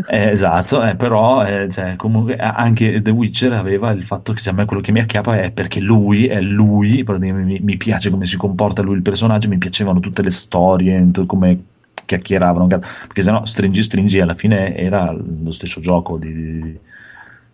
Eh, 0.07 0.31
esatto, 0.31 0.83
eh, 0.83 0.95
però 0.95 1.45
eh, 1.45 1.69
cioè, 1.69 1.95
comunque 1.95 2.35
eh, 2.37 2.39
anche 2.41 3.01
The 3.01 3.11
Witcher 3.11 3.40
aveva 3.47 3.91
il 3.91 4.03
fatto 4.03 4.33
che 4.33 4.41
cioè, 4.41 4.53
a 4.53 4.55
me 4.55 4.65
quello 4.65 4.81
che 4.81 4.91
mi 4.91 4.99
acchiappa 4.99 5.39
è 5.39 5.51
perché 5.51 5.79
lui 5.79 6.27
è 6.27 6.41
lui, 6.41 7.03
mi, 7.07 7.59
mi 7.59 7.77
piace 7.77 8.09
come 8.09 8.25
si 8.25 8.37
comporta 8.37 8.81
lui 8.81 8.95
il 8.95 9.01
personaggio, 9.01 9.47
mi 9.47 9.57
piacevano 9.57 9.99
tutte 9.99 10.21
le 10.21 10.31
storie, 10.31 11.09
come 11.25 11.63
chiacchieravano, 12.05 12.67
perché 12.67 13.21
sennò 13.21 13.45
stringi 13.45 13.83
stringi 13.83 14.19
alla 14.19 14.35
fine 14.35 14.75
era 14.75 15.11
lo 15.11 15.51
stesso 15.51 15.79
gioco 15.81 16.17
di, 16.17 16.77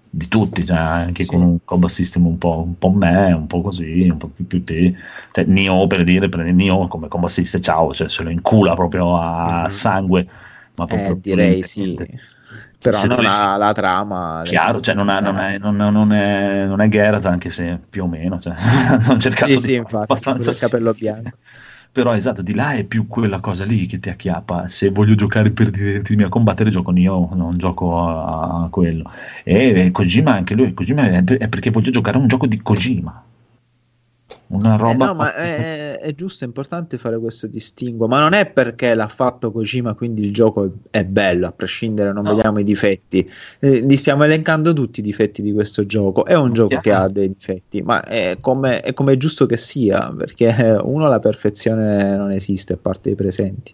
di 0.10 0.28
tutti, 0.28 0.66
cioè, 0.66 0.78
anche 0.78 1.24
Sì. 1.24 1.30
con 1.30 1.42
un 1.42 1.58
combat 1.64 1.90
system 1.92 2.26
un 2.26 2.38
po', 2.38 2.64
un 2.66 2.78
po' 2.78 2.90
me, 2.90 3.32
un 3.34 3.46
po' 3.48 3.62
così, 3.62 4.08
un 4.10 4.18
po' 4.18 4.28
più 4.28 4.48
più 4.48 4.64
te. 4.64 4.96
Cioè, 5.32 5.46
Nioh 5.46 5.86
per 5.88 6.04
dire, 6.04 6.30
prende 6.30 6.52
Nioh 6.52 6.88
come 6.88 7.08
combat 7.08 7.30
system, 7.30 7.62
ciao, 7.62 7.94
cioè, 7.94 8.10
se 8.10 8.24
lo 8.24 8.30
incula 8.30 8.74
proprio 8.74 9.18
a 9.18 9.64
Mhm. 9.64 9.68
sangue. 9.70 10.28
Ma 10.76 10.86
proprio 10.86 11.14
Eh, 11.16 11.20
direi 11.22 11.64
sì. 11.64 11.96
Però 12.80 13.06
non 13.06 13.26
ha 13.26 13.58
la 13.58 13.74
trama. 13.74 14.42
Chiaro, 14.44 14.80
cioè 14.80 14.96
non, 14.96 15.10
ha- 15.10 15.20
non 15.20 15.38
è, 15.38 15.58
non, 15.58 15.76
non 15.76 16.12
è, 16.14 16.66
non 16.66 16.80
è 16.82 16.88
Geralt, 16.90 17.26
anche 17.26 17.50
se 17.50 17.80
più 17.90 18.04
o 18.04 18.08
meno, 18.08 18.40
cioè, 18.40 18.54
hanno 18.58 19.20
cercato 19.20 19.52
Sì, 19.52 19.58
di 19.60 19.60
sì, 19.60 19.74
infatti, 19.74 20.04
abbastanza 20.04 20.52
il 20.52 20.58
capello 20.58 20.94
bianco. 20.94 21.38
Però 21.92 22.14
esatto, 22.14 22.42
di 22.44 22.54
là 22.54 22.74
è 22.74 22.84
più 22.84 23.08
quella 23.08 23.40
cosa 23.40 23.66
lì 23.66 23.88
che 23.88 24.00
ti 24.00 24.10
acchiappa. 24.10 24.68
Se 24.68 24.90
voglio 24.92 25.16
giocare 25.16 25.52
per 25.52 25.70
divertirmi 25.72 26.24
a 26.24 26.30
combattere, 26.30 26.70
gioco 26.70 26.94
io, 26.96 27.30
non 27.34 27.58
gioco 27.58 27.98
a, 28.08 28.64
a 28.66 28.70
quello. 28.70 29.12
E, 29.44 29.86
e 29.86 29.92
Kojima, 29.92 30.32
anche 30.34 30.54
lui, 30.54 30.74
Kojima 30.74 31.10
è, 31.10 31.24
per- 31.24 31.38
è 31.40 31.48
perché 31.48 31.72
voglio 31.72 31.90
giocare 31.90 32.18
a 32.18 32.20
un 32.22 32.28
gioco 32.28 32.46
di 32.46 32.62
Kojima. 32.62 33.24
Una 34.50 34.76
Eh, 34.76 34.78
roba 34.78 35.06
no, 35.08 35.14
ma 35.14 35.36
è, 35.36 36.00
è 36.00 36.16
giusto, 36.16 36.46
è 36.46 36.48
importante 36.48 36.98
fare 36.98 37.20
questo 37.20 37.48
distinguo, 37.48 38.08
ma 38.08 38.22
non 38.22 38.32
è 38.32 38.46
perché 38.50 38.94
l'ha 38.94 39.10
fatto 39.10 39.52
Kojima, 39.52 39.94
quindi 39.94 40.24
il 40.26 40.34
gioco 40.34 40.64
è, 40.64 40.70
è 41.00 41.04
bello, 41.04 41.48
a 41.48 41.52
prescindere, 41.52 42.14
non 42.14 42.24
No. 42.24 42.34
vediamo 42.34 42.60
i 42.60 42.64
difetti. 42.64 43.30
Eh, 43.60 43.82
li 43.82 43.98
stiamo 43.98 44.24
elencando 44.24 44.72
tutti 44.72 45.02
i 45.02 45.04
difetti 45.04 45.42
di 45.42 45.52
questo 45.52 45.86
gioco. 45.86 46.24
È 46.24 46.34
un 46.34 46.54
gioco 46.54 46.70
che 46.76 46.80
Chiaro. 46.80 47.04
ha 47.04 47.10
dei 47.10 47.28
difetti, 47.28 47.82
ma 47.82 48.02
è 48.04 48.38
come, 48.40 48.80
è 48.80 48.94
come 48.94 49.14
è 49.14 49.18
giusto 49.18 49.46
che 49.46 49.58
sia, 49.58 50.14
perché 50.18 50.48
uno 50.82 51.10
la 51.10 51.20
perfezione 51.20 52.16
non 52.16 52.32
esiste 52.32 52.74
a 52.74 52.78
parte 52.78 53.10
i 53.10 53.16
presenti. 53.16 53.74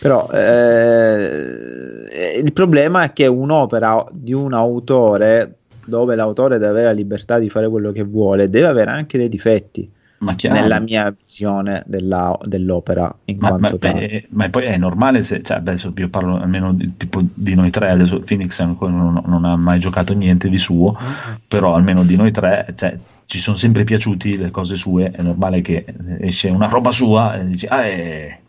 Però 0.00 0.28
eh, 0.32 2.40
il 2.42 2.52
problema 2.52 3.04
è 3.04 3.12
che 3.12 3.26
un'opera 3.26 4.04
di 4.12 4.32
un 4.32 4.52
autore, 4.52 5.54
dove 5.86 6.16
l'autore 6.16 6.58
deve 6.58 6.70
avere 6.70 6.84
la 6.86 6.92
libertà 6.92 7.38
di 7.38 7.48
fare 7.48 7.68
quello 7.68 7.92
che 7.92 8.02
vuole, 8.02 8.50
deve 8.50 8.66
avere 8.66 8.90
anche 8.90 9.16
dei 9.18 9.28
difetti. 9.28 9.88
Nella 10.20 10.80
mia 10.80 11.10
visione 11.10 11.82
della- 11.86 12.36
dell'opera 12.42 13.14
in 13.26 13.38
Ma, 13.38 13.48
quanto 13.48 13.78
ma- 13.80 13.92
beh, 13.92 14.26
ma 14.30 14.48
poi 14.50 14.64
è 14.64 14.76
normale 14.76 15.22
se, 15.22 15.42
cioè, 15.42 15.58
adesso 15.58 15.92
io 15.96 16.08
parlo 16.08 16.36
almeno 16.40 16.72
di, 16.74 16.96
tipo 16.96 17.20
di 17.22 17.54
noi 17.54 17.70
tre, 17.70 17.90
adesso 17.90 18.18
Phoenix 18.20 18.58
ancora 18.60 18.92
non, 18.92 19.22
non 19.26 19.44
ha 19.44 19.56
mai 19.56 19.78
giocato 19.78 20.12
niente 20.14 20.48
di 20.48 20.58
suo, 20.58 20.96
però 21.46 21.74
almeno 21.74 22.02
di 22.04 22.16
noi 22.16 22.32
tre, 22.32 22.66
cioè, 22.76 22.98
ci 23.26 23.38
sono 23.38 23.56
sempre 23.56 23.84
piaciuti 23.84 24.36
le 24.36 24.50
cose 24.50 24.74
sue, 24.76 25.10
è 25.10 25.22
normale 25.22 25.60
che 25.60 25.84
esce 26.20 26.48
una 26.48 26.66
roba 26.66 26.90
sua 26.92 27.36
e 27.36 27.46
dici, 27.46 27.66
ah, 27.66 27.84
eh, 27.86 28.40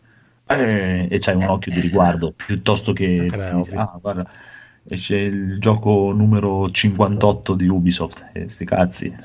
eh", 0.47 1.07
e 1.09 1.19
c'hai 1.19 1.35
un 1.35 1.47
occhio 1.47 1.71
di 1.71 1.81
riguardo, 1.81 2.33
piuttosto 2.33 2.93
che 2.93 3.05
Eh 3.27 3.37
beh, 3.37 3.53
dici, 3.55 3.71
ah, 3.75 3.97
guarda, 4.01 4.27
esce 4.87 5.17
il 5.17 5.59
gioco 5.59 6.11
numero 6.13 6.69
58 6.71 7.53
di 7.53 7.67
Ubisoft, 7.67 8.29
e 8.33 8.49
sti 8.49 8.65
cazzi, 8.65 9.13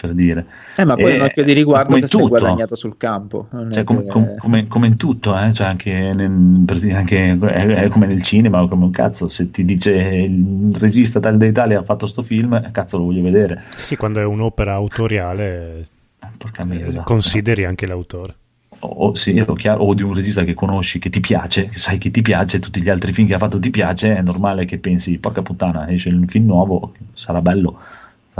per 0.00 0.12
dire. 0.14 0.46
Eh, 0.76 0.84
ma 0.86 0.94
poi 0.94 1.12
Eh, 1.12 1.14
un 1.16 1.20
occhio 1.22 1.44
di 1.44 1.52
riguardo 1.52 1.88
come 1.90 2.00
che 2.00 2.06
si 2.06 2.16
è 2.16 2.18
tutto. 2.18 2.30
guadagnato 2.30 2.74
sul 2.74 2.96
campo. 2.96 3.48
non 3.50 3.68
è 3.68 3.72
Cioè, 3.74 3.84
com- 3.84 4.02
che- 4.02 4.08
com- 4.08 4.34
come, 4.38 4.66
come 4.66 4.86
in 4.86 4.96
tutto, 4.96 5.38
eh, 5.38 5.52
cioè 5.52 5.66
anche, 5.66 5.92
nel- 6.14 6.64
anche- 6.94 7.38
è, 7.38 7.66
è 7.84 7.88
come 7.88 8.06
nel 8.06 8.22
cinema, 8.22 8.66
come 8.66 8.84
un 8.84 8.90
cazzo, 8.90 9.28
se 9.28 9.50
ti 9.50 9.64
dice 9.64 9.92
il 9.92 10.74
regista 10.78 11.20
tal 11.20 11.36
d'Italia 11.36 11.80
ha 11.80 11.82
fatto 11.82 12.06
sto 12.06 12.22
film, 12.22 12.54
eh, 12.54 12.70
cazzo 12.72 12.96
lo 12.96 13.04
voglio 13.04 13.22
vedere. 13.22 13.62
Sì, 13.76 13.96
quando 13.96 14.20
è 14.20 14.24
un'opera 14.24 14.74
autoriale, 14.74 15.86
Eh, 16.22 16.26
Porca 16.36 16.62
eh, 16.62 16.66
merda. 16.66 17.02
consideri 17.02 17.64
anche 17.64 17.86
l'autore. 17.86 18.34
O, 18.82 19.14
sì, 19.14 19.44
chiaro, 19.56 19.82
o 19.82 19.92
di 19.92 20.02
un 20.02 20.14
regista 20.14 20.42
che 20.44 20.54
conosci, 20.54 20.98
che 20.98 21.10
ti 21.10 21.20
piace, 21.20 21.66
che 21.68 21.78
sai 21.78 21.98
che 21.98 22.10
ti 22.10 22.22
piace, 22.22 22.60
tutti 22.60 22.80
gli 22.80 22.88
altri 22.88 23.12
film 23.12 23.26
che 23.28 23.34
ha 23.34 23.38
fatto 23.38 23.58
ti 23.58 23.68
piace, 23.68 24.16
è 24.16 24.22
normale 24.22 24.64
che 24.64 24.78
pensi, 24.78 25.18
porca 25.18 25.42
puttana, 25.42 25.90
esce 25.90 26.08
un 26.08 26.26
film 26.26 26.46
nuovo, 26.46 26.94
sarà 27.12 27.42
bello, 27.42 27.78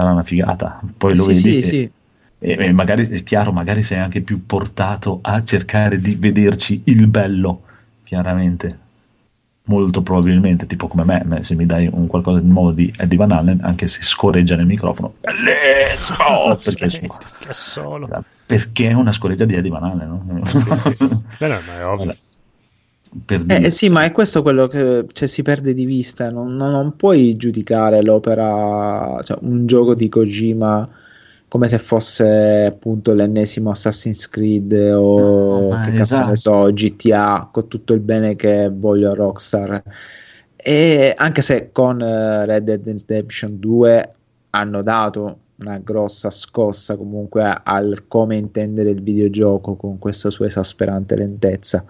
sarà 0.00 0.12
una 0.12 0.22
figata. 0.22 0.80
Poi 0.96 1.16
lo 1.16 1.24
sì, 1.24 1.28
vedi 1.28 1.40
sì, 1.40 1.58
e- 1.58 1.62
sì. 1.62 1.90
E, 2.42 2.72
magari 2.72 3.06
è 3.06 3.22
chiaro, 3.22 3.52
magari 3.52 3.82
sei 3.82 3.98
anche 3.98 4.22
più 4.22 4.46
portato 4.46 5.18
a 5.20 5.44
cercare 5.44 5.98
di 5.98 6.14
vederci 6.14 6.80
il 6.84 7.06
bello, 7.06 7.62
chiaramente. 8.02 8.88
Molto 9.64 10.02
probabilmente, 10.02 10.66
tipo 10.66 10.88
come 10.88 11.04
me, 11.04 11.44
se 11.44 11.54
mi 11.54 11.66
dai 11.66 11.88
un 11.92 12.06
qualcosa 12.06 12.40
di 12.40 12.48
nuovo 12.48 12.72
di 12.72 12.92
Eddie 12.96 13.18
Van 13.18 13.30
Allen, 13.30 13.60
anche 13.62 13.86
se 13.86 14.00
scorreggia 14.02 14.56
nel 14.56 14.64
microfono, 14.64 15.16
bellissimo! 15.20 16.56
perché, 16.64 16.88
Senti, 16.88 17.08
perché 18.46 18.88
è 18.88 18.92
una 18.94 19.12
scoreggia 19.12 19.44
di 19.44 19.54
Eddie 19.54 19.70
Van 19.70 19.84
Allen, 19.84 20.08
no? 20.08 20.24
Beh, 21.38 21.46
no, 21.46 21.58
ma 21.66 21.78
è 21.78 21.84
ovvio. 21.84 22.06
Vabbè. 22.06 22.16
Per 23.26 23.40
Eh, 23.40 23.44
dire. 23.44 23.66
eh, 23.66 23.70
sì, 23.70 23.88
ma 23.88 24.04
è 24.04 24.12
questo 24.12 24.42
quello 24.42 24.68
che 24.68 25.04
cioè, 25.12 25.26
si 25.28 25.42
perde 25.42 25.74
di 25.74 25.84
vista. 25.84 26.30
Non, 26.30 26.54
non- 26.56 26.70
non 26.70 26.96
puoi 26.96 27.36
giudicare 27.36 28.02
l'opera, 28.02 29.18
cioè 29.22 29.38
un 29.42 29.66
gioco 29.66 29.94
di 29.94 30.08
Kojima 30.08 30.88
come 31.48 31.66
se 31.66 31.78
fosse 31.80 32.66
appunto 32.66 33.12
l'ennesimo 33.12 33.70
Assassin's 33.70 34.28
Creed 34.28 34.72
o 34.94 35.68
ma 35.68 35.80
che 35.80 35.92
cazzo 35.92 36.22
ne 36.22 36.32
esatto. 36.32 36.66
so, 36.68 36.72
GTA 36.72 37.48
con 37.52 37.66
tutto 37.66 37.92
il 37.94 38.00
bene 38.00 38.36
che 38.36 38.70
voglio 38.72 39.10
a 39.10 39.14
Rockstar. 39.14 39.82
E 40.56 41.14
anche 41.16 41.42
se 41.42 41.70
con 41.72 42.00
eh, 42.00 42.44
Red 42.46 42.64
Dead 42.64 42.84
Redemption 42.84 43.58
2 43.58 44.14
hanno 44.50 44.82
dato 44.82 45.38
una 45.56 45.78
grossa 45.78 46.30
scossa 46.30 46.96
comunque 46.96 47.42
al 47.64 48.04
come 48.06 48.36
intendere 48.36 48.90
il 48.90 49.02
videogioco 49.02 49.74
con 49.76 49.98
questa 49.98 50.30
sua 50.30 50.46
esasperante 50.46 51.16
lentezza. 51.16 51.84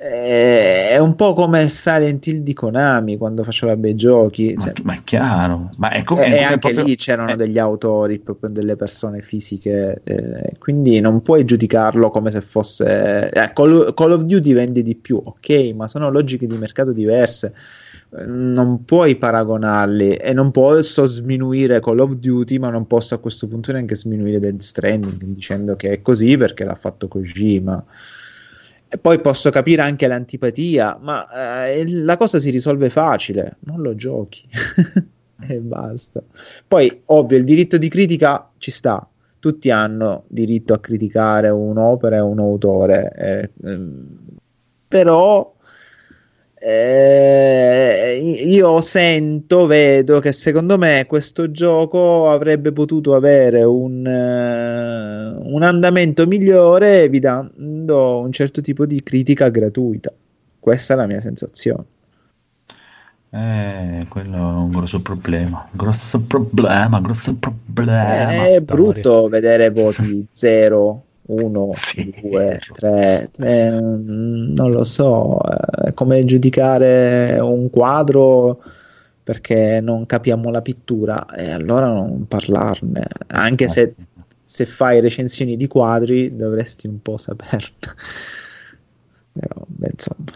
Eh, 0.00 0.90
È 0.90 0.98
un 0.98 1.16
po' 1.16 1.34
come 1.34 1.68
Silent 1.68 2.24
Hill 2.28 2.38
di 2.42 2.52
Konami 2.54 3.16
quando 3.16 3.42
faceva 3.42 3.76
bei 3.76 3.96
giochi. 3.96 4.54
Ma, 4.54 4.60
cioè, 4.60 4.72
ma 4.84 4.94
è 4.94 5.00
chiaro, 5.02 5.70
ma 5.78 5.90
è 5.90 6.04
come, 6.04 6.20
e 6.20 6.24
è 6.24 6.28
e 6.28 6.30
come 6.34 6.44
anche 6.44 6.58
proprio- 6.60 6.84
lì 6.84 6.94
c'erano 6.94 7.32
eh, 7.32 7.36
degli 7.36 7.58
autori, 7.58 8.20
proprio 8.20 8.48
delle 8.50 8.76
persone 8.76 9.22
fisiche, 9.22 10.00
eh, 10.04 10.52
quindi 10.60 11.00
non 11.00 11.20
puoi 11.22 11.44
giudicarlo 11.44 12.10
come 12.10 12.30
se 12.30 12.40
fosse 12.42 13.28
eh, 13.28 13.52
Call, 13.52 13.92
Call 13.94 14.12
of 14.12 14.22
Duty 14.22 14.52
vende 14.52 14.82
di 14.84 14.94
più, 14.94 15.20
ok, 15.22 15.72
ma 15.74 15.88
sono 15.88 16.10
logiche 16.10 16.46
di 16.46 16.56
mercato 16.56 16.92
diverse. 16.92 17.52
Eh, 18.16 18.24
Non 18.24 18.84
puoi 18.84 19.16
paragonarli 19.16 20.14
e 20.14 20.32
non 20.32 20.52
posso 20.52 21.06
sminuire 21.06 21.80
Call 21.80 21.98
of 21.98 22.12
Duty, 22.14 22.58
ma 22.58 22.70
non 22.70 22.86
posso 22.86 23.16
a 23.16 23.18
questo 23.18 23.48
punto 23.48 23.72
neanche 23.72 23.96
sminuire 23.96 24.38
Dead 24.38 24.60
Stranding 24.60 25.24
dicendo 25.24 25.74
che 25.74 25.90
è 25.90 26.02
così 26.02 26.36
perché 26.36 26.62
l'ha 26.64 26.76
fatto 26.76 27.08
Kojima. 27.08 27.84
E 28.90 28.96
poi 28.96 29.20
posso 29.20 29.50
capire 29.50 29.82
anche 29.82 30.06
l'antipatia, 30.06 30.98
ma 31.00 31.66
eh, 31.66 31.84
la 31.90 32.16
cosa 32.16 32.38
si 32.38 32.50
risolve 32.50 32.88
facile, 32.88 33.58
non 33.60 33.82
lo 33.82 33.94
giochi 33.94 34.48
e 35.46 35.54
basta. 35.58 36.22
Poi, 36.66 37.02
ovvio, 37.06 37.36
il 37.36 37.44
diritto 37.44 37.76
di 37.76 37.88
critica 37.88 38.50
ci 38.56 38.70
sta, 38.70 39.06
tutti 39.38 39.70
hanno 39.70 40.24
diritto 40.28 40.72
a 40.72 40.78
criticare 40.78 41.50
un'opera 41.50 42.16
e 42.16 42.20
un 42.20 42.38
autore, 42.38 43.12
eh, 43.14 43.50
ehm, 43.62 44.16
però 44.88 45.54
eh, 46.60 48.18
io 48.44 48.80
sento, 48.80 49.66
vedo 49.66 50.18
che 50.18 50.32
secondo 50.32 50.76
me 50.76 51.04
questo 51.06 51.50
gioco 51.50 52.30
avrebbe 52.30 52.72
potuto 52.72 53.14
avere 53.14 53.62
un, 53.62 54.04
uh, 54.04 55.54
un 55.54 55.62
andamento 55.62 56.26
migliore 56.26 57.02
evitando 57.02 58.20
un 58.20 58.32
certo 58.32 58.60
tipo 58.60 58.86
di 58.86 59.02
critica 59.02 59.48
gratuita. 59.48 60.12
Questa 60.58 60.94
è 60.94 60.96
la 60.96 61.06
mia 61.06 61.20
sensazione. 61.20 61.84
Eh, 63.30 64.06
quello 64.08 64.36
è 64.36 64.40
un 64.40 64.70
grosso 64.70 65.00
problema. 65.00 65.68
Grosso 65.70 66.22
problema, 66.22 67.00
grosso 67.00 67.36
problema. 67.36 68.46
Eh, 68.46 68.56
è 68.56 68.60
brutto 68.60 69.28
vedere 69.28 69.70
voti 69.70 70.26
0 70.32 71.02
1, 71.28 71.70
Sì. 71.76 72.14
2, 72.22 72.60
3, 72.72 73.30
non 73.38 74.70
lo 74.70 74.84
so, 74.84 75.38
è 75.40 75.92
come 75.92 76.24
giudicare 76.24 77.38
un 77.40 77.70
quadro 77.70 78.62
perché 79.22 79.80
non 79.82 80.06
capiamo 80.06 80.50
la 80.50 80.62
pittura 80.62 81.26
e 81.26 81.50
allora 81.50 81.86
non 81.86 82.26
parlarne, 82.26 83.06
anche 83.26 83.68
se, 83.68 83.94
se 84.42 84.64
fai 84.64 85.00
recensioni 85.00 85.56
di 85.56 85.66
quadri 85.66 86.34
dovresti 86.34 86.86
un 86.86 87.02
po' 87.02 87.18
saperne. 87.18 87.66
Però, 89.32 89.62
beh, 89.66 89.90
insomma, 89.92 90.32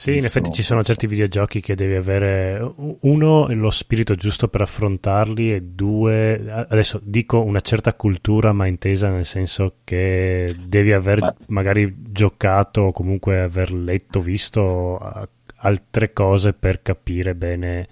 Sì, 0.00 0.16
in 0.16 0.24
effetti 0.24 0.50
ci 0.50 0.62
sono 0.62 0.82
certi 0.82 1.06
videogiochi 1.06 1.60
che 1.60 1.74
devi 1.74 1.94
avere 1.94 2.58
uno 3.00 3.48
lo 3.52 3.68
spirito 3.68 4.14
giusto 4.14 4.48
per 4.48 4.62
affrontarli 4.62 5.52
e 5.52 5.60
due 5.60 6.50
adesso 6.70 6.98
dico 7.04 7.42
una 7.42 7.60
certa 7.60 7.92
cultura 7.92 8.54
ma 8.54 8.66
intesa 8.66 9.10
nel 9.10 9.26
senso 9.26 9.74
che 9.84 10.56
devi 10.58 10.94
aver 10.94 11.20
Ma- 11.20 11.34
magari 11.48 11.94
giocato 11.98 12.80
o 12.80 12.92
comunque 12.92 13.42
aver 13.42 13.74
letto, 13.74 14.22
visto 14.22 15.28
altre 15.56 16.14
cose 16.14 16.54
per 16.54 16.80
capire 16.80 17.34
bene 17.34 17.88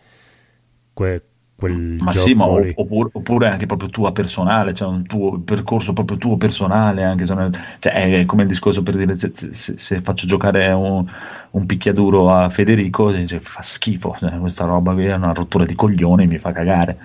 que- 0.94 1.22
quel 1.59 2.01
Ma 2.01 2.12
gioco 2.12 2.28
sì, 2.28 2.35
ma 2.35 2.47
oppure, 2.47 3.10
oppure 3.12 3.48
anche 3.48 3.66
proprio 3.66 3.89
tua 3.90 4.12
personale, 4.12 4.72
cioè 4.72 4.86
un 4.86 5.05
tuo 5.05 5.40
percorso 5.40 5.93
proprio 5.93 6.16
tuo 6.16 6.36
personale, 6.36 7.02
anche 7.02 7.26
se 7.26 7.35
non- 7.35 7.51
cioè, 7.80 7.93
è 8.20 8.24
come 8.24 8.43
il 8.43 8.48
discorso 8.48 8.85
per 8.85 8.94
dire 8.97 9.16
se, 9.16 9.32
se- 9.35 9.76
se 9.76 10.01
faccio 10.01 10.24
giocare 10.28 10.68
un, 10.68 11.05
un 11.51 11.66
picchiaduro 11.66 12.30
a 12.32 12.48
Federico, 12.51 13.10
dice, 13.12 13.40
fa 13.40 13.62
schifo, 13.62 14.14
cioè, 14.16 14.39
questa 14.39 14.64
roba 14.64 14.93
qui 14.94 15.06
è 15.06 15.14
una 15.14 15.32
rottura 15.32 15.64
di 15.64 15.74
coglioni, 15.74 16.28
mi 16.28 16.39
fa 16.39 16.52
cagare. 16.52 16.97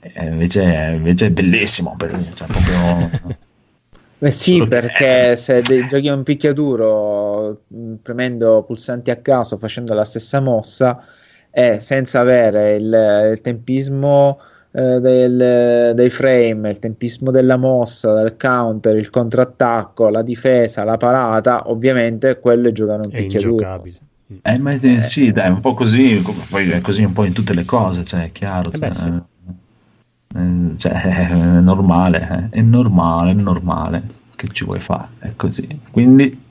E 0.00 0.26
invece, 0.26 0.62
invece 0.62 1.26
è 1.26 1.30
bellissimo, 1.30 1.94
per- 1.96 2.32
cioè, 2.34 2.48
proprio... 2.48 3.10
Beh 4.18 4.30
sì, 4.30 4.66
perché 4.66 5.36
se 5.36 5.64
de- 5.64 5.84
giochi 5.84 6.06
a 6.08 6.14
un 6.14 6.22
picchiaduro 6.22 7.64
mh, 7.66 7.94
premendo 7.96 8.62
pulsanti 8.64 9.10
a 9.10 9.20
caso, 9.20 9.58
facendo 9.58 9.94
la 9.94 10.04
stessa 10.04 10.40
mossa 10.40 11.04
e 11.54 11.78
senza 11.78 12.20
avere 12.20 12.76
il, 12.76 13.30
il 13.32 13.40
tempismo 13.42 14.38
eh, 14.72 15.00
del- 15.00 15.92
dei 15.94 16.08
frame, 16.08 16.70
il 16.70 16.78
tempismo 16.78 17.30
della 17.30 17.56
mossa, 17.56 18.14
del 18.14 18.36
counter, 18.38 18.96
il 18.96 19.10
contrattacco, 19.10 20.08
la 20.08 20.22
difesa, 20.22 20.82
la 20.82 20.96
parata, 20.96 21.70
ovviamente 21.70 22.38
quello 22.40 22.68
è 22.68 22.72
giocare 22.72 23.02
un 23.04 23.10
picchiaduro. 23.10 23.82
Eh, 24.40 24.58
ma 24.58 24.72
eh, 24.72 25.00
sì, 25.00 25.30
dai, 25.30 25.48
è 25.48 25.50
un 25.50 25.60
po' 25.60 25.74
così, 25.74 26.24
poi 26.48 26.70
è 26.70 26.80
così 26.80 27.04
un 27.04 27.12
po' 27.12 27.24
in 27.24 27.34
tutte 27.34 27.52
le 27.52 27.66
cose, 27.66 28.02
cioè, 28.04 28.24
è 28.24 28.32
chiaro, 28.32 28.72
Eh 28.72 28.78
beh, 28.78 28.94
cioè, 28.94 28.94
sì. 28.94 29.22
eh, 30.38 30.72
cioè, 30.78 30.92
è 30.92 31.34
normale, 31.60 32.48
eh, 32.50 32.58
è 32.58 32.62
normale, 32.62 33.32
è 33.32 33.34
normale, 33.34 34.02
che 34.36 34.48
ci 34.48 34.64
vuoi 34.64 34.80
fare, 34.80 35.08
è 35.18 35.32
così. 35.36 35.80
Quindi 35.90 36.41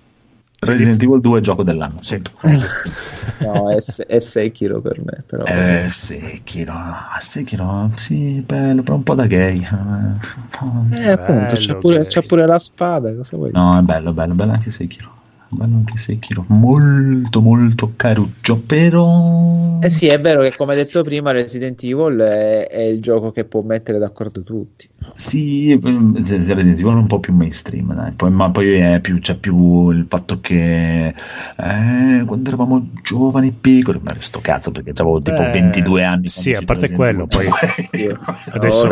Resident 0.64 1.02
Evil 1.02 1.22
2 1.22 1.40
è 1.40 1.42
gioco 1.42 1.64
dell'anno. 1.64 2.00
Sì. 2.02 2.22
No, 3.42 3.72
è, 3.72 3.78
è 3.78 4.20
Sekiro 4.20 4.82
per 4.82 5.00
me, 5.04 5.18
però. 5.26 5.44
Eh, 5.46 5.88
Sekiro, 5.90 6.74
ah, 6.74 7.18
Sekiro, 7.20 7.90
sì, 7.96 8.44
bello, 8.46 8.84
però 8.84 8.96
un 8.96 9.04
po' 9.04 9.16
da 9.16 9.26
gay. 9.26 9.62
Eh, 9.64 11.10
appunto, 11.10 11.56
c'è 11.56 11.68
Bello, 11.68 11.80
pure, 11.80 12.06
c'è 12.06 12.22
pure 12.22 12.46
la 12.46 12.60
spada, 12.60 13.16
cosa 13.16 13.38
vuoi? 13.38 13.52
No, 13.52 13.80
è 13.80 13.82
bello, 13.82 14.14
bello, 14.14 14.36
bello 14.36 14.52
anche 14.52 14.70
Sekiro. 14.70 15.21
Bello 15.54 15.76
anche 15.76 15.98
Sekiro, 15.98 16.46
molto, 16.48 17.42
molto 17.42 17.92
caruccio, 17.98 18.56
però... 18.66 19.80
Eh 19.82 19.90
sì, 19.90 20.08
è 20.08 20.18
vero 20.18 20.44
che 20.44 20.54
come 20.56 20.76
detto 20.76 21.04
prima 21.04 21.32
Resident 21.32 21.84
Evil 21.84 22.20
è, 22.20 22.68
è 22.68 22.82
il 22.84 23.02
gioco 23.02 23.32
che 23.32 23.44
può 23.44 23.62
mettere 23.62 24.00
d'accordo 24.00 24.44
tutti. 24.44 24.88
Sì, 25.16 25.72
ehm, 25.72 26.16
Resident 26.26 26.80
Evil 26.80 26.94
è 26.94 26.96
un 26.96 27.08
po' 27.08 27.20
più 27.20 27.34
mainstream, 27.34 27.94
dai. 27.94 28.14
Poi, 28.14 28.32
ma 28.32 28.50
poi 28.50 28.76
è 28.76 29.02
più, 29.02 29.20
c'è 29.20 29.36
più 29.36 29.90
il 29.90 30.06
fatto 30.08 30.40
che 30.40 31.08
eh, 31.08 32.24
quando 32.26 32.48
eravamo 32.48 32.88
giovani 33.04 33.50
e 33.50 33.54
piccoli, 33.60 34.00
ma 34.02 34.16
sto 34.20 34.40
cazzo 34.40 34.72
perché 34.72 34.92
avevo 34.96 35.20
tipo 35.20 35.42
Beh, 35.42 35.52
22 35.52 36.04
anni. 36.06 36.30
sì, 36.30 36.54
a 36.54 36.62
parte 36.64 36.92
quello, 36.92 37.28
Evil. 37.28 37.50
Adesso- 38.52 38.86
Oh, 38.86 38.88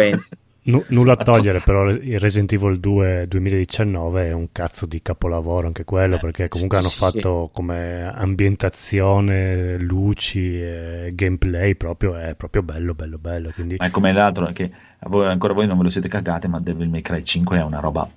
Nu- 0.69 0.83
nulla 0.89 1.13
a 1.13 1.15
togliere, 1.17 1.61
però 1.61 1.89
il 1.89 2.19
Resident 2.19 2.53
Evil 2.53 2.79
2 2.79 3.25
2019 3.27 4.27
è 4.27 4.31
un 4.31 4.51
cazzo 4.51 4.85
di 4.85 5.01
capolavoro 5.01 5.67
anche 5.67 5.83
quello, 5.83 6.15
Eh, 6.15 6.19
perché 6.19 6.47
comunque 6.47 6.77
sì, 6.77 6.83
hanno 6.83 6.93
sì, 6.93 6.99
fatto 6.99 7.49
come 7.51 8.03
ambientazione, 8.03 9.77
luci, 9.77 10.61
e 10.61 11.11
gameplay 11.13 11.75
proprio, 11.75 12.15
è 12.15 12.35
proprio 12.35 12.61
bello, 12.61 12.93
bello, 12.93 13.17
bello. 13.17 13.51
Quindi 13.53 13.75
Ma 13.79 13.85
è 13.85 13.89
come 13.89 14.13
l'altro, 14.13 14.51
che 14.53 14.71
voi- 15.07 15.27
ancora 15.27 15.53
voi 15.53 15.65
non 15.67 15.77
ve 15.77 15.83
lo 15.83 15.89
siete 15.89 16.07
cagate, 16.07 16.47
ma 16.47 16.59
Devil 16.59 16.89
May 16.89 17.01
Cry 17.01 17.23
5 17.23 17.57
è 17.57 17.63
una 17.63 17.79
roba... 17.79 18.09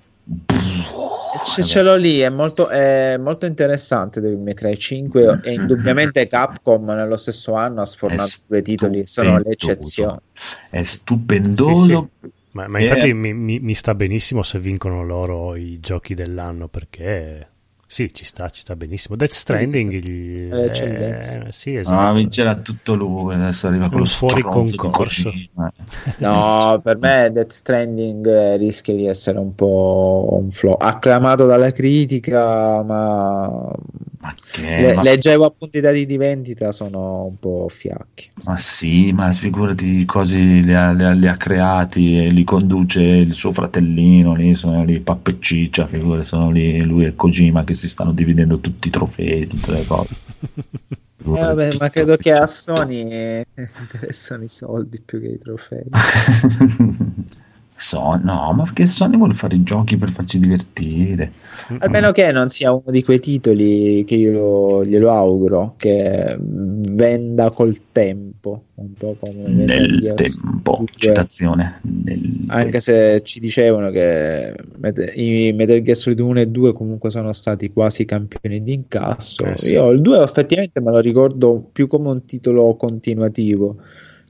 Ce, 1.45 1.63
ce 1.65 1.83
l'ho 1.83 1.97
lì, 1.97 2.21
è 2.21 2.29
molto, 2.29 2.69
è 2.69 3.17
molto 3.17 3.47
interessante 3.47 4.21
Devil 4.21 4.39
May 4.39 4.55
Cry 4.55 4.77
5 4.77 5.41
e 5.43 5.53
indubbiamente 5.55 6.29
Capcom 6.29 6.85
nello 6.85 7.17
stesso 7.17 7.55
anno 7.55 7.81
ha 7.81 7.85
sfornato 7.85 8.31
due 8.47 8.63
titoli, 8.63 9.07
sono 9.07 9.39
le 9.39 9.51
eccezioni. 9.51 10.19
È 10.71 10.83
stupendoso. 10.83 12.11
Ma, 12.53 12.69
ma 12.69 12.81
infatti 12.81 13.13
mi, 13.15 13.33
mi- 13.33 13.61
mi 13.61 13.75
sta 13.75 13.95
benissimo 13.95 14.43
se 14.43 14.59
vincono 14.59 15.03
loro 15.05 15.55
i 15.57 15.81
giochi 15.81 16.15
dell'anno 16.15 16.69
perché 16.69 17.49
sì, 17.93 18.13
ci 18.15 18.25
sta, 18.25 18.49
ci 18.49 18.61
sta 18.63 18.75
benissimo. 18.77 19.17
Death 19.17 19.33
Stranding 19.33 19.93
gli- 19.93 20.49
l'eccellenza. 20.49 21.47
eh, 21.49 21.53
sì, 21.53 21.77
Ah, 21.77 21.79
esatto. 21.81 22.13
vincerà 22.13 22.57
tutto 22.57 22.95
lui, 22.95 23.35
adesso 23.35 23.67
arriva 23.67 23.89
quello 23.89 24.05
Un 24.05 24.09
fuori 24.09 24.43
concorso. 24.43 25.31
No, 26.19 26.81
per 26.83 26.99
me 26.99 27.31
Death 27.33 27.51
Stranding 27.53 28.27
eh, 28.27 28.57
rischia 28.57 28.95
di 28.95 29.07
essere 29.07 29.39
un 29.39 29.55
po' 29.55 30.29
un 30.41 30.51
flop, 30.51 30.81
acclamato 30.81 31.47
dalla 31.47 31.73
critica, 31.73 32.83
ma 32.83 33.71
Ma 34.21 34.35
che... 34.51 34.63
le- 34.63 34.93
Eh, 34.93 34.95
ma... 34.95 35.03
leggevo 35.03 35.45
appunti 35.45 35.81
dati 35.81 36.07
di 36.07 36.17
vendita, 36.17 36.73
sono 36.73 37.25
un 37.27 37.39
po' 37.39 37.69
fiacchi. 37.69 38.31
Ma 38.45 38.57
sì, 38.57 39.13
ma 39.13 39.33
figurati 39.33 40.05
cosi 40.05 40.63
li 40.65 40.75
ha, 40.75 40.91
li 40.93 41.05
ha- 41.05 41.13
li 41.13 41.29
ha 41.29 41.37
creati 41.37 42.17
e 42.19 42.31
li 42.31 42.43
conduce 42.45 43.01
il 43.03 43.35
suo 43.35 43.53
fratellino, 43.53 44.35
lì 44.35 44.55
sono 44.55 44.83
lì 44.85 44.99
Pappe 45.01 45.33
e 45.33 45.37
Ciccia, 45.39 45.87
figurati, 45.87 46.25
sono 46.25 46.51
lì 46.51 46.81
lui 46.83 47.05
e 47.05 47.15
Kojima 47.15 47.63
che 47.63 47.75
si 47.83 47.89
stanno 47.89 48.13
dividendo 48.13 48.61
tutti 48.61 48.89
i 48.89 48.91
trofei, 48.91 49.47
tutte 49.47 49.73
le 49.73 49.85
cose. 49.87 50.15
Eh, 51.25 51.39
vabbè, 51.39 51.77
ma 51.79 51.89
credo 51.89 52.17
che 52.17 52.33
a 52.33 52.47
Sony 52.47 53.09
eh, 53.09 53.47
interessano 53.79 54.43
i 54.43 54.49
soldi 54.49 55.01
più 55.01 55.21
che 55.21 55.29
i 55.29 55.39
trofei. 55.39 55.87
So- 57.83 58.21
no, 58.23 58.53
ma 58.53 58.63
perché 58.63 58.87
Sony 58.87 59.17
vuole 59.17 59.35
fare 59.35 59.57
i 59.57 59.63
giochi 59.65 59.97
per 59.97 60.11
farci 60.11 60.39
divertire. 60.39 61.33
Almeno 61.79 62.13
che 62.13 62.31
non 62.31 62.49
sia 62.49 62.71
uno 62.71 62.85
di 62.87 63.03
quei 63.03 63.19
titoli 63.19 64.05
che 64.07 64.15
io 64.15 64.85
glielo 64.85 65.11
auguro, 65.11 65.75
che 65.77 66.37
venda 66.39 67.51
col 67.51 67.77
tempo, 67.91 68.67
un 68.77 68.95
po' 68.95 69.17
come 69.19 69.49
Nel 69.49 70.15
tempo, 70.15 70.23
Solid 70.23 70.63
2. 70.63 70.87
citazione. 70.95 71.81
Nel 71.83 72.45
Anche 72.47 72.79
se 72.79 73.21
ci 73.25 73.41
dicevano 73.41 73.91
che 73.91 74.55
i 75.17 75.53
Metal 75.53 75.83
Gear 75.83 75.97
Solid 75.97 76.21
1 76.21 76.41
e 76.41 76.47
2 76.47 76.73
comunque 76.73 77.11
sono 77.11 77.33
stati 77.33 77.73
quasi 77.73 78.05
campioni 78.05 78.63
di 78.63 78.75
incasso. 78.75 79.45
Eh 79.45 79.57
sì. 79.57 79.73
Io 79.73 79.91
il 79.91 80.01
2 80.01 80.23
effettivamente 80.23 80.81
me 80.81 80.93
lo 80.93 81.01
ricordo 81.01 81.69
più 81.73 81.89
come 81.89 82.11
un 82.11 82.25
titolo 82.27 82.77
continuativo, 82.77 83.77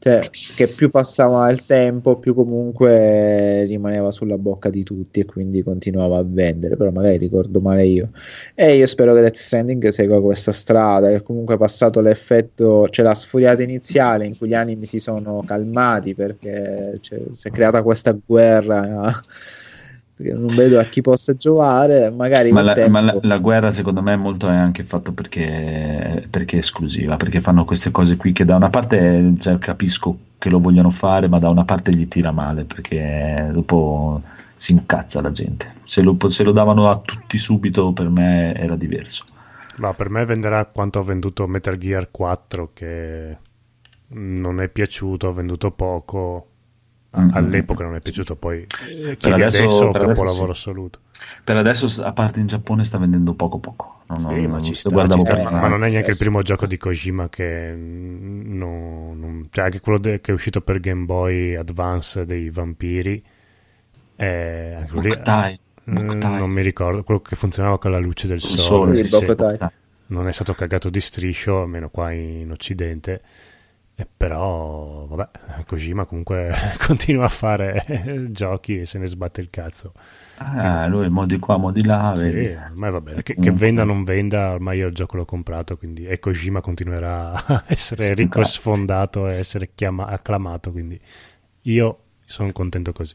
cioè 0.03 0.29
che 0.57 0.67
più 0.67 0.91
passava 0.91 1.49
il 1.53 1.65
tempo, 1.65 2.19
più 2.19 2.35
comunque 2.35 3.63
rimaneva 3.67 4.11
sulla 4.11 4.37
bocca 4.37 4.69
di 4.69 4.83
tutti 4.83 5.21
e 5.21 5.25
quindi 5.25 5.63
continuava 5.63 6.19
a 6.19 6.25
vendere, 6.27 6.77
però 6.77 6.91
magari 6.91 7.19
ricordo 7.19 7.61
male 7.61 7.87
io. 7.87 8.11
E 8.53 8.75
io 8.75 8.87
spero 8.87 9.15
che 9.15 9.21
Death 9.21 9.37
Stranding 9.37 9.89
segua 9.91 10.21
questa 10.21 10.51
strada, 10.51 11.09
che 11.09 11.23
comunque 11.23 11.55
è 11.55 11.59
passato 11.59 12.01
l'effetto, 12.01 12.89
c'è 12.91 13.05
la 13.05 13.15
sfuriata 13.15 13.63
iniziale 13.63 14.27
in 14.27 14.37
cui 14.37 14.49
gli 14.49 14.55
animi 14.55 14.87
si 14.87 14.99
sono 14.99 15.45
calmati 15.47 16.17
perché 16.17 16.95
c'è- 17.01 17.23
si 17.31 17.47
è 17.47 17.51
creata 17.53 17.83
questa 17.85 18.11
guerra 18.27 19.21
non 20.17 20.55
vedo 20.55 20.79
a 20.79 20.85
chi 20.85 21.01
possa 21.01 21.35
giocare, 21.35 22.11
magari 22.11 22.53
Ma, 22.53 22.63
la, 22.63 22.89
ma 22.89 23.01
la- 23.01 23.19
la 23.23 23.39
guerra 23.39 23.73
secondo 23.73 24.03
me 24.03 24.15
molto 24.17 24.49
è 24.49 24.53
anche 24.55 24.85
fatto 24.85 25.13
perché, 25.13 26.27
perché 26.31 26.57
è 26.57 26.59
esclusiva, 26.61 27.17
perché 27.17 27.41
fanno 27.41 27.65
queste 27.65 27.91
cose 27.91 28.17
qui 28.17 28.33
che 28.33 28.45
da 28.45 28.57
una 28.57 28.71
parte 28.71 29.35
cioè, 29.39 29.59
capisco 29.59 30.17
che 30.39 30.51
lo 30.51 30.61
vogliono 30.61 30.91
fare, 30.91 31.29
ma 31.29 31.39
da 31.39 31.49
una 31.49 31.65
parte 31.65 31.93
gli 31.95 32.07
tira 32.09 32.31
male 32.31 32.65
perché 32.65 33.49
dopo 33.53 34.23
si 34.57 34.73
incazza 34.73 35.21
la 35.21 35.31
gente. 35.31 35.75
Se 35.85 36.03
lo, 36.03 36.17
se 36.29 36.43
lo 36.45 36.53
davano 36.53 36.89
a 36.91 36.99
tutti 36.99 37.39
subito 37.39 37.93
per 37.93 38.09
me 38.09 38.55
era 38.55 38.77
diverso. 38.77 39.25
Ma 39.77 39.93
per 39.95 40.09
me 40.11 40.25
venderà 40.25 40.67
quanto 40.67 40.99
ha 40.99 41.03
venduto 41.03 41.47
Metal 41.47 41.77
Gear 41.79 42.11
4 42.11 42.71
che 42.75 43.37
non 44.09 44.61
è 44.61 44.69
piaciuto, 44.69 45.29
ha 45.29 45.33
venduto 45.33 45.71
poco. 45.71 46.47
Mm. 47.19 47.29
All'epoca 47.35 47.85
non 47.85 47.95
è 47.95 48.01
piaciuto, 48.01 48.37
poi 48.37 48.63
eh, 48.63 49.17
chi 49.19 49.29
Per 49.29 49.33
adesso- 49.35 49.59
adesso, 49.65 49.91
per 49.91 50.03
adesso 50.03 50.21
capolavoro 50.23 50.55
sì. 50.55 50.61
assoluto. 50.69 50.99
Per 51.45 51.57
adesso, 51.57 52.03
a 52.03 52.13
parte 52.13 52.41
in 52.41 52.47
Giappone, 52.47 52.85
sta 52.85 52.97
vendendo 52.99 53.35
poco 53.35 53.59
poco. 53.59 54.01
Non, 54.09 54.19
Sì, 54.35 54.41
non- 54.43 54.51
ma 54.51 54.61
ci 54.61 54.75
sta, 54.75 55.07
ci 55.09 55.21
sta, 55.21 55.43
ma, 55.43 55.51
ma 55.51 55.69
non 55.69 55.85
è 55.85 55.91
neanche 55.91 56.09
il 56.11 56.15
eh, 56.15 56.19
primo 56.19 56.41
gioco 56.43 56.67
di 56.67 56.79
Kojima 56.79 57.29
che 57.29 57.71
mm, 57.75 58.57
non, 58.57 59.19
non- 59.21 59.47
cioè 59.51 59.65
anche 59.67 59.81
quello 59.81 59.99
de- 59.99 60.21
che 60.23 60.31
è 60.31 60.35
uscito 60.35 60.63
per 60.63 60.81
Game 60.81 61.05
Boy 61.05 61.55
Advance 61.55 62.25
dei 62.25 62.49
vampiri 62.51 63.23
eh, 64.17 64.75
anche 64.79 65.01
lì, 65.01 65.09
Boktai, 65.09 65.53
eh, 65.55 65.91
Boktai. 65.93 66.37
non 66.39 66.51
mi 66.51 66.63
ricordo 66.63 67.03
quello 67.05 67.21
che 67.21 67.37
funzionava 67.37 67.79
con 67.79 67.91
la 67.91 67.99
luce 67.99 68.27
del 68.27 68.41
sole, 68.41 69.05
sole, 69.05 69.05
sì, 69.05 69.59
non 70.07 70.29
è 70.29 70.33
stato 70.33 70.55
cagato 70.55 70.91
di 70.91 71.01
striscio 71.01 71.63
almeno 71.63 71.89
qua 71.89 72.11
in 72.13 72.51
occidente 72.51 73.21
eh, 73.95 74.07
però 74.17 75.07
vabbè 75.07 75.65
Kojima 75.67 76.05
comunque 76.07 76.53
continua 76.87 77.27
a 77.27 77.29
fare 77.29 77.85
giochi 78.31 78.81
e 78.81 78.87
se 78.87 78.99
ne 78.99 79.07
sbatte 79.07 79.41
il 79.41 79.51
cazzo 79.51 79.93
Ah, 80.45 80.87
lui 80.89 81.09
modi 81.09 81.39
qua, 81.39 81.57
modi 81.57 81.85
là. 81.85 82.15
sì, 82.17 82.23
vedi. 82.25 82.47
ormai 82.55 82.91
va 82.91 83.01
bene. 83.01 83.23
Che, 83.23 83.37
che 83.37 83.51
venda 83.53 83.83
o 83.83 83.85
non 83.85 84.03
venda, 84.03 84.51
ormai 84.53 84.79
io 84.79 84.89
il 84.89 84.95
gioco 84.95 85.17
l'ho 85.17 85.25
comprato, 85.25 85.77
quindi 85.77 86.05
e 86.05 86.19
Kojima 86.19 86.61
continuerà 86.61 87.33
a 87.47 87.63
essere 87.69 88.07
Sì, 88.07 88.15
ricco 88.15 88.43
sfondato 88.43 89.29
e 89.29 89.35
essere 89.35 89.71
chiama- 89.75 90.07
acclamato, 90.07 90.73
quindi 90.73 90.99
io 91.63 91.99
sono 92.25 92.51
contento 92.51 92.93
così. 92.93 93.15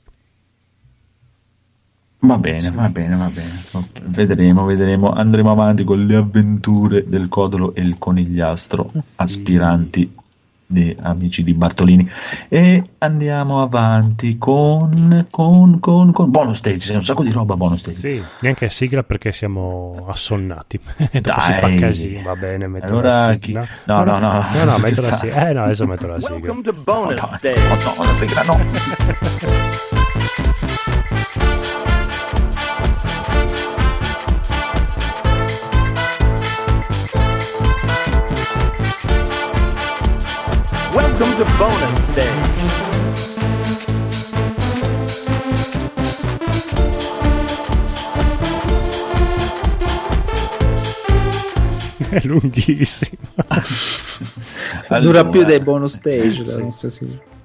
Va 2.20 2.38
bene, 2.38 2.72
va 2.72 2.88
bene, 2.90 3.16
va 3.16 3.30
bene. 3.30 3.62
Vedremo, 4.08 4.66
vedremo. 4.66 5.12
Andremo 5.12 5.52
avanti 5.52 5.84
con 5.84 6.06
le 6.06 6.16
avventure 6.16 7.08
del 7.08 7.28
Codolo 7.30 7.76
e 7.76 7.82
il 7.82 7.98
Conigliastro, 7.99 8.90
aspiranti 9.16 10.12
di 10.69 10.95
amici 11.02 11.44
di 11.44 11.53
Bartolini. 11.53 12.07
E 12.49 12.84
andiamo 12.98 13.61
avanti 13.61 14.38
con, 14.38 15.26
con, 15.31 15.80
con, 15.80 16.11
con 16.11 16.30
bonus 16.30 16.57
stage. 16.57 16.77
C'è 16.91 16.95
un 16.95 17.03
sacco 17.03 17.23
di 17.23 17.31
roba 17.31 17.56
bonus 17.56 17.80
stage. 17.80 17.98
Sì, 17.98 18.23
neanche 18.41 18.69
sigla 18.69 19.03
perché 19.03 19.31
siamo 19.31 20.06
assonnati. 20.10 20.77
e 21.11 21.22
dopo 21.22 21.39
si 21.39 21.49
Dai. 21.52 21.60
fa 21.60 21.73
casino, 21.80 22.22
va 22.23 22.35
bene, 22.35 22.68
metto 22.68 22.85
Allora 22.94 23.27
la 23.27 23.35
chi- 23.35 23.45
sigla. 23.48 23.68
no, 23.85 24.03
no, 24.03 24.19
no. 24.19 24.31
no, 24.53 24.64
no, 24.65 24.77
metto 24.80 25.02
la 25.02 25.15
sigla. 25.18 25.48
Eh 25.49 25.53
no, 25.53 25.64
adesso 25.64 25.85
metto 25.88 26.07
la 26.07 26.19
sigla. 26.19 26.35
Welcome 26.35 26.61
to 26.64 26.73
bonus 26.84 27.22
No, 27.22 27.38
day. 27.41 27.56
no, 27.56 27.76
no, 27.76 28.03
la 28.03 28.14
sigla 28.14 28.44
no. 28.44 29.95
bonus 41.68 41.99
day. 42.15 42.31
È 52.10 52.22
lunghissimo. 52.23 53.18
Dura 54.88 54.98
Allora, 54.98 55.26
più 55.26 55.44
dei 55.44 55.60
bonus 55.60 55.95
stage. 55.95 56.45
Sì. 56.45 56.52
la 56.52 56.57
nostra 56.57 56.89
sigla. 56.89 57.35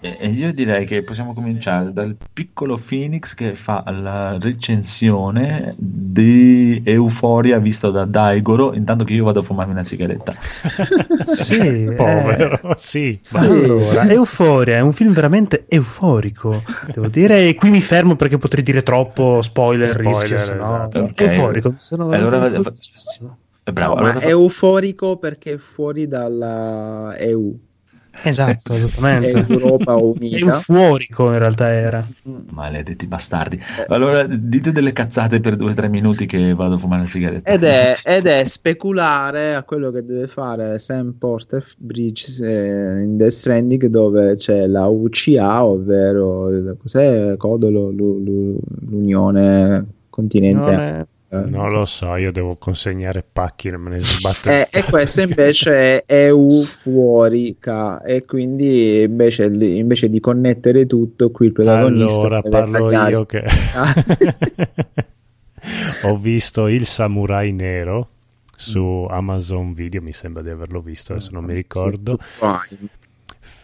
E 0.00 0.28
io 0.28 0.52
direi 0.52 0.86
che 0.86 1.02
possiamo 1.02 1.34
cominciare 1.34 1.92
dal 1.92 2.16
piccolo 2.32 2.78
Phoenix 2.78 3.34
che 3.34 3.56
fa 3.56 3.82
la 3.90 4.38
recensione 4.38 5.74
di 5.76 6.80
Euforia 6.84 7.58
visto 7.58 7.90
da 7.90 8.04
Daigoro, 8.04 8.74
intanto 8.74 9.02
che 9.02 9.12
io 9.14 9.24
vado 9.24 9.40
a 9.40 9.42
fumarmi 9.42 9.72
una 9.72 9.82
sigaretta. 9.84 10.34
Sì, 11.24 11.84
eh. 11.84 11.94
Povero, 11.94 12.74
sì. 12.76 13.18
Sì. 13.20 13.36
Allora, 13.36 14.08
Euforia 14.08 14.76
è 14.76 14.80
un 14.80 14.92
film 14.92 15.12
veramente 15.12 15.64
euforico, 15.68 16.62
devo 16.92 17.08
dire, 17.08 17.48
e 17.48 17.54
qui 17.56 17.70
mi 17.70 17.80
fermo 17.80 18.14
perché 18.16 18.38
potrei 18.38 18.62
dire 18.62 18.82
troppo 18.82 19.42
spoiler, 19.42 19.88
Spoiler, 19.88 20.12
rischio, 20.12 20.38
se 20.38 20.54
no- 20.54 20.62
esatto. 20.62 21.02
Ok. 21.02 21.20
Euforico, 21.20 21.74
se 21.76 21.96
no 21.96 22.04
Allora, 22.04 22.18
veramente 22.38 22.50
va- 22.50 22.56
euforicissimo. 22.58 23.38
Eh, 23.64 23.72
Bravo, 23.72 23.94
allora 23.96 24.20
è 24.20 24.28
euforico 24.28 25.16
perché 25.16 25.52
è 25.54 25.58
fuori 25.58 26.06
dalla 26.06 27.14
EU, 27.18 27.58
Esatto, 28.22 28.72
esattamente. 28.74 29.30
è 29.30 29.44
Europa 29.48 29.96
unita. 29.96 30.36
Euforico 30.36 31.32
in 31.32 31.38
realtà 31.38 31.68
era. 31.68 32.06
maledetti 32.50 33.06
bastardi. 33.06 33.60
Allora 33.88 34.24
dite 34.24 34.72
delle 34.72 34.92
cazzate 34.92 35.40
per 35.40 35.56
due 35.56 35.70
o 35.70 35.74
tre 35.74 35.88
minuti 35.88 36.26
che 36.26 36.54
vado 36.54 36.74
a 36.74 36.78
fumare 36.78 37.02
una 37.02 37.10
sigaretta. 37.10 37.50
Ed 37.50 37.62
è, 37.62 37.96
ed 38.04 38.26
è 38.26 38.44
speculare 38.44 39.54
a 39.54 39.62
quello 39.62 39.90
che 39.90 40.04
deve 40.04 40.26
fare 40.26 40.78
Sam 40.78 41.14
Porter 41.18 41.64
Bridges 41.76 42.40
eh, 42.40 43.02
in 43.02 43.16
Death 43.16 43.30
Stranding 43.30 43.86
dove 43.86 44.34
c'è 44.36 44.66
la 44.66 44.86
UCA, 44.86 45.64
ovvero 45.64 46.76
cos'è 46.78 47.36
Codolo, 47.36 47.90
Lu- 47.90 48.22
Lu- 48.22 48.58
l'Unione 48.88 49.86
Continente. 50.10 50.70
Non 50.70 50.80
è-. 50.80 51.06
Non 51.30 51.70
lo 51.70 51.84
so, 51.84 52.16
io 52.16 52.32
devo 52.32 52.56
consegnare 52.56 53.22
pacchi, 53.22 53.68
non 53.70 53.82
me 53.82 53.90
ne 53.90 54.00
sbatto. 54.00 54.48
Eh, 54.48 54.66
e 54.72 54.82
questo 54.84 55.20
invece 55.20 56.02
è 56.04 56.26
EU 56.28 56.62
fuorica 56.62 58.00
e 58.02 58.24
quindi 58.24 59.02
invece, 59.02 59.44
invece 59.44 60.08
di 60.08 60.20
connettere 60.20 60.86
tutto 60.86 61.30
qui 61.30 61.48
il 61.48 61.52
protagonista 61.52 62.20
Allora 62.20 62.40
parlo 62.40 62.78
tagliare- 62.86 63.10
io 63.10 63.26
che 63.26 63.44
Ah. 63.74 63.94
ho 66.04 66.16
visto 66.16 66.68
il 66.68 66.86
samurai 66.86 67.52
nero 67.52 68.08
su 68.56 69.06
Amazon 69.08 69.72
Video, 69.74 70.02
mi 70.02 70.12
sembra 70.12 70.42
di 70.42 70.50
averlo 70.50 70.80
visto, 70.80 71.12
adesso 71.12 71.30
non 71.32 71.44
mi 71.44 71.54
ricordo. 71.54 72.18
Su 72.20 72.38
Prime. 72.38 72.88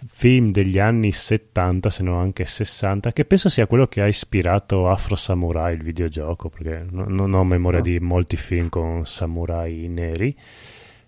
Film 0.06 0.50
degli 0.50 0.78
anni 0.78 1.12
70, 1.12 1.88
se 1.88 2.02
non 2.02 2.18
anche 2.18 2.44
60, 2.44 3.12
che 3.12 3.24
penso 3.24 3.48
sia 3.48 3.66
quello 3.66 3.86
che 3.86 4.02
ha 4.02 4.06
ispirato 4.06 4.88
Afro 4.88 5.16
Samurai, 5.16 5.74
il 5.74 5.82
videogioco, 5.82 6.50
perché 6.50 6.86
no- 6.90 7.06
non 7.08 7.32
ho 7.32 7.44
memoria 7.44 7.80
di 7.80 7.98
molti 8.00 8.36
film 8.36 8.68
con 8.68 9.06
samurai 9.06 9.88
neri. 9.88 10.36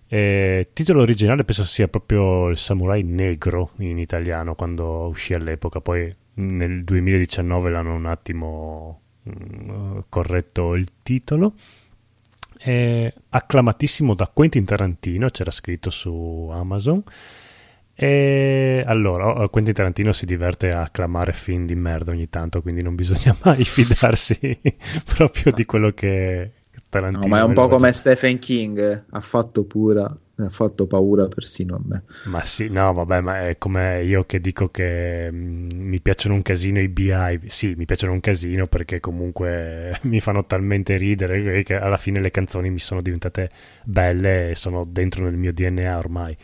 Eh, 0.08 0.68
titolo 0.72 1.02
originale 1.02 1.44
penso 1.44 1.64
sia 1.64 1.88
proprio 1.88 2.48
il 2.48 2.56
samurai 2.56 3.02
negro 3.02 3.72
in 3.78 3.98
italiano 3.98 4.54
quando 4.54 5.08
uscì 5.08 5.34
all'epoca, 5.34 5.80
poi 5.80 6.14
nel 6.34 6.84
2019 6.84 7.70
l'hanno 7.70 7.94
un 7.94 8.06
attimo 8.06 9.00
mm, 9.28 9.98
corretto 10.08 10.74
il 10.74 10.88
titolo. 11.02 11.54
È 12.56 13.12
acclamatissimo 13.28 14.14
da 14.14 14.30
Quentin 14.32 14.64
Tarantino, 14.64 15.28
c'era 15.28 15.50
scritto 15.50 15.90
su 15.90 16.48
Amazon. 16.52 17.02
E 17.98 18.82
allora, 18.84 19.42
oh, 19.42 19.48
Quentin 19.48 19.72
Tarantino 19.72 20.12
si 20.12 20.26
diverte 20.26 20.68
a 20.68 20.82
acclamare 20.82 21.32
film 21.32 21.64
di 21.64 21.74
merda 21.74 22.10
ogni 22.10 22.28
tanto, 22.28 22.60
quindi 22.60 22.82
non 22.82 22.94
bisogna 22.94 23.34
mai 23.42 23.64
fidarsi 23.64 24.38
proprio 25.16 25.50
di 25.50 25.64
quello 25.64 25.92
che 25.92 26.50
Tarantino 26.90 27.22
No, 27.22 27.28
ma 27.28 27.40
è 27.40 27.42
un 27.42 27.54
po' 27.54 27.68
come 27.68 27.92
Stephen 27.92 28.38
King, 28.38 29.04
ha 29.08 29.20
fatto 29.20 29.64
pura, 29.64 30.04
ha 30.04 30.50
fatto 30.50 30.86
paura 30.86 31.26
persino 31.26 31.76
a 31.76 31.80
me. 31.82 32.02
Ma 32.24 32.42
sì, 32.42 32.68
no, 32.68 32.92
vabbè, 32.92 33.20
ma 33.20 33.48
è 33.48 33.58
come 33.58 34.02
io 34.04 34.24
che 34.24 34.40
dico 34.40 34.68
che 34.68 35.30
mm, 35.30 35.68
mi 35.72 36.00
piacciono 36.00 36.34
un 36.34 36.42
casino 36.42 36.80
i 36.80 36.88
Beehive. 36.88 37.48
Sì, 37.48 37.74
mi 37.76 37.86
piacciono 37.86 38.12
un 38.12 38.20
casino 38.20 38.66
perché 38.66 39.00
comunque 39.00 39.98
mi 40.04 40.20
fanno 40.20 40.44
talmente 40.44 40.96
ridere 40.96 41.62
che 41.62 41.74
alla 41.76 41.96
fine 41.96 42.20
le 42.20 42.30
canzoni 42.30 42.70
mi 42.70 42.78
sono 42.78 43.00
diventate 43.00 43.50
belle 43.84 44.50
e 44.50 44.54
sono 44.54 44.84
dentro 44.86 45.24
nel 45.24 45.36
mio 45.36 45.52
DNA 45.52 45.96
ormai. 45.96 46.36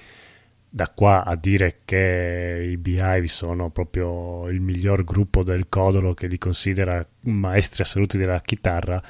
Da 0.74 0.88
qua 0.88 1.22
a 1.22 1.36
dire 1.36 1.80
che 1.84 2.66
i 2.70 2.78
Beehive 2.78 3.28
sono 3.28 3.68
proprio 3.68 4.48
il 4.48 4.60
miglior 4.60 5.04
gruppo 5.04 5.42
del 5.42 5.68
Codolo 5.68 6.14
che 6.14 6.26
li 6.26 6.38
considera 6.38 7.06
maestri 7.24 7.82
assoluti 7.82 8.16
della 8.16 8.40
chitarra, 8.40 9.02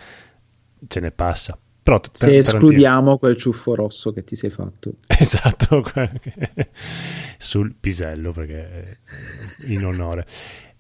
ce 0.89 1.01
ne 1.01 1.13
passa. 1.13 1.57
Però 1.81 2.01
t- 2.01 2.11
Se 2.13 2.37
escludiamo 2.37 3.17
quel 3.17 3.37
ciuffo 3.37 3.77
rosso 3.77 4.13
che 4.13 4.25
ti 4.25 4.35
sei 4.35 4.51
fatto. 4.51 4.95
Esatto, 5.07 5.85
sul 7.39 7.75
pisello 7.79 8.33
perché 8.33 8.99
eh, 9.69 9.73
in 9.73 9.85
onore. 9.85 10.27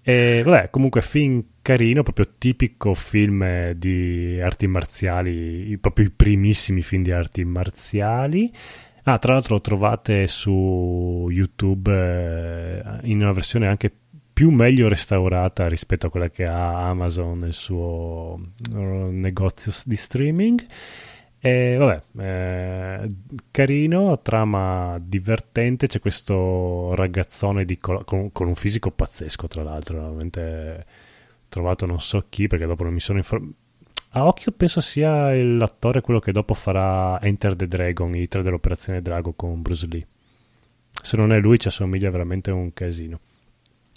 E 0.02 0.42
vabbè, 0.44 0.70
comunque 0.70 1.00
film 1.00 1.44
carino, 1.62 2.02
proprio 2.02 2.34
tipico 2.36 2.92
film 2.94 3.42
eh, 3.44 3.74
di 3.76 4.40
arti 4.42 4.66
marziali, 4.66 5.78
proprio 5.80 6.06
i 6.06 6.10
primissimi 6.10 6.82
film 6.82 7.04
di 7.04 7.12
arti 7.12 7.44
marziali. 7.44 8.52
Ah, 9.04 9.18
tra 9.18 9.32
l'altro 9.32 9.54
lo 9.56 9.60
trovate 9.60 10.28
su 10.28 11.26
YouTube 11.28 11.92
eh, 11.92 13.00
in 13.08 13.20
una 13.20 13.32
versione 13.32 13.66
anche 13.66 13.92
più 14.32 14.50
meglio 14.50 14.88
restaurata 14.88 15.66
rispetto 15.68 16.06
a 16.06 16.10
quella 16.10 16.30
che 16.30 16.46
ha 16.46 16.88
Amazon 16.88 17.40
nel 17.40 17.52
suo 17.52 18.38
eh, 18.72 18.76
negozio 18.76 19.72
di 19.84 19.96
streaming. 19.96 20.64
E 21.44 21.76
vabbè, 21.76 22.02
eh, 22.22 23.08
carino, 23.50 24.20
trama 24.20 24.98
divertente. 25.02 25.88
C'è 25.88 25.98
questo 25.98 26.94
ragazzone 26.94 27.66
col- 27.80 28.04
con, 28.04 28.30
con 28.30 28.46
un 28.46 28.54
fisico 28.54 28.92
pazzesco, 28.92 29.48
tra 29.48 29.64
l'altro. 29.64 30.00
Veramente 30.00 30.86
trovato 31.48 31.86
non 31.86 32.00
so 32.00 32.24
chi, 32.28 32.46
perché 32.46 32.66
dopo 32.66 32.84
non 32.84 32.92
mi 32.92 33.00
sono 33.00 33.18
informato. 33.18 33.56
A 34.14 34.26
occhio 34.26 34.52
penso 34.52 34.80
sia 34.80 35.32
l'attore 35.34 36.00
quello 36.00 36.20
che 36.20 36.32
dopo 36.32 36.54
farà 36.54 37.20
Enter 37.22 37.56
the 37.56 37.66
Dragon, 37.66 38.14
i 38.14 38.28
tre 38.28 38.42
dell'Operazione 38.42 39.02
Drago 39.02 39.32
con 39.32 39.62
Bruce 39.62 39.86
Lee. 39.86 40.06
Se 41.02 41.16
non 41.16 41.32
è 41.32 41.38
lui 41.38 41.58
ci 41.58 41.68
assomiglia 41.68 42.10
veramente 42.10 42.50
un 42.50 42.72
casino. 42.72 43.20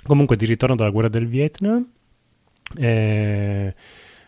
Comunque 0.03 0.37
di 0.37 0.45
ritorno 0.45 0.75
dalla 0.75 0.91
guerra 0.91 1.09
del 1.09 1.27
Vietnam 1.27 1.85
eh, 2.77 3.75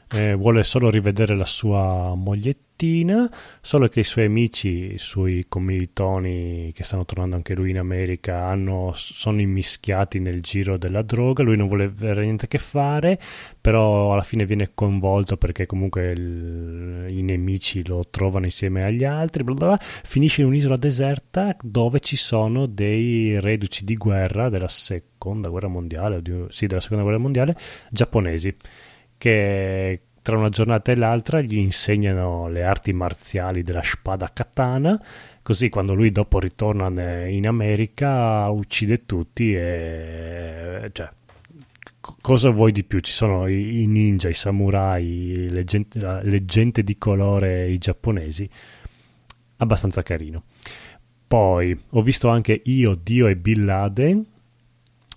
eh, 0.09 0.35
vuole 0.35 0.63
solo 0.63 0.89
rivedere 0.89 1.35
la 1.35 1.45
sua 1.45 2.13
mogliettina, 2.15 3.29
solo 3.59 3.89
che 3.89 4.01
i 4.01 4.03
suoi 4.05 4.25
amici, 4.25 4.93
i 4.93 4.97
suoi 4.97 5.45
commilitoni 5.49 6.71
che 6.73 6.83
stanno 6.83 7.03
tornando 7.03 7.35
anche 7.35 7.53
lui 7.53 7.71
in 7.71 7.77
America, 7.77 8.45
hanno, 8.45 8.91
sono 8.95 9.41
immischiati 9.41 10.19
nel 10.19 10.41
giro 10.41 10.77
della 10.77 11.01
droga, 11.01 11.43
lui 11.43 11.57
non 11.57 11.67
vuole 11.67 11.85
avere 11.85 12.23
niente 12.23 12.45
a 12.45 12.47
che 12.47 12.57
fare, 12.57 13.19
però 13.59 14.13
alla 14.13 14.21
fine 14.21 14.45
viene 14.45 14.71
coinvolto 14.73 15.35
perché 15.35 15.65
comunque 15.65 16.11
il, 16.11 17.05
i 17.09 17.21
nemici 17.21 17.85
lo 17.85 18.05
trovano 18.09 18.45
insieme 18.45 18.85
agli 18.85 19.03
altri, 19.03 19.43
bla 19.43 19.55
bla 19.55 19.67
bla. 19.67 19.77
finisce 19.79 20.41
in 20.41 20.47
un'isola 20.47 20.77
deserta 20.77 21.55
dove 21.61 21.99
ci 21.99 22.15
sono 22.15 22.65
dei 22.65 23.41
reduci 23.41 23.83
di 23.83 23.97
guerra 23.97 24.47
della 24.49 24.69
seconda 24.69 25.49
guerra 25.49 25.67
mondiale, 25.67 26.21
di- 26.21 26.45
sì, 26.47 26.65
della 26.67 26.79
seconda 26.79 27.03
guerra 27.03 27.19
mondiale, 27.19 27.57
giapponesi 27.89 28.55
che 29.17 30.01
tra 30.21 30.37
una 30.37 30.49
giornata 30.49 30.91
e 30.91 30.95
l'altra 30.95 31.41
gli 31.41 31.55
insegnano 31.57 32.49
le 32.49 32.63
arti 32.63 32.91
marziali 32.93 33.63
della 33.63 33.83
spada 33.83 34.29
katana, 34.33 35.01
così 35.41 35.69
quando 35.69 35.93
lui 35.93 36.11
dopo 36.11 36.39
ritorna 36.39 36.87
in 37.27 37.47
America 37.47 38.49
uccide 38.49 39.05
tutti 39.05 39.55
e 39.55 40.89
cioè 40.91 41.09
cosa 42.21 42.49
vuoi 42.49 42.71
di 42.71 42.83
più? 42.83 42.99
Ci 42.99 43.11
sono 43.11 43.47
i, 43.47 43.85
ninja, 43.87 44.29
i 44.29 44.33
samurai, 44.33 45.49
le 45.49 45.63
gente, 45.63 45.99
le 45.99 46.45
gente 46.45 46.83
di 46.83 46.97
colore, 46.97 47.69
i 47.69 47.77
giapponesi, 47.77 48.49
abbastanza 49.57 50.03
carino. 50.03 50.43
Poi 51.27 51.77
ho 51.89 52.01
visto 52.01 52.29
anche 52.29 52.61
Io, 52.65 52.95
Dio 52.95 53.27
e 53.27 53.35
Bin 53.35 53.65
Laden, 53.65 54.25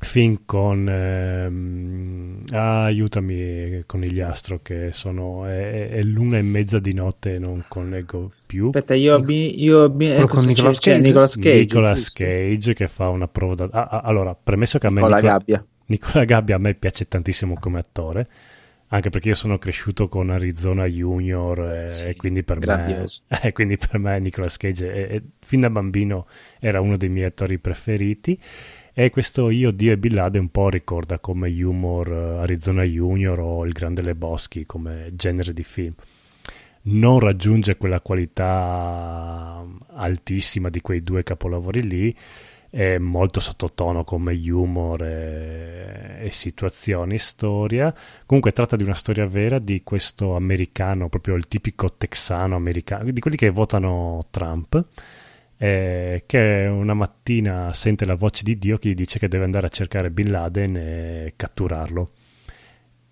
film 0.02 0.40
con 0.46 0.88
ehm, 0.88 2.44
ah, 2.52 2.84
aiutami 2.84 3.82
conigliastro 3.86 4.60
che 4.62 4.88
sono 4.92 5.44
è, 5.46 5.90
è 5.90 6.02
l'una 6.02 6.38
e 6.38 6.42
mezza 6.42 6.78
di 6.78 6.92
notte 6.94 7.38
non 7.38 7.64
collego 7.68 8.30
più 8.46 8.66
Aspetta, 8.66 8.94
io, 8.94 9.20
bi- 9.20 9.62
io 9.62 9.88
bi- 9.90 10.06
Quello 10.08 10.24
eh, 10.24 10.28
con 10.28 10.44
Nicolas 10.44 10.78
Cage? 10.78 10.98
Nicolas 11.06 11.36
Cage. 11.36 11.58
Nicolas? 11.60 12.12
Cage 12.12 12.74
che 12.74 12.88
fa 12.88 13.08
una 13.08 13.28
prova 13.28 13.54
da... 13.54 13.68
ah, 13.70 13.88
ah, 13.88 14.00
allora 14.00 14.34
premesso 14.34 14.78
che 14.78 14.86
a 14.86 14.90
me 14.90 15.00
Con 15.00 15.10
la 15.10 15.16
Nicola- 15.16 15.32
gabbia. 15.38 15.64
Nicola 15.86 16.24
Gabbia 16.24 16.54
a 16.54 16.58
me 16.58 16.74
piace 16.74 17.06
tantissimo 17.08 17.54
come 17.58 17.78
attore 17.80 18.28
anche 18.92 19.08
perché 19.10 19.28
io 19.28 19.34
sono 19.34 19.58
cresciuto 19.58 20.08
con 20.08 20.30
Arizona 20.30 20.84
Junior 20.86 21.60
e, 21.84 21.88
Sì, 21.88 22.06
e 22.06 22.16
quindi 22.16 22.42
per 22.42 22.58
me 22.64 23.04
eh, 23.42 23.52
quindi 23.52 23.76
per 23.76 23.98
me 23.98 24.18
Nicolas 24.18 24.56
Cage 24.56 24.92
è- 24.92 25.06
è- 25.08 25.22
fin 25.40 25.60
da 25.60 25.70
bambino 25.70 26.26
era 26.58 26.80
uno 26.80 26.96
dei 26.96 27.08
miei 27.08 27.26
attori 27.26 27.58
preferiti 27.58 28.38
e 28.92 29.10
questo 29.10 29.50
Io, 29.50 29.70
Dio 29.70 29.92
e 29.92 29.98
Bin 29.98 30.14
Laden 30.14 30.42
un 30.42 30.48
po' 30.50 30.68
ricorda 30.68 31.18
come 31.18 31.48
humor 31.62 32.12
eh, 32.12 32.38
Arizona 32.42 32.82
Junior 32.82 33.38
o 33.38 33.64
Il 33.64 33.72
Grande 33.72 34.02
Lebowski 34.02 34.66
come 34.66 35.10
genere 35.14 35.52
di 35.52 35.62
film 35.62 35.94
non 36.82 37.18
raggiunge 37.18 37.76
quella 37.76 38.00
qualità 38.00 39.62
altissima 39.88 40.70
di 40.70 40.80
quei 40.80 41.02
due 41.02 41.22
capolavori 41.22 41.82
lì 41.82 42.16
è 42.70 42.98
molto 42.98 43.40
sottotono 43.40 44.04
come 44.04 44.32
humor 44.32 45.02
e, 45.02 46.18
e 46.20 46.30
situazioni, 46.30 47.18
storia. 47.18 47.92
Comunque 48.24 48.52
tratta 48.52 48.76
di 48.76 48.84
una 48.84 48.94
storia 48.94 49.26
vera 49.26 49.58
di 49.58 49.82
questo 49.82 50.36
americano, 50.36 51.08
proprio 51.08 51.34
il 51.34 51.48
tipico 51.48 51.92
texano 51.94 52.54
americano, 52.54 53.10
di 53.10 53.20
quelli 53.20 53.36
che 53.36 53.50
votano 53.50 54.24
Trump, 54.30 54.84
eh, 55.62 56.22
che 56.24 56.68
una 56.70 56.94
mattina 56.94 57.70
sente 57.74 58.06
la 58.06 58.14
voce 58.14 58.42
di 58.42 58.56
Dio 58.56 58.78
che 58.78 58.88
gli 58.88 58.94
dice 58.94 59.18
che 59.18 59.28
deve 59.28 59.44
andare 59.44 59.66
a 59.66 59.68
cercare 59.68 60.10
Bin 60.10 60.30
Laden 60.30 60.74
e 60.74 61.34
catturarlo. 61.36 62.12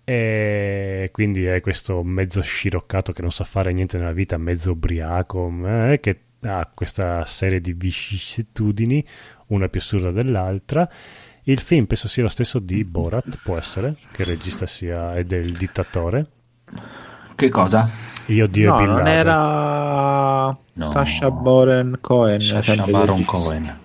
E 0.03 1.09
quindi 1.11 1.45
è 1.45 1.61
questo 1.61 2.01
mezzo 2.01 2.41
sciroccato 2.41 3.13
che 3.13 3.21
non 3.21 3.31
sa 3.31 3.43
fare 3.43 3.71
niente 3.71 3.99
nella 3.99 4.13
vita, 4.13 4.37
mezzo 4.37 4.71
ubriaco, 4.71 5.51
eh, 5.63 5.99
che 6.01 6.21
ha 6.41 6.67
questa 6.73 7.23
serie 7.23 7.61
di 7.61 7.73
vicissitudini, 7.73 9.05
una 9.49 9.69
più 9.69 9.79
assurda 9.79 10.09
dell'altra. 10.09 10.89
Il 11.43 11.59
film 11.59 11.85
penso 11.85 12.07
sia 12.07 12.23
lo 12.23 12.29
stesso 12.29 12.57
di 12.57 12.83
Borat, 12.83 13.41
può 13.43 13.57
essere, 13.57 13.95
che 14.11 14.23
il 14.23 14.27
regista 14.27 14.65
sia 14.65 15.13
è 15.13 15.23
del 15.23 15.51
dittatore. 15.53 16.27
Che 17.39 17.49
cosa? 17.49 17.89
Io 18.27 18.47
Dio 18.47 18.75
No, 18.75 18.85
non 18.85 19.07
era 19.07 20.57
No. 20.79 20.85
Sacha 20.85 21.31
Baron 21.31 21.97
Cohen. 22.01 22.41
Sacha 22.41 22.61
sempre 22.73 22.91
Baron. 22.91 23.23
Cohen. 23.23 23.79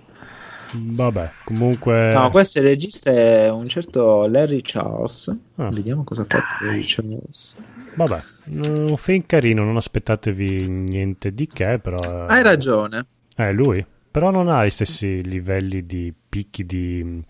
Vabbè, 0.73 1.31
comunque... 1.45 2.13
No, 2.13 2.31
questo 2.31 2.59
il 2.59 2.65
regista 2.65 3.13
è 3.13 3.49
un 3.49 3.65
certo 3.67 4.27
Larry 4.27 4.61
Charles. 4.61 5.33
Ah. 5.55 5.69
Vediamo 5.71 6.03
cosa 6.03 6.23
ha 6.23 6.25
fatto 6.29 6.65
Larry 6.65 6.83
Charles. 6.85 7.57
Vabbè, 7.95 8.23
un 8.47 8.97
film 8.97 9.23
carino, 9.25 9.63
non 9.63 9.77
aspettatevi 9.77 10.67
niente 10.67 11.33
di 11.33 11.47
che, 11.47 11.79
però... 11.79 12.27
Hai 12.27 12.43
ragione. 12.43 13.07
È 13.37 13.53
lui, 13.53 13.87
però 14.11 14.33
non 14.33 14.49
ha 14.49 14.65
gli 14.65 14.71
stessi 14.71 15.23
livelli 15.23 15.87
di 15.87 16.13
picchi 16.29 16.67
di 16.67 17.23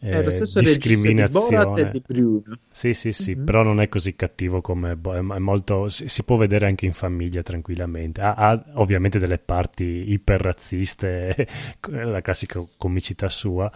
eh, 0.00 0.22
lo 0.22 0.30
stesso 0.30 0.60
di 0.60 0.66
discriminazione. 0.66 1.90
di 1.90 2.02
Bruno. 2.06 2.58
Sì, 2.70 2.92
sì, 2.94 3.12
sì, 3.12 3.34
Mhm. 3.34 3.44
però 3.44 3.62
non 3.62 3.80
è 3.80 3.88
così 3.88 4.14
cattivo 4.14 4.60
come 4.60 4.92
è, 4.92 5.20
molto 5.38 5.88
si, 5.88 6.08
si 6.08 6.22
può 6.22 6.36
vedere 6.36 6.66
anche 6.66 6.86
in 6.86 6.92
famiglia 6.92 7.42
tranquillamente. 7.42 8.20
Ha, 8.20 8.34
ha 8.34 8.64
ovviamente 8.74 9.18
delle 9.18 9.38
parti 9.38 10.12
iperrazziste, 10.12 11.46
la 11.90 12.20
classica 12.20 12.62
comicità 12.76 13.28
sua, 13.28 13.70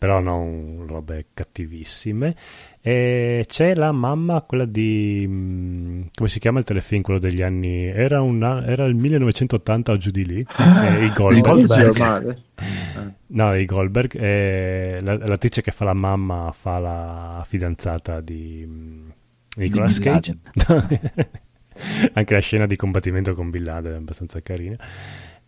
però 0.00 0.18
non 0.20 0.86
robe 0.88 1.26
cattivissime. 1.34 2.34
E 2.80 3.44
c'è 3.46 3.74
la 3.74 3.92
mamma, 3.92 4.40
quella 4.40 4.64
di 4.64 5.26
mm, 5.28 6.02
come 6.14 6.28
si 6.30 6.38
chiama 6.38 6.58
il 6.60 6.64
telefilm, 6.64 7.02
quello 7.02 7.18
degli 7.18 7.42
anni 7.42 7.84
era, 7.84 8.22
un 8.22 8.42
a- 8.42 8.64
era 8.64 8.86
il 8.86 8.94
1980 8.94 9.92
o 9.92 9.98
giù 9.98 10.10
di 10.10 10.24
lì, 10.24 10.38
eh, 10.58 11.04
i 11.04 11.12
Goldberg. 11.12 12.36
No, 13.32 13.54
i 13.54 13.66
Goldberg. 13.66 14.16
eh, 14.16 15.00
la- 15.02 15.18
l'attrice 15.18 15.60
che 15.60 15.70
fa 15.70 15.84
la 15.84 15.92
mamma 15.92 16.50
fa 16.50 16.80
la 16.80 17.42
fidanzata 17.46 18.22
di 18.22 18.64
mm, 18.66 19.08
Nicolas 19.56 19.98
Cage. 19.98 20.38
Anche 22.14 22.34
la 22.34 22.40
scena 22.40 22.64
di 22.66 22.76
combattimento 22.76 23.34
con 23.34 23.50
Bin 23.50 23.64
Laden 23.64 23.92
è 23.92 23.96
abbastanza 23.96 24.40
carina. 24.40 24.76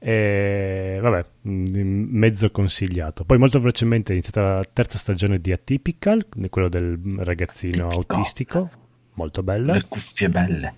E, 0.05 0.99
vabbè, 1.01 1.25
mm, 1.49 1.65
mezzo 2.11 2.51
consigliato. 2.51 3.25
Poi 3.25 3.39
molto 3.39 3.61
velocemente 3.61 4.11
è 4.11 4.15
iniziata 4.17 4.55
la 4.57 4.65
terza 4.71 4.99
stagione 4.99 5.39
di 5.39 5.53
Atypical, 5.53 6.27
quello 6.51 6.69
del 6.69 6.99
ragazzino 7.19 7.89
Tipico. 7.89 8.13
autistico, 8.15 8.71
molto 9.15 9.43
bella. 9.45 9.75
Le 9.75 9.85
cuffie 9.87 10.29
belle. 10.29 10.75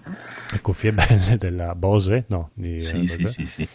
Le 0.52 0.60
cuffie 0.60 0.92
belle 0.92 1.36
della 1.40 1.74
Bose, 1.74 2.26
no? 2.28 2.50
Di, 2.52 2.80
Sì, 2.82 3.06
sì, 3.06 3.24
sì, 3.24 3.46
sì. 3.46 3.68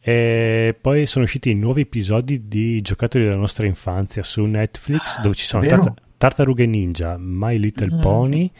e 0.00 0.76
poi 0.80 1.06
sono 1.06 1.24
usciti 1.24 1.54
nuovi 1.54 1.82
episodi 1.82 2.48
di 2.48 2.80
giocattoli 2.80 3.22
della 3.24 3.36
nostra 3.36 3.66
infanzia 3.66 4.22
su 4.24 4.44
Netflix 4.46 5.20
dove 5.20 5.34
ci 5.36 5.44
sono? 5.46 5.64
Tarta- 5.64 5.94
Tartarughe 6.18 6.66
Ninja, 6.66 7.16
My 7.18 7.56
Little 7.56 7.94
Mm. 7.94 8.00
Pony 8.00 8.50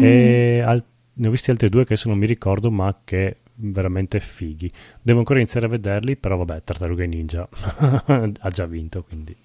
e 0.00 0.62
al- 0.64 0.82
ne 1.14 1.28
ho 1.28 1.30
visti 1.30 1.50
altri 1.50 1.68
due 1.68 1.84
che 1.84 1.92
adesso 1.92 2.08
non 2.08 2.16
mi 2.16 2.24
ricordo 2.26 2.70
ma 2.70 3.00
che 3.04 3.36
veramente 3.54 4.20
fighi. 4.20 4.70
Devo 5.00 5.18
ancora 5.20 5.38
iniziare 5.38 5.66
a 5.66 5.70
vederli, 5.70 6.16
però 6.16 6.36
vabbè, 6.36 6.62
Tartarughe 6.62 7.06
Ninja 7.06 7.48
ha 8.38 8.50
già 8.50 8.66
vinto, 8.66 9.02
quindi 9.02 9.36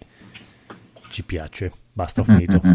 ci 1.09 1.23
piace. 1.23 1.71
Basta, 1.93 2.21
ho 2.21 2.23
finito. 2.23 2.61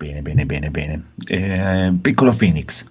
Bene, 0.00 0.22
bene, 0.22 0.46
bene, 0.46 0.70
bene. 0.70 1.02
Eh, 1.26 1.92
piccolo 2.00 2.32
Phoenix. 2.32 2.88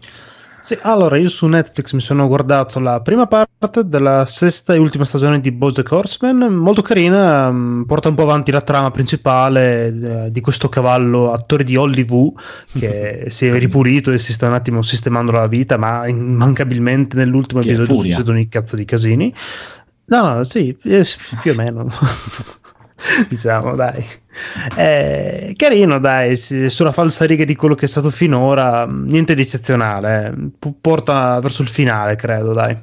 Sì, 0.62 0.78
allora 0.82 1.18
io 1.18 1.30
su 1.30 1.48
Netflix 1.48 1.94
mi 1.94 2.02
sono 2.02 2.28
guardato 2.28 2.80
la 2.80 3.00
prima 3.02 3.28
parte 3.28 3.88
della 3.88 4.26
sesta 4.26 4.74
e 4.74 4.78
ultima 4.78 5.06
stagione 5.06 5.40
di 5.40 5.52
Bojack 5.54 5.90
Horseman, 5.90 6.54
molto 6.54 6.82
carina, 6.82 7.50
mh, 7.50 7.86
porta 7.86 8.10
un 8.10 8.16
po' 8.16 8.24
avanti 8.24 8.52
la 8.52 8.62
trama 8.62 8.92
principale 8.92 9.88
eh, 10.26 10.32
di 10.32 10.42
questo 10.42 10.68
cavallo 10.68 11.32
attore 11.32 11.64
di 11.64 11.78
Hollywood 11.78 12.34
che 12.74 13.26
si 13.32 13.48
è 13.48 13.58
ripulito 13.58 14.12
e 14.12 14.18
si 14.18 14.34
sta 14.34 14.48
un 14.48 14.54
attimo 14.54 14.82
sistemando 14.82 15.32
la 15.32 15.48
vita, 15.48 15.78
ma 15.78 16.06
immancabilmente 16.08 17.16
nell'ultimo 17.16 17.62
Chi 17.62 17.70
è? 17.70 17.74
episodio 17.74 17.96
succedono 17.96 18.40
i 18.40 18.50
cazzo 18.50 18.76
di 18.76 18.86
casini. 18.86 19.34
No, 20.06 20.34
no, 20.36 20.44
sì, 20.44 20.78
eh, 20.84 21.04
sì, 21.06 21.18
più 21.40 21.52
o 21.52 21.56
meno. 21.56 21.88
diciamo, 23.30 23.76
dai. 23.76 24.19
Eh, 24.76 25.54
carino, 25.56 26.00
dai, 26.00 26.36
sulla 26.36 26.92
falsariga 26.92 27.46
di 27.46 27.56
quello 27.56 27.76
che 27.76 27.86
è 27.86 27.88
stato 27.88 28.10
finora, 28.10 28.86
mh, 28.86 29.06
niente 29.08 29.36
di 29.36 29.42
eccezionale. 29.42 30.34
eh. 30.36 30.72
Porta 30.80 31.40
verso 31.40 31.62
il 31.62 31.68
finale, 31.68 32.16
credo, 32.16 32.54
dai. 32.54 32.78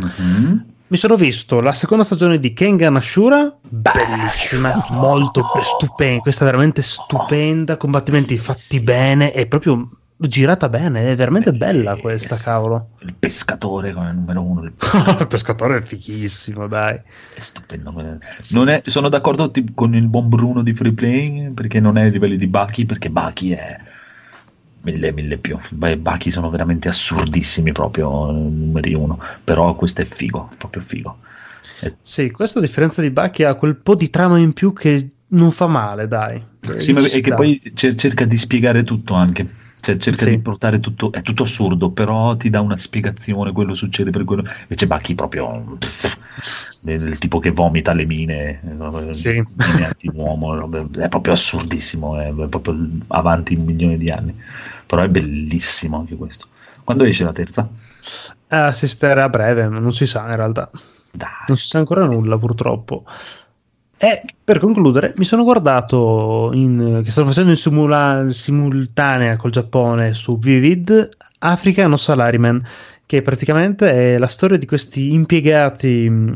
Mhm. 0.00 0.64
Mi 0.92 0.98
sono 0.98 1.16
visto 1.16 1.60
la 1.62 1.72
seconda 1.72 2.04
stagione 2.04 2.38
di 2.38 2.52
Kengan 2.52 2.96
Ashura, 2.96 3.56
bellissima, 3.62 4.86
molto 4.90 5.42
stupenda, 5.62 6.20
questa 6.20 6.42
è 6.42 6.44
veramente 6.44 6.82
stupenda, 6.82 7.78
combattimenti 7.78 8.36
fatti 8.36 8.82
bene, 8.82 9.32
è 9.32 9.46
proprio 9.46 9.88
girata 10.28 10.68
bene, 10.68 11.10
è 11.10 11.16
veramente 11.16 11.52
bella 11.52 11.96
Eh, 11.96 12.00
questa, 12.00 12.36
cavolo. 12.36 12.90
Il 13.00 13.14
pescatore 13.18 13.92
come 13.92 14.12
numero 14.12 14.42
uno. 14.42 14.60
del- 14.60 14.72
il 15.20 15.26
pescatore 15.26 15.78
è 15.78 15.82
fighissimo, 15.82 16.66
dai. 16.66 16.96
È 17.34 17.40
stupendo. 17.40 17.92
Non 18.50 18.68
è- 18.68 18.82
sono 18.86 19.08
d'accordo 19.08 19.50
ti- 19.50 19.72
con 19.74 19.94
il 19.94 20.06
buon 20.08 20.28
Bruno 20.28 20.62
di 20.62 20.74
Free 20.74 20.92
Playing 20.92 21.52
perché 21.54 21.80
non 21.80 21.96
è 21.98 22.02
ai 22.02 22.10
livelli 22.10 22.36
di 22.36 22.46
Baki, 22.46 22.86
perché 22.86 23.10
Baki 23.10 23.52
è 23.52 23.80
mille, 24.82 25.12
mille 25.12 25.38
più. 25.38 25.58
Beh, 25.70 25.98
Baki 25.98 26.30
sono 26.30 26.50
veramente 26.50 26.88
assurdissimi 26.88 27.72
proprio 27.72 28.28
eh, 28.30 28.32
numeri 28.32 28.94
uno. 28.94 29.18
Però 29.44 29.74
questo 29.74 30.02
è 30.02 30.04
figo, 30.04 30.50
proprio 30.58 30.82
figo. 30.82 31.18
Eh, 31.80 31.94
Sì, 32.00 32.30
questo 32.30 32.58
a 32.58 32.62
differenza 32.62 33.00
di 33.00 33.10
Bucky 33.10 33.44
ha 33.44 33.54
quel 33.54 33.76
po' 33.76 33.94
di 33.94 34.10
trama 34.10 34.38
in 34.38 34.52
più 34.52 34.72
che 34.72 35.10
non 35.28 35.50
fa 35.50 35.66
male, 35.66 36.06
dai. 36.08 36.42
Sì, 36.76 36.92
ma 36.92 37.00
è 37.00 37.20
che 37.20 37.34
poi 37.34 37.60
cer- 37.74 37.96
cerca 37.98 38.24
di 38.24 38.36
spiegare 38.36 38.84
tutto 38.84 39.14
anche. 39.14 39.46
Cioè, 39.82 39.96
cerca 39.96 40.22
Sì. 40.22 40.30
di 40.30 40.38
portare 40.38 40.78
tutto, 40.78 41.10
è 41.10 41.22
tutto 41.22 41.42
assurdo, 41.42 41.90
però 41.90 42.36
ti 42.36 42.50
dà 42.50 42.60
una 42.60 42.76
spiegazione, 42.76 43.50
quello 43.50 43.74
succede 43.74 44.12
per 44.12 44.22
quello. 44.22 44.44
Invece 44.60 44.86
Baki 44.86 45.16
proprio 45.16 45.76
del 46.82 47.18
tipo 47.18 47.40
che 47.40 47.50
vomita 47.50 47.92
le 47.92 48.04
mine, 48.04 48.60
eh, 49.08 49.12
Sì. 49.12 49.42
anti-uomo, 49.58 50.54
robe- 50.54 50.86
è 51.00 51.08
proprio 51.08 51.34
assurdissimo, 51.34 52.16
è 52.20 52.32
proprio 52.48 52.76
avanti 53.08 53.56
un 53.56 53.64
milione 53.64 53.96
di 53.96 54.08
anni. 54.08 54.40
Però 54.86 55.02
è 55.02 55.08
bellissimo 55.08 55.98
anche 55.98 56.14
questo. 56.14 56.46
Quando 56.84 57.02
esce 57.02 57.24
la 57.24 57.32
terza? 57.32 57.68
Ah, 58.48 58.72
si 58.72 58.86
spera 58.86 59.24
a 59.24 59.28
breve, 59.28 59.66
ma 59.68 59.80
non 59.80 59.92
si 59.92 60.06
sa 60.06 60.28
in 60.28 60.36
realtà. 60.36 60.70
Dai. 61.10 61.28
Non 61.48 61.56
si 61.56 61.66
sa 61.66 61.78
ancora 61.78 62.06
nulla, 62.06 62.38
purtroppo. 62.38 63.04
E 64.04 64.24
per 64.42 64.58
concludere, 64.58 65.14
mi 65.16 65.24
sono 65.24 65.44
guardato 65.44 66.50
in, 66.54 67.02
che 67.04 67.10
stanno 67.12 67.28
facendo 67.28 67.50
in 67.50 67.56
simula- 67.56 68.26
simultanea 68.30 69.36
col 69.36 69.52
Giappone 69.52 70.12
su 70.12 70.38
Vivid 70.38 71.08
Africa 71.38 71.86
No 71.86 71.96
Salaryman, 71.96 72.60
che 73.06 73.22
praticamente 73.22 74.14
è 74.14 74.18
la 74.18 74.26
storia 74.26 74.56
di 74.58 74.66
questi 74.66 75.12
impiegati 75.12 76.08
mh, 76.10 76.34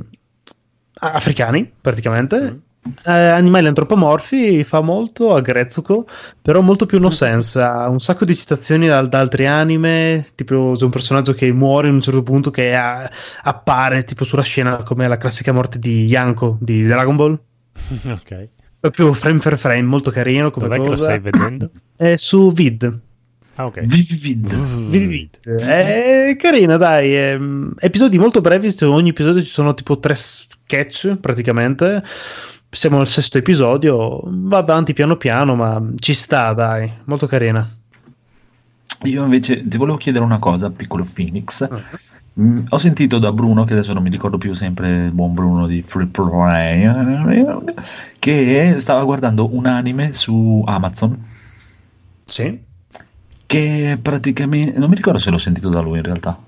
africani, 1.01 1.69
praticamente. 1.81 2.61
eh, 3.05 3.11
animali 3.11 3.67
antropomorfi 3.67 4.63
fa 4.63 4.81
molto 4.81 5.35
a 5.35 5.41
Grezzuko, 5.41 6.07
però 6.41 6.61
molto 6.61 6.87
più 6.87 7.01
no 7.01 7.11
sense. 7.11 7.61
Ha 7.61 7.89
un 7.89 7.99
sacco 8.01 8.25
di 8.25 8.37
citazioni 8.37 8.87
da, 8.87 9.03
da 9.07 9.19
altri 9.19 9.47
anime. 9.49 10.25
Tipo, 10.37 10.75
c'è 10.77 10.85
un 10.85 10.91
personaggio 10.91 11.33
che 11.35 11.51
muore 11.53 11.89
in 11.89 11.95
un 11.95 12.01
certo 12.01 12.23
punto 12.23 12.51
che 12.53 12.77
ha- 12.77 13.11
appare 13.43 14.05
tipo 14.05 14.23
sulla 14.25 14.43
scena 14.43 14.83
come 14.85 15.09
la 15.09 15.17
classica 15.17 15.51
morte 15.53 15.81
di 15.81 16.05
Yanko 16.07 16.59
di 16.61 16.85
Dragon 16.87 17.17
Ball. 17.17 17.41
ok. 18.13 18.49
Proprio 18.79 19.13
frame 19.15 19.39
per 19.39 19.59
frame, 19.59 19.83
molto 19.83 20.11
carino 20.11 20.51
come 20.51 20.67
Dov'è 20.69 20.79
che 20.79 20.85
lo 20.85 20.91
cosa. 20.91 21.05
stai 21.05 21.19
vedendo? 21.21 21.71
È 21.97 22.17
su 22.17 22.53
Vid. 22.53 23.01
Ah, 23.59 23.65
ok. 23.65 23.81
Vivid. 23.81 24.55
Vivid. 24.91 25.41
È 25.41 26.37
carina, 26.39 26.77
dai. 26.77 27.15
è- 27.15 27.39
episodi 27.79 28.19
molto 28.19 28.43
brevi. 28.43 28.71
Su 28.71 28.91
ogni 28.93 29.09
episodio 29.11 29.41
ci 29.43 29.49
sono 29.49 29.73
tipo 29.73 29.99
tre 29.99 30.15
sketch 30.15 31.17
praticamente. 31.17 32.03
Siamo 32.69 33.01
al 33.01 33.09
sesto 33.09 33.39
episodio. 33.39 34.21
Va 34.27 34.59
avanti 34.59 34.93
piano 34.93 35.17
piano, 35.17 35.55
ma 35.55 35.83
ci 35.97 36.13
sta, 36.13 36.53
dai. 36.53 36.93
Molto 37.05 37.27
carina. 37.27 37.67
Io 39.05 39.25
invece 39.25 39.67
ti 39.67 39.77
volevo 39.79 39.97
chiedere 39.97 40.25
una 40.25 40.39
cosa, 40.39 40.71
piccolo 40.71 41.07
Phoenix. 41.11 41.63
Ah. 41.63 41.81
Mm, 42.39 42.67
ho 42.69 42.79
sentito 42.79 43.19
da 43.19 43.33
Bruno, 43.33 43.65
che 43.65 43.73
adesso 43.73 43.95
non 43.95 44.03
mi 44.03 44.11
ricordo 44.11 44.37
più 44.37 44.53
sempre 44.53 45.05
il 45.07 45.11
buon 45.11 45.33
Bruno 45.33 45.67
di 45.67 45.81
Free 45.83 46.07
Play, 46.07 46.87
che 48.19 48.75
stava 48.77 49.05
guardando 49.05 49.55
un 49.55 49.65
anime 49.67 50.13
su 50.13 50.63
Amazon 50.67 51.19
Sì. 52.27 52.61
che 53.47 53.99
praticamente 54.03 54.79
non 54.79 54.91
mi 54.91 54.97
ricordo 54.97 55.19
se 55.19 55.31
l'ho 55.31 55.39
sentito 55.39 55.71
da 55.71 55.81
lui 55.81 55.97
in 55.97 56.03
realtà. 56.05 56.39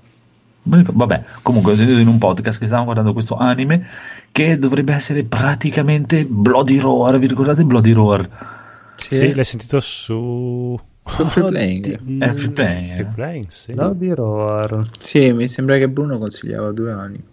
Vabbè, 0.61 1.23
comunque 1.41 1.71
ho 1.71 1.75
sentito 1.75 1.97
in 1.97 2.07
un 2.07 2.19
podcast 2.19 2.59
che 2.59 2.65
stavamo 2.65 2.85
guardando 2.85 3.13
questo 3.13 3.35
anime 3.37 3.87
che 4.31 4.59
dovrebbe 4.59 4.93
essere 4.93 5.23
praticamente 5.23 6.25
Bloody 6.25 6.77
Roar. 6.77 7.17
Vi 7.17 7.25
ricordate 7.25 7.63
Bloody 7.63 7.93
Roar? 7.93 8.29
Sì, 8.95 9.33
l'hai 9.33 9.45
sentito 9.45 9.79
su... 9.79 10.79
Su 11.09 11.25
Free 11.25 11.45
Playing. 11.47 11.99
Oddio, 12.01 12.25
È 12.27 12.33
Free 12.33 12.49
Playing, 12.51 12.93
Free 12.93 12.99
eh. 12.99 13.05
Playing, 13.13 13.47
sì. 13.49 13.73
Bloody 13.73 14.13
Roar. 14.13 14.83
Sì, 14.97 15.31
mi 15.33 15.47
sembra 15.47 15.77
che 15.77 15.89
Bruno 15.89 16.17
consigliava 16.17 16.71
due 16.71 16.91
anni. 16.91 17.23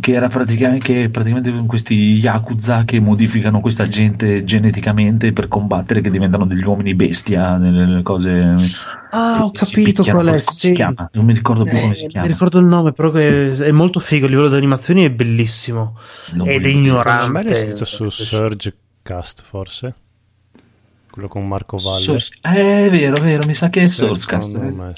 Che 0.00 0.12
era 0.12 0.26
praticamente, 0.26 1.08
praticamente 1.08 1.52
con 1.52 1.66
questi 1.66 1.94
Yakuza 2.16 2.82
che 2.84 2.98
modificano 2.98 3.60
questa 3.60 3.86
gente 3.86 4.42
geneticamente 4.42 5.32
per 5.32 5.46
combattere, 5.46 6.00
che 6.00 6.10
diventano 6.10 6.46
degli 6.46 6.64
uomini 6.64 6.96
bestia, 6.96 7.56
nelle 7.58 8.02
cose. 8.02 8.56
Ah, 9.10 9.44
ho 9.44 9.52
capito 9.52 10.02
qual 10.02 10.26
è. 10.26 10.40
Sì. 10.40 10.72
chiama? 10.72 11.08
Non 11.12 11.24
mi 11.24 11.32
ricordo 11.32 11.62
più 11.62 11.78
come 11.78 11.94
si 11.94 12.06
Eh, 12.06 12.08
chiama. 12.08 12.26
mi 12.26 12.32
ricordo 12.32 12.58
il 12.58 12.64
nome, 12.66 12.90
però 12.92 13.12
è 13.12 13.70
molto 13.70 14.00
figo. 14.00 14.26
A 14.26 14.28
livello 14.30 14.48
di 14.48 14.56
animazioni 14.56 15.04
è 15.04 15.10
bellissimo. 15.12 15.96
Non 16.32 16.48
Ed 16.48 16.66
è 16.66 16.68
ignorante. 16.70 17.26
A 17.26 17.28
me 17.30 17.44
l'hai 17.44 17.54
sentito 17.54 17.84
su. 17.84 18.08
Surgecast, 18.08 19.42
forse? 19.42 19.94
Quello 21.14 21.28
con 21.28 21.44
Marco 21.46 21.76
Valle. 21.76 22.00
Source- 22.02 22.34
eh, 22.42 22.86
è 22.86 22.90
vero, 22.90 23.14
è 23.14 23.20
vero, 23.20 23.46
mi 23.46 23.54
sa 23.54 23.68
che 23.70 23.82
è 23.84 23.88
Sourcecast. 23.88 24.58
me. 24.58 24.92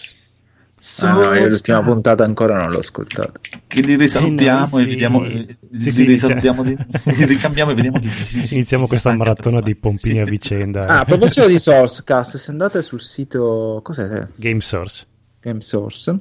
Ah, 1.01 1.13
no, 1.13 1.35
io 1.35 1.47
l'ultima 1.47 1.83
puntata 1.83 2.25
ancora 2.25 2.57
non 2.57 2.71
l'ho 2.71 2.79
ascoltata. 2.79 3.33
Che 3.67 3.81
li 3.83 3.97
risalutiamo 3.97 4.65
Eh, 4.67 4.71
no, 4.71 4.79
e 4.79 4.83
sì. 4.83 4.89
vediamo. 4.89 5.25
eh, 5.27 5.57
Sì, 5.77 5.85
li 5.85 5.91
sì, 5.91 6.05
li 6.07 7.25
ricambiamo 7.27 7.71
e 7.71 7.75
vediamo 7.75 7.99
chi 7.99 8.09
si- 8.09 8.55
Iniziamo 8.55 8.85
si 8.85 8.89
questa 8.89 9.13
maratona 9.15 9.61
di 9.61 9.75
pompini 9.75 10.15
Sì. 10.15 10.21
a 10.21 10.25
vicenda. 10.25 10.87
Ah, 10.87 11.01
a 11.01 11.05
proposito 11.05 11.47
di 11.49 11.59
Sourcecast, 11.59 12.39
se 12.39 12.51
andate 12.51 12.81
sul 12.81 13.03
sito 13.03 13.81
cos'è? 13.83 14.27
Game 14.37 14.63
Source. 14.63 15.05
Game 15.43 15.61
Source, 15.61 16.19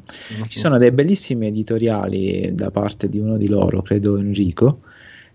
ci 0.48 0.60
sono 0.60 0.76
dei 0.76 0.92
bellissimi 0.92 1.48
editoriali 1.48 2.50
da 2.54 2.70
parte 2.70 3.08
di 3.08 3.18
uno 3.20 3.38
di 3.38 3.48
loro, 3.48 3.82
credo 3.82 4.18
Enrico. 4.18 4.82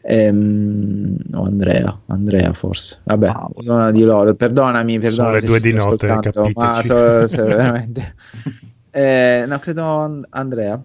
Ehm, 0.03 1.17
o 1.33 1.43
Andrea, 1.45 2.01
Andrea 2.07 2.53
forse. 2.53 2.99
Vabbè, 3.05 3.27
Ah, 3.29 3.49
uno 3.55 3.91
di 3.93 4.03
loro. 4.03 4.35
Perdonami, 4.35 4.93
Sono 4.95 5.01
perdonami 5.03 5.35
le 5.35 5.41
se 5.41 5.47
due 5.47 5.61
di 5.61 5.73
notte, 5.73 6.07
ascoltando, 6.07 6.51
ma 6.55 6.71
capiteci. 6.73 6.87
so- 6.87 7.27
so- 7.27 7.45
veramente. 7.45 8.15
Eh, 8.93 9.45
no, 9.47 9.59
credo 9.61 9.85
And- 10.01 10.27
Andrea. 10.31 10.83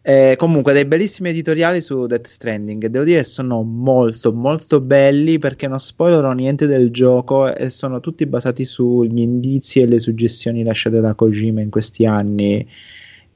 Eh, 0.00 0.36
comunque, 0.38 0.72
dei 0.72 0.86
bellissimi 0.86 1.28
editoriali 1.28 1.82
su 1.82 2.06
Death 2.06 2.26
Stranding. 2.26 2.86
Devo 2.86 3.04
dire, 3.04 3.22
sono 3.24 3.60
molto, 3.62 4.32
molto 4.32 4.80
belli 4.80 5.38
perché 5.38 5.68
non 5.68 5.78
spoilerano 5.78 6.32
niente 6.32 6.66
del 6.66 6.90
gioco 6.90 7.54
e 7.54 7.68
sono 7.68 8.00
tutti 8.00 8.24
basati 8.24 8.64
sugli 8.64 9.20
indizi 9.20 9.80
e 9.80 9.86
le 9.86 9.98
suggestioni 9.98 10.62
lasciate 10.62 11.00
da 11.00 11.12
Kojima 11.14 11.60
in 11.60 11.68
questi 11.68 12.06
anni. 12.06 12.66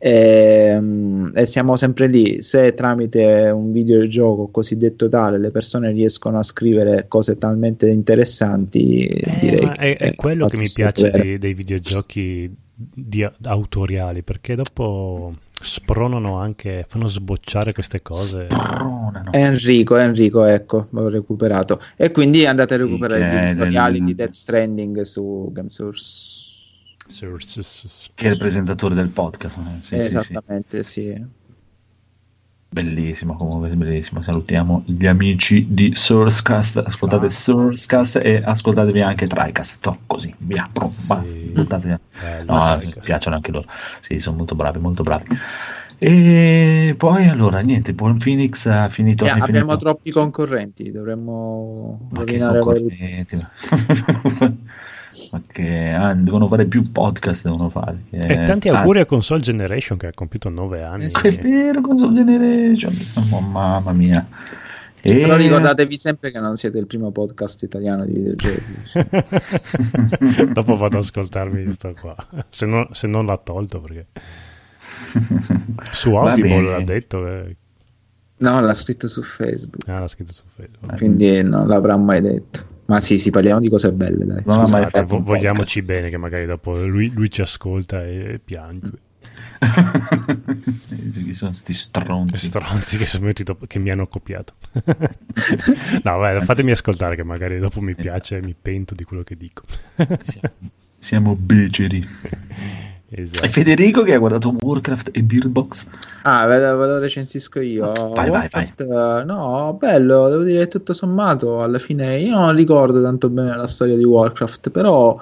Ehm, 0.05 1.31
E, 1.35 1.47
siamo 1.47 1.77
sempre 1.77 2.09
lì. 2.09 2.43
Se 2.43 2.74
tramite 2.74 3.51
un 3.55 3.70
videogioco 3.73 4.49
cosiddetto 4.49 5.09
tale 5.09 5.39
le 5.39 5.51
persone 5.51 5.93
riescono 5.93 6.39
a 6.39 6.43
scrivere 6.43 7.07
cose 7.09 7.39
talmente 7.39 7.89
interessanti, 7.89 9.07
Eh, 9.07 9.39
direi 9.39 9.65
ma 9.65 9.73
è, 9.73 9.97
che 9.97 10.05
è 10.05 10.15
quello 10.15 10.47
che 10.47 10.59
mi 10.59 10.69
piace 10.73 11.09
dei, 11.11 11.39
dei 11.39 11.55
videogiochi 11.55 12.53
di- 12.74 13.29
autoriali, 13.45 14.23
perché 14.23 14.57
dopo 14.57 15.35
spronano 15.61 16.37
anche, 16.37 16.85
fanno 16.89 17.07
sbocciare 17.07 17.73
queste 17.73 18.03
cose. 18.03 18.49
Spronano. 18.51 19.31
Enrico, 19.33 19.97
Enrico, 19.97 20.45
ecco, 20.45 20.89
l'ho 20.91 21.09
recuperato. 21.09 21.79
E 21.97 22.11
quindi 22.11 22.45
andate 22.45 22.74
a 22.74 22.79
Sì, 22.79 22.83
recuperare 22.85 23.20
che 23.20 23.27
gli 23.27 23.39
è 23.39 23.47
editoriali 23.51 23.99
del- 23.99 24.07
di 24.07 24.15
Death 24.16 24.33
Stranding 24.33 25.01
su 25.03 25.49
GameSource. 25.53 26.41
Che 27.07 28.27
è 28.27 28.31
il 28.31 28.39
presentatore 28.39 28.95
del 28.95 29.09
podcast. 29.09 29.59
eh, 29.59 29.61
sì, 29.81 29.97
sì, 29.97 30.01
sì. 30.11 30.16
Esattamente, 30.19 30.83
sì. 30.83 31.24
Bellissimo, 32.69 33.35
comunque 33.37 33.69
bellissimo. 33.69 34.23
Salutiamo 34.23 34.83
gli 34.87 35.07
amici 35.07 35.66
di 35.69 35.93
Sourcecast. 35.95 36.79
Ascoltate 36.87 37.27
Ah. 37.27 37.31
Sourcecast 37.31 38.16
e 38.16 38.43
ascoltatevi 38.43 39.03
anche 39.03 39.27
Tricast. 39.27 39.79
To, 39.81 39.99
così, 40.07 40.35
via. 40.39 40.66
Pro, 40.73 40.91
Sì. 40.91 41.05
Bello, 42.19 42.53
No, 42.55 42.77
mi 42.79 42.85
sì. 42.87 43.01
piacciono 43.01 43.35
anche 43.37 43.51
loro. 43.53 43.69
Sì, 44.01 44.19
sono 44.19 44.39
molto 44.39 44.55
bravi, 44.55 44.79
molto 44.79 45.03
bravi. 45.03 45.27
E 45.99 46.95
poi 46.97 47.29
allora, 47.29 47.61
niente, 47.61 47.93
Buon 47.93 48.16
Phoenix 48.16 48.65
ha 48.66 48.89
finito. 48.89 49.24
Eh, 49.24 49.29
abbiamo 49.29 49.47
finito? 49.53 49.77
troppi 49.77 50.11
concorrenti, 50.11 50.91
dovremmo 50.91 52.09
Ma 52.11 52.24
che 52.24 52.39
rovinare 52.39 52.59
ma- 55.33 55.43
che 55.47 55.91
ah, 55.91 56.15
devono 56.15 56.49
fare 56.49 56.65
più 56.67 56.83
podcast, 56.91 57.45
devono 57.45 57.69
fare. 57.71 58.03
E 58.11 58.45
tanti 58.45 58.69
Ah, 58.69 58.81
auguri 58.81 59.01
a 59.01 59.07
Console 59.07 59.41
Generation 59.41 59.97
che 59.99 60.09
ha 60.09 60.13
compiuto 60.15 60.49
9 60.49 60.83
anni. 60.83 61.07
È 61.07 61.31
vero, 61.31 61.81
Console 61.81 62.25
Generation. 62.25 62.93
Oh, 63.31 63.41
mamma 63.41 63.93
mia. 63.93 64.27
E... 65.05 65.19
Però 65.19 65.35
ricordatevi 65.37 65.97
sempre 65.97 66.31
che 66.31 66.39
non 66.39 66.55
siete 66.57 66.79
il 66.79 66.87
primo 66.87 67.11
podcast 67.11 67.63
italiano 67.65 68.05
di 68.05 68.13
videogiochi. 68.13 68.63
Dopo 70.53 70.77
vado 70.77 70.99
ad 70.99 71.03
ascoltarmi 71.03 71.69
sto 71.73 71.93
qua. 72.01 72.15
Se 72.51 72.67
non, 72.67 72.87
se 72.93 73.07
non 73.09 73.27
l'ha 73.27 73.37
tolto 73.37 73.81
perché 73.81 74.07
su 75.91 76.15
Audible 76.15 76.63
l'ha 76.63 76.83
detto. 76.83 77.27
eh. 77.27 77.57
No, 78.39 78.61
l'ha 78.61 78.75
scritto 78.75 79.07
su 79.09 79.23
Facebook, 79.23 79.89
Ah, 79.89 80.01
l'ha 80.01 80.09
scritto 80.09 80.33
su 80.33 80.43
Facebook. 80.57 80.97
quindi 80.97 81.43
non 81.43 81.67
l'avrà 81.69 81.97
mai 81.97 82.21
detto. 82.21 82.65
Ma 82.93 83.01
sì, 83.01 83.16
sì, 83.16 83.31
parliamo 83.31 83.59
di 83.59 83.70
cose 83.70 83.90
belle, 83.90 84.27
dai. 84.27 84.43
Mai 84.44 84.55
scusate. 84.55 84.90
fatto 84.90 85.06
Vo- 85.06 85.23
vogliamoci 85.23 85.81
bene, 85.81 86.10
che 86.10 86.19
magari 86.19 86.44
dopo 86.44 86.73
lui, 86.74 87.10
lui 87.10 87.31
ci 87.31 87.40
ascolta 87.40 88.05
e 88.05 88.39
piange. 88.44 88.90
Chi 91.10 91.32
sono 91.32 91.55
sti 91.55 91.73
stronzi? 91.73 92.36
Stronzi 92.36 92.98
che, 92.98 93.06
sono 93.06 93.23
venuti 93.23 93.44
dopo- 93.44 93.64
che 93.66 93.78
mi 93.78 93.89
hanno 93.89 94.06
copiato. 94.06 94.56
no, 96.05 96.19
vabbè, 96.19 96.44
fatemi 96.44 96.73
ascoltare, 96.73 97.16
che 97.16 97.24
magari 97.24 97.59
dopo 97.59 97.81
mi 97.81 97.94
piace 97.94 98.36
e 98.36 98.43
mi 98.43 98.55
pento 98.60 98.94
di 98.94 99.05
quello 99.05 99.23
che 99.23 99.39
dico. 99.39 99.62
Siamo, 100.24 100.52
siamo 100.98 101.35
beceri. 101.35 102.06
esatto. 103.15 103.47
E 103.47 103.49
Federico 103.49 104.03
che 104.03 104.15
ha 104.15 104.19
guardato 104.19 104.55
Warcraft 104.61 105.11
e 105.13 105.23
Beardbox. 105.23 105.87
Ah, 106.23 106.47
ve 106.47 106.61
lo, 106.61 106.77
ve 106.77 106.87
lo 106.87 106.99
recensisco 106.99 107.61
io. 107.61 107.93
Vai, 107.93 108.29
vai, 108.29 108.31
Warcraft, 108.31 108.81
eh, 108.81 109.25
No, 109.25 109.77
bello, 109.79 110.29
devo 110.29 110.43
dire 110.43 110.69
tutto 110.69 110.93
sommato, 110.93 111.63
alla 111.63 111.79
fine 111.79 112.19
io 112.19 112.35
non 112.35 112.55
ricordo 112.55 113.03
tanto 113.03 113.29
bene 113.29 113.57
la 113.57 113.67
storia 113.67 113.97
di 113.97 114.05
Warcraft, 114.05 114.71
però 114.71 115.19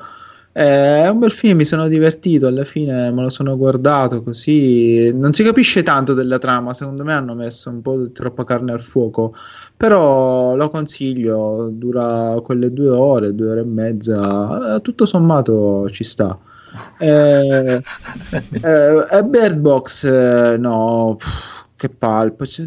eh, 0.52 1.02
è 1.04 1.08
un 1.08 1.20
bel 1.20 1.30
film, 1.30 1.58
mi 1.58 1.64
sono 1.64 1.86
divertito, 1.86 2.48
alla 2.48 2.64
fine 2.64 3.12
me 3.12 3.22
lo 3.22 3.28
sono 3.28 3.56
guardato 3.56 4.22
così, 4.22 5.12
non 5.12 5.32
si 5.32 5.44
capisce 5.44 5.84
tanto 5.84 6.12
della 6.12 6.38
trama, 6.38 6.74
secondo 6.74 7.04
me 7.04 7.12
hanno 7.12 7.34
messo 7.34 7.70
un 7.70 7.80
po' 7.82 8.10
troppa 8.10 8.44
carne 8.44 8.72
al 8.72 8.80
fuoco, 8.80 9.32
però 9.76 10.56
lo 10.56 10.68
consiglio, 10.70 11.68
dura 11.72 12.34
quelle 12.42 12.72
due 12.72 12.90
ore, 12.90 13.34
due 13.34 13.50
ore 13.52 13.60
e 13.60 13.66
mezza, 13.66 14.76
eh, 14.76 14.80
tutto 14.80 15.06
sommato 15.06 15.88
ci 15.90 16.02
sta. 16.02 16.36
Eh, 16.98 17.82
eh, 18.62 19.06
e 19.10 19.24
Bird 19.24 19.58
Box, 19.58 20.04
eh, 20.04 20.56
no, 20.58 21.16
pff, 21.18 21.64
che 21.76 21.88
palpo. 21.88 22.46
cioè, 22.46 22.66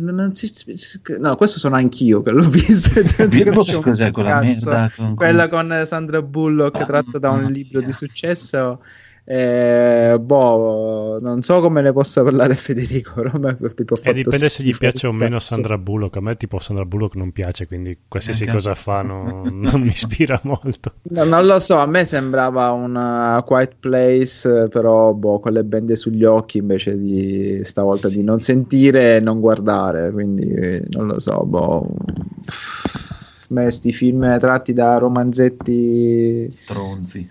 no, 1.20 1.36
questo 1.36 1.60
sono 1.60 1.76
anch'io 1.76 2.22
che 2.22 2.32
l'ho 2.32 2.48
visto. 2.50 3.00
un 3.30 3.82
cos'è 3.82 4.12
quella 4.12 4.40
merda? 4.42 4.92
Con- 4.96 5.16
Quella 5.16 5.48
con 5.48 5.82
Sandra 5.86 6.22
Bullock, 6.22 6.82
Ah, 6.82 6.86
tratta 6.86 7.18
da 7.20 7.30
un 7.30 7.36
mamma 7.38 7.50
libro 7.50 7.78
mia. 7.80 7.88
di 7.88 7.94
successo. 7.94 8.82
Eh, 9.26 10.18
boh, 10.20 11.18
non 11.22 11.42
so 11.44 11.62
come 11.62 11.82
ne 11.82 11.94
possa 11.94 12.24
parlare 12.24 12.56
Federico. 12.56 13.14
Però 13.14 13.32
a 13.34 13.40
me 13.40 13.58
tipo, 13.74 13.96
E 13.96 13.98
fatto 13.98 14.12
dipende 14.12 14.50
se 14.50 14.64
gli 14.64 14.76
piace 14.76 15.08
o 15.08 15.14
meno. 15.14 15.40
Sandra 15.40 15.78
Bullock. 15.78 16.18
A 16.18 16.22
me, 16.22 16.36
tipo, 16.36 16.60
Sandra 16.60 16.86
Bullock 16.86 17.16
non 17.16 17.32
piace, 17.32 17.66
quindi 17.68 17.98
qualsiasi 18.08 18.46
cosa 18.46 18.76
fa 18.76 19.02
non, 19.02 19.60
non 19.62 19.82
mi 19.82 19.88
ispira 19.88 20.40
molto. 20.44 20.96
No, 21.04 21.24
non 21.24 21.46
lo 21.46 21.60
so, 21.60 21.78
a 21.78 21.86
me 21.86 22.04
sembrava 22.04 22.72
una 22.72 23.42
Quiet 23.46 23.76
Place, 23.80 24.64
eh, 24.64 24.68
però 24.68 25.14
boh, 25.14 25.40
con 25.40 25.54
le 25.54 25.64
bende 25.64 25.96
sugli 25.96 26.26
occhi 26.26 26.58
invece 26.58 26.98
di 26.98 27.64
stavolta 27.64 28.10
di 28.10 28.24
non 28.24 28.42
sentire 28.42 29.16
e 29.16 29.20
non 29.22 29.40
guardare, 29.40 30.12
quindi 30.12 30.50
eh, 30.50 30.86
non 30.90 31.08
lo 31.08 31.20
so, 31.20 31.46
boh. 31.46 31.80
A 31.80 33.46
me 33.50 33.70
sti 33.70 33.94
film 33.94 34.40
tratti 34.40 34.74
da 34.74 34.98
romanzetti 34.98 36.48
Stronzi. 36.50 37.30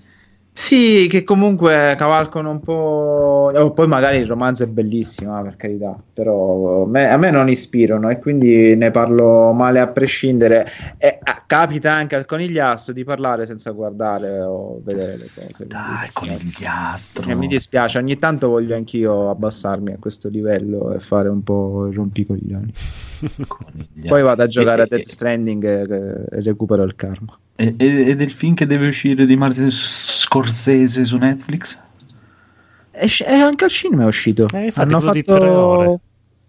Sì, 0.55 1.07
che 1.09 1.25
comunque 1.25 1.95
cavalcano 1.97 2.51
un 2.51 2.61
po'. 2.61 3.51
oh, 3.55 3.73
poi 3.73 3.87
magari 3.87 4.19
il 4.19 4.27
romanzo 4.27 4.65
è 4.65 4.67
bellissimo, 4.67 5.39
eh, 5.39 5.43
per 5.43 5.57
carità, 5.57 5.97
però 6.13 6.83
a 6.85 6.87
me, 6.87 7.09
a 7.11 7.17
me 7.17 7.31
non 7.31 7.49
ispirano 7.49 8.11
e 8.11 8.19
quindi 8.19 8.77
ne 8.77 8.91
parlo 8.91 9.53
male 9.53 9.81
a 9.81 9.89
prescindere. 9.89 10.67
E 10.99 11.19
ah, 11.23 11.43
capita 11.47 11.93
anche 11.93 12.17
al 12.17 12.27
conigliastro 12.27 12.93
di 12.93 13.03
parlare 13.05 13.47
senza 13.47 13.71
guardare 13.71 14.41
o 14.43 14.81
vedere 14.85 15.17
le 15.17 15.31
cose. 15.35 15.67
Dai, 15.67 15.97
sì, 15.97 16.11
con 16.13 16.29
il 16.29 16.51
ghiastro. 16.51 17.29
eh, 17.31 17.35
mi 17.35 17.47
dispiace, 17.47 17.99
ogni 17.99 18.19
tanto 18.19 18.49
voglio 18.49 18.75
anch'io 18.77 19.31
abbassarmi 19.31 19.93
a 19.93 19.97
questo 19.99 20.29
livello 20.29 20.93
e 20.93 21.01
fare 21.01 21.29
un 21.31 21.43
po' 21.43 21.87
il 21.87 21.95
rompicoglioni. 21.95 22.73
Conigliastro. 23.47 24.07
Poi 24.07 24.23
vado 24.23 24.43
a 24.43 24.47
giocare 24.47 24.83
E- 24.83 24.85
a 24.85 24.87
Death 24.87 25.07
e- 25.07 25.11
Stranding 25.11 25.65
e, 25.65 26.27
e 26.37 26.43
recupero 26.43 26.83
il 26.83 26.95
karma. 26.95 27.39
E, 27.63 27.75
e- 27.77 28.09
e 28.09 28.17
del 28.17 28.33
film 28.33 28.55
che 28.55 28.67
deve 28.67 28.89
uscire 28.89 29.25
di 29.25 29.37
Martin 29.37 29.71
Scorsese 29.71 31.05
su 31.05 31.17
Netflix? 31.17 31.81
E 32.91 33.25
anche 33.25 33.65
al 33.65 33.71
cinema 33.71 34.03
è 34.03 34.07
uscito. 34.07 34.49
Eh, 34.53 34.65
infatti, 34.65 34.95
hanno 34.95 35.01
fatto... 35.01 36.01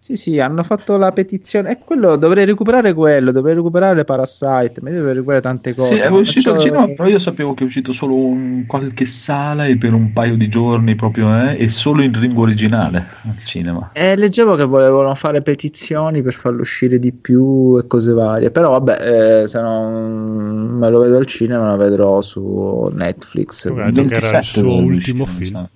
Sì, 0.03 0.17
sì, 0.17 0.37
hanno 0.37 0.63
fatto 0.63 0.97
la 0.97 1.11
petizione. 1.11 1.71
E 1.71 1.77
quello 1.79 2.17
dovrei 2.17 2.43
recuperare 2.43 2.93
quello, 2.93 3.31
dovrei 3.31 3.55
recuperare 3.55 4.03
Parasite, 4.03 4.81
ma 4.81 4.89
io 4.89 4.95
dovrei 4.95 5.13
recuperare 5.13 5.41
tante 5.41 5.73
cose. 5.73 5.95
Sì, 5.95 6.01
è 6.01 6.09
uscito 6.09 6.49
al 6.49 6.57
faccio- 6.57 6.67
cinema, 6.67 6.87
però 6.87 7.07
io 7.07 7.19
sapevo 7.19 7.53
che 7.53 7.63
è 7.63 7.65
uscito 7.65 7.93
solo 7.93 8.13
in 8.13 8.65
qualche 8.67 9.05
sala 9.05 9.65
e 9.65 9.77
per 9.77 9.93
un 9.93 10.11
paio 10.11 10.35
di 10.35 10.49
giorni 10.49 10.95
proprio, 10.95 11.33
eh, 11.33 11.55
e 11.57 11.69
solo 11.69 12.01
in 12.01 12.11
lingua 12.19 12.43
originale 12.43 13.05
al 13.23 13.37
cinema. 13.45 13.91
Eh, 13.93 14.17
leggevo 14.17 14.55
che 14.55 14.65
volevano 14.65 15.15
fare 15.15 15.41
petizioni 15.41 16.21
per 16.21 16.33
farlo 16.33 16.59
uscire 16.59 16.99
di 16.99 17.13
più 17.13 17.77
e 17.77 17.87
cose 17.87 18.11
varie. 18.11 18.51
Però 18.51 18.71
vabbè, 18.71 19.43
eh, 19.43 19.47
se 19.47 19.61
non 19.61 20.79
me 20.79 20.89
lo 20.89 20.99
vedo 20.99 21.15
al 21.15 21.25
cinema, 21.27 21.71
lo 21.71 21.77
vedrò 21.77 22.19
su 22.19 22.91
Netflix. 22.93 23.69
Vabbè, 23.69 23.81
ha 23.83 23.85
detto 23.85 24.09
che 24.09 24.15
era 24.15 24.25
il 24.25 24.31
27 24.33 24.59
suo 24.59 24.75
ultimo 24.83 25.23
uscire, 25.23 25.45
film. 25.45 25.69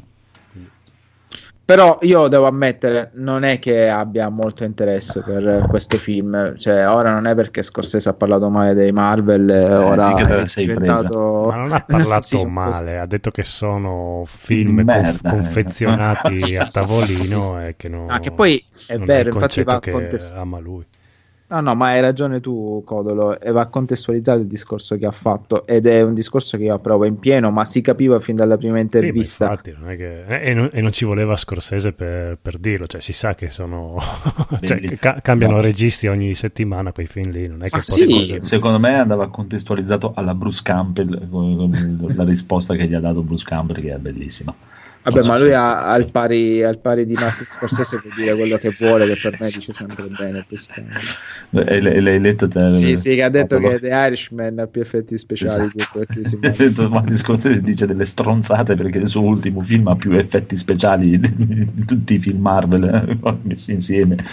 Però 1.67 1.97
io 2.03 2.29
devo 2.29 2.47
ammettere, 2.47 3.09
non 3.15 3.43
è 3.43 3.59
che 3.59 3.89
abbia 3.89 4.29
molto 4.29 4.63
interesse 4.63 5.21
per 5.21 5.65
questo 5.67 5.97
film. 5.97 6.55
Cioè, 6.55 6.87
ora 6.87 7.11
non 7.11 7.27
è 7.27 7.35
perché 7.35 7.61
Scorsese 7.61 8.07
ha 8.07 8.13
parlato 8.13 8.49
male 8.49 8.73
dei 8.73 8.93
Marvel, 8.93 9.49
eh, 9.49 9.75
ora 9.75 10.13
te 10.13 10.21
la 10.23 10.43
è 10.43 10.47
sei 10.47 10.65
diventato... 10.65 11.47
Ma 11.49 11.57
non 11.57 11.73
ha 11.73 11.83
parlato 11.85 12.21
Sì, 12.37 12.45
male, 12.45 12.99
ha 12.99 13.05
detto 13.05 13.31
che 13.31 13.43
sono 13.43 14.23
film 14.25 14.85
conf- 14.85 15.25
eh. 15.25 15.29
confezionati 15.29 16.55
a 16.55 16.67
tavolino 16.67 17.41
sì, 17.55 17.59
e 17.59 17.73
che 17.75 17.89
non, 17.89 18.09
Ah, 18.11 18.21
che 18.21 18.31
poi 18.31 18.63
è 18.87 18.97
vero, 18.97 19.27
il 19.27 19.35
infatti 19.35 19.63
va 19.63 19.71
concetto 19.71 19.71
a 19.71 19.79
che 19.81 19.91
contest- 19.91 20.35
ama 20.35 20.59
lui. 20.59 20.85
No, 21.49 21.61
no, 21.61 21.75
ma 21.75 21.87
hai 21.87 22.01
ragione 22.01 22.41
tu, 22.41 22.81
Codolo, 22.85 23.39
e 23.39 23.51
va 23.51 23.67
contestualizzato 23.67 24.41
il 24.41 24.47
discorso 24.47 24.97
che 24.97 25.05
ha 25.05 25.11
fatto 25.11 25.65
ed 25.65 25.87
è 25.87 26.01
un 26.01 26.13
discorso 26.13 26.57
che 26.57 26.63
io 26.63 26.73
approvo 26.73 27.05
in 27.05 27.15
pieno, 27.19 27.51
ma 27.51 27.63
si 27.63 27.79
capiva 27.79 28.19
fin 28.19 28.35
dalla 28.35 28.57
prima 28.57 28.73
Sì, 28.73 28.79
ma 28.79 28.83
intervista. 28.83 29.45
infatti, 29.45 29.73
non 29.79 29.89
è 29.91 29.95
che- 29.95 30.25
e, 30.41 30.53
non, 30.53 30.69
e 30.73 30.81
non 30.81 30.91
ci 30.91 31.05
voleva 31.05 31.37
Scorsese 31.37 31.93
per, 31.93 32.37
per 32.41 32.57
dirlo, 32.57 32.85
cioè 32.85 32.99
si 32.99 33.13
sa 33.13 33.33
che 33.33 33.49
sono 33.49 33.95
cioè, 34.61 34.81
ca- 34.97 35.21
cambiano 35.21 35.55
no. 35.55 35.61
registi 35.61 36.07
ogni 36.07 36.33
settimana 36.33 36.91
quei 36.91 37.07
film 37.07 37.31
lì, 37.31 37.47
non 37.47 37.63
è 37.63 37.69
che 37.69 37.81
sì. 37.81 38.05
cose- 38.05 38.41
Secondo 38.41 38.77
me 38.79 38.99
andava 38.99 39.29
contestualizzato 39.29 40.11
alla 40.15 40.33
Bruce 40.33 40.59
Campbell 40.63 41.29
con, 41.29 41.97
con 42.01 42.13
la 42.13 42.23
risposta 42.25 42.75
che 42.75 42.87
gli 42.89 42.93
ha 42.93 42.99
dato 42.99 43.21
Bruce 43.21 43.45
Campbell, 43.45 43.77
che 43.79 43.93
è 43.93 43.97
bellissima. 43.97 44.53
Vabbè, 45.09 45.27
ma 45.27 45.39
lui 45.39 45.53
ha, 45.53 45.85
al, 45.85 46.11
pari, 46.11 46.61
al 46.63 46.79
pari 46.79 47.05
di 47.05 47.13
Martin 47.13 47.45
Scorsese 47.45 47.99
può 48.01 48.09
dire 48.13 48.35
quello 48.35 48.57
che 48.57 48.75
vuole, 48.77 49.05
che 49.07 49.17
per 49.21 49.37
me 49.39 49.47
dice 49.47 49.71
sempre 49.71 50.07
bene. 50.07 50.45
E 50.49 51.81
l'hai 51.81 52.01
l'hai 52.01 52.19
letto 52.19 52.47
te? 52.47 52.67
Sì, 52.69 52.97
sì, 52.97 53.15
che 53.15 53.23
ha 53.23 53.29
detto 53.29 53.57
che 53.59 53.79
The 53.79 53.87
Irishman 53.87 54.59
ha 54.59 54.67
più 54.67 54.81
effetti 54.81 55.17
speciali 55.17 55.69
Esatto. 55.73 55.99
di 56.01 56.05
questi 56.13 56.37
Ha 56.45 56.49
detto, 56.49 56.89
Martin 56.89 57.15
Scorsese 57.17 57.61
dice 57.61 57.85
delle 57.85 58.05
stronzate 58.05 58.75
perché 58.75 58.97
il 58.97 59.07
suo 59.07 59.21
ultimo 59.21 59.61
film 59.61 59.87
ha 59.87 59.95
più 59.95 60.11
effetti 60.11 60.57
speciali 60.57 61.17
di 61.19 61.85
tutti 61.85 62.15
i 62.15 62.19
film 62.19 62.41
Marvel 62.41 62.83
eh, 62.83 63.35
messi 63.43 63.71
insieme. 63.71 64.25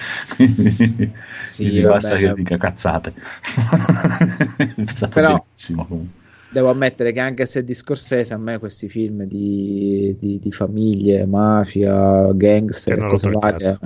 Sì, 1.42 1.66
gli 1.66 1.82
basta 1.82 2.16
che 2.16 2.32
dica 2.34 2.56
cazzate. 2.56 3.12
è 4.56 4.84
stato 4.86 5.20
Però- 5.20 5.44
bellissimo. 5.44 5.86
comunque. 5.86 6.22
Devo 6.54 6.70
ammettere 6.70 7.10
che 7.10 7.18
anche 7.18 7.46
se 7.46 7.64
di 7.64 7.74
Scorsese 7.74 8.32
a 8.32 8.36
me 8.38 8.58
questi 8.58 8.88
film 8.88 9.24
di, 9.24 10.16
di- 10.20 10.38
di 10.38 10.52
famiglie, 10.52 11.26
mafia, 11.26 12.32
gangster 12.32 12.96
cose 13.08 13.28
varie, 13.30 13.76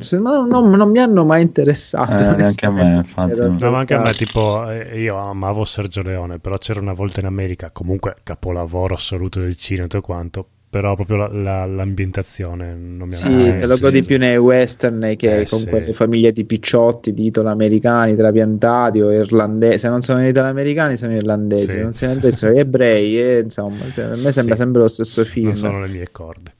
se- 0.00 0.18
no, 0.18 0.44
no, 0.44 0.74
non 0.74 0.90
mi 0.90 0.98
hanno 0.98 1.24
mai 1.24 1.42
interessato. 1.42 2.20
Eh, 2.20 2.34
neanche 2.34 2.66
a 2.66 2.70
me, 2.72 2.96
infatti. 2.96 3.38
No, 3.38 3.70
ma 3.70 3.78
anche 3.78 3.94
a 3.94 4.00
me, 4.00 4.12
tipo, 4.14 4.68
eh, 4.68 5.00
io 5.00 5.16
amavo 5.18 5.64
Sergio 5.64 6.02
Leone, 6.02 6.40
però 6.40 6.58
c'era 6.58 6.80
una 6.80 6.94
volta 6.94 7.20
in 7.20 7.26
America, 7.26 7.70
comunque 7.70 8.16
capolavoro 8.24 8.94
assoluto 8.94 9.38
del 9.38 9.56
cinema 9.56 9.84
e 9.84 9.88
tutto 9.88 10.02
quanto, 10.02 10.48
però 10.70 10.94
proprio 10.94 11.16
la- 11.16 11.28
la- 11.32 11.66
l'ambientazione 11.66 12.74
non 12.76 13.08
mi 13.08 13.12
Sì, 13.12 13.26
aveva 13.26 13.56
te 13.56 13.66
lo 13.66 13.74
sì, 13.74 13.80
godi 13.82 14.00
sì. 14.02 14.06
più 14.06 14.18
nei 14.18 14.36
western 14.36 15.14
che 15.16 15.40
Eh, 15.40 15.48
con 15.48 15.58
sì. 15.58 15.66
quelle 15.66 15.92
famiglie 15.92 16.32
di 16.32 16.44
picciotti 16.44 17.12
di 17.12 17.26
italo-americani 17.26 18.14
trapiantati 18.14 19.00
o 19.00 19.10
irlandesi. 19.12 19.78
Se 19.78 19.88
non 19.88 20.00
sono 20.00 20.24
italo-americani, 20.26 20.96
sono 20.96 21.12
irlandesi. 21.14 21.70
Sì. 21.70 21.80
Non 21.80 21.92
sono 21.92 22.12
irlandesi, 22.12 22.38
sono 22.38 22.52
ebrei. 22.56 23.20
E, 23.20 23.38
insomma, 23.40 23.90
se- 23.90 24.02
a 24.02 24.14
me 24.16 24.30
sembra 24.30 24.54
Sì. 24.54 24.60
sempre 24.62 24.82
lo 24.82 24.88
stesso 24.88 25.24
film. 25.24 25.48
Non 25.48 25.56
sono 25.56 25.80
le 25.80 25.88
mie 25.88 26.06
corde. 26.12 26.54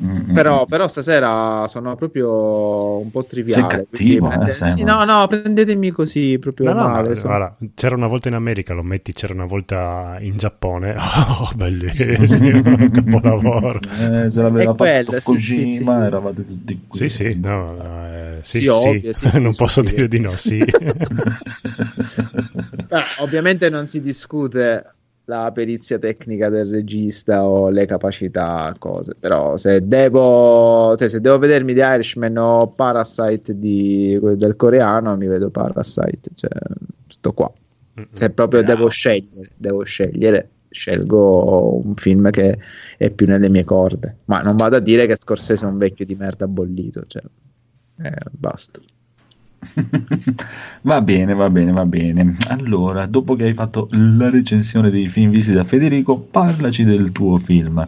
Mm, 0.00 0.30
mm, 0.30 0.32
Però, 0.32 0.64
però 0.66 0.86
stasera 0.86 1.66
sono 1.66 1.96
proprio 1.96 3.00
un 3.00 3.10
po' 3.10 3.26
triviale. 3.26 3.88
Sei 3.92 4.06
cattivo, 4.06 4.28
quindi 4.28 4.44
prende- 4.44 4.50
eh, 4.60 4.66
sì, 4.68 4.84
no, 4.84 5.04
no, 5.04 5.26
prendetemi 5.26 5.90
così 5.90 6.38
proprio 6.38 6.66
No, 6.66 6.74
no, 6.74 6.88
male. 6.88 7.08
ma, 7.08 7.14
sono- 7.14 7.36
guarda, 7.36 7.56
c'era 7.74 7.96
una 7.96 8.06
volta 8.06 8.28
in 8.28 8.34
America, 8.34 8.74
lo 8.74 8.82
metti, 8.82 9.12
c'era 9.12 9.32
una 9.34 9.46
volta 9.46 10.18
in 10.20 10.36
Giappone. 10.36 10.94
Oh, 11.40 11.50
bellissimo, 11.54 12.62
capolavoro. 12.90 13.80
Eh, 13.80 14.30
se 14.30 14.40
l'aveva 14.42 14.74
fatto 14.74 15.12
sì, 15.18 15.40
sì, 15.40 15.66
Kojima 15.66 16.00
sì. 16.00 16.06
eravate 16.06 16.44
tutti 16.44 16.84
qui. 16.86 16.98
Sì, 16.98 17.08
sì, 17.08 17.38
no, 17.40 17.74
no, 17.76 18.06
eh, 18.06 18.40
sì, 18.42 18.60
Sì, 18.60 18.70
sì, 18.70 18.70
ovvio, 18.70 19.12
sì, 19.12 19.28
sì, 19.30 19.40
non 19.40 19.54
sì, 19.54 19.56
posso 19.56 19.82
sì. 19.82 19.94
dire 19.94 20.08
di 20.08 20.20
no, 20.20 20.36
sì. 20.36 20.64
Beh, 22.88 23.14
ovviamente 23.18 23.68
non 23.68 23.86
si 23.86 24.00
discute 24.00 24.96
la 25.28 25.52
perizia 25.52 25.98
tecnica 25.98 26.48
del 26.48 26.70
regista 26.70 27.46
o 27.46 27.68
le 27.68 27.84
capacità, 27.84 28.74
cose. 28.78 29.14
Però 29.18 29.56
se 29.58 29.86
devo, 29.86 30.96
cioè, 30.96 31.08
se 31.08 31.20
devo 31.20 31.38
vedermi 31.38 31.74
The 31.74 31.82
Irishman 31.82 32.36
o 32.38 32.68
Parasite 32.68 33.58
di, 33.58 34.18
del 34.20 34.56
coreano, 34.56 35.16
mi 35.16 35.26
vedo 35.26 35.50
Parasite. 35.50 36.30
Cioè, 36.34 36.50
tutto 37.06 37.32
qua. 37.32 37.52
Se 38.12 38.30
proprio 38.30 38.62
Bravo. 38.62 38.76
devo 38.76 38.88
scegliere, 38.88 39.50
devo 39.56 39.82
scegliere, 39.82 40.50
scelgo 40.70 41.84
un 41.84 41.94
film 41.94 42.30
che 42.30 42.58
è 42.96 43.10
più 43.10 43.26
nelle 43.26 43.50
mie 43.50 43.64
corde. 43.64 44.18
Ma 44.26 44.40
non 44.40 44.56
vado 44.56 44.76
a 44.76 44.80
dire 44.80 45.06
che 45.06 45.16
Scorsese 45.20 45.66
è 45.66 45.68
un 45.68 45.76
vecchio 45.76 46.06
di 46.06 46.14
merda 46.14 46.48
bollito, 46.48 47.04
cioè, 47.06 47.22
eh, 48.00 48.16
basta. 48.30 48.80
Va 50.82 51.00
bene, 51.02 51.34
va 51.34 51.50
bene, 51.50 51.72
va 51.72 51.84
bene. 51.84 52.36
Allora, 52.48 53.06
dopo 53.06 53.34
che 53.34 53.44
hai 53.44 53.54
fatto 53.54 53.88
la 53.90 54.30
recensione 54.30 54.90
dei 54.90 55.08
film 55.08 55.30
visti 55.30 55.52
da 55.52 55.64
Federico, 55.64 56.20
parlaci 56.20 56.84
del 56.84 57.10
tuo 57.12 57.38
film. 57.38 57.86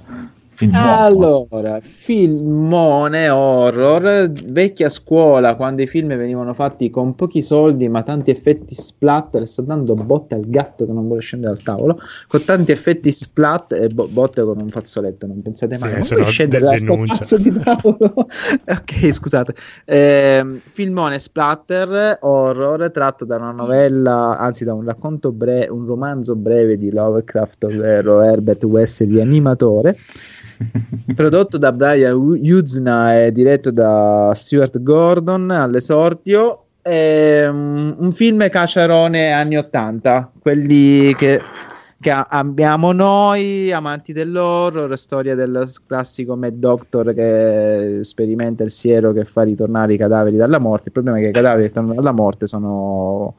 Film 0.60 0.72
nuovo. 0.72 1.46
Allora, 1.48 1.80
filmone 1.80 3.30
horror, 3.30 4.30
vecchia 4.30 4.90
scuola, 4.90 5.54
quando 5.54 5.80
i 5.80 5.86
film 5.86 6.08
venivano 6.08 6.52
fatti 6.52 6.90
con 6.90 7.14
pochi 7.14 7.40
soldi 7.40 7.88
ma 7.88 8.02
tanti 8.02 8.30
effetti 8.30 8.74
splatter, 8.74 9.48
sto 9.48 9.62
dando 9.62 9.94
botte 9.94 10.34
al 10.34 10.42
gatto 10.46 10.84
che 10.84 10.92
non 10.92 11.06
vuole 11.06 11.22
scendere 11.22 11.54
dal 11.54 11.62
tavolo, 11.62 11.98
con 12.28 12.44
tanti 12.44 12.72
effetti 12.72 13.10
splat 13.10 13.72
e 13.72 13.88
bo- 13.88 14.08
botte 14.08 14.42
con 14.42 14.60
un 14.60 14.68
fazzoletto, 14.68 15.26
non 15.26 15.40
pensate 15.40 15.78
mai, 15.78 16.02
Sì, 16.04 16.12
non 16.12 16.20
vuoi 16.20 16.30
scendere 16.30 16.64
de- 16.64 16.70
da 16.70 16.76
sto 16.76 17.02
cazzo 17.06 17.38
di 17.38 17.52
tavolo? 17.52 18.12
ok, 18.68 19.12
scusate. 19.14 19.54
Ehm, 19.86 20.60
filmone 20.62 21.18
splatter, 21.18 22.18
horror, 22.20 22.90
tratto 22.90 23.24
da 23.24 23.36
una 23.36 23.52
novella, 23.52 24.36
anzi 24.38 24.64
da 24.64 24.74
un 24.74 24.84
racconto 24.84 25.32
breve, 25.32 25.68
un 25.68 25.86
romanzo 25.86 26.36
breve 26.36 26.76
di 26.76 26.92
Lovecraft, 26.92 27.64
ovvero 27.64 28.20
Herbert 28.20 28.62
West, 28.64 29.00
rianimatore 29.00 29.96
prodotto 31.14 31.58
da 31.58 31.72
Brian 31.72 32.14
Uzna 32.14 33.22
e 33.22 33.32
diretto 33.32 33.70
da 33.70 34.32
Stuart 34.34 34.82
Gordon 34.82 35.50
all'esordio. 35.50 36.64
È 36.82 37.46
un, 37.46 37.94
un 37.98 38.12
film 38.12 38.48
caciarone 38.48 39.32
anni 39.32 39.56
80 39.56 40.32
quelli 40.40 41.14
che, 41.14 41.40
che 42.00 42.10
a- 42.10 42.26
abbiamo 42.30 42.92
noi 42.92 43.70
amanti 43.70 44.12
dell'horror 44.12 44.96
storia 44.96 45.34
del 45.34 45.70
classico 45.86 46.36
Mad 46.36 46.54
Doctor 46.54 47.12
che 47.12 47.98
sperimenta 48.02 48.64
il 48.64 48.70
siero 48.70 49.12
che 49.12 49.24
fa 49.24 49.42
ritornare 49.42 49.94
i 49.94 49.98
cadaveri 49.98 50.36
dalla 50.36 50.58
morte. 50.58 50.84
Il 50.86 50.92
problema 50.92 51.18
è 51.18 51.20
che 51.20 51.28
i 51.28 51.32
cadaveri 51.32 51.66
che 51.66 51.72
tornano 51.72 51.94
dalla 51.94 52.12
morte 52.12 52.46
sono 52.46 53.34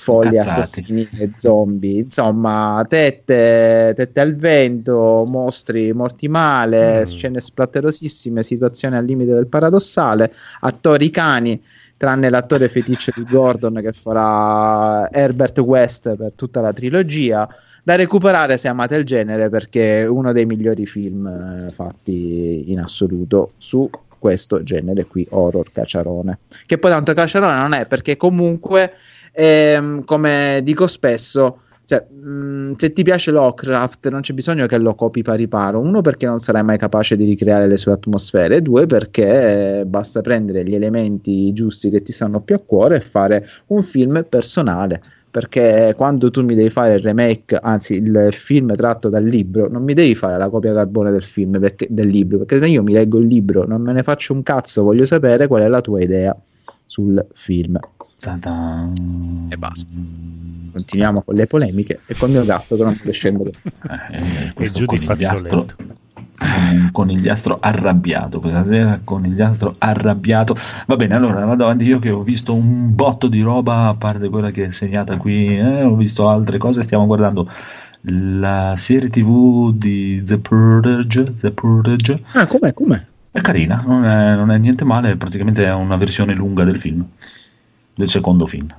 folli 0.00 0.38
assassini 0.38 1.06
e 1.18 1.30
zombie. 1.36 2.00
Insomma 2.00 2.84
tette, 2.88 3.92
tette 3.94 4.20
al 4.20 4.34
vento 4.34 5.24
mostri 5.28 5.92
morti 5.92 6.26
male 6.26 7.00
Mm. 7.00 7.04
scene 7.04 7.40
splatterosissime 7.40 8.42
situazioni 8.42 8.96
al 8.96 9.04
limite 9.04 9.34
del 9.34 9.46
paradossale. 9.46 10.32
Attori 10.60 11.10
cani 11.10 11.62
tranne 11.96 12.30
l'attore 12.30 12.68
feticcio 12.68 13.12
di 13.14 13.24
Gordon 13.24 13.80
che 13.82 13.92
farà 13.92 15.10
Herbert 15.10 15.58
West 15.58 16.16
per 16.16 16.32
tutta 16.34 16.60
la 16.62 16.72
trilogia. 16.72 17.46
Da 17.82 17.94
recuperare 17.94 18.56
se 18.56 18.68
amate 18.68 18.96
il 18.96 19.04
genere 19.04 19.50
perché 19.50 20.02
è 20.02 20.06
uno 20.08 20.32
dei 20.32 20.46
migliori 20.46 20.86
film 20.86 21.26
eh, 21.26 21.68
fatti 21.70 22.70
in 22.70 22.80
assoluto 22.80 23.50
su 23.58 23.88
questo 24.18 24.62
genere 24.62 25.06
qui 25.06 25.26
horror 25.30 25.72
caciarone 25.72 26.40
che 26.66 26.76
poi 26.76 26.90
tanto 26.90 27.14
caciarone 27.14 27.56
non 27.56 27.72
è 27.72 27.86
perché 27.86 28.18
comunque 28.18 28.92
ehm, 29.32 30.04
come 30.04 30.60
dico 30.62 30.86
spesso 30.86 31.60
cioè, 31.90 32.06
mh, 32.08 32.74
se 32.76 32.92
ti 32.92 33.02
piace 33.02 33.32
Lovecraft 33.32 34.08
non 34.10 34.20
c'è 34.20 34.32
bisogno 34.32 34.66
che 34.66 34.78
lo 34.78 34.94
copi 34.94 35.22
pari 35.22 35.48
paro. 35.48 35.80
Uno 35.80 36.02
perché 36.02 36.24
non 36.24 36.38
sarai 36.38 36.62
mai 36.62 36.78
capace 36.78 37.16
di 37.16 37.24
ricreare 37.24 37.66
le 37.66 37.76
sue 37.76 37.90
atmosfere. 37.90 38.62
Due 38.62 38.86
perché 38.86 39.80
eh, 39.80 39.86
basta 39.86 40.20
prendere 40.20 40.62
gli 40.62 40.76
elementi 40.76 41.52
giusti 41.52 41.90
che 41.90 42.00
ti 42.00 42.12
stanno 42.12 42.42
più 42.42 42.54
a 42.54 42.60
cuore 42.64 42.98
e 42.98 43.00
fare 43.00 43.44
un 43.68 43.82
film 43.82 44.24
personale. 44.28 45.00
Perché 45.28 45.94
quando 45.96 46.30
tu 46.30 46.44
mi 46.44 46.54
devi 46.54 46.70
fare 46.70 46.94
il 46.94 47.00
remake, 47.00 47.56
anzi 47.56 47.94
il 47.94 48.28
film 48.30 48.72
tratto 48.76 49.08
dal 49.08 49.24
libro, 49.24 49.68
non 49.68 49.82
mi 49.82 49.94
devi 49.94 50.14
fare 50.14 50.38
la 50.38 50.48
copia 50.48 50.72
carbone 50.72 51.10
del 51.10 51.24
film, 51.24 51.58
perché, 51.58 51.88
del 51.90 52.06
libro, 52.06 52.38
perché 52.44 52.64
io 52.66 52.84
mi 52.84 52.92
leggo 52.92 53.18
il 53.18 53.26
libro, 53.26 53.66
non 53.66 53.82
me 53.82 53.92
ne 53.92 54.04
faccio 54.04 54.32
un 54.32 54.44
cazzo, 54.44 54.84
voglio 54.84 55.04
sapere 55.04 55.48
qual 55.48 55.62
è 55.62 55.68
la 55.68 55.80
tua 55.80 56.00
idea 56.00 56.36
sul 56.86 57.24
film. 57.34 57.78
E 59.48 59.56
basta. 59.56 59.92
Continuiamo 60.72 61.22
con 61.22 61.34
le 61.34 61.46
polemiche 61.46 62.00
e 62.06 62.14
col 62.14 62.30
mio 62.30 62.44
gatto 62.44 62.76
che 62.76 62.82
non 62.82 62.96
può 62.96 63.10
scendere. 63.12 63.50
Eh, 64.10 64.52
questo 64.54 64.78
giù 64.80 64.84
di 64.86 64.98
conigliastro, 65.04 65.64
fazzoletto. 65.66 65.98
un 66.72 66.88
conigliastro 66.92 67.58
arrabbiato 67.60 68.40
questa 68.40 68.64
sera 68.64 69.00
conigliastro 69.02 69.74
arrabbiato 69.78 70.56
va 70.86 70.96
bene 70.96 71.14
allora 71.14 71.44
vado 71.44 71.64
avanti 71.64 71.84
io 71.84 71.98
che 71.98 72.10
ho 72.10 72.22
visto 72.22 72.54
un 72.54 72.94
botto 72.94 73.26
di 73.28 73.40
roba 73.42 73.88
a 73.88 73.94
parte 73.94 74.28
quella 74.28 74.50
che 74.50 74.66
è 74.66 74.70
segnata 74.70 75.16
qui 75.18 75.58
eh, 75.58 75.82
ho 75.82 75.94
visto 75.96 76.28
altre 76.28 76.56
cose 76.58 76.82
stiamo 76.82 77.06
guardando 77.06 77.50
la 78.02 78.74
serie 78.76 79.10
tv 79.10 79.74
di 79.74 80.22
The 80.24 80.38
Purge, 80.38 81.34
The 81.38 81.50
Purge 81.50 82.22
Ah, 82.32 82.46
com'è, 82.46 82.72
com'è? 82.72 83.04
è 83.32 83.40
carina 83.42 83.82
non 83.86 84.04
è, 84.06 84.34
non 84.34 84.50
è 84.50 84.56
niente 84.58 84.84
male 84.84 85.16
praticamente 85.16 85.64
è 85.64 85.72
una 85.74 85.96
versione 85.96 86.34
lunga 86.34 86.64
del 86.64 86.78
film 86.78 87.04
del 87.94 88.08
secondo 88.08 88.46
film 88.46 88.74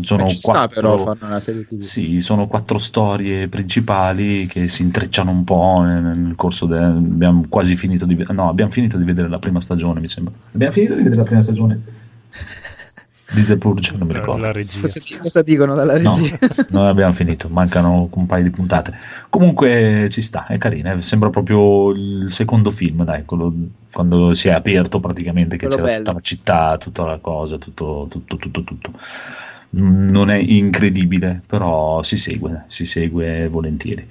sono 0.00 0.22
Ma 0.24 0.28
ci 0.28 0.36
sta 0.36 0.52
quattro 0.52 0.80
però 0.80 1.04
fare 1.04 1.24
una 1.24 1.40
serie 1.40 1.64
TV. 1.64 1.80
sì, 1.80 2.20
sono 2.20 2.48
quattro 2.48 2.78
storie 2.78 3.48
principali 3.48 4.46
che 4.46 4.68
si 4.68 4.82
intrecciano 4.82 5.30
un 5.30 5.44
po' 5.44 5.82
nel, 5.82 6.02
nel 6.02 6.34
corso 6.34 6.66
del... 6.66 6.82
Abbiamo 6.82 7.44
quasi 7.48 7.76
finito 7.76 8.04
di... 8.04 8.16
No, 8.30 8.48
abbiamo 8.48 8.72
finito 8.72 8.98
di 8.98 9.04
vedere 9.04 9.28
la 9.28 9.38
prima 9.38 9.60
stagione, 9.60 10.00
mi 10.00 10.08
sembra. 10.08 10.34
Abbiamo 10.52 10.72
finito 10.72 10.94
di 10.94 11.02
vedere 11.02 11.20
la 11.20 11.24
prima 11.24 11.42
stagione 11.42 11.80
di 13.32 13.42
The 13.44 13.56
Purge, 13.58 13.96
non 13.96 14.06
mi 14.06 14.14
ricordo. 14.14 14.40
la 14.42 14.52
regia. 14.52 14.80
Cosa, 14.80 15.00
cosa 15.20 15.42
dicono 15.42 15.74
dalla 15.74 15.98
No, 16.00 16.14
regia? 16.16 16.38
noi 16.70 16.88
abbiamo 16.88 17.12
finito, 17.12 17.48
mancano 17.48 18.08
un 18.12 18.26
paio 18.26 18.42
di 18.44 18.50
puntate. 18.50 18.94
Comunque 19.28 20.08
ci 20.10 20.22
sta, 20.22 20.46
è 20.46 20.58
carina, 20.58 20.92
eh, 20.92 21.02
sembra 21.02 21.30
proprio 21.30 21.90
il 21.90 22.26
secondo 22.30 22.70
film, 22.70 23.04
dai, 23.04 23.24
quello 23.24 23.52
quando 23.92 24.34
si 24.34 24.48
è 24.48 24.52
aperto 24.52 25.00
praticamente, 25.00 25.56
che 25.56 25.66
Quello 25.66 25.82
c'era 25.82 25.86
bello. 25.88 26.04
tutta 26.04 26.12
la 26.12 26.20
città, 26.20 26.78
tutta 26.78 27.04
la 27.04 27.18
cosa, 27.18 27.58
tutto, 27.58 28.06
tutto, 28.10 28.36
tutto, 28.36 28.62
tutto. 28.62 28.90
Non 29.70 30.30
è 30.30 30.36
incredibile, 30.36 31.42
però 31.46 32.02
si 32.02 32.16
segue, 32.16 32.64
si 32.68 32.86
segue 32.86 33.48
volentieri. 33.48 34.08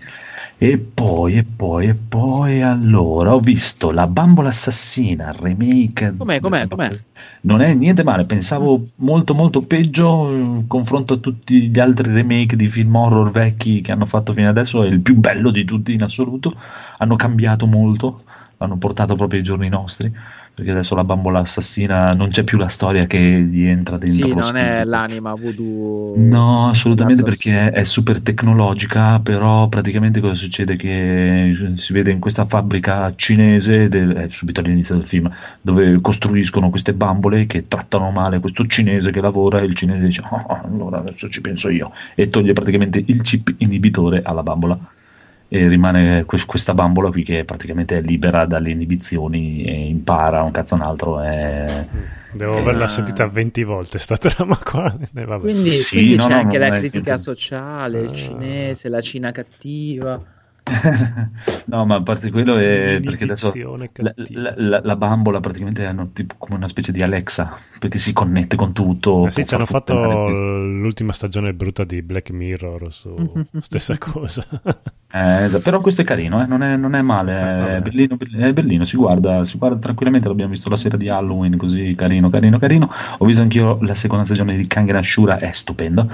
E 0.57 0.77
poi, 0.77 1.35
e 1.35 1.43
poi, 1.43 1.89
e 1.89 1.95
poi, 1.95 2.61
allora, 2.61 3.33
ho 3.33 3.39
visto 3.39 3.91
La 3.91 4.07
bambola 4.07 4.49
assassina, 4.49 5.35
remake. 5.37 6.13
Com'è, 6.15 6.39
com'è, 6.39 6.67
com'è? 6.67 6.91
Non 7.41 7.61
è 7.61 7.73
niente 7.73 8.03
male, 8.03 8.25
pensavo 8.25 8.87
molto 8.97 9.33
molto 9.33 9.63
peggio 9.63 10.31
in 10.31 10.67
confronto 10.67 11.15
a 11.15 11.17
tutti 11.17 11.69
gli 11.69 11.79
altri 11.79 12.11
remake 12.11 12.55
di 12.55 12.69
film 12.69 12.95
horror 12.95 13.31
vecchi 13.31 13.81
che 13.81 13.91
hanno 13.91 14.05
fatto 14.05 14.33
fino 14.33 14.47
adesso, 14.47 14.81
è 14.83 14.87
il 14.87 15.01
più 15.01 15.15
bello 15.15 15.51
di 15.51 15.65
tutti 15.65 15.91
in 15.91 16.03
assoluto, 16.03 16.53
hanno 16.99 17.17
cambiato 17.17 17.65
molto, 17.65 18.21
l'hanno 18.57 18.77
portato 18.77 19.15
proprio 19.15 19.39
ai 19.39 19.45
giorni 19.45 19.67
nostri, 19.67 20.11
perché 20.55 20.71
adesso 20.71 20.95
la 20.95 21.03
bambola 21.03 21.39
assassina 21.39 22.11
non 22.13 22.29
c'è 22.29 22.43
più 22.43 22.57
la 22.57 22.69
storia 22.69 23.05
che 23.05 23.19
gli 23.19 23.65
entra 23.65 23.97
dentro 23.97 24.27
Sì, 24.27 24.33
non 24.33 24.55
è 24.55 24.69
spirito. 24.69 24.89
l'anima 24.89 25.35
voodoo. 25.35 26.15
No, 26.17 26.69
assolutamente 26.69 27.23
perché 27.23 27.71
è 27.71 27.83
super 27.83 28.21
tecnologica, 28.21 29.19
però 29.19 29.67
praticamente 29.67 30.21
cosa 30.21 30.33
succede? 30.35 30.77
Che 30.77 31.73
si 31.75 31.91
vede 31.93 32.11
in 32.11 32.19
questa 32.19 32.45
fabbrica 32.45 33.13
cinese, 33.15 33.89
del- 33.89 34.13
è 34.13 34.29
subito 34.29 34.61
all'inizio 34.61 34.95
del 34.95 35.05
film, 35.05 35.29
dove 35.61 35.99
costruiscono 35.99 36.69
queste 36.69 36.93
bambole 36.93 37.45
che 37.47 37.67
trattano 37.67 38.11
male 38.11 38.39
questo 38.39 38.65
cinese 38.65 39.11
che 39.11 39.19
lavora 39.19 39.59
e 39.59 39.65
il 39.65 39.75
cinese 39.75 40.05
dice, 40.05 40.21
"Ah, 40.23 40.45
ah, 40.47 40.61
allora 40.63 40.99
adesso 40.99 41.27
ci 41.29 41.41
penso 41.41 41.67
io, 41.69 41.91
e 42.15 42.29
toglie 42.29 42.53
praticamente 42.53 43.03
il 43.05 43.21
chip 43.21 43.53
inibitore 43.57 44.21
alla 44.23 44.41
bambola. 44.41 44.79
E 45.47 45.67
rimane 45.67 46.25
que- 46.25 46.45
questa 46.45 46.73
bambola 46.73 47.09
qui 47.11 47.23
che 47.23 47.45
praticamente 47.45 47.97
è 47.97 48.01
libera 48.01 48.45
dalle 48.45 48.71
inibizioni 48.71 49.63
e 49.63 49.87
impara 49.87 50.41
un 50.41 50.51
cazzo 50.51 50.75
un 50.75 50.81
altro. 50.81 51.21
È... 51.21 51.87
Devo 52.33 52.57
averla 52.57 52.87
sentita 52.87 53.27
20 53.27 53.63
volte 53.63 53.97
sta 53.97 54.17
trama 54.17 54.57
qua. 54.57 54.93
Eh. 55.13 55.25
Quindi, 55.39 55.71
Sì, 55.71 55.97
quindi 55.97 56.15
no, 56.15 56.23
c'è 56.27 56.33
no, 56.33 56.39
anche 56.39 56.57
la 56.57 56.65
è 56.67 56.77
critica 56.79 57.13
niente. 57.13 57.21
sociale, 57.21 57.99
il 57.99 58.09
Ah. 58.09 58.13
cinese, 58.13 58.89
la 58.89 59.01
Cina 59.01 59.31
cattiva. 59.31 60.21
no, 61.65 61.85
ma 61.85 61.95
a 61.95 62.01
parte 62.01 62.31
quello 62.31 62.57
è 62.57 62.99
perché 63.03 63.25
adesso 63.25 63.53
la, 63.93 64.13
la- 64.15 64.53
la- 64.57 64.81
la 64.83 64.95
bambola 64.95 65.39
praticamente 65.39 65.85
hanno 65.85 66.09
tipo 66.11 66.35
come 66.39 66.55
una 66.55 66.67
specie 66.67 66.91
di 66.91 67.03
Alexa 67.03 67.55
perché 67.79 67.99
si 67.99 68.13
connette 68.13 68.55
con 68.55 68.73
tutto. 68.73 69.27
Eh 69.27 69.29
sì, 69.29 69.45
ci 69.45 69.53
hanno 69.53 69.65
fatto 69.67 69.93
l'ultima 70.29 71.13
stagione 71.13 71.53
brutta 71.53 71.83
di 71.83 72.01
Black 72.01 72.31
Mirror 72.31 72.91
su 72.91 73.15
stessa 73.61 73.97
cosa. 73.99 74.43
Eh, 75.11 75.43
esatto, 75.43 75.61
Però 75.63 75.79
questo 75.81 76.01
è 76.01 76.03
carino, 76.03 76.41
eh, 76.41 76.45
non, 76.47 76.61
è, 76.63 76.75
non 76.75 76.95
è 76.95 77.01
male, 77.01 77.31
Eh, 77.33 77.77
è 77.77 77.81
bellino, 77.81 78.17
è 78.37 78.51
bellino, 78.51 78.83
si 78.85 78.97
guarda, 78.97 79.45
si 79.45 79.57
guarda 79.57 79.77
tranquillamente, 79.77 80.27
l'abbiamo 80.27 80.51
visto 80.51 80.67
la 80.69 80.75
sera 80.77 80.97
di 80.97 81.07
Halloween, 81.09 81.57
così 81.57 81.93
carino, 81.95 82.29
carino, 82.29 82.57
carino. 82.57 82.91
Ho 83.19 83.25
visto 83.25 83.41
anch'io 83.41 83.77
la 83.81 83.93
seconda 83.95 84.25
stagione 84.25 84.57
di 84.57 84.67
Kangen 84.67 84.95
Ashura, 84.97 85.37
è 85.37 85.51
stupendo, 85.51 86.09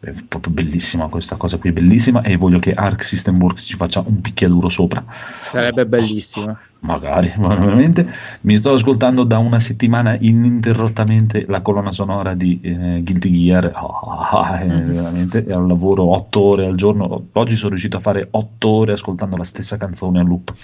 è 0.00 0.12
proprio 0.26 0.52
bellissima 0.52 1.08
questa 1.08 1.36
cosa 1.36 1.58
qui, 1.58 1.72
bellissima, 1.72 2.22
e 2.22 2.36
voglio 2.36 2.58
che 2.58 2.72
Arc 2.72 3.04
System 3.04 3.40
Works 3.40 3.64
ci 3.64 3.76
faccia 3.76 4.02
un 4.04 4.20
picchiaduro 4.20 4.70
sopra. 4.70 5.04
Sarebbe 5.08 5.86
bellissimo. 5.86 6.56
Magari, 6.80 7.32
ma 7.38 7.54
veramente 7.54 8.06
mi 8.42 8.56
sto 8.56 8.72
ascoltando 8.72 9.24
da 9.24 9.38
una 9.38 9.60
settimana 9.60 10.16
ininterrottamente 10.18 11.44
la 11.46 11.60
colonna 11.60 11.92
sonora 11.92 12.34
di 12.34 12.58
eh, 12.62 13.00
Guilty 13.02 13.30
Gear. 13.30 13.72
Ah, 13.74 14.60
eh, 14.62 14.66
veramente 14.66 15.44
è 15.44 15.54
un 15.54 15.68
lavoro 15.68 16.04
8 16.04 16.40
ore 16.40 16.66
al 16.66 16.76
giorno. 16.76 17.26
Oggi 17.32 17.56
sono 17.56 17.70
riuscito 17.70 17.98
a 17.98 18.00
fare 18.00 18.28
8 18.30 18.68
ore 18.68 18.92
ascoltando 18.92 19.36
la 19.36 19.44
stessa 19.44 19.76
canzone 19.76 20.20
a 20.20 20.22
loop. 20.22 20.52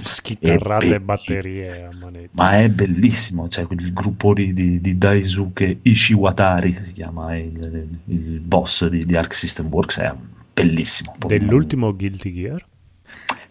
Schitarrate 0.00 0.94
e 0.94 1.00
batterie 1.00 1.84
a 1.84 1.90
manetta. 1.98 2.30
Ma 2.32 2.58
è 2.58 2.68
bellissimo, 2.68 3.48
cioè 3.48 3.66
quel 3.66 3.92
gruppo 3.92 4.34
di, 4.34 4.52
di, 4.52 4.80
di 4.80 4.98
Daisuke 4.98 5.78
Ishiwatari 5.82 6.76
si 6.84 6.92
chiama 6.92 7.36
il, 7.36 7.88
il 8.04 8.40
boss 8.40 8.86
di, 8.88 9.04
di 9.04 9.16
Arc 9.16 9.34
System 9.34 9.68
Works, 9.68 9.98
è 9.98 10.12
bellissimo. 10.52 11.14
Dell'ultimo 11.26 11.94
Guilty 11.94 12.32
Gear? 12.32 12.64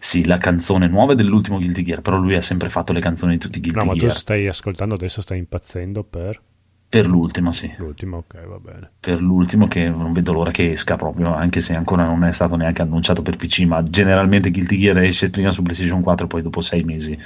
Sì, 0.08 0.24
la 0.24 0.38
canzone 0.38 0.86
nuova 0.86 1.12
è 1.12 1.16
dell'ultimo 1.16 1.58
Guilty 1.58 1.82
Gear, 1.82 2.00
però 2.00 2.16
lui 2.18 2.34
ha 2.36 2.40
sempre 2.40 2.68
fatto 2.70 2.92
le 2.92 3.00
canzoni 3.00 3.32
di 3.34 3.38
tutti 3.40 3.58
i 3.58 3.60
Guilty 3.60 3.80
No, 3.80 3.84
ma 3.84 3.94
tu 3.96 4.06
Gear. 4.06 4.16
stai 4.16 4.46
ascoltando 4.46 4.94
adesso, 4.94 5.20
stai 5.20 5.38
impazzendo 5.38 6.02
per 6.04 6.40
Per 6.88 7.06
l'ultimo, 7.06 7.52
sì. 7.52 7.70
l'ultimo, 7.76 8.18
ok, 8.18 8.46
va 8.46 8.58
bene. 8.58 8.90
Per 9.00 9.20
l'ultimo 9.20 9.66
che 9.68 9.88
non 9.88 10.12
vedo 10.12 10.32
l'ora 10.32 10.50
che 10.50 10.70
esca 10.72 10.96
proprio, 10.96 11.32
anche 11.34 11.60
se 11.60 11.74
ancora 11.74 12.04
non 12.04 12.24
è 12.24 12.32
stato 12.32 12.56
neanche 12.56 12.82
annunciato 12.82 13.22
per 13.22 13.36
PC, 13.36 13.60
ma 13.66 13.82
generalmente 13.82 14.50
Guilty 14.50 14.78
Gear 14.78 14.98
esce 14.98 15.30
prima 15.30 15.52
su 15.52 15.62
PlayStation 15.62 16.02
4 16.02 16.24
e 16.26 16.28
poi 16.28 16.42
dopo 16.42 16.60
sei 16.60 16.82
mesi 16.84 17.18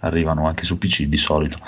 arrivano 0.00 0.46
anche 0.46 0.64
su 0.64 0.78
PC 0.78 1.04
di 1.04 1.16
solito. 1.16 1.58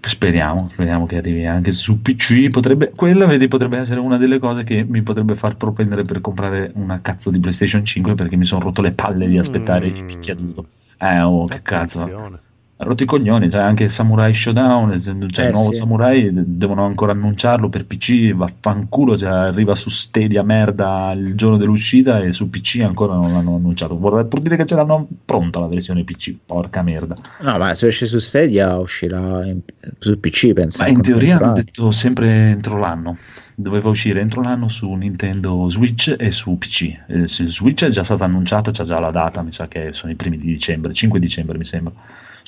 Speriamo, 0.00 0.68
speriamo 0.70 1.06
che 1.06 1.16
arrivi 1.18 1.44
anche 1.46 1.72
su 1.72 2.00
PC. 2.00 2.48
Potrebbe, 2.48 2.90
quella 2.94 3.26
vedi, 3.26 3.48
potrebbe 3.48 3.78
essere 3.78 4.00
una 4.00 4.16
delle 4.16 4.38
cose 4.38 4.64
che 4.64 4.84
mi 4.84 5.02
potrebbe 5.02 5.34
far 5.36 5.56
propendere 5.56 6.02
per 6.02 6.20
comprare 6.20 6.70
una 6.74 7.00
cazzo 7.00 7.30
di 7.30 7.38
PlayStation 7.38 7.84
5 7.84 8.14
perché 8.14 8.36
mi 8.36 8.44
sono 8.44 8.62
rotto 8.64 8.80
le 8.82 8.92
palle 8.92 9.28
di 9.28 9.38
aspettare 9.38 9.90
Mm. 9.90 9.94
il 9.96 10.04
picchiaduro. 10.04 10.66
Eh, 10.98 11.20
oh, 11.20 11.44
che 11.44 11.62
cazzo. 11.62 12.00
Attenzione. 12.00 12.36
Ha 12.36 12.40
rotto 12.80 13.02
i 13.02 13.06
coglioni, 13.06 13.50
cioè 13.50 13.60
anche 13.60 13.88
Samurai 13.88 14.32
Showdown, 14.34 15.00
cioè 15.30 15.44
Eh, 15.44 15.48
il 15.48 15.52
nuovo 15.54 15.72
sì. 15.72 15.78
Samurai 15.80 16.32
de- 16.32 16.44
devono 16.46 16.84
ancora 16.84 17.12
annunciarlo 17.12 17.68
per 17.68 17.84
PC, 17.86 18.32
vaffanculo, 18.34 19.18
cioè 19.18 19.28
arriva 19.30 19.74
su 19.74 19.88
Stadia 19.90 20.42
merda 20.42 21.12
il 21.16 21.34
giorno 21.34 21.56
dell'uscita 21.56 22.20
e 22.20 22.32
su 22.32 22.48
PC 22.48 22.80
ancora 22.84 23.14
non 23.14 23.32
l'hanno 23.32 23.56
annunciato. 23.56 23.98
Vorrei 23.98 24.24
pur 24.26 24.40
dire 24.40 24.56
che 24.56 24.64
ce 24.64 24.76
l'hanno 24.76 25.06
pronta 25.24 25.58
la 25.60 25.66
versione 25.66 26.04
PC, 26.04 26.36
porca 26.46 26.82
merda. 26.82 27.16
No, 27.40 27.58
ma 27.58 27.74
se 27.74 27.88
esce 27.88 28.06
su 28.06 28.18
Stadia 28.18 28.78
uscirà 28.78 29.44
in- 29.44 29.60
su 29.98 30.18
PC, 30.20 30.52
penso. 30.52 30.82
Ma 30.82 30.88
in 30.88 31.00
teoria 31.02 31.36
hanno 31.38 31.52
detto 31.54 31.90
sempre 31.90 32.28
entro 32.50 32.78
l'anno. 32.78 33.16
Doveva 33.56 33.88
uscire 33.88 34.20
entro 34.20 34.40
l'anno 34.40 34.68
su 34.68 34.88
Nintendo 34.92 35.68
Switch 35.68 36.14
e 36.16 36.30
su 36.30 36.56
PC. 36.56 36.96
Eh, 37.08 37.24
Switch 37.26 37.84
è 37.84 37.88
già 37.88 38.04
stata 38.04 38.24
annunciata, 38.24 38.70
c'è 38.70 38.84
già 38.84 39.00
la 39.00 39.10
data, 39.10 39.42
mi 39.42 39.52
sa 39.52 39.66
che 39.66 39.88
sono 39.94 40.12
i 40.12 40.14
primi 40.14 40.38
di 40.38 40.46
dicembre, 40.46 40.92
5 40.92 41.18
dicembre 41.18 41.58
mi 41.58 41.64
sembra. 41.64 41.92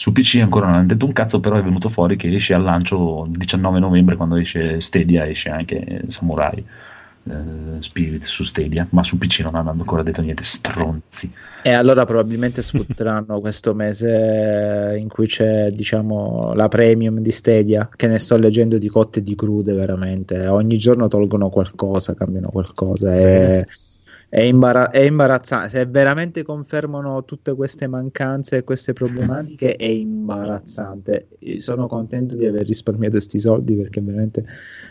Su 0.01 0.13
PC 0.13 0.39
ancora 0.41 0.65
non 0.65 0.77
hanno 0.77 0.87
detto 0.87 1.05
un 1.05 1.13
cazzo, 1.13 1.41
però 1.41 1.57
è 1.57 1.63
venuto 1.63 1.91
fuori 1.91 2.17
che 2.17 2.35
esce 2.35 2.55
al 2.55 2.63
lancio 2.63 3.27
il 3.31 3.37
19 3.37 3.81
novembre 3.81 4.17
quando 4.17 4.37
esce 4.37 4.81
Stadia, 4.81 5.29
esce 5.29 5.51
anche 5.51 6.05
Samurai 6.09 6.65
eh, 7.25 7.83
Spirit 7.83 8.23
su 8.23 8.43
Stadia, 8.43 8.87
ma 8.93 9.05
su 9.05 9.19
PC 9.19 9.41
non 9.41 9.57
hanno 9.57 9.73
ancora 9.73 10.03
detto 10.03 10.23
niente, 10.23 10.43
stronzi. 10.43 11.31
E 11.61 11.73
allora 11.73 12.07
probabilmente 12.07 12.63
sfrutteranno 12.63 13.41
questo 13.45 13.75
mese 13.75 14.97
in 14.99 15.09
cui 15.09 15.27
c'è, 15.27 15.71
diciamo, 15.71 16.55
la 16.55 16.69
premium 16.69 17.19
di 17.19 17.31
Stadia, 17.31 17.87
che 17.95 18.07
ne 18.07 18.19
sto 18.19 18.39
leggendo 18.39 18.79
di 18.79 18.89
cotte 18.89 19.19
e 19.19 19.23
di 19.23 19.35
crude 19.35 19.75
veramente. 19.75 20.47
Ogni 20.47 20.79
giorno 20.79 21.09
tolgono 21.09 21.51
qualcosa, 21.51 22.15
cambiano 22.15 22.49
qualcosa. 22.49 23.15
È, 23.15 23.67
è, 24.31 24.41
imbara- 24.43 24.91
è 24.91 25.01
imbarazzante. 25.01 25.69
Se 25.69 25.87
veramente 25.87 26.45
confermano 26.45 27.25
tutte 27.25 27.53
queste 27.55 27.89
mancanze 27.89 28.59
e 28.59 28.65
queste 28.65 28.93
problematiche, 28.93 29.75
è 29.75 29.87
imbarazzante. 29.87 31.27
Io 31.41 31.59
Sono 31.59 31.89
contento 31.89 32.37
di 32.37 32.47
aver 32.47 32.65
risparmiato 32.65 33.15
questi 33.15 33.41
soldi 33.41 33.75
perché 33.75 34.01
veramente 34.01 34.47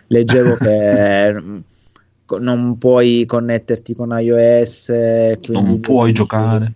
leggevo 0.07 0.53
che. 0.55 1.67
Non 2.29 2.77
puoi 2.77 3.25
connetterti 3.25 3.95
con 3.95 4.15
iOS, 4.15 4.91
Non 5.47 5.79
puoi 5.79 6.13
giocare. 6.13 6.75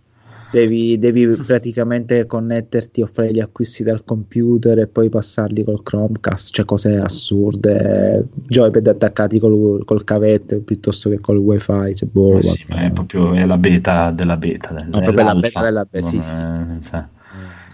Devi, 0.54 1.00
devi 1.00 1.26
praticamente 1.26 2.28
connetterti 2.28 3.02
o 3.02 3.10
fare 3.12 3.34
gli 3.34 3.40
acquisti 3.40 3.82
dal 3.82 4.04
computer 4.04 4.78
e 4.78 4.86
poi 4.86 5.10
passarli 5.10 5.64
col 5.64 5.82
Chromecast, 5.82 6.54
cioè 6.54 6.64
cose 6.64 6.96
assurde. 6.96 8.28
Joypad 8.48 8.86
attaccati 8.86 9.40
col, 9.40 9.84
col 9.84 10.04
cavetto 10.04 10.62
piuttosto 10.62 11.10
che 11.10 11.20
col 11.20 11.38
wifi. 11.38 11.96
Cioè, 11.96 12.08
boh, 12.08 12.38
Eh 12.38 12.44
sì, 12.44 12.66
ma 12.70 12.82
è 12.82 12.92
proprio 12.92 13.34
è 13.34 13.44
la 13.48 13.58
beta 13.58 14.12
della 14.12 14.38
beta. 14.38 14.76
è 14.76 15.02
proprio 15.02 15.24
la 15.24 15.36
beta 15.36 15.62
della 15.62 15.88
beta, 15.90 16.06
sì, 16.06 16.20
sì. 16.20 16.30
cioè, 16.30 17.06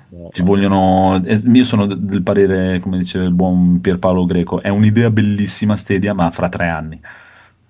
Boh, 0.08 0.30
ci 0.32 0.42
vogliono, 0.42 1.22
eh, 1.24 1.42
io 1.52 1.66
sono 1.66 1.86
de- 1.86 1.98
del 2.00 2.24
parere, 2.24 2.80
come 2.80 2.98
diceva 2.98 3.26
il 3.26 3.34
buon 3.34 3.82
Pierpaolo 3.82 4.26
Greco, 4.26 4.62
è 4.62 4.70
un'idea 4.70 5.10
bellissima 5.10 5.76
Stadia, 5.76 6.14
ma 6.14 6.32
fra 6.32 6.48
tre 6.48 6.68
anni. 6.70 7.00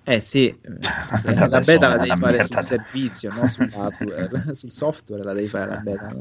Eh 0.02 0.20
sì, 0.20 0.46
eh, 0.62 1.48
la 1.48 1.60
beta 1.60 1.88
la 1.88 1.96
devi 1.98 2.16
fare 2.16 2.36
merda. 2.38 2.44
sul 2.44 2.58
servizio, 2.60 3.30
non 3.32 3.46
sull'hardware, 3.46 4.54
sul 4.54 4.70
software 4.72 5.22
la 5.22 5.32
devi 5.34 5.46
fare 5.46 5.66
la 5.66 5.76
beta. 5.76 6.14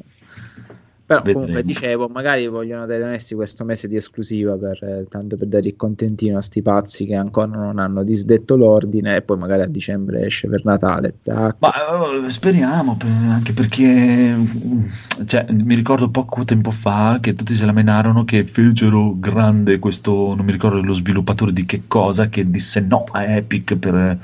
Però 1.09 1.21
Vedremo. 1.23 1.39
comunque 1.39 1.63
dicevo, 1.63 2.07
magari 2.07 2.45
vogliono 2.45 2.85
dare 2.85 3.01
onesti 3.01 3.33
questo 3.33 3.65
mese 3.65 3.87
di 3.87 3.95
esclusiva 3.95 4.55
per, 4.57 4.83
eh, 4.83 5.07
tanto 5.09 5.37
per 5.37 5.47
dare 5.47 5.69
il 5.69 5.75
contentino 5.75 6.37
a 6.37 6.41
sti 6.43 6.61
pazzi 6.61 7.07
che 7.07 7.15
ancora 7.15 7.47
non 7.47 7.79
hanno 7.79 8.03
disdetto 8.03 8.55
l'ordine 8.55 9.15
e 9.15 9.23
poi 9.23 9.39
magari 9.39 9.63
a 9.63 9.65
dicembre 9.65 10.27
esce 10.27 10.47
per 10.47 10.63
Natale. 10.65 11.15
tac. 11.23 11.55
Ma 11.57 11.71
eh, 11.71 12.29
speriamo, 12.29 12.95
per- 12.95 13.09
anche 13.09 13.53
perché 13.53 14.35
mm, 14.35 14.81
cioè, 15.25 15.47
mi 15.49 15.73
ricordo 15.73 16.11
poco 16.11 16.45
tempo 16.45 16.69
fa 16.69 17.17
che 17.19 17.33
tutti 17.33 17.55
se 17.55 17.65
lamenarono 17.65 18.23
che 18.23 18.45
fecero 18.45 19.15
grande 19.17 19.79
questo, 19.79 20.35
non 20.35 20.45
mi 20.45 20.51
ricordo 20.51 20.79
lo 20.79 20.93
sviluppatore 20.93 21.51
di 21.53 21.65
che 21.65 21.85
cosa, 21.87 22.29
che 22.29 22.47
disse 22.51 22.81
no 22.81 23.05
a 23.13 23.23
Epic 23.23 23.77
per 23.77 24.19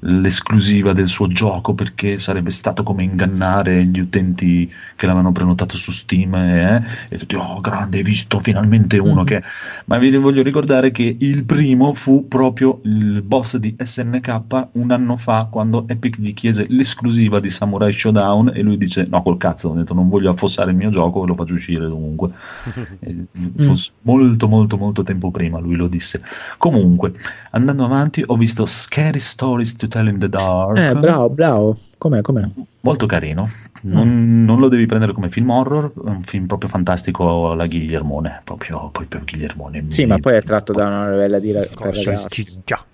l'esclusiva 0.00 0.92
del 0.92 1.08
suo 1.08 1.28
gioco 1.28 1.74
perché 1.74 2.18
sarebbe 2.18 2.50
stato 2.50 2.82
come 2.82 3.02
ingannare 3.02 3.84
gli 3.84 3.98
utenti 3.98 4.70
che 4.94 5.06
l'avevano 5.06 5.32
prenotato 5.32 5.76
su 5.76 5.90
Steam 5.90 6.34
eh, 6.34 6.84
e 7.08 7.18
tutti 7.18 7.34
oh 7.34 7.60
grande 7.60 7.98
hai 7.98 8.02
visto 8.02 8.38
finalmente 8.38 8.98
uno 8.98 9.24
che 9.24 9.42
ma 9.86 9.98
vi 9.98 10.14
voglio 10.16 10.42
ricordare 10.42 10.90
che 10.90 11.16
il 11.18 11.44
primo 11.44 11.94
fu 11.94 12.28
proprio 12.28 12.80
il 12.84 13.22
boss 13.22 13.56
di 13.56 13.74
SNK 13.78 14.68
un 14.72 14.90
anno 14.90 15.16
fa 15.16 15.48
quando 15.50 15.84
Epic 15.88 16.18
gli 16.18 16.34
chiese 16.34 16.66
l'esclusiva 16.68 17.40
di 17.40 17.50
Samurai 17.50 17.92
Showdown 17.92 18.52
e 18.54 18.62
lui 18.62 18.78
dice 18.78 19.06
no 19.08 19.22
col 19.22 19.38
cazzo 19.38 19.70
ho 19.70 19.74
detto 19.74 19.94
non 19.94 20.08
voglio 20.08 20.30
affossare 20.30 20.70
il 20.70 20.76
mio 20.76 20.90
gioco 20.90 21.24
e 21.24 21.26
lo 21.26 21.34
faccio 21.34 21.54
uscire 21.54 21.88
comunque 21.88 22.30
fosse 23.56 23.90
molto 24.02 24.48
molto 24.48 24.76
molto 24.76 25.02
tempo 25.02 25.30
prima 25.30 25.58
lui 25.58 25.76
lo 25.76 25.88
disse. 25.88 26.22
Comunque 26.58 27.12
andando 27.50 27.84
avanti 27.84 28.22
ho 28.24 28.36
visto 28.36 28.66
Scary 28.66 29.20
Stories 29.20 29.76
to 29.76 29.88
Tell 29.96 30.08
in 30.08 30.18
the 30.18 30.28
Dark 30.28 30.76
Eh, 30.76 30.94
bravo, 30.94 31.30
bravo. 31.30 31.78
Com'è, 31.96 32.20
com'è? 32.20 32.46
molto 32.80 33.06
carino. 33.06 33.48
Non, 33.82 34.44
non 34.44 34.58
lo 34.58 34.68
devi 34.68 34.84
prendere 34.84 35.12
come 35.12 35.30
film 35.30 35.48
horror, 35.48 35.90
è 35.92 36.08
un 36.08 36.22
film 36.22 36.46
proprio 36.46 36.68
fantastico 36.68 37.50
alla 37.50 37.66
Ghigliermone, 37.66 38.42
proprio, 38.44 38.90
proprio 38.90 39.22
Ghigliermone. 39.24 39.86
Sì, 39.88 40.04
ma 40.04 40.18
poi 40.18 40.34
è 40.34 40.42
tratto 40.42 40.72
da 40.72 40.86
una 40.86 41.08
novella 41.08 41.38
di 41.38 41.52
ragazzi. 41.52 42.44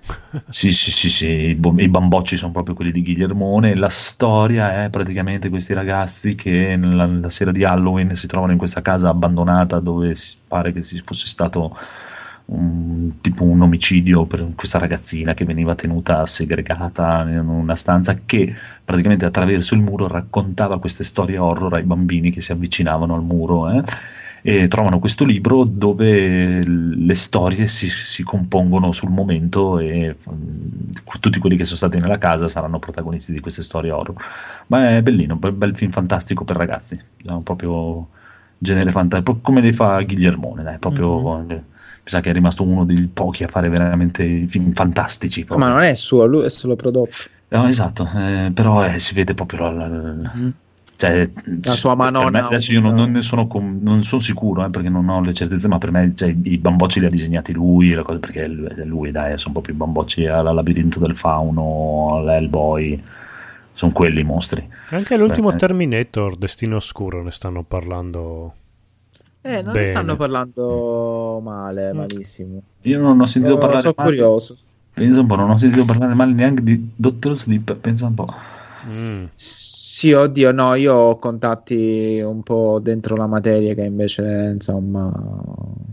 Sì, 0.49 0.73
sì, 0.73 0.91
sì, 0.91 1.11
sì, 1.11 1.27
i, 1.27 1.55
bo- 1.55 1.75
i 1.77 1.89
bambocci 1.89 2.37
sono 2.37 2.53
proprio 2.53 2.75
quelli 2.75 2.91
di 2.91 3.03
Ghigliermone. 3.03 3.75
La 3.75 3.91
storia 3.91 4.85
è 4.85 4.91
praticamente 4.91 5.49
questi 5.51 5.75
ragazzi 5.75 6.35
che 6.35 6.77
nella, 6.77 7.05
la 7.07 7.29
sera 7.29 7.53
di 7.53 7.65
Halloween 7.65 8.15
si 8.17 8.27
trovano 8.27 8.53
in 8.53 8.59
questa 8.59 8.81
casa 8.81 9.09
abbandonata 9.11 9.79
dove 9.81 10.15
si 10.15 10.37
pare 10.47 10.73
che 10.73 10.83
ci 10.83 11.03
fosse 11.05 11.27
stato 11.27 11.77
un, 12.47 13.21
tipo 13.21 13.45
un 13.45 13.63
omicidio 13.63 14.27
per 14.27 14.47
questa 14.55 14.79
ragazzina 14.79 15.35
che 15.35 15.45
veniva 15.45 15.75
tenuta 15.75 16.25
segregata 16.27 17.27
in 17.29 17.47
una 17.49 17.77
stanza 17.77 18.19
che 18.25 18.55
praticamente 18.85 19.25
attraverso 19.25 19.75
il 19.75 19.81
muro 19.81 20.07
raccontava 20.09 20.79
queste 20.79 21.05
storie 21.05 21.39
horror 21.39 21.75
ai 21.75 21.85
bambini 21.85 22.31
che 22.31 22.41
si 22.41 22.53
avvicinavano 22.53 23.15
al 23.15 23.23
muro. 23.23 23.71
eh, 23.71 23.83
e 24.45 24.67
trovano 24.67 24.99
questo 24.99 25.25
libro 25.25 25.63
dove 25.63 26.65
le 26.65 27.15
storie 27.15 27.69
si, 27.69 27.89
si 27.89 28.25
compongono 28.25 28.91
sul 28.91 29.11
momento 29.11 29.79
e 29.79 30.17
mm, 30.29 30.91
tutti 31.21 31.39
quelli 31.39 31.57
che 31.57 31.65
sono 31.65 31.77
stati 31.77 32.01
nella 32.01 32.19
casa 32.19 32.49
saranno 32.49 32.81
protagonisti 32.81 33.33
di 33.33 33.39
queste 33.39 33.63
storie 33.63 33.93
horror. 33.93 34.17
Ma 34.67 34.97
è 34.97 35.03
bellino, 35.03 35.39
un 35.41 35.57
bel 35.57 35.77
film 35.77 35.93
fantastico 35.93 36.43
per 36.45 36.57
ragazzi, 36.57 37.01
è 37.25 37.31
un 37.31 37.45
proprio 37.45 38.09
genere 38.59 38.91
fantastico, 38.91 39.39
come 39.41 39.61
le 39.61 39.73
fa 39.73 40.03
Guillermone, 40.03 40.63
dai, 40.65 40.79
proprio... 40.79 41.39
Mhm. 41.39 41.63
Mi 42.05 42.09
sa 42.11 42.21
che 42.21 42.31
è 42.31 42.33
rimasto 42.33 42.65
uno 42.65 42.85
dei 42.85 43.09
pochi 43.13 43.45
a 43.45 43.49
fare 43.49 43.69
veramente 43.69 44.47
film 44.49 44.73
fantastici. 44.73 45.41
Ma 45.41 45.47
proprio. 45.47 45.69
non 45.69 45.81
è 45.83 45.95
suo, 45.95 46.27
lui 46.27 46.45
è 46.45 46.51
solo 46.51 46.75
prodotto. 46.75 47.15
No, 47.49 47.69
esatto, 47.69 48.09
eh, 48.15 48.51
però 48.53 48.85
eh, 48.85 48.99
si 48.99 49.15
vede 49.15 49.35
proprio 49.35 49.71
la, 49.71 49.71
la- 49.71 49.89
la- 49.89 50.33
cioè, 50.97 51.29
La 51.65 51.73
sua 51.73 51.97
me 51.97 52.07
adesso 52.39 52.73
io 52.73 52.81
non, 52.81 52.95
non 52.95 53.11
ne 53.11 53.23
sono, 53.23 53.49
com- 53.49 53.81
non 53.83 54.05
sono 54.05 54.21
sicuro 54.21 54.65
eh, 54.65 54.71
perché 54.71 54.89
non 54.89 55.09
ho 55.09 55.21
le 55.21 55.35
certezze, 55.35 55.67
ma 55.67 55.79
per 55.79 55.91
me 55.91 56.13
cioè, 56.15 56.35
i 56.45 56.59
bambocci 56.59 57.01
li 57.01 57.07
ha 57.07 57.11
disegnati 57.11 57.53
lui, 57.53 57.93
le 57.93 58.03
cose, 58.03 58.21
perché 58.21 58.47
lui, 58.47 58.85
lui, 58.85 59.11
dai, 59.11 59.37
sono 59.37 59.55
proprio 59.55 59.75
i 59.75 59.79
bambocci 59.79 60.27
al 60.27 60.55
labirinto 60.55 61.01
del 61.01 61.17
fauno, 61.17 62.19
all'Hellboy, 62.19 63.03
sono 63.73 63.91
quelli 63.93 64.21
i 64.21 64.25
mostri. 64.25 64.65
Anche 64.91 65.17
l'ultimo 65.17 65.51
Beh, 65.51 65.57
Terminator, 65.57 66.37
Destino 66.37 66.77
Oscuro, 66.77 67.23
ne 67.23 67.33
stanno 67.33 67.65
parlando. 67.65 68.55
Eh, 69.45 69.61
non 69.63 69.73
Bene. 69.73 69.85
ne 69.85 69.91
stanno 69.91 70.17
parlando 70.17 71.41
male, 71.43 71.93
malissimo. 71.93 72.63
Io 72.83 72.99
non 72.99 73.21
ho 73.21 73.27
sentito 73.27 73.55
Oh, 73.55 73.59
parlare 73.59 73.81
sono 73.81 73.95
male. 73.97 74.11
curioso. 74.11 74.57
Pensa 74.95 75.21
un 75.21 75.27
po', 75.27 75.37
non 75.37 75.51
ho 75.51 75.57
sentito 75.57 75.85
parlare 75.85 76.15
male 76.15 76.33
neanche 76.33 76.63
di 76.63 76.91
Dottor 76.95 77.37
Sleep, 77.37 77.75
pensa 77.77 78.07
un 78.07 78.15
po'. 78.15 78.27
Mm. 78.91 79.25
Sì, 79.35 80.13
oddio, 80.13 80.51
no, 80.53 80.75
io 80.75 80.93
ho 80.95 81.19
contatti 81.19 82.21
un 82.21 82.43
po' 82.43 82.79
dentro 82.83 83.17
la 83.17 83.27
materia 83.27 83.75
che 83.75 83.85
invece, 83.85 84.51
insomma, 84.55 85.13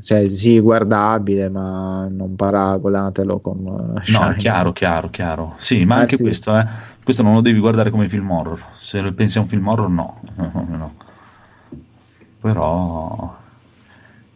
cioè 0.02 0.28
sì, 0.28 0.60
guardabile, 0.60 1.50
ma 1.50 2.08
non 2.10 2.36
paragonatelo 2.36 3.40
con 3.40 3.58
uh, 3.60 3.94
No, 4.12 4.34
chiaro, 4.38 4.74
chiaro, 4.74 5.10
chiaro. 5.10 5.56
Sì, 5.60 5.86
ma 5.86 5.96
anche 5.96 6.14
Anzi- 6.14 6.24
questo, 6.24 6.58
eh. 6.58 6.66
Questo 7.04 7.24
non 7.24 7.34
lo 7.36 7.42
devi 7.42 7.60
guardare 7.60 7.90
come 7.90 8.08
film 8.08 8.30
horror. 8.30 8.64
Se 8.80 9.02
pensi 9.14 9.38
a 9.38 9.42
un 9.42 9.48
film 9.48 9.68
horror, 9.68 9.90
no. 9.90 10.20
no. 10.68 10.94
Però 12.42 13.38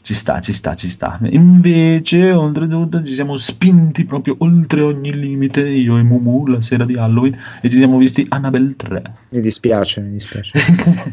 ci 0.03 0.13
sta, 0.15 0.41
ci 0.41 0.51
sta, 0.51 0.75
ci 0.75 0.89
sta. 0.89 1.17
Invece, 1.29 2.33
oltretutto, 2.33 3.01
ci 3.05 3.13
siamo 3.13 3.37
spinti 3.37 4.03
proprio 4.03 4.35
oltre 4.39 4.81
ogni 4.81 5.17
limite, 5.17 5.65
io 5.65 5.97
e 5.97 6.03
Mumu, 6.03 6.45
la 6.47 6.61
sera 6.61 6.83
di 6.83 6.95
Halloween, 6.95 7.37
e 7.61 7.69
ci 7.69 7.77
siamo 7.77 7.97
visti 7.97 8.25
Annabelle 8.27 8.75
3. 8.75 9.01
Mi 9.29 9.39
dispiace, 9.39 10.01
mi 10.01 10.11
dispiace. 10.11 10.51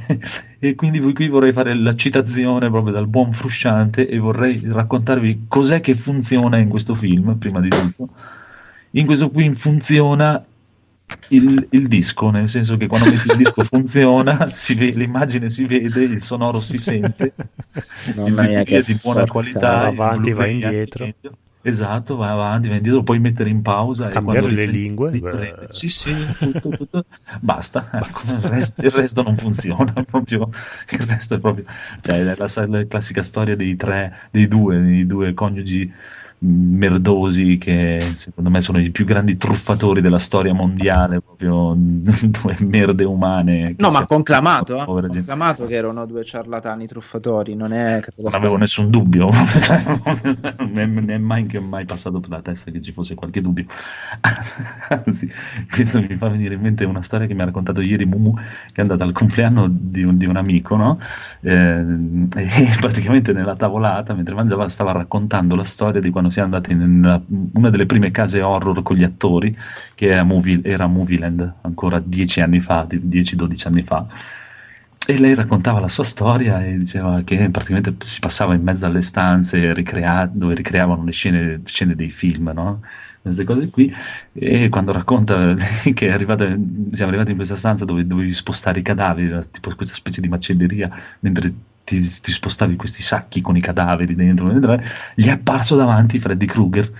e 0.59 0.75
quindi 0.75 0.99
qui 1.01 1.29
vorrei 1.29 1.53
fare 1.53 1.73
la 1.75 1.95
citazione 1.95 2.69
proprio 2.69 2.93
dal 2.93 3.07
buon 3.07 3.33
Frusciante 3.33 4.09
e 4.09 4.19
vorrei 4.19 4.61
raccontarvi 4.65 5.45
cos'è 5.47 5.81
che 5.81 5.95
funziona 5.95 6.59
in 6.59 6.69
questo 6.69 6.97
film, 6.97 7.37
prima 7.37 7.61
di 7.61 7.69
tutto. 7.69 8.09
In 8.95 9.07
questo 9.07 9.31
qui 9.31 9.55
funziona 9.55 10.45
il, 11.29 11.67
il 11.71 11.89
disco, 11.89 12.31
nel 12.31 12.49
senso 12.49 12.77
che 12.77 12.87
quando 12.87 13.11
metti 13.11 13.31
il 13.31 13.37
disco 13.37 13.63
funziona, 13.65 14.49
si 14.53 14.75
ve- 14.75 14.91
l'immagine 14.91 15.49
si 15.49 15.65
vede, 15.65 16.03
il 16.03 16.21
sonoro 16.23 16.61
si 16.61 16.79
sente, 16.79 17.33
Mamma 18.17 18.29
il 18.29 18.35
DVD 18.35 18.65
che 18.65 18.79
è 18.79 18.83
di 18.83 18.99
buona 19.01 19.27
qualità, 19.27 19.61
Va 19.61 19.87
avanti, 19.87 20.33
va 20.33 20.47
indietro. 20.47 21.05
meglio. 21.05 21.37
Esatto, 21.63 22.17
va 22.17 22.31
avanti, 22.31 22.69
va 22.69 22.77
indietro, 22.77 23.03
puoi 23.03 23.19
mettere 23.19 23.51
in 23.51 23.61
pausa 23.61 24.09
e 24.09 24.13
Cambiare 24.13 24.47
le 24.47 24.65
riprendi- 24.65 24.79
lingue? 24.81 25.11
riprendi. 25.11 25.51
Beh. 25.61 25.67
Sì, 25.69 25.89
sì, 25.91 26.15
tutto, 26.39 26.71
tutto. 26.71 27.05
Basta, 27.41 27.91
ecco, 28.03 28.23
il, 28.33 28.41
resto, 28.41 28.81
il 28.81 28.91
resto 28.91 29.23
non 29.23 29.37
funziona 29.37 29.93
proprio. 30.11 30.49
Il 30.89 31.01
resto 31.01 31.35
è 31.35 31.39
proprio, 31.39 31.65
cioè, 32.01 32.21
è 32.21 32.35
la, 32.35 32.67
la 32.67 32.87
classica 32.87 33.23
storia 33.23 33.57
dei 33.57 33.77
tre, 33.77 34.29
dei 34.31 34.49
due, 34.49 34.81
dei 34.81 35.07
due 35.07 35.35
coniugi 35.35 35.93
merdosi 36.43 37.59
che 37.59 37.99
secondo 38.15 38.49
me 38.49 38.63
sono 38.63 38.81
i 38.81 38.91
più 38.91 39.05
grandi 39.05 39.37
truffatori 39.37 40.01
della 40.01 40.19
storia 40.19 40.55
mondiale, 40.55 41.21
proprio 41.21 41.75
due 41.77 42.57
merde 42.61 43.05
umane. 43.05 43.75
No, 43.77 43.91
ma 43.91 44.07
conclamato, 44.07 44.77
eh? 44.77 44.85
conclamato 44.85 45.67
che 45.67 45.75
erano 45.75 46.07
due 46.07 46.25
ciarlatani 46.25 46.87
truffatori, 46.87 47.55
non 47.55 47.73
è 47.73 48.01
non 48.17 48.35
avevo 48.35 48.57
nessun 48.57 48.91
dubbio, 48.91 49.29
non 50.59 50.79
è, 50.79 50.87
non 50.87 51.11
è 51.11 51.19
mai 51.19 51.45
che 51.45 51.61
mai 51.61 51.85
passato 51.85 52.21
per 52.21 52.31
la 52.31 52.41
testa 52.41 52.71
che 52.71 52.81
ci 52.81 52.93
fosse 52.93 53.15
qualche 53.15 53.41
dubbio. 53.43 53.67
Anzi, 54.89 55.31
questo 55.71 56.01
mi 56.01 56.17
fa 56.17 56.29
venire 56.29 56.55
in 56.55 56.61
mente 56.61 56.85
una 56.85 57.03
storia 57.03 57.27
che 57.27 57.35
mi 57.35 57.43
ha 57.43 57.47
raccontato 57.47 57.83
ieri 57.83 58.07
Mumu, 58.07 58.35
che 58.35 58.77
è 58.77 58.81
andata 58.81 59.05
al 59.05 59.13
compleanno 59.13 59.67
di 59.69 60.03
un, 60.03 60.17
di 60.17 60.25
un 60.25 60.37
amico, 60.37 60.77
no? 60.77 60.99
Eh, 61.41 61.85
e 62.35 62.77
praticamente 62.81 63.33
nella 63.33 63.57
tavolata, 63.57 64.15
mentre 64.15 64.35
mangiava, 64.35 64.69
stava 64.69 64.93
raccontando 64.93 65.55
la 65.55 65.65
storia 65.65 66.01
di 66.01 66.11
quando 66.11 66.30
siamo 66.31 66.55
andati 66.55 66.73
in 66.73 67.23
una 67.55 67.71
delle 67.71 67.87
prime 67.87 68.11
case 68.11 68.41
horror 68.43 68.83
con 68.83 68.97
gli 68.97 69.05
attori, 69.05 69.57
che 69.95 70.09
era, 70.09 70.23
Movie, 70.23 70.61
era 70.63 70.87
Movieland, 70.87 71.55
ancora 71.63 72.01
dieci 72.01 72.41
anni 72.41 72.61
fa, 72.61 72.87
10-12 72.89 73.67
anni 73.69 73.83
fa. 73.83 74.07
E 75.07 75.19
lei 75.19 75.35
raccontava 75.35 75.81
la 75.81 75.89
sua 75.89 76.05
storia 76.05 76.65
e 76.65 76.77
diceva 76.79 77.23
che 77.23 77.49
praticamente 77.51 77.97
si 78.07 78.21
passava 78.21 78.55
in 78.55 78.63
mezzo 78.63 78.87
alle 78.87 79.01
stanze 79.03 79.73
ricrea- 79.75 80.31
dove 80.33 80.55
ricreavano 80.55 81.05
le 81.05 81.11
scene, 81.13 81.63
scene 81.65 81.95
dei 81.95 82.11
film, 82.11 82.51
no? 82.55 82.81
Queste 83.23 83.45
cose 83.45 83.69
qui. 83.71 83.93
E 84.33 84.69
quando 84.69 84.93
racconta 84.93 85.55
che 85.95 86.11
arrivata, 86.13 86.45
siamo 86.47 87.09
arrivati 87.09 87.31
in 87.31 87.37
questa 87.37 87.57
stanza 87.57 87.85
dove 87.85 88.07
dovevi 88.07 88.33
spostare 88.33 88.81
i 88.81 88.83
cadaveri, 88.83 89.39
tipo 89.51 89.75
questa 89.75 89.95
specie 89.95 90.21
di 90.21 90.29
macelleria, 90.29 90.91
mentre 91.21 91.53
ti, 91.99 92.21
ti 92.21 92.31
spostavi 92.31 92.77
questi 92.77 93.03
sacchi 93.03 93.41
con 93.41 93.57
i 93.57 93.61
cadaveri 93.61 94.15
dentro, 94.15 94.53
gli 95.15 95.27
è 95.27 95.31
apparso 95.31 95.75
davanti 95.77 96.21
Freddy 96.21 96.47
Krueger. 96.47 96.91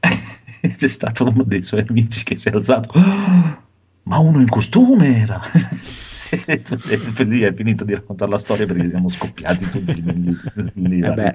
C'è 0.60 0.88
stato 0.88 1.24
uno 1.24 1.42
dei 1.44 1.62
suoi 1.62 1.84
amici 1.86 2.24
che 2.24 2.36
si 2.36 2.48
è 2.48 2.52
alzato, 2.52 2.98
"Oh, 2.98 3.62
ma 4.04 4.18
uno 4.18 4.40
in 4.40 4.48
costume 4.48 5.20
era. 5.20 5.40
E 6.34 7.24
lì 7.24 7.42
è 7.42 7.54
finito 7.54 7.84
di 7.84 7.94
raccontare 7.94 8.28
la 8.28 8.38
storia 8.38 8.66
perché 8.66 8.88
siamo 8.88 9.08
scoppiati 9.08 9.68
tutti 9.68 10.02
lì, 10.02 10.36
lì 10.72 11.00
Eh 11.00 11.12
beh. 11.12 11.32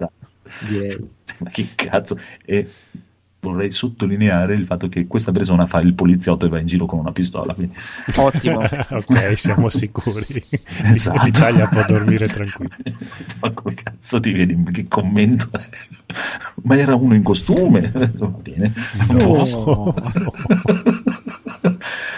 Direi. 0.68 1.07
Ma 1.40 1.49
che 1.49 1.69
cazzo? 1.76 2.19
E 2.44 2.69
vorrei 3.41 3.72
sottolineare 3.72 4.53
il 4.53 4.66
fatto 4.66 4.90
che 4.90 5.07
questa 5.07 5.32
persona 5.32 5.66
fa 5.66 5.80
il 5.80 5.94
poliziotto 5.94 6.45
e 6.45 6.49
va 6.49 6.60
in 6.60 6.68
giro 6.68 6.86
con 6.86 6.99
una 6.99 7.11
pistola. 7.11 7.53
Quindi... 7.53 7.76
Ottimo. 8.16 8.60
ok, 8.90 9.38
siamo 9.38 9.70
sicuri. 9.70 10.44
Esatto. 10.84 11.24
L'Italia 11.24 11.68
può 11.68 11.84
dormire 11.88 12.28
tranquilla. 12.28 12.76
Ma 13.41 13.52
come 13.52 13.76
cazzo 13.76 14.20
ti 14.20 14.32
vedi? 14.32 14.61
Che 14.72 14.88
commento 14.88 15.49
è? 15.52 15.70
Ma 16.64 16.78
era 16.78 16.95
uno 16.95 17.16
in 17.16 17.24
costume? 17.24 17.91
Va 17.94 18.28
bene. 18.28 18.74
a 19.07 19.14
No. 19.14 19.26
posto. 19.26 19.95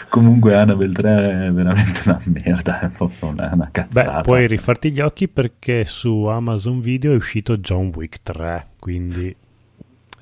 Comunque 0.09 0.55
Annabelle 0.55 0.93
3 0.93 1.45
è 1.47 1.51
veramente 1.51 2.01
una 2.05 2.19
merda, 2.25 2.79
è 2.81 2.89
proprio 2.89 3.29
una, 3.29 3.49
una 3.53 3.69
cazzata. 3.71 4.15
Beh, 4.17 4.21
puoi 4.21 4.47
rifarti 4.47 4.91
gli 4.91 4.99
occhi 4.99 5.27
perché 5.29 5.85
su 5.85 6.25
Amazon 6.25 6.81
Video 6.81 7.13
è 7.13 7.15
uscito 7.15 7.57
John 7.57 7.91
Wick 7.95 8.19
3, 8.23 8.67
quindi... 8.79 9.35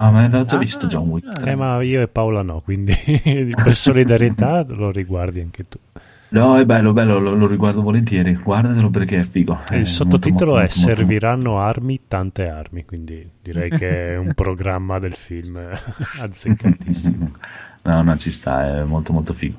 Ah, 0.02 0.12
ma 0.12 0.30
già 0.30 0.56
Ah, 0.56 0.58
visto 0.58 0.88
John 0.88 1.10
Wick. 1.10 1.28
ah. 1.28 1.50
Eh, 1.50 1.56
ma 1.56 1.82
io 1.84 2.02
e 2.02 2.08
Paola 2.08 2.42
no, 2.42 2.62
quindi 2.62 2.94
per 3.64 3.76
solidarietà 3.76 4.66
lo 4.68 4.92
riguardi 4.92 5.42
anche 5.42 5.68
tu. 5.68 5.78
No, 6.32 6.58
è 6.58 6.64
bello, 6.64 6.94
bello, 6.94 7.18
lo, 7.18 7.34
lo 7.34 7.48
riguardo 7.48 7.82
volentieri. 7.82 8.36
Guardatelo 8.36 8.90
perché 8.92 9.20
è 9.20 9.24
figo. 9.24 9.62
È 9.68 9.76
Il 9.76 9.88
sottotitolo 9.88 10.52
molto, 10.52 10.58
è 10.58 10.68
molto, 10.68 10.80
molto, 10.80 10.96
Serviranno 10.96 11.60
armi, 11.60 12.02
tante 12.08 12.48
armi, 12.48 12.86
quindi 12.86 13.28
direi 13.42 13.70
che 13.72 14.14
è 14.14 14.18
un 14.18 14.34
programma 14.36 15.00
del 15.00 15.16
film 15.16 15.58
azzeccatissimo. 16.22 17.32
No, 17.90 18.04
no, 18.04 18.18
ci 18.18 18.30
sta, 18.30 18.82
è 18.82 18.84
molto 18.84 19.14
molto 19.14 19.34
figo. 19.34 19.58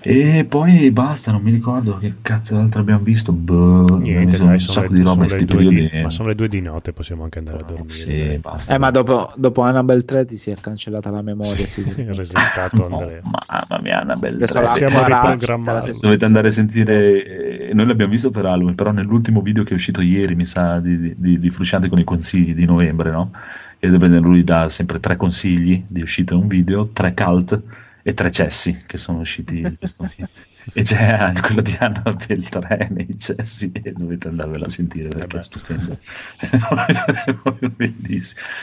E 0.00 0.46
poi 0.48 0.90
basta, 0.90 1.30
non 1.30 1.42
mi 1.42 1.50
ricordo 1.50 1.98
che 1.98 2.14
cazzo 2.22 2.54
d'altro 2.54 2.80
abbiamo 2.80 3.02
visto. 3.02 3.32
Boh, 3.32 3.98
Niente, 3.98 4.38
dai, 4.38 4.46
un 4.46 4.58
sono, 4.58 4.72
sacco 4.72 4.92
le, 4.92 4.98
di 4.98 5.04
roba 5.04 5.28
sti 5.28 5.44
due 5.44 5.58
di, 5.58 5.74
periodi. 5.74 6.02
ma 6.02 6.10
sono 6.10 6.28
le 6.28 6.34
due 6.34 6.48
di 6.48 6.60
notte, 6.62 6.92
possiamo 6.94 7.24
anche 7.24 7.38
andare 7.38 7.58
a 7.58 7.62
dormire. 7.62 7.88
Sì, 7.88 8.38
basta. 8.40 8.74
Eh, 8.74 8.78
ma 8.78 8.90
dopo, 8.90 9.30
dopo 9.36 9.60
Annabelle 9.60 10.04
3 10.04 10.24
ti 10.24 10.36
si 10.36 10.50
è 10.50 10.56
cancellata 10.58 11.10
la 11.10 11.20
memoria. 11.20 11.54
Sì, 11.54 11.66
sicuramente. 11.66 12.12
resettato 12.16 12.88
No, 12.88 12.98
Andrea. 12.98 13.20
mamma 13.22 13.82
mia, 13.82 14.00
Adesso 14.00 14.60
la 14.60 14.66
Possiamo 14.68 15.00
Paracita, 15.00 15.30
riprogrammare. 15.32 15.92
Dovete 16.00 16.24
andare 16.24 16.48
a 16.48 16.50
sentire, 16.50 17.68
eh, 17.68 17.74
noi 17.74 17.86
l'abbiamo 17.86 18.10
visto 18.10 18.30
per 18.30 18.46
Halloween, 18.46 18.74
però 18.74 18.90
nell'ultimo 18.92 19.42
video 19.42 19.64
che 19.64 19.70
è 19.70 19.74
uscito 19.74 20.00
ieri, 20.00 20.34
mi 20.34 20.46
sa, 20.46 20.78
di, 20.80 21.14
di, 21.16 21.38
di 21.38 21.50
Frusciante 21.50 21.88
con 21.88 21.98
i 21.98 22.04
consigli 22.04 22.54
di 22.54 22.64
novembre, 22.64 23.10
no? 23.10 23.30
E 23.78 23.88
per 23.88 24.04
esempio 24.04 24.30
lui 24.30 24.44
dà 24.44 24.68
sempre 24.68 25.00
tre 25.00 25.16
consigli 25.16 25.84
di 25.86 26.00
uscita 26.00 26.34
in 26.34 26.40
un 26.40 26.46
video, 26.48 26.88
tre 26.88 27.14
cult 27.14 27.60
e 28.02 28.14
tre 28.14 28.30
cessi 28.30 28.84
che 28.86 28.98
sono 28.98 29.18
usciti 29.18 29.60
in 29.60 29.76
questo 29.76 30.04
video. 30.08 30.28
E 30.72 30.82
c'è 30.82 31.12
anche 31.12 31.40
quello 31.46 31.60
di 31.60 31.76
Annabelle 31.78 32.48
3 32.48 32.88
nei 32.90 33.18
cessi 33.18 33.70
e 33.72 33.92
dovete 33.92 34.28
andarvela 34.28 34.66
a 34.66 34.68
sentire 34.68 35.08
perché 35.08 35.38
è 35.38 35.42
stupendo. 35.42 35.98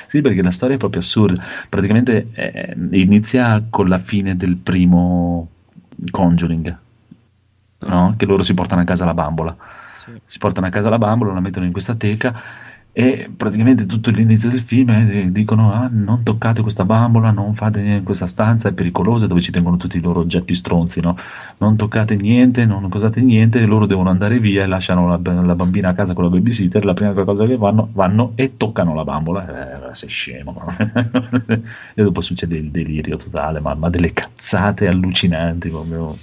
Sì, 0.08 0.22
perché 0.22 0.42
la 0.42 0.52
storia 0.52 0.76
è 0.76 0.80
proprio 0.80 1.02
assurda. 1.02 1.44
Praticamente 1.70 2.28
eh, 2.34 2.76
inizia 2.92 3.66
con 3.70 3.88
la 3.88 3.98
fine 3.98 4.36
del 4.36 4.58
primo 4.58 5.50
Conjuring, 6.10 6.78
no? 7.80 8.14
che 8.18 8.26
loro 8.26 8.44
si 8.44 8.54
portano 8.54 8.82
a 8.82 8.86
casa 8.86 9.06
la 9.06 9.14
bambola. 9.14 9.56
Sì. 9.96 10.12
Si 10.26 10.38
portano 10.38 10.68
a 10.68 10.70
casa 10.70 10.90
la 10.90 10.98
bambola, 10.98 11.34
la 11.34 11.40
mettono 11.40 11.66
in 11.66 11.72
questa 11.72 11.96
teca 11.96 12.34
e 12.96 13.28
praticamente 13.36 13.88
tutto 13.88 14.12
l'inizio 14.12 14.50
del 14.50 14.60
film 14.60 14.92
eh, 14.92 15.32
dicono 15.32 15.74
ah, 15.74 15.90
non 15.92 16.22
toccate 16.22 16.62
questa 16.62 16.86
bambola, 16.86 17.32
non 17.32 17.56
fate 17.56 17.82
niente 17.82 17.98
in 17.98 18.04
questa 18.04 18.28
stanza, 18.28 18.70
è 18.70 18.74
pericolosa 18.74 19.26
dove 19.26 19.42
ci 19.42 19.52
tengono 19.52 19.78
tutti 19.78 19.98
i 19.98 20.00
loro 20.00 20.20
oggetti 20.20 20.54
stronzi, 20.54 21.02
no? 21.02 21.18
non 21.58 21.76
toccate 21.76 22.16
niente, 22.16 22.68
non 22.68 22.88
cosate 22.90 23.20
niente, 23.22 23.60
e 23.60 23.66
loro 23.66 23.88
devono 23.88 24.12
andare 24.12 24.38
via 24.38 24.62
e 24.62 24.68
lasciano 24.68 25.08
la, 25.08 25.20
la 25.42 25.56
bambina 25.56 25.90
a 25.90 25.94
casa 25.94 26.14
con 26.14 26.26
la 26.26 26.30
babysitter, 26.30 26.86
la 26.86 26.94
prima 26.94 27.14
cosa 27.14 27.48
che 27.48 27.58
fanno, 27.58 27.90
vanno 27.94 28.34
e 28.36 28.58
toccano 28.58 28.94
la 28.94 29.04
bambola, 29.04 29.90
eh, 29.90 29.96
sei 29.96 30.10
scemo, 30.10 30.64
e 31.96 32.04
dopo 32.04 32.22
succede 32.22 32.58
il 32.58 32.70
delirio 32.70 33.18
totale, 33.18 33.60
ma, 33.60 33.74
ma 33.74 33.90
delle 33.90 34.14
cazzate 34.14 34.88
allucinanti, 34.88 35.70
proprio, 35.70 36.16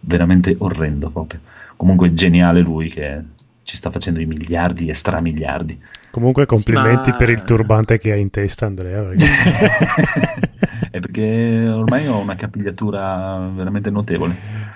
veramente 0.00 0.56
orrendo 0.58 1.08
proprio. 1.10 1.38
Comunque 1.76 2.12
geniale 2.14 2.60
lui 2.62 2.88
che 2.88 3.22
ci 3.66 3.74
sta 3.74 3.90
facendo 3.90 4.20
i 4.20 4.26
miliardi 4.26 4.86
e 4.88 4.94
stramiliardi. 4.94 5.76
Comunque 6.12 6.46
complimenti 6.46 7.10
ma- 7.10 7.16
per 7.16 7.30
il 7.30 7.42
turbante 7.42 7.98
che 7.98 8.12
hai 8.12 8.20
in 8.20 8.30
testa 8.30 8.64
Andrea. 8.66 9.02
perché- 9.02 9.26
È 10.96 11.00
perché 11.00 11.68
ormai 11.68 12.06
ho 12.06 12.18
una 12.20 12.36
capigliatura 12.36 13.50
veramente 13.54 13.90
notevole. 13.90 14.34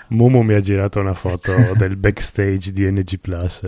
Mumu 0.08 0.42
mi 0.42 0.54
ha 0.54 0.60
girato 0.60 0.98
una 0.98 1.14
foto 1.14 1.52
del 1.78 1.96
backstage 1.96 2.72
di 2.72 2.90
NG 2.90 3.18
Plus. 3.20 3.62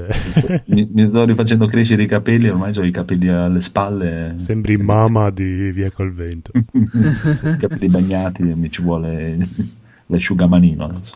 Mi, 0.67 0.87
mi 0.93 1.09
sto 1.09 1.25
rifacendo 1.25 1.67
crescere 1.67 2.03
i 2.03 2.07
capelli, 2.07 2.49
ormai 2.49 2.77
ho 2.77 2.83
i 2.83 2.91
capelli 2.91 3.29
alle 3.29 3.61
spalle. 3.61 4.35
Sembri 4.39 4.77
mamma 4.77 5.31
di 5.31 5.71
Via 5.71 5.91
col 5.93 6.13
Vento. 6.13 6.51
I 6.55 7.57
capelli 7.59 7.87
bagnati, 7.89 8.43
mi 8.43 8.71
ci 8.71 8.83
vuole 8.83 9.39
l'asciugamanino 10.07 10.85
adesso. 10.85 11.15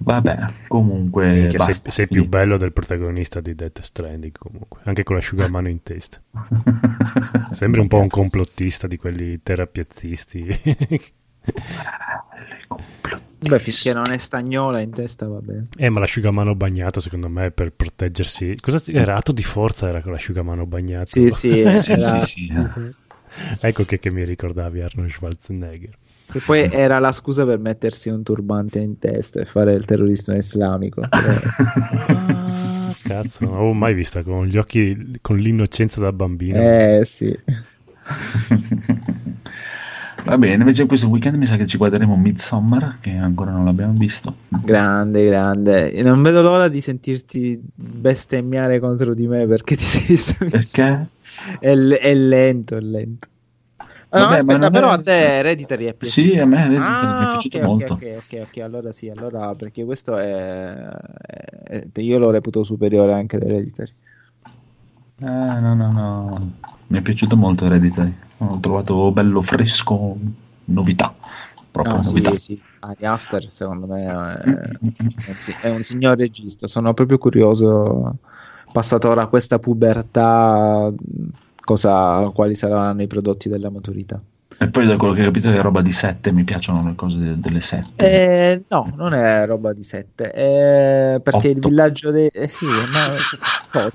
Vabbè, 0.00 0.38
comunque 0.68 1.26
Minchia, 1.32 1.58
sei, 1.58 1.74
basta, 1.74 1.90
sei 1.90 2.08
più 2.08 2.24
bello 2.24 2.56
del 2.56 2.72
protagonista 2.72 3.40
di 3.40 3.54
Death 3.54 3.80
Stranding 3.80 4.36
comunque, 4.38 4.80
anche 4.84 5.02
con 5.02 5.16
l'asciugamano 5.16 5.68
in 5.68 5.82
testa. 5.82 6.22
Sembri 7.52 7.80
un 7.80 7.88
po' 7.88 7.98
un 8.00 8.08
complottista 8.08 8.86
di 8.86 8.96
quelli 8.96 9.42
terapiazzisti. 9.42 10.60
Beh, 13.40 13.60
finché 13.60 13.92
non 13.92 14.10
è 14.10 14.16
stagnola 14.18 14.80
in 14.80 14.92
testa 14.92 15.26
va 15.28 15.40
bene. 15.40 15.68
eh, 15.76 15.88
ma 15.90 16.00
l'asciugamano 16.00 16.54
bagnato 16.56 17.00
secondo 17.00 17.28
me 17.28 17.46
è 17.46 17.50
per 17.52 17.72
proteggersi. 17.72 18.56
Cosa 18.60 18.82
era 18.86 19.16
atto 19.16 19.32
di 19.32 19.42
forza 19.44 19.88
era 19.88 20.02
con 20.02 20.12
l'asciugamano 20.12 20.66
bagnato? 20.66 21.06
Sì, 21.06 21.30
sì, 21.30 21.62
Sì, 21.78 22.00
sì, 22.00 22.20
sì. 22.20 22.52
ecco 23.60 23.84
che, 23.84 23.98
che 23.98 24.10
mi 24.10 24.24
ricordavi 24.24 24.80
Arnold 24.80 25.10
Schwarzenegger. 25.10 25.96
Che 26.30 26.40
poi 26.44 26.68
era 26.70 26.98
la 26.98 27.12
scusa 27.12 27.46
per 27.46 27.58
mettersi 27.58 28.10
un 28.10 28.22
turbante 28.22 28.78
in 28.80 28.98
testa 28.98 29.40
e 29.40 29.44
fare 29.46 29.72
il 29.72 29.84
terrorismo 29.84 30.34
islamico. 30.36 31.02
Ah, 31.10 32.94
cazzo, 33.02 33.44
non 33.44 33.54
avevo 33.54 33.72
mai 33.72 33.94
vista 33.94 34.22
con 34.22 34.46
gli 34.46 34.56
occhi, 34.56 35.18
con 35.20 35.36
l'innocenza 35.38 36.00
da 36.00 36.12
bambino. 36.12 36.58
eh 36.60 37.02
sì. 37.04 37.36
Va 40.24 40.36
bene, 40.36 40.54
invece 40.54 40.84
questo 40.86 41.08
weekend 41.08 41.36
mi 41.36 41.46
sa 41.46 41.56
che 41.56 41.66
ci 41.66 41.76
guarderemo 41.78 42.16
Midsommar, 42.16 42.98
che 43.00 43.12
ancora 43.12 43.50
non 43.52 43.64
l'abbiamo 43.64 43.92
visto. 43.94 44.34
Grande, 44.48 45.24
grande. 45.24 45.92
E 45.92 46.02
non 46.02 46.20
vedo 46.22 46.42
l'ora 46.42 46.68
di 46.68 46.80
sentirti 46.80 47.58
bestemmiare 47.74 48.80
contro 48.80 49.14
di 49.14 49.26
me 49.26 49.46
perché 49.46 49.76
ti 49.76 49.84
sei 49.84 50.04
visto. 50.06 50.44
Perché? 50.44 51.08
È, 51.60 51.74
l- 51.74 51.92
è 51.94 52.14
lento, 52.14 52.76
è 52.76 52.80
lento. 52.80 53.28
Ah, 54.10 54.18
no, 54.20 54.24
Vabbè, 54.24 54.34
aspetta, 54.38 54.58
non 54.58 54.70
però 54.70 54.88
è- 54.88 54.92
a 54.92 54.98
te 55.02 55.12
Hereditary 55.38 55.84
è 55.86 55.94
piaciuto. 55.94 56.28
Sì, 56.30 56.38
a 56.38 56.46
me 56.46 56.64
Hereditary 56.64 57.06
Ah, 57.06 57.18
mi 57.18 57.24
è 57.24 57.28
piaciuto 57.28 57.58
ok, 57.58 57.62
ok, 57.64 57.68
molto. 57.68 57.92
Ok, 57.94 58.14
ok, 58.16 58.40
ok, 58.46 58.56
allora 58.58 58.92
sì, 58.92 59.08
allora 59.10 59.54
perché 59.54 59.84
questo 59.84 60.16
è, 60.16 60.88
è- 61.64 61.88
io 62.00 62.18
lo 62.18 62.30
reputo 62.30 62.64
superiore 62.64 63.12
anche 63.12 63.36
ad 63.36 63.42
Hereditary. 63.42 63.92
Eh, 65.20 65.60
no, 65.60 65.74
no, 65.74 65.90
no. 65.92 66.52
Mi 66.88 66.98
è 66.98 67.02
piaciuto 67.02 67.36
molto 67.36 67.64
Hereditary. 67.66 68.14
Ho 68.38 68.58
trovato 68.60 69.10
bello 69.12 69.42
fresco, 69.42 70.16
novità. 70.66 71.14
Proprio 71.70 71.96
No, 71.96 72.02
novità. 72.02 72.30
sì, 72.30 72.38
sì. 72.38 72.64
Ari 72.80 73.04
Aster 73.06 73.42
secondo 73.50 73.86
me 73.86 74.04
è, 74.04 75.32
è 75.32 75.56
è 75.60 75.68
un 75.68 75.82
signor 75.82 76.16
regista, 76.16 76.66
sono 76.66 76.94
proprio 76.94 77.18
curioso, 77.18 78.18
passato 78.70 79.08
ora 79.08 79.26
questa 79.26 79.58
pubertà, 79.58 80.92
cosa, 81.68 82.30
quali 82.32 82.54
saranno 82.54 83.02
i 83.02 83.06
prodotti 83.06 83.50
della 83.50 83.68
maturità. 83.68 84.18
E 84.60 84.68
poi 84.70 84.86
da 84.86 84.96
quello 84.96 85.12
che 85.12 85.20
ho 85.20 85.24
capito 85.26 85.50
è 85.50 85.60
roba 85.60 85.82
di 85.82 85.92
7, 85.92 86.32
mi 86.32 86.42
piacciono 86.44 86.82
le 86.82 86.94
cose 86.94 87.18
de- 87.18 87.38
delle 87.38 87.60
7. 87.60 88.04
Eh, 88.10 88.62
no, 88.68 88.90
non 88.96 89.12
è 89.12 89.44
roba 89.44 89.74
di 89.74 89.82
7, 89.84 91.20
perché 91.22 91.48
il 91.48 91.58
Otto. 91.58 91.68
villaggio 91.68 92.10
dei... 92.10 92.28
Eh, 92.32 92.48
sì, 92.48 92.64
ma... 92.64 93.90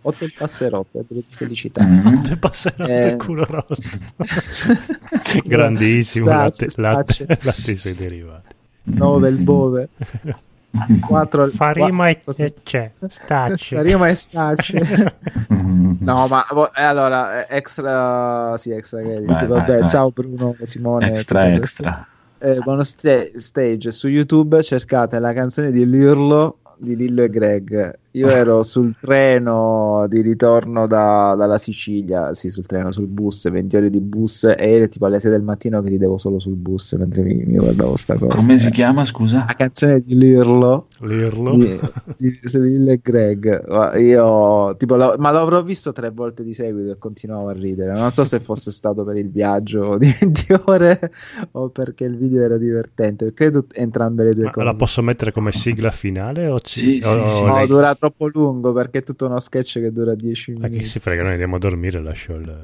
8 0.00 0.24
il 0.24 0.32
passerotto, 0.38 1.00
è 1.00 1.04
di 1.08 1.24
felicità. 1.28 1.84
Mm. 1.84 2.22
Ti 2.22 2.36
passerà 2.36 2.86
Eh. 2.86 3.08
il 3.08 3.16
culo 3.16 3.44
rotto. 3.44 3.74
Grandissimo, 5.44 6.26
latte, 6.26 6.68
Stacce, 6.68 7.26
latte, 7.26 7.38
latte 7.42 7.70
e 7.70 7.72
i 7.72 7.76
suoi 7.76 7.94
derivati. 7.94 8.54
9 8.84 9.28
il 9.28 9.44
bove, 9.44 9.88
4 11.00 11.48
Farima 11.48 12.08
e 12.08 12.20
e 12.36 12.54
c'è, 12.62 12.92
stacci. 13.08 13.74
Farima 13.74 14.08
e 14.08 14.14
stacce. 14.14 15.14
Mm. 15.52 15.96
No, 16.00 16.26
ma 16.28 16.44
eh, 16.74 16.82
allora, 16.82 17.46
eh, 17.46 17.56
extra, 17.56 18.56
sì, 18.56 18.70
extra 18.70 19.00
credit. 19.00 19.26
Vai, 19.26 19.46
vai, 19.46 19.58
Vabbè, 19.60 19.78
vai. 19.80 19.88
ciao 19.88 20.10
Bruno, 20.10 20.54
Simone. 20.62 21.12
extra, 21.12 21.52
extra. 21.52 22.06
Eh, 22.38 22.60
sta- 22.82 23.26
stage 23.34 23.90
su 23.90 24.08
YouTube 24.08 24.62
cercate 24.62 25.18
la 25.18 25.32
canzone 25.32 25.72
di 25.72 25.88
Lirlo 25.88 26.58
di 26.78 26.96
Lillo 26.96 27.22
e 27.22 27.28
Greg. 27.28 27.98
Io 28.12 28.26
ero 28.28 28.62
sul 28.62 28.96
treno 28.98 30.06
di 30.08 30.22
ritorno 30.22 30.86
da- 30.86 31.34
dalla 31.36 31.58
Sicilia, 31.58 32.32
sì, 32.34 32.48
sul 32.48 32.64
treno, 32.66 32.90
sul 32.90 33.06
bus, 33.06 33.48
20 33.50 33.76
ore 33.76 33.90
di 33.90 34.00
bus, 34.00 34.44
e 34.44 34.56
ero 34.58 34.88
tipo 34.88 35.06
alle 35.06 35.20
6 35.20 35.30
del 35.30 35.42
mattino 35.42 35.82
che 35.82 35.88
ridevo 35.90 36.16
solo 36.18 36.38
sul 36.38 36.54
bus 36.54 36.94
mentre 36.94 37.22
mi, 37.22 37.34
mi 37.44 37.56
guardavo 37.58 37.96
sta 37.96 38.16
cosa. 38.16 38.34
Come 38.34 38.58
si 38.58 38.68
Eh, 38.68 38.70
chiama, 38.70 39.04
scusa? 39.04 39.44
La 39.46 39.54
canzone 39.54 40.00
di 40.00 40.16
Lirlo 40.16 40.86
L'irlo. 41.00 41.54
di, 41.54 41.78
Lil 42.16 42.88
e 42.88 43.00
Greg 43.02 43.66
Ma 43.68 43.96
io 43.98 44.74
tipo 44.76 44.96
la- 44.96 45.14
ma 45.18 45.30
l'avrò 45.30 45.62
visto 45.62 45.92
tre 45.92 46.10
volte 46.10 46.42
di 46.42 46.54
seguito 46.54 46.90
e 46.92 46.98
continuavo 46.98 47.48
a 47.48 47.52
ridere 47.52 47.92
non 47.92 48.10
so 48.10 48.24
se 48.24 48.40
fosse 48.40 48.70
stato 48.70 49.04
per 49.04 49.16
il 49.16 49.30
viaggio 49.30 49.96
di 49.98 50.12
20 50.18 50.54
ore 50.64 51.12
o 51.52 51.68
perché 51.68 52.04
il 52.04 52.16
video 52.16 52.42
era 52.42 52.56
divertente 52.56 53.32
credo 53.34 53.66
entrambe 53.72 54.24
le 54.24 54.34
due 54.34 54.44
Ma 54.44 54.50
cose 54.50 54.66
la 54.66 54.72
posso 54.72 55.02
mettere 55.02 55.30
come 55.30 55.52
sigla 55.52 55.90
finale 55.90 56.48
o 56.48 56.58
Sì, 56.64 57.00
ci- 57.00 57.02
sì, 57.02 57.06
o- 57.16 57.28
sì. 57.30 57.42
o 57.42 57.46
no 57.46 57.54
lei- 57.54 57.66
dura 57.68 57.94
troppo 57.98 58.28
lungo 58.28 58.72
perché 58.72 58.98
è 58.98 59.02
tutto 59.02 59.26
uno 59.26 59.38
sketch 59.38 59.80
che 59.80 59.92
dura 59.92 60.14
10 60.14 60.52
Ma 60.52 60.66
chi 60.66 60.70
minuti 60.72 60.88
si 60.88 60.98
frega, 60.98 61.22
noi 61.22 61.32
andiamo 61.32 61.56
a 61.56 61.58
dormire, 61.58 62.00
lascio 62.00 62.34
il... 62.34 62.58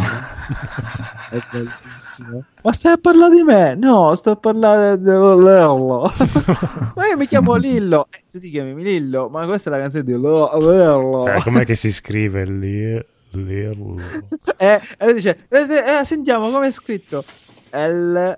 è 1.30 1.38
bellissimo 1.52 2.44
ma 2.62 2.72
stai 2.72 2.92
a 2.92 2.96
parlare 2.96 3.34
di 3.34 3.42
me? 3.42 3.74
no 3.74 4.14
sto 4.14 4.30
a 4.30 4.36
parlare 4.36 4.98
di 4.98 5.04
Lillo 5.04 6.10
ma 6.96 7.06
io 7.06 7.16
mi 7.18 7.26
chiamo 7.26 7.54
Lillo 7.54 8.06
eh, 8.10 8.22
tu 8.30 8.38
ti 8.38 8.48
chiami 8.48 8.82
Lillo 8.82 9.28
ma 9.28 9.44
questa 9.44 9.68
è 9.68 9.72
la 9.74 9.80
canzone 9.80 10.04
di 10.04 10.12
Lillo 10.12 11.26
Eh, 11.26 11.42
com'è 11.42 11.66
che 11.66 11.74
si 11.74 11.92
scrive 11.92 12.44
lì? 12.46 13.04
L'irlo. 13.32 13.96
Eh, 14.56 14.80
e 14.98 15.04
lui 15.04 15.14
dice, 15.14 15.46
eh, 15.48 16.00
eh, 16.00 16.04
sentiamo 16.04 16.50
come 16.50 16.66
è 16.66 16.70
scritto 16.70 17.24
L 17.70 18.34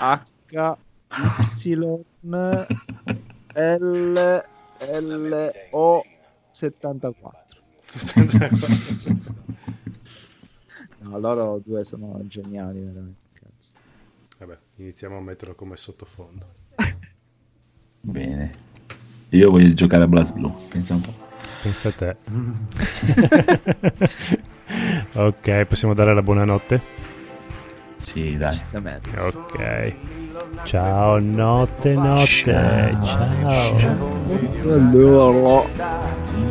H 0.00 0.22
Y 0.50 2.04
L 3.54 4.44
L 4.78 5.52
O 5.70 6.04
74. 6.50 7.60
No, 10.98 11.18
loro 11.18 11.60
due 11.64 11.84
sono 11.84 12.18
geniali, 12.26 12.80
veramente. 12.80 13.28
Cazzo. 13.32 13.76
Vabbè, 14.38 14.58
iniziamo 14.76 15.16
a 15.16 15.20
metterlo 15.20 15.54
come 15.54 15.76
sottofondo. 15.76 16.46
Bene. 18.00 18.50
Io 19.30 19.50
voglio 19.50 19.72
giocare 19.72 20.04
a 20.04 20.08
Blast 20.08 20.34
Blue, 20.34 20.52
pensa 20.68 20.94
un 20.94 21.00
po'. 21.02 21.14
Pensa 21.62 21.88
a 21.88 21.92
te. 21.92 22.16
ok, 25.18 25.64
possiamo 25.64 25.94
dare 25.94 26.14
la 26.14 26.22
buonanotte? 26.22 26.80
Sì, 27.96 28.36
dai. 28.36 28.60
Ok. 29.16 29.94
Ciao, 30.64 31.18
notte, 31.18 31.94
notte. 31.94 32.96
Ciao. 33.04 34.14
Loro. 34.92 35.68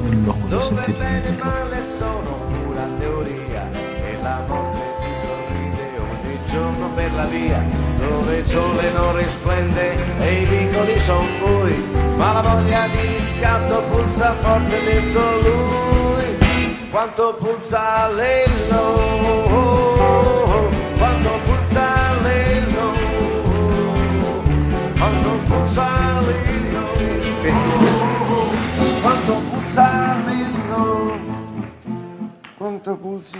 Non 0.07 0.23
voglio 0.23 0.61
sentire 0.61 1.21
il 1.27 1.37
male 1.37 1.83
sono 1.85 2.37
pura 2.47 2.87
teoria 2.99 3.69
e 3.71 4.17
la 4.21 4.43
morte 4.47 4.79
ti 4.99 5.11
sorride 5.21 5.87
ogni 5.99 6.39
giorno 6.49 6.89
per 6.95 7.13
la 7.13 7.25
via 7.25 7.63
dove 7.99 8.37
il 8.37 8.45
sole 8.45 8.91
non 8.91 9.17
risplende 9.17 9.95
e 10.19 10.41
i 10.41 10.45
vicoli 10.45 10.99
son 10.99 11.25
bui 11.39 11.83
ma 12.17 12.33
la 12.33 12.41
voglia 12.41 12.87
di 12.87 13.07
riscatto 13.17 13.83
pulsa 13.91 14.33
forte 14.33 14.83
dentro 14.83 15.21
lui 15.41 16.89
quanto 16.89 17.35
pulsa 17.35 18.09
l'ello 18.09 19.84
quanto 29.25 29.41
pulsa 29.49 30.15
l'ello 30.25 31.19
quanto 32.57 32.95
pulsa 32.95 33.37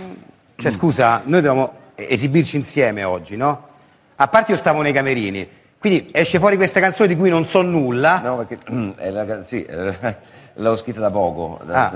Cioè, 0.56 0.70
scusa, 0.72 1.22
noi 1.24 1.40
dobbiamo 1.40 1.72
esibirci 1.94 2.56
insieme 2.56 3.04
oggi, 3.04 3.36
no? 3.36 3.68
A 4.16 4.28
parte 4.28 4.52
io 4.52 4.58
stavo 4.58 4.82
nei 4.82 4.92
camerini, 4.92 5.48
quindi 5.78 6.08
esce 6.12 6.38
fuori 6.38 6.56
questa 6.56 6.80
canzone 6.80 7.08
di 7.08 7.16
cui 7.16 7.28
non 7.30 7.44
so 7.44 7.62
nulla. 7.62 8.20
No, 8.20 8.44
perché 8.44 8.58
è 8.96 9.10
la 9.10 9.42
sì, 9.42 9.62
eh, 9.62 9.94
l'ho 10.54 10.76
scritta 10.76 11.00
da 11.00 11.10
poco, 11.10 11.60
Ah. 11.70 11.92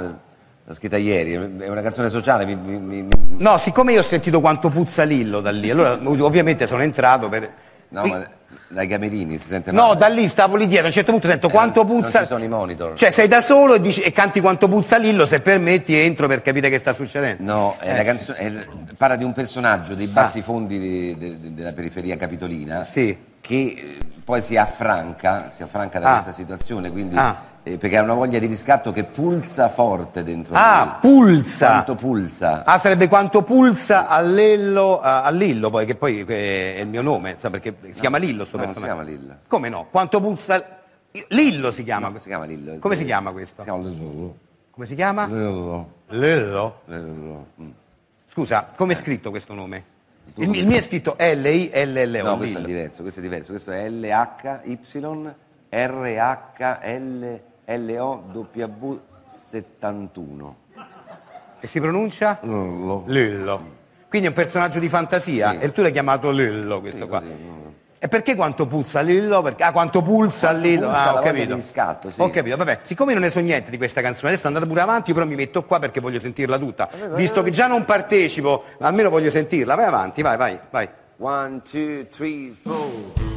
l'ho 0.65 0.75
scritta 0.75 0.97
ieri, 0.97 1.33
è 1.59 1.69
una 1.69 1.83
canzone 1.83 2.09
sociale. 2.11 2.45
mi- 2.45 2.55
mi- 2.55 2.79
mi- 3.03 3.09
No, 3.39 3.57
siccome 3.59 3.93
io 3.93 4.01
ho 4.01 4.05
sentito 4.05 4.41
quanto 4.41 4.69
puzza 4.69 5.03
Lillo 5.03 5.41
da 5.41 5.51
lì, 5.51 5.69
allora 5.71 5.95
ov- 5.95 6.21
ovviamente 6.21 6.67
sono 6.67 6.83
entrato 6.83 7.29
per, 7.29 7.51
No, 7.89 8.05
ma 8.07 8.25
dai 8.69 8.87
camerini 8.87 9.39
si 9.39 9.47
sente 9.49 9.73
No, 9.73 9.89
male. 9.89 9.99
da 9.99 10.07
lì 10.09 10.29
stavo 10.29 10.57
lì 10.57 10.67
dietro, 10.67 10.85
a 10.85 10.89
un 10.89 10.93
certo 10.95 11.11
punto 11.13 11.27
sento 11.29 11.49
quanto 11.49 11.81
Eh, 11.83 11.85
Non 11.85 12.01
puzza. 12.03 12.21
ci 12.21 12.27
sono 12.27 12.45
i 12.45 12.49
monitor. 12.49 12.95
Cioè, 12.95 13.11
sei 13.11 13.27
da 13.29 13.41
solo 13.41 13.75
e, 13.75 13.81
dici- 13.81 14.01
e 14.01 14.13
canti 14.13 14.41
quanto 14.41 14.69
puzza 14.69 14.97
Lillo, 14.97 15.27
se 15.27 15.41
permetti 15.41 15.95
entro 15.97 16.27
per 16.29 16.41
capire 16.43 16.69
che 16.71 16.79
sta 16.79 16.93
succedendo. 16.93 17.43
No, 17.53 17.77
Eh. 17.81 17.97
la 17.97 18.05
canzone, 18.05 18.39
è- 18.39 18.67
parla 18.97 19.17
di 19.17 19.25
un 19.25 19.33
personaggio 19.33 19.95
dei 19.95 20.07
bassi 20.07 20.41
fondi 20.43 20.79
di- 20.79 21.17
de- 21.19 21.41
de- 21.41 21.55
della 21.55 21.73
periferia 21.73 22.17
capitolina 22.17 22.85
Sì. 22.85 23.17
che 23.41 23.55
eh, 23.55 23.99
poi 24.25 24.43
si 24.43 24.57
affranca, 24.57 25.51
si 25.55 25.63
affranca 25.63 25.99
da 25.99 26.09
Ah. 26.11 26.13
questa 26.15 26.33
situazione, 26.33 26.91
quindi, 26.91 27.17
Ah. 27.17 27.37
Eh, 27.63 27.77
perché 27.77 27.99
ha 27.99 28.03
una 28.03 28.15
voglia 28.15 28.39
di 28.39 28.47
riscatto 28.47 28.91
che 28.91 29.05
pulsa 29.05 29.69
forte 29.69 30.23
dentro 30.23 30.55
ah, 30.57 30.99
lui. 31.03 31.11
pulsa! 31.13 31.67
Quanto 31.67 31.95
pulsa. 31.95 32.65
Ah, 32.65 32.79
sarebbe 32.79 33.07
quanto 33.07 33.43
pulsa 33.43 34.09
a 34.09 34.23
Lillo, 34.23 34.99
a, 34.99 35.25
a 35.25 35.31
Lillo 35.31 35.69
poi, 35.69 35.85
che 35.85 35.95
poi 35.95 36.21
è 36.21 36.79
il 36.81 36.89
mio 36.89 37.03
nome, 37.03 37.35
sa, 37.37 37.51
perché 37.51 37.77
si 37.83 37.89
no, 37.89 37.95
chiama 38.01 38.17
Lillo 38.17 38.47
sto 38.47 38.57
no, 38.57 38.65
personaggio. 38.65 38.95
Non 38.95 39.05
si 39.05 39.11
chiama 39.11 39.25
Lillo. 39.25 39.39
Come 39.47 39.69
no? 39.69 39.87
Quanto 39.91 40.21
pulsa... 40.21 40.79
Lillo 41.29 41.71
si 41.71 41.83
chiama. 41.83 42.09
No, 42.09 42.19
si 42.19 42.29
chiama 42.29 42.45
Lillo. 42.45 42.79
Come 42.79 42.97
si 42.97 43.05
chiama 43.05 43.33
questo? 43.33 43.63
Si 43.63 43.69
chiama 43.69 43.87
Lillo. 43.87 44.37
Come 44.71 44.87
si 44.87 44.95
chiama? 44.95 45.27
Lillo. 45.27 45.93
Lillo? 46.09 46.81
Lillo. 46.87 47.47
Mm. 47.61 47.71
Scusa, 48.27 48.71
come 48.75 48.93
è 48.93 48.97
eh. 48.97 48.99
scritto 48.99 49.31
questo 49.31 49.53
nome? 49.53 49.85
Il, 50.37 50.55
il 50.55 50.67
mio 50.67 50.77
è 50.77 50.81
scritto 50.81 51.17
L-I-L-L-O. 51.19 52.23
No, 52.23 52.37
questo 52.37 52.59
Lillo. 52.59 52.69
è 52.69 52.73
diverso, 52.73 53.03
questo 53.03 53.19
è 53.21 53.23
diverso. 53.23 53.51
Questo 53.51 53.73
è 53.73 53.89
L-H-Y-R-H-L-O. 53.91 54.79
LOW71. 57.77 60.53
E 61.61 61.67
si 61.67 61.81
pronuncia? 61.81 62.39
Lillo. 62.43 63.05
Lillo. 63.07 63.79
Quindi 64.09 64.27
è 64.27 64.31
un 64.31 64.37
personaggio 64.37 64.79
di 64.79 64.89
fantasia 64.89 65.51
sì. 65.51 65.59
e 65.59 65.73
tu 65.73 65.83
l'hai 65.83 65.93
chiamato 65.93 66.31
Lillo 66.31 66.81
questo 66.81 67.05
sì, 67.05 67.09
qua. 67.09 67.21
Così, 67.21 67.35
no. 67.45 67.61
E 68.03 68.09
perché 68.09 68.35
quanto 68.35 68.67
puzza 68.67 69.01
Lillo? 69.01 69.43
Perché, 69.43 69.63
ah, 69.63 69.73
quanto 69.73 70.01
pulsa 70.01 70.53
Lillo? 70.53 70.87
Pulsa, 70.87 71.11
ah, 71.11 71.19
ho 71.19 71.23
capito. 71.23 71.61
Scatto, 71.61 72.11
sì. 72.11 72.19
Ho 72.21 72.31
capito, 72.31 72.57
vabbè. 72.57 72.79
Siccome 72.81 73.13
non 73.13 73.21
ne 73.21 73.29
so 73.29 73.41
niente 73.41 73.71
di 73.71 73.77
questa 73.77 74.01
canzone, 74.01 74.33
adesso 74.33 74.47
andate 74.47 74.67
pure 74.67 74.81
avanti, 74.81 75.11
io 75.11 75.17
però 75.17 75.29
mi 75.29 75.35
metto 75.35 75.63
qua 75.65 75.79
perché 75.79 76.01
voglio 76.01 76.19
sentirla 76.19 76.59
tutta. 76.59 76.89
Vabbè, 76.91 77.15
Visto 77.15 77.37
vabbè. 77.37 77.49
che 77.49 77.55
già 77.55 77.67
non 77.67 77.85
partecipo, 77.85 78.65
almeno 78.81 79.11
voglio 79.11 79.29
sentirla. 79.29 79.75
Vai 79.75 79.85
avanti, 79.85 80.23
vai, 80.23 80.39
vai, 80.39 80.59
vai. 80.71 80.89
One, 81.19 81.61
two, 81.63 82.07
three, 82.09 82.53
four. 82.53 83.30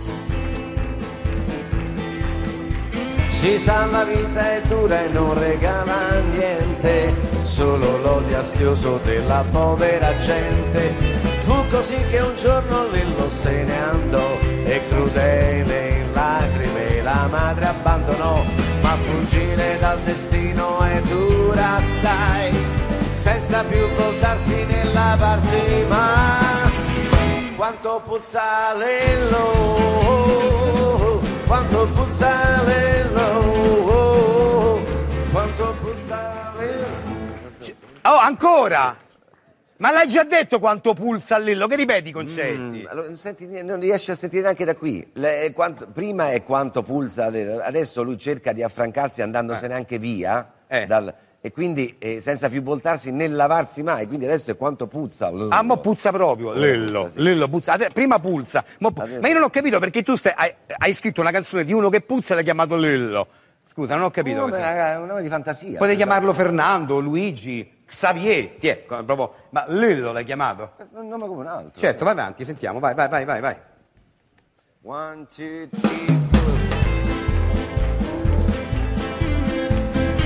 Si 3.44 3.60
sa 3.60 3.86
la 3.88 4.06
vita 4.06 4.54
è 4.54 4.62
dura 4.62 5.04
e 5.04 5.10
non 5.10 5.38
regala 5.38 6.18
niente, 6.32 7.14
solo 7.44 7.98
l'odio 7.98 8.40
astioso 8.40 9.02
della 9.04 9.44
povera 9.52 10.18
gente. 10.20 10.94
Fu 11.42 11.54
così 11.70 11.98
che 12.10 12.20
un 12.22 12.34
giorno 12.38 12.88
Lillo 12.88 13.30
se 13.30 13.64
ne 13.66 13.84
andò 13.84 14.40
e 14.64 14.82
crudele 14.88 15.90
in 15.90 16.14
lacrime 16.14 17.02
la 17.02 17.28
madre 17.30 17.66
abbandonò, 17.66 18.46
ma 18.82 18.96
fuggire 18.96 19.78
dal 19.78 20.00
destino 20.06 20.80
è 20.80 21.02
dura 21.02 21.76
assai, 21.76 22.50
senza 23.12 23.62
più 23.66 23.86
voltarsi 23.98 24.64
né 24.64 24.86
lavarsi 24.94 25.86
mai. 25.90 27.52
Quanto 27.58 28.02
puzza 28.06 28.74
Lillo, 28.78 29.82
quanto 31.48 31.86
puzza 31.94 32.30
Lillo, 32.66 33.22
quanto 35.32 35.76
puzza 35.82 36.54
Lillo. 36.60 37.02
Oh, 38.04 38.18
ancora! 38.18 38.98
Ma 39.78 39.92
l'hai 39.92 40.08
già 40.08 40.24
detto 40.24 40.60
quanto 40.60 40.94
pulsa 40.94 41.38
Lillo? 41.40 41.68
Che 41.68 41.76
ripeti 41.76 42.10
i 42.10 42.12
concetti? 42.12 42.60
Mm, 42.60 42.86
allora, 42.88 43.08
non, 43.08 43.18
senti 43.18 43.46
non 43.64 43.80
riesci 43.80 44.12
a 44.12 44.16
sentire 44.16 44.44
neanche 44.44 44.64
da 44.66 44.76
qui. 44.76 45.06
Le- 45.14 45.52
quanto- 45.54 45.88
prima 45.88 46.32
è 46.32 46.44
quanto 46.44 46.84
pulsa, 46.84 47.30
le- 47.30 47.62
adesso 47.62 48.02
lui 48.04 48.18
cerca 48.18 48.54
di 48.54 48.64
affrancarsi 48.64 49.22
andandosene 49.22 49.74
anche 49.74 49.98
via. 49.98 50.52
Eh. 50.68 50.86
dal- 50.88 51.14
e 51.46 51.52
quindi 51.52 51.96
eh, 52.00 52.22
senza 52.22 52.48
più 52.48 52.62
voltarsi 52.64 53.12
né 53.12 53.28
lavarsi 53.28 53.84
mai. 53.84 54.08
Quindi 54.08 54.24
adesso 54.24 54.52
è 54.52 54.56
quanto 54.56 54.88
puzza. 54.88 55.30
Ah, 55.50 55.62
mo 55.62 55.76
puzza 55.76 56.10
proprio. 56.12 56.54
Lillo, 56.54 57.10
Sì. 57.12 57.22
Lillo 57.22 57.50
puzza. 57.50 57.74
Ade- 57.74 57.90
Prima 57.94 58.18
pulsa. 58.20 58.64
mo 58.80 58.92
pu- 58.92 59.02
Adesso- 59.02 59.20
Ma 59.20 59.28
io 59.28 59.34
non 59.34 59.44
ho 59.44 59.50
capito 59.50 59.78
perché 59.78 60.04
tu 60.04 60.16
stai- 60.16 60.32
hai, 60.34 60.54
hai 60.78 60.94
scritto 60.94 61.20
una 61.20 61.32
canzone 61.32 61.66
di 61.66 61.74
uno 61.74 61.90
che 61.90 62.00
puzza 62.00 62.32
e 62.32 62.36
l'hai 62.36 62.46
chiamato 62.46 62.78
Lillo. 62.78 63.28
Scusa, 63.70 63.96
non 63.96 64.06
ho 64.06 64.10
capito. 64.10 64.44
Questo. 64.44 64.58
è 64.62 64.96
un 64.98 65.08
nome 65.08 65.22
di 65.22 65.28
fantasia. 65.28 65.78
Potete 65.78 65.98
chiamarlo 65.98 66.32
Fernando, 66.32 67.00
Luigi, 67.00 67.84
Xavier, 67.86 68.52
ti 68.58 68.68
è, 68.70 68.78
proprio. 68.78 69.34
Ma 69.50 69.66
Lillo 69.68 70.14
l'hai 70.14 70.24
chiamato? 70.24 70.72
Un 70.94 71.10
nome 71.10 71.28
come 71.28 71.42
un 71.42 71.48
altro. 71.48 71.72
Certo, 71.82 72.06
vai 72.06 72.14
avanti, 72.14 72.46
sentiamo, 72.46 72.80
vai, 72.80 72.94
vai, 72.96 73.10
vai, 73.10 73.26
vai, 73.26 73.42
vai. 73.42 73.58
One, 74.84 75.28
two, 75.36 75.68
three, 75.70 76.06
four. 76.32 76.73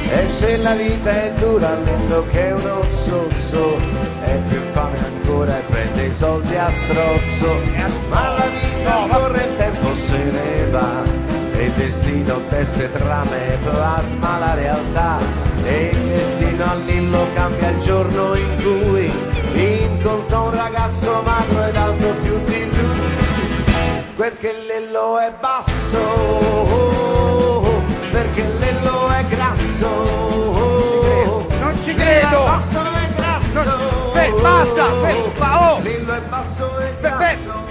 E 0.09 0.27
se 0.27 0.57
la 0.57 0.73
vita 0.73 1.09
è 1.09 1.31
dura, 1.33 1.75
Lillo 1.83 2.25
che 2.31 2.47
è 2.47 2.53
uno 2.53 2.81
zozzo, 2.91 3.77
è 4.23 4.39
più 4.47 4.59
fame 4.71 4.97
ancora 4.97 5.57
e 5.57 5.61
prende 5.69 6.05
i 6.05 6.11
soldi 6.11 6.55
a 6.55 6.69
strozzo. 6.71 7.59
Ma 8.09 8.29
la 8.29 8.45
vita 8.45 9.03
scorre, 9.05 9.43
il 9.43 9.57
tempo 9.57 9.95
se 9.95 10.17
ne 10.17 10.67
va, 10.71 11.03
e 11.53 11.63
il 11.65 11.71
destino 11.71 12.41
tesse 12.49 12.91
trame, 12.91 13.57
plasma 13.63 14.39
la 14.39 14.53
realtà. 14.53 15.19
E 15.63 15.89
il 15.91 16.03
destino 16.07 16.63
a 16.63 16.75
Lillo 16.85 17.27
cambia 17.33 17.69
il 17.69 17.79
giorno 17.79 18.35
in 18.35 18.55
cui 18.63 19.11
incontra 19.53 20.39
un 20.39 20.51
ragazzo 20.55 21.21
magro 21.25 21.65
ed 21.65 21.75
alto 21.75 22.15
più 22.21 22.43
di 22.45 22.69
lui. 22.69 23.15
Quel 24.15 24.37
che 24.37 24.53
Lillo 24.67 25.19
è 25.19 25.33
basso, 25.39 26.96
ci 31.87 31.93
credo. 31.93 32.45
e 32.45 33.09
grasso. 33.15 34.11
Fe- 34.11 34.31
basta, 34.41 34.85
fe- 35.01 35.31
ma 35.39 35.71
oh! 35.73 35.79
Lillo 35.79 36.13
è 36.13 36.19
basso 36.21 36.79
e 36.79 36.85
Fe- 36.97 37.09
fe- 37.09 37.17
grasso. 37.17 37.65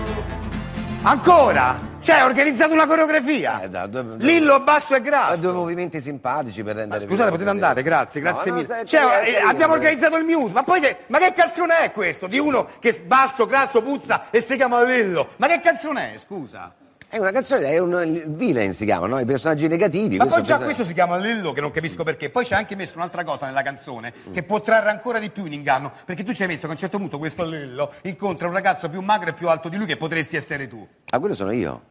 Ancora? 1.03 1.95
Cioè, 2.01 2.17
hai 2.17 2.23
organizzato 2.23 2.73
una 2.73 2.87
coreografia? 2.87 3.61
Eh, 3.63 3.69
da- 3.69 3.87
due- 3.87 4.03
due- 4.05 4.17
Lillo 4.19 4.61
basso 4.61 4.95
e 4.95 4.97
Ha 4.97 5.01
due 5.01 5.09
grasso. 5.11 5.53
movimenti 5.53 6.01
simpatici 6.01 6.63
per 6.63 6.77
rendere 6.77 7.05
Scusate, 7.05 7.31
potete 7.31 7.51
andare, 7.51 7.83
grazie, 7.83 8.21
No, 8.21 8.31
grazie 8.33 8.51
no, 8.51 8.57
mille. 8.57 8.67
sai, 8.69 8.87
Cioè, 8.87 9.23
eh, 9.25 9.37
abbiamo 9.41 9.73
organizzato 9.75 10.17
il 10.17 10.25
muse, 10.25 10.55
ma 10.55 10.63
poi 10.63 10.81
che, 10.81 10.97
ma 11.09 11.19
che 11.19 11.33
canzone 11.35 11.81
è 11.81 11.93
questo? 11.93 12.27
Di 12.27 12.39
uno 12.39 12.67
che 12.81 12.99
basso, 13.05 13.47
grasso, 13.47 13.83
puzza 13.83 14.27
e 14.31 14.41
si 14.41 14.57
chiama 14.57 14.83
Lillo. 14.83 15.29
Ma 15.37 15.47
che 15.49 15.61
canzone 15.61 16.15
è, 16.15 16.19
scusa? 16.19 16.73
È 17.09 17.19
una 17.19 17.31
canzone, 17.31 17.67
è 17.69 17.79
un 17.79 18.03
il 18.05 18.25
villain 18.33 18.75
si 18.75 18.85
chiama, 18.85 19.07
no? 19.07 19.21
I 19.21 19.25
personaggi 19.25 19.69
negativi. 19.69 20.17
Ma 20.17 20.27
poi 20.27 20.43
già 20.43 20.55
perso- 20.55 20.65
questo 20.65 20.85
si 20.85 20.93
chiama 20.93 21.17
Lillo, 21.17 21.53
che 21.53 21.61
non 21.61 21.71
capisco 21.71 22.03
perché. 22.03 22.31
Poi 22.31 22.45
c'è 22.45 22.57
anche 22.57 22.75
messo 22.75 22.95
un'altra 22.97 23.23
cosa 23.23 23.47
nella 23.47 23.63
canzone 23.63 24.13
che 24.33 24.43
può 24.43 24.61
trarre 24.61 24.91
ancora 24.91 25.21
di 25.21 25.31
più 25.31 25.47
in 25.47 25.53
inganno. 25.53 25.93
Perché 26.05 26.25
tu 26.25 26.35
ci 26.35 26.43
hai 26.43 26.49
messo 26.49 26.63
che 26.63 26.67
a 26.67 26.71
un 26.71 26.77
certo 26.77 26.99
punto 26.99 27.19
questo 27.19 27.45
Lillo 27.45 27.93
incontra 28.03 28.49
un 28.49 28.55
ragazzo 28.55 28.89
più 28.89 29.01
magro 29.03 29.31
e 29.31 29.35
più 29.35 29.49
alto 29.49 29.69
di 29.69 29.77
lui 29.77 29.87
che 29.87 29.97
potresti 29.97 30.37
essere 30.37 30.67
tu. 30.67 30.87
Ah, 31.11 31.21
quello 31.21 31.37
sono 31.37 31.53
io. 31.53 31.83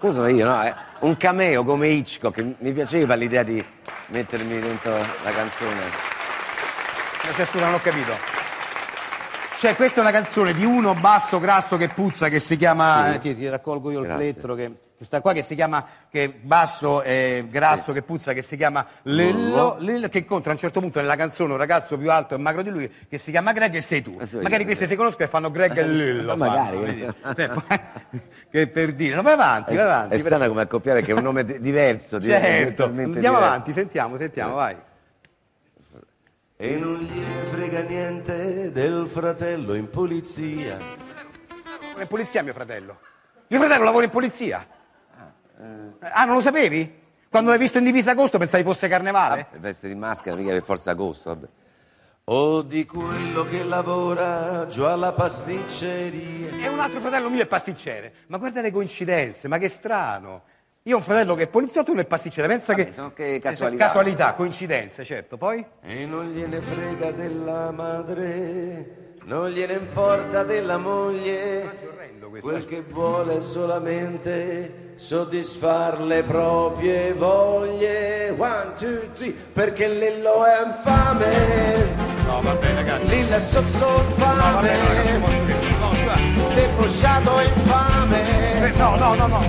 Quello 0.00 0.14
sono 0.14 0.28
io, 0.28 0.44
no? 0.44 0.60
È 0.62 0.74
un 1.00 1.16
cameo 1.16 1.62
come 1.62 1.86
Hitchcock. 1.88 2.34
che 2.34 2.54
Mi 2.58 2.72
piaceva 2.72 3.14
l'idea 3.14 3.44
di 3.44 3.64
mettermi 4.08 4.58
dentro 4.58 4.96
la 4.96 5.30
canzone. 5.30 5.80
No, 7.24 7.32
Cioè, 7.32 7.46
scusa, 7.46 7.64
non 7.66 7.74
ho 7.74 7.78
capito. 7.80 8.37
Cioè, 9.58 9.74
questa 9.74 9.98
è 9.98 10.02
una 10.02 10.12
canzone 10.12 10.54
di 10.54 10.64
uno 10.64 10.94
basso, 10.94 11.40
grasso 11.40 11.76
che 11.76 11.88
puzza, 11.88 12.28
che 12.28 12.38
si 12.38 12.56
chiama. 12.56 13.14
eh, 13.14 13.18
ti, 13.18 13.34
ti 13.36 13.48
raccolgo 13.48 13.90
io 13.90 13.98
il 13.98 14.06
Grazie. 14.06 14.32
plettro 14.32 14.54
che, 14.54 14.72
che 14.96 15.04
sta 15.04 15.20
qua, 15.20 15.32
che 15.32 15.42
si 15.42 15.56
chiama. 15.56 15.84
Che 16.08 16.28
basso 16.40 17.02
e 17.02 17.44
grasso 17.50 17.90
che 17.92 18.02
puzza, 18.02 18.32
che 18.34 18.40
si 18.42 18.56
chiama 18.56 18.86
Lillo, 19.02 19.74
Lillo, 19.80 20.06
che 20.08 20.18
incontra 20.18 20.50
a 20.50 20.54
un 20.54 20.60
certo 20.60 20.78
punto 20.80 21.00
nella 21.00 21.16
canzone 21.16 21.50
un 21.50 21.58
ragazzo 21.58 21.98
più 21.98 22.08
alto 22.08 22.36
e 22.36 22.38
magro 22.38 22.62
di 22.62 22.70
lui 22.70 22.88
che 23.08 23.18
si 23.18 23.32
chiama 23.32 23.50
Greg 23.52 23.74
e 23.74 23.80
sei 23.80 24.00
tu. 24.00 24.12
Eh, 24.20 24.26
sono 24.28 24.42
Magari 24.42 24.60
io, 24.60 24.66
queste 24.66 24.84
sì. 24.84 24.92
si 24.92 24.96
conoscono 24.96 25.24
e 25.24 25.28
fanno 25.28 25.50
Greg 25.50 25.76
e 25.76 25.86
Lillo. 25.88 26.36
Ma 26.36 26.46
magari. 26.46 27.04
fanno? 27.20 27.36
Eh, 27.36 27.48
poi- 27.48 28.20
che 28.52 28.66
per 28.68 28.94
dire. 28.94 29.16
No, 29.16 29.22
vai 29.22 29.32
avanti, 29.32 29.74
vai 29.74 29.84
avanti. 29.84 30.14
È 30.14 30.18
strano 30.18 30.46
come 30.46 30.60
accoppiare 30.62 31.00
perché 31.00 31.14
è 31.14 31.18
un 31.18 31.24
nome 31.24 31.44
di- 31.44 31.60
diverso. 31.60 32.18
di- 32.18 32.26
Certo, 32.28 32.84
andiamo 32.84 33.12
diverso. 33.14 33.36
avanti, 33.36 33.72
sentiamo, 33.72 34.16
sentiamo, 34.16 34.54
vai. 34.54 34.76
E 36.60 36.74
non 36.74 36.96
gliene 36.96 37.44
frega 37.44 37.82
niente 37.82 38.72
del 38.72 39.06
fratello 39.06 39.74
in 39.74 39.88
polizia. 39.88 40.76
Lavora 40.76 42.02
in 42.02 42.08
polizia 42.08 42.42
mio 42.42 42.52
fratello. 42.52 42.98
Mio 43.46 43.60
fratello 43.60 43.84
lavora 43.84 44.06
in 44.06 44.10
polizia. 44.10 44.66
Ah, 46.00 46.24
non 46.24 46.34
lo 46.34 46.40
sapevi? 46.40 47.00
Quando 47.30 47.50
l'hai 47.50 47.60
visto 47.60 47.78
in 47.78 47.84
divisa 47.84 48.10
agosto 48.10 48.38
pensavi 48.38 48.64
fosse 48.64 48.88
carnevale? 48.88 49.46
Ah, 49.52 49.58
veste 49.58 49.86
di 49.86 49.94
maschera, 49.94 50.34
mica 50.34 50.50
per 50.50 50.64
forza 50.64 50.90
agosto. 50.90 51.28
Vabbè. 51.28 51.46
O 52.24 52.62
di 52.62 52.84
quello 52.84 53.44
che 53.44 53.62
lavora 53.62 54.66
giù 54.66 54.82
alla 54.82 55.12
pasticceria. 55.12 56.50
E 56.60 56.66
un 56.66 56.80
altro 56.80 56.98
fratello 56.98 57.30
mio 57.30 57.42
è 57.42 57.46
pasticcere. 57.46 58.12
Ma 58.26 58.38
guarda 58.38 58.60
le 58.62 58.72
coincidenze, 58.72 59.46
ma 59.46 59.58
che 59.58 59.68
strano. 59.68 60.42
Io 60.88 60.94
ho 60.94 60.98
un 60.98 61.04
fratello 61.04 61.34
che 61.34 61.42
è 61.42 61.46
poliziotto 61.48 61.90
e 61.90 61.92
uno 61.92 62.00
è 62.00 62.06
pasticcere. 62.06 62.48
Pensa 62.48 62.72
Vabbè, 62.72 62.86
che... 62.86 62.92
sono 62.94 63.12
che 63.12 63.38
casualità. 63.42 63.54
sono 63.54 63.76
casualità, 63.76 64.32
coincidenze, 64.32 65.04
certo. 65.04 65.36
Poi? 65.36 65.62
E 65.82 66.06
non 66.06 66.30
gliene 66.32 66.62
frega 66.62 67.10
della 67.12 67.70
madre 67.70 69.06
non 69.28 69.50
gliene 69.50 69.74
importa 69.74 70.42
della 70.42 70.78
moglie, 70.78 72.16
quel 72.40 72.64
che 72.64 72.80
vuole 72.80 73.36
è 73.36 73.40
solamente 73.40 74.92
soddisfar 74.94 76.00
le 76.00 76.22
proprie 76.22 77.12
voglie. 77.12 78.30
One, 78.30 78.72
two, 78.78 79.12
three, 79.12 79.32
perché 79.32 79.86
Lillo 79.86 80.46
è 80.46 80.64
infame, 80.64 82.16
No, 82.24 82.40
va 82.40 82.54
bene, 82.54 82.74
ragazzi. 82.76 83.08
Lillo 83.08 83.36
è 83.36 83.40
sozzo 83.40 83.86
No, 83.86 84.14
va 84.16 84.60
bene, 84.62 85.67
ci 85.92 87.48
infame. 87.54 88.36
No, 88.58 88.64
Eh, 88.64 88.72
No, 88.78 88.96
no, 88.96 89.14
no, 89.14 89.26
no. 89.26 89.40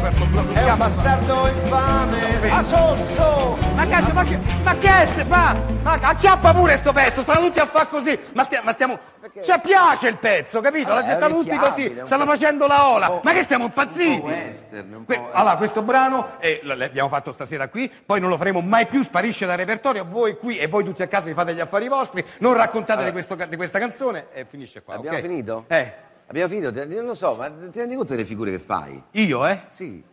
è 0.53 0.70
un 0.72 0.78
bastardo 0.78 1.48
infame, 1.48 2.49
a 2.52 2.61
sozzo. 2.64 3.57
Ma 3.76 3.86
cazzo, 3.88 4.14
ma 4.14 4.24
che, 4.24 4.38
ma 4.64 4.76
che 4.76 5.02
è 5.02 5.06
ste, 5.06 5.24
ma, 5.24 5.56
acciappa 5.84 6.53
pure 6.53 6.78
sto 6.78 6.94
pezzo, 6.94 7.22
stanno 7.22 7.41
tutti 7.48 7.60
a 7.60 7.66
far 7.66 7.90
così, 7.90 8.18
ma, 8.34 8.44
stia- 8.44 8.61
ma 8.64 8.72
stiamo, 8.72 8.99
ci 9.44 9.52
piace 9.64 10.07
il 10.10 10.18
pezzo, 10.18 10.61
capito? 10.61 10.91
Eh, 10.98 11.03
gente 11.03 11.16
stanno 11.16 11.34
tutti 11.41 11.56
così, 11.57 12.02
stanno 12.03 12.26
facendo 12.26 12.68
la 12.68 12.88
ola, 12.90 13.20
ma 13.24 13.32
che 13.34 13.41
stiamo 13.44 13.66
impazziti? 13.66 14.18
western, 14.20 15.03
Que- 15.06 15.20
po'... 15.20 15.30
allora, 15.32 15.56
questo 15.57 15.82
brano 15.82 16.38
eh, 16.40 16.60
lo- 16.64 16.76
l'abbiamo 16.76 17.10
fatto 17.10 17.32
stasera 17.32 17.68
qui, 17.68 17.91
poi 18.06 18.20
non 18.20 18.30
lo 18.30 18.38
faremo 18.38 18.61
mai 18.61 18.86
più, 18.88 19.02
sparisce 19.03 19.45
dal 19.45 19.57
repertorio, 19.57 20.06
voi 20.07 20.38
qui 20.38 20.57
e 20.57 20.68
voi 20.68 20.84
tutti 20.84 21.02
a 21.02 21.07
casa 21.07 21.26
vi 21.26 21.34
fate 21.34 21.53
gli 21.56 21.60
affari 21.60 21.88
vostri, 21.88 22.24
non 22.40 22.53
raccontate 22.53 23.03
di, 23.06 23.11
questo 23.11 23.36
di 23.36 23.56
questa 23.56 23.80
canzone 23.80 24.28
e 24.34 24.45
finisce 24.45 24.82
qua. 24.84 24.95
Abbiamo 24.95 25.18
ok? 25.18 25.24
finito? 25.24 25.66
Eh, 25.68 25.94
Abbiamo 26.30 26.47
finito? 26.47 26.72
Te- 26.72 26.85
non 26.85 27.06
lo 27.06 27.15
so, 27.15 27.34
ma 27.35 27.49
ti 27.49 27.80
rendi 27.80 27.95
conto 27.95 28.14
delle 28.14 28.23
figure 28.26 28.51
che 28.51 28.60
fai? 28.60 29.01
io, 29.14 29.47
eh? 29.47 29.64
Sì. 29.69 30.03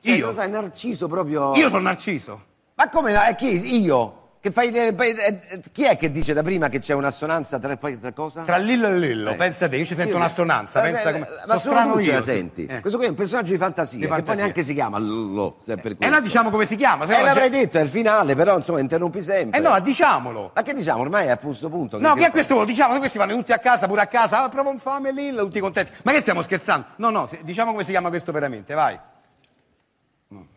Cioè, 0.00 0.16
Io? 0.16 0.26
Lo 0.26 0.34
sai, 0.34 0.50
Narciso 0.50 1.06
proprio... 1.08 1.54
Io 1.54 1.68
sono 1.70 1.80
Narciso. 1.82 2.44
Ma 2.74 2.88
come 2.90 3.12
no? 3.12 3.22
Eh, 3.24 3.34
chi? 3.36 3.80
Io? 3.82 4.21
Che 4.42 4.50
fai... 4.50 4.70
eh, 4.72 4.92
eh, 4.98 5.40
eh, 5.50 5.60
chi 5.70 5.84
è 5.84 5.96
che 5.96 6.10
dice 6.10 6.32
da 6.32 6.42
prima 6.42 6.68
che 6.68 6.80
c'è 6.80 6.94
un'assonanza 6.94 7.60
tra, 7.60 7.78
cosa? 8.12 8.42
Tra 8.42 8.56
Lillo 8.56 8.88
e 8.88 8.98
Lillo, 8.98 9.30
Eh. 9.30 9.36
pensa 9.36 9.68
te, 9.68 9.76
io 9.76 9.84
ci 9.84 9.94
sento 9.94 10.16
un'assonanza, 10.16 10.80
Ma 10.80 10.84
pensa 10.86 11.12
come... 11.12 11.28
Ma 11.46 11.58
sono 11.58 11.74
strano 11.76 11.98
io. 12.00 12.12
la 12.12 12.22
senti. 12.22 12.66
Eh. 12.66 12.80
Questo 12.80 12.98
qui 12.98 13.06
è 13.06 13.10
un 13.10 13.14
personaggio 13.14 13.52
di 13.52 13.58
fantasia, 13.58 13.98
Di 13.98 14.02
che 14.02 14.08
poi 14.08 14.16
fantasia. 14.16 14.42
neanche 14.42 14.64
si 14.64 14.74
chiama 14.74 14.98
Lullo, 14.98 15.58
se 15.62 15.76
per 15.76 15.92
Eh 15.92 15.96
questo. 15.96 16.12
no, 16.16 16.20
diciamo 16.20 16.50
come 16.50 16.64
si 16.66 16.74
chiama, 16.74 17.04
Eh, 17.04 17.22
l'avrei 17.22 17.50
c'è- 17.50 17.56
detto, 17.60 17.78
è 17.78 17.82
il 17.82 17.88
finale, 17.88 18.34
però 18.34 18.56
insomma 18.56 18.80
interrompi 18.80 19.22
sempre. 19.22 19.60
Eh 19.60 19.62
no, 19.62 19.78
diciamolo. 19.78 20.50
Ma 20.56 20.62
che 20.62 20.74
diciamo, 20.74 21.02
ormai 21.02 21.26
è 21.26 21.30
a 21.30 21.38
questo 21.38 21.68
punto. 21.68 22.00
No, 22.00 22.14
che 22.14 22.26
è 22.26 22.30
questo? 22.32 22.56
Lo 22.56 22.64
diciamo, 22.64 22.98
questi 22.98 23.18
vanno 23.18 23.36
tutti 23.36 23.52
a 23.52 23.58
casa, 23.60 23.86
pure 23.86 24.00
a 24.00 24.06
casa, 24.08 24.42
ah, 24.42 24.48
proprio 24.48 24.72
infame 24.72 25.12
lì, 25.12 25.32
tutti 25.36 25.60
contenti. 25.60 25.92
Ma 26.02 26.10
che 26.10 26.18
stiamo 26.18 26.42
scherzando? 26.42 26.86
No, 26.96 27.10
no, 27.10 27.28
diciamo 27.42 27.70
come 27.70 27.84
si 27.84 27.92
chiama 27.92 28.08
questo 28.08 28.32
veramente, 28.32 28.74
vai. 28.74 28.98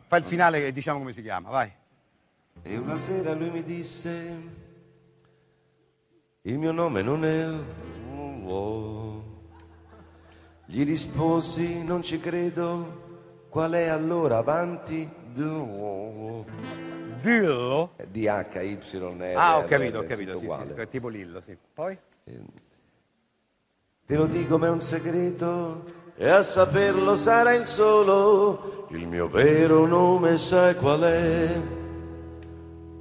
Fai 0.07 0.19
il 0.19 0.25
finale 0.25 0.65
e 0.65 0.71
diciamo 0.71 0.97
come 0.97 1.13
si 1.13 1.21
chiama, 1.21 1.49
vai. 1.51 1.71
E 2.67 2.77
una 2.77 2.97
sera 2.97 3.35
lui 3.35 3.51
mi 3.51 3.63
disse, 3.63 4.37
il 6.41 6.57
mio 6.57 6.71
nome 6.71 7.03
non 7.03 7.23
è 7.23 7.45
Lullo. 7.45 9.23
Gli 10.65 10.83
risposi, 10.83 11.85
non 11.85 12.01
ci 12.01 12.19
credo, 12.19 13.49
qual 13.49 13.73
è 13.73 13.85
allora 13.85 14.37
avanti? 14.37 15.07
Lullo. 15.35 16.43
Dillo. 17.21 17.91
Eh, 17.97 18.07
D-H-Y-R. 18.07 19.33
Ah, 19.35 19.59
ho 19.59 19.63
capito, 19.65 19.99
ho 19.99 20.03
capito, 20.03 20.35
sì, 20.39 20.47
sì, 20.47 20.73
è 20.73 20.87
tipo 20.87 21.07
Lillo, 21.07 21.41
sì. 21.41 21.55
Poi? 21.71 21.95
Te 24.07 24.15
lo 24.15 24.25
dico 24.25 24.57
ma 24.57 24.65
è 24.65 24.69
un 24.71 24.81
segreto 24.81 25.83
e 26.15 26.27
a 26.27 26.41
saperlo 26.41 27.15
sarà 27.15 27.53
il 27.53 27.67
solo. 27.67 28.87
Il 28.89 29.05
mio 29.05 29.27
vero 29.27 29.85
nome 29.85 30.39
sai 30.39 30.75
qual 30.75 31.01
è? 31.01 31.83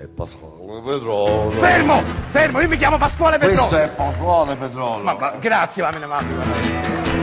È 0.05 0.09
Pasquale 0.09 0.83
Petrolo. 0.85 1.51
Fermo, 1.53 2.03
fermo, 2.29 2.61
io 2.61 2.69
mi 2.69 2.77
chiamo 2.77 2.99
Pasquale 2.99 3.39
Petrone. 3.39 3.57
Questo 3.57 3.77
è 3.79 3.89
Pasquale 3.89 4.55
Petrolo. 4.55 5.03
Ma, 5.03 5.15
ma- 5.19 5.35
grazie, 5.41 5.83
va 5.83 5.91
bene, 5.91 6.05
va 6.07 6.23
bene. 6.23 7.14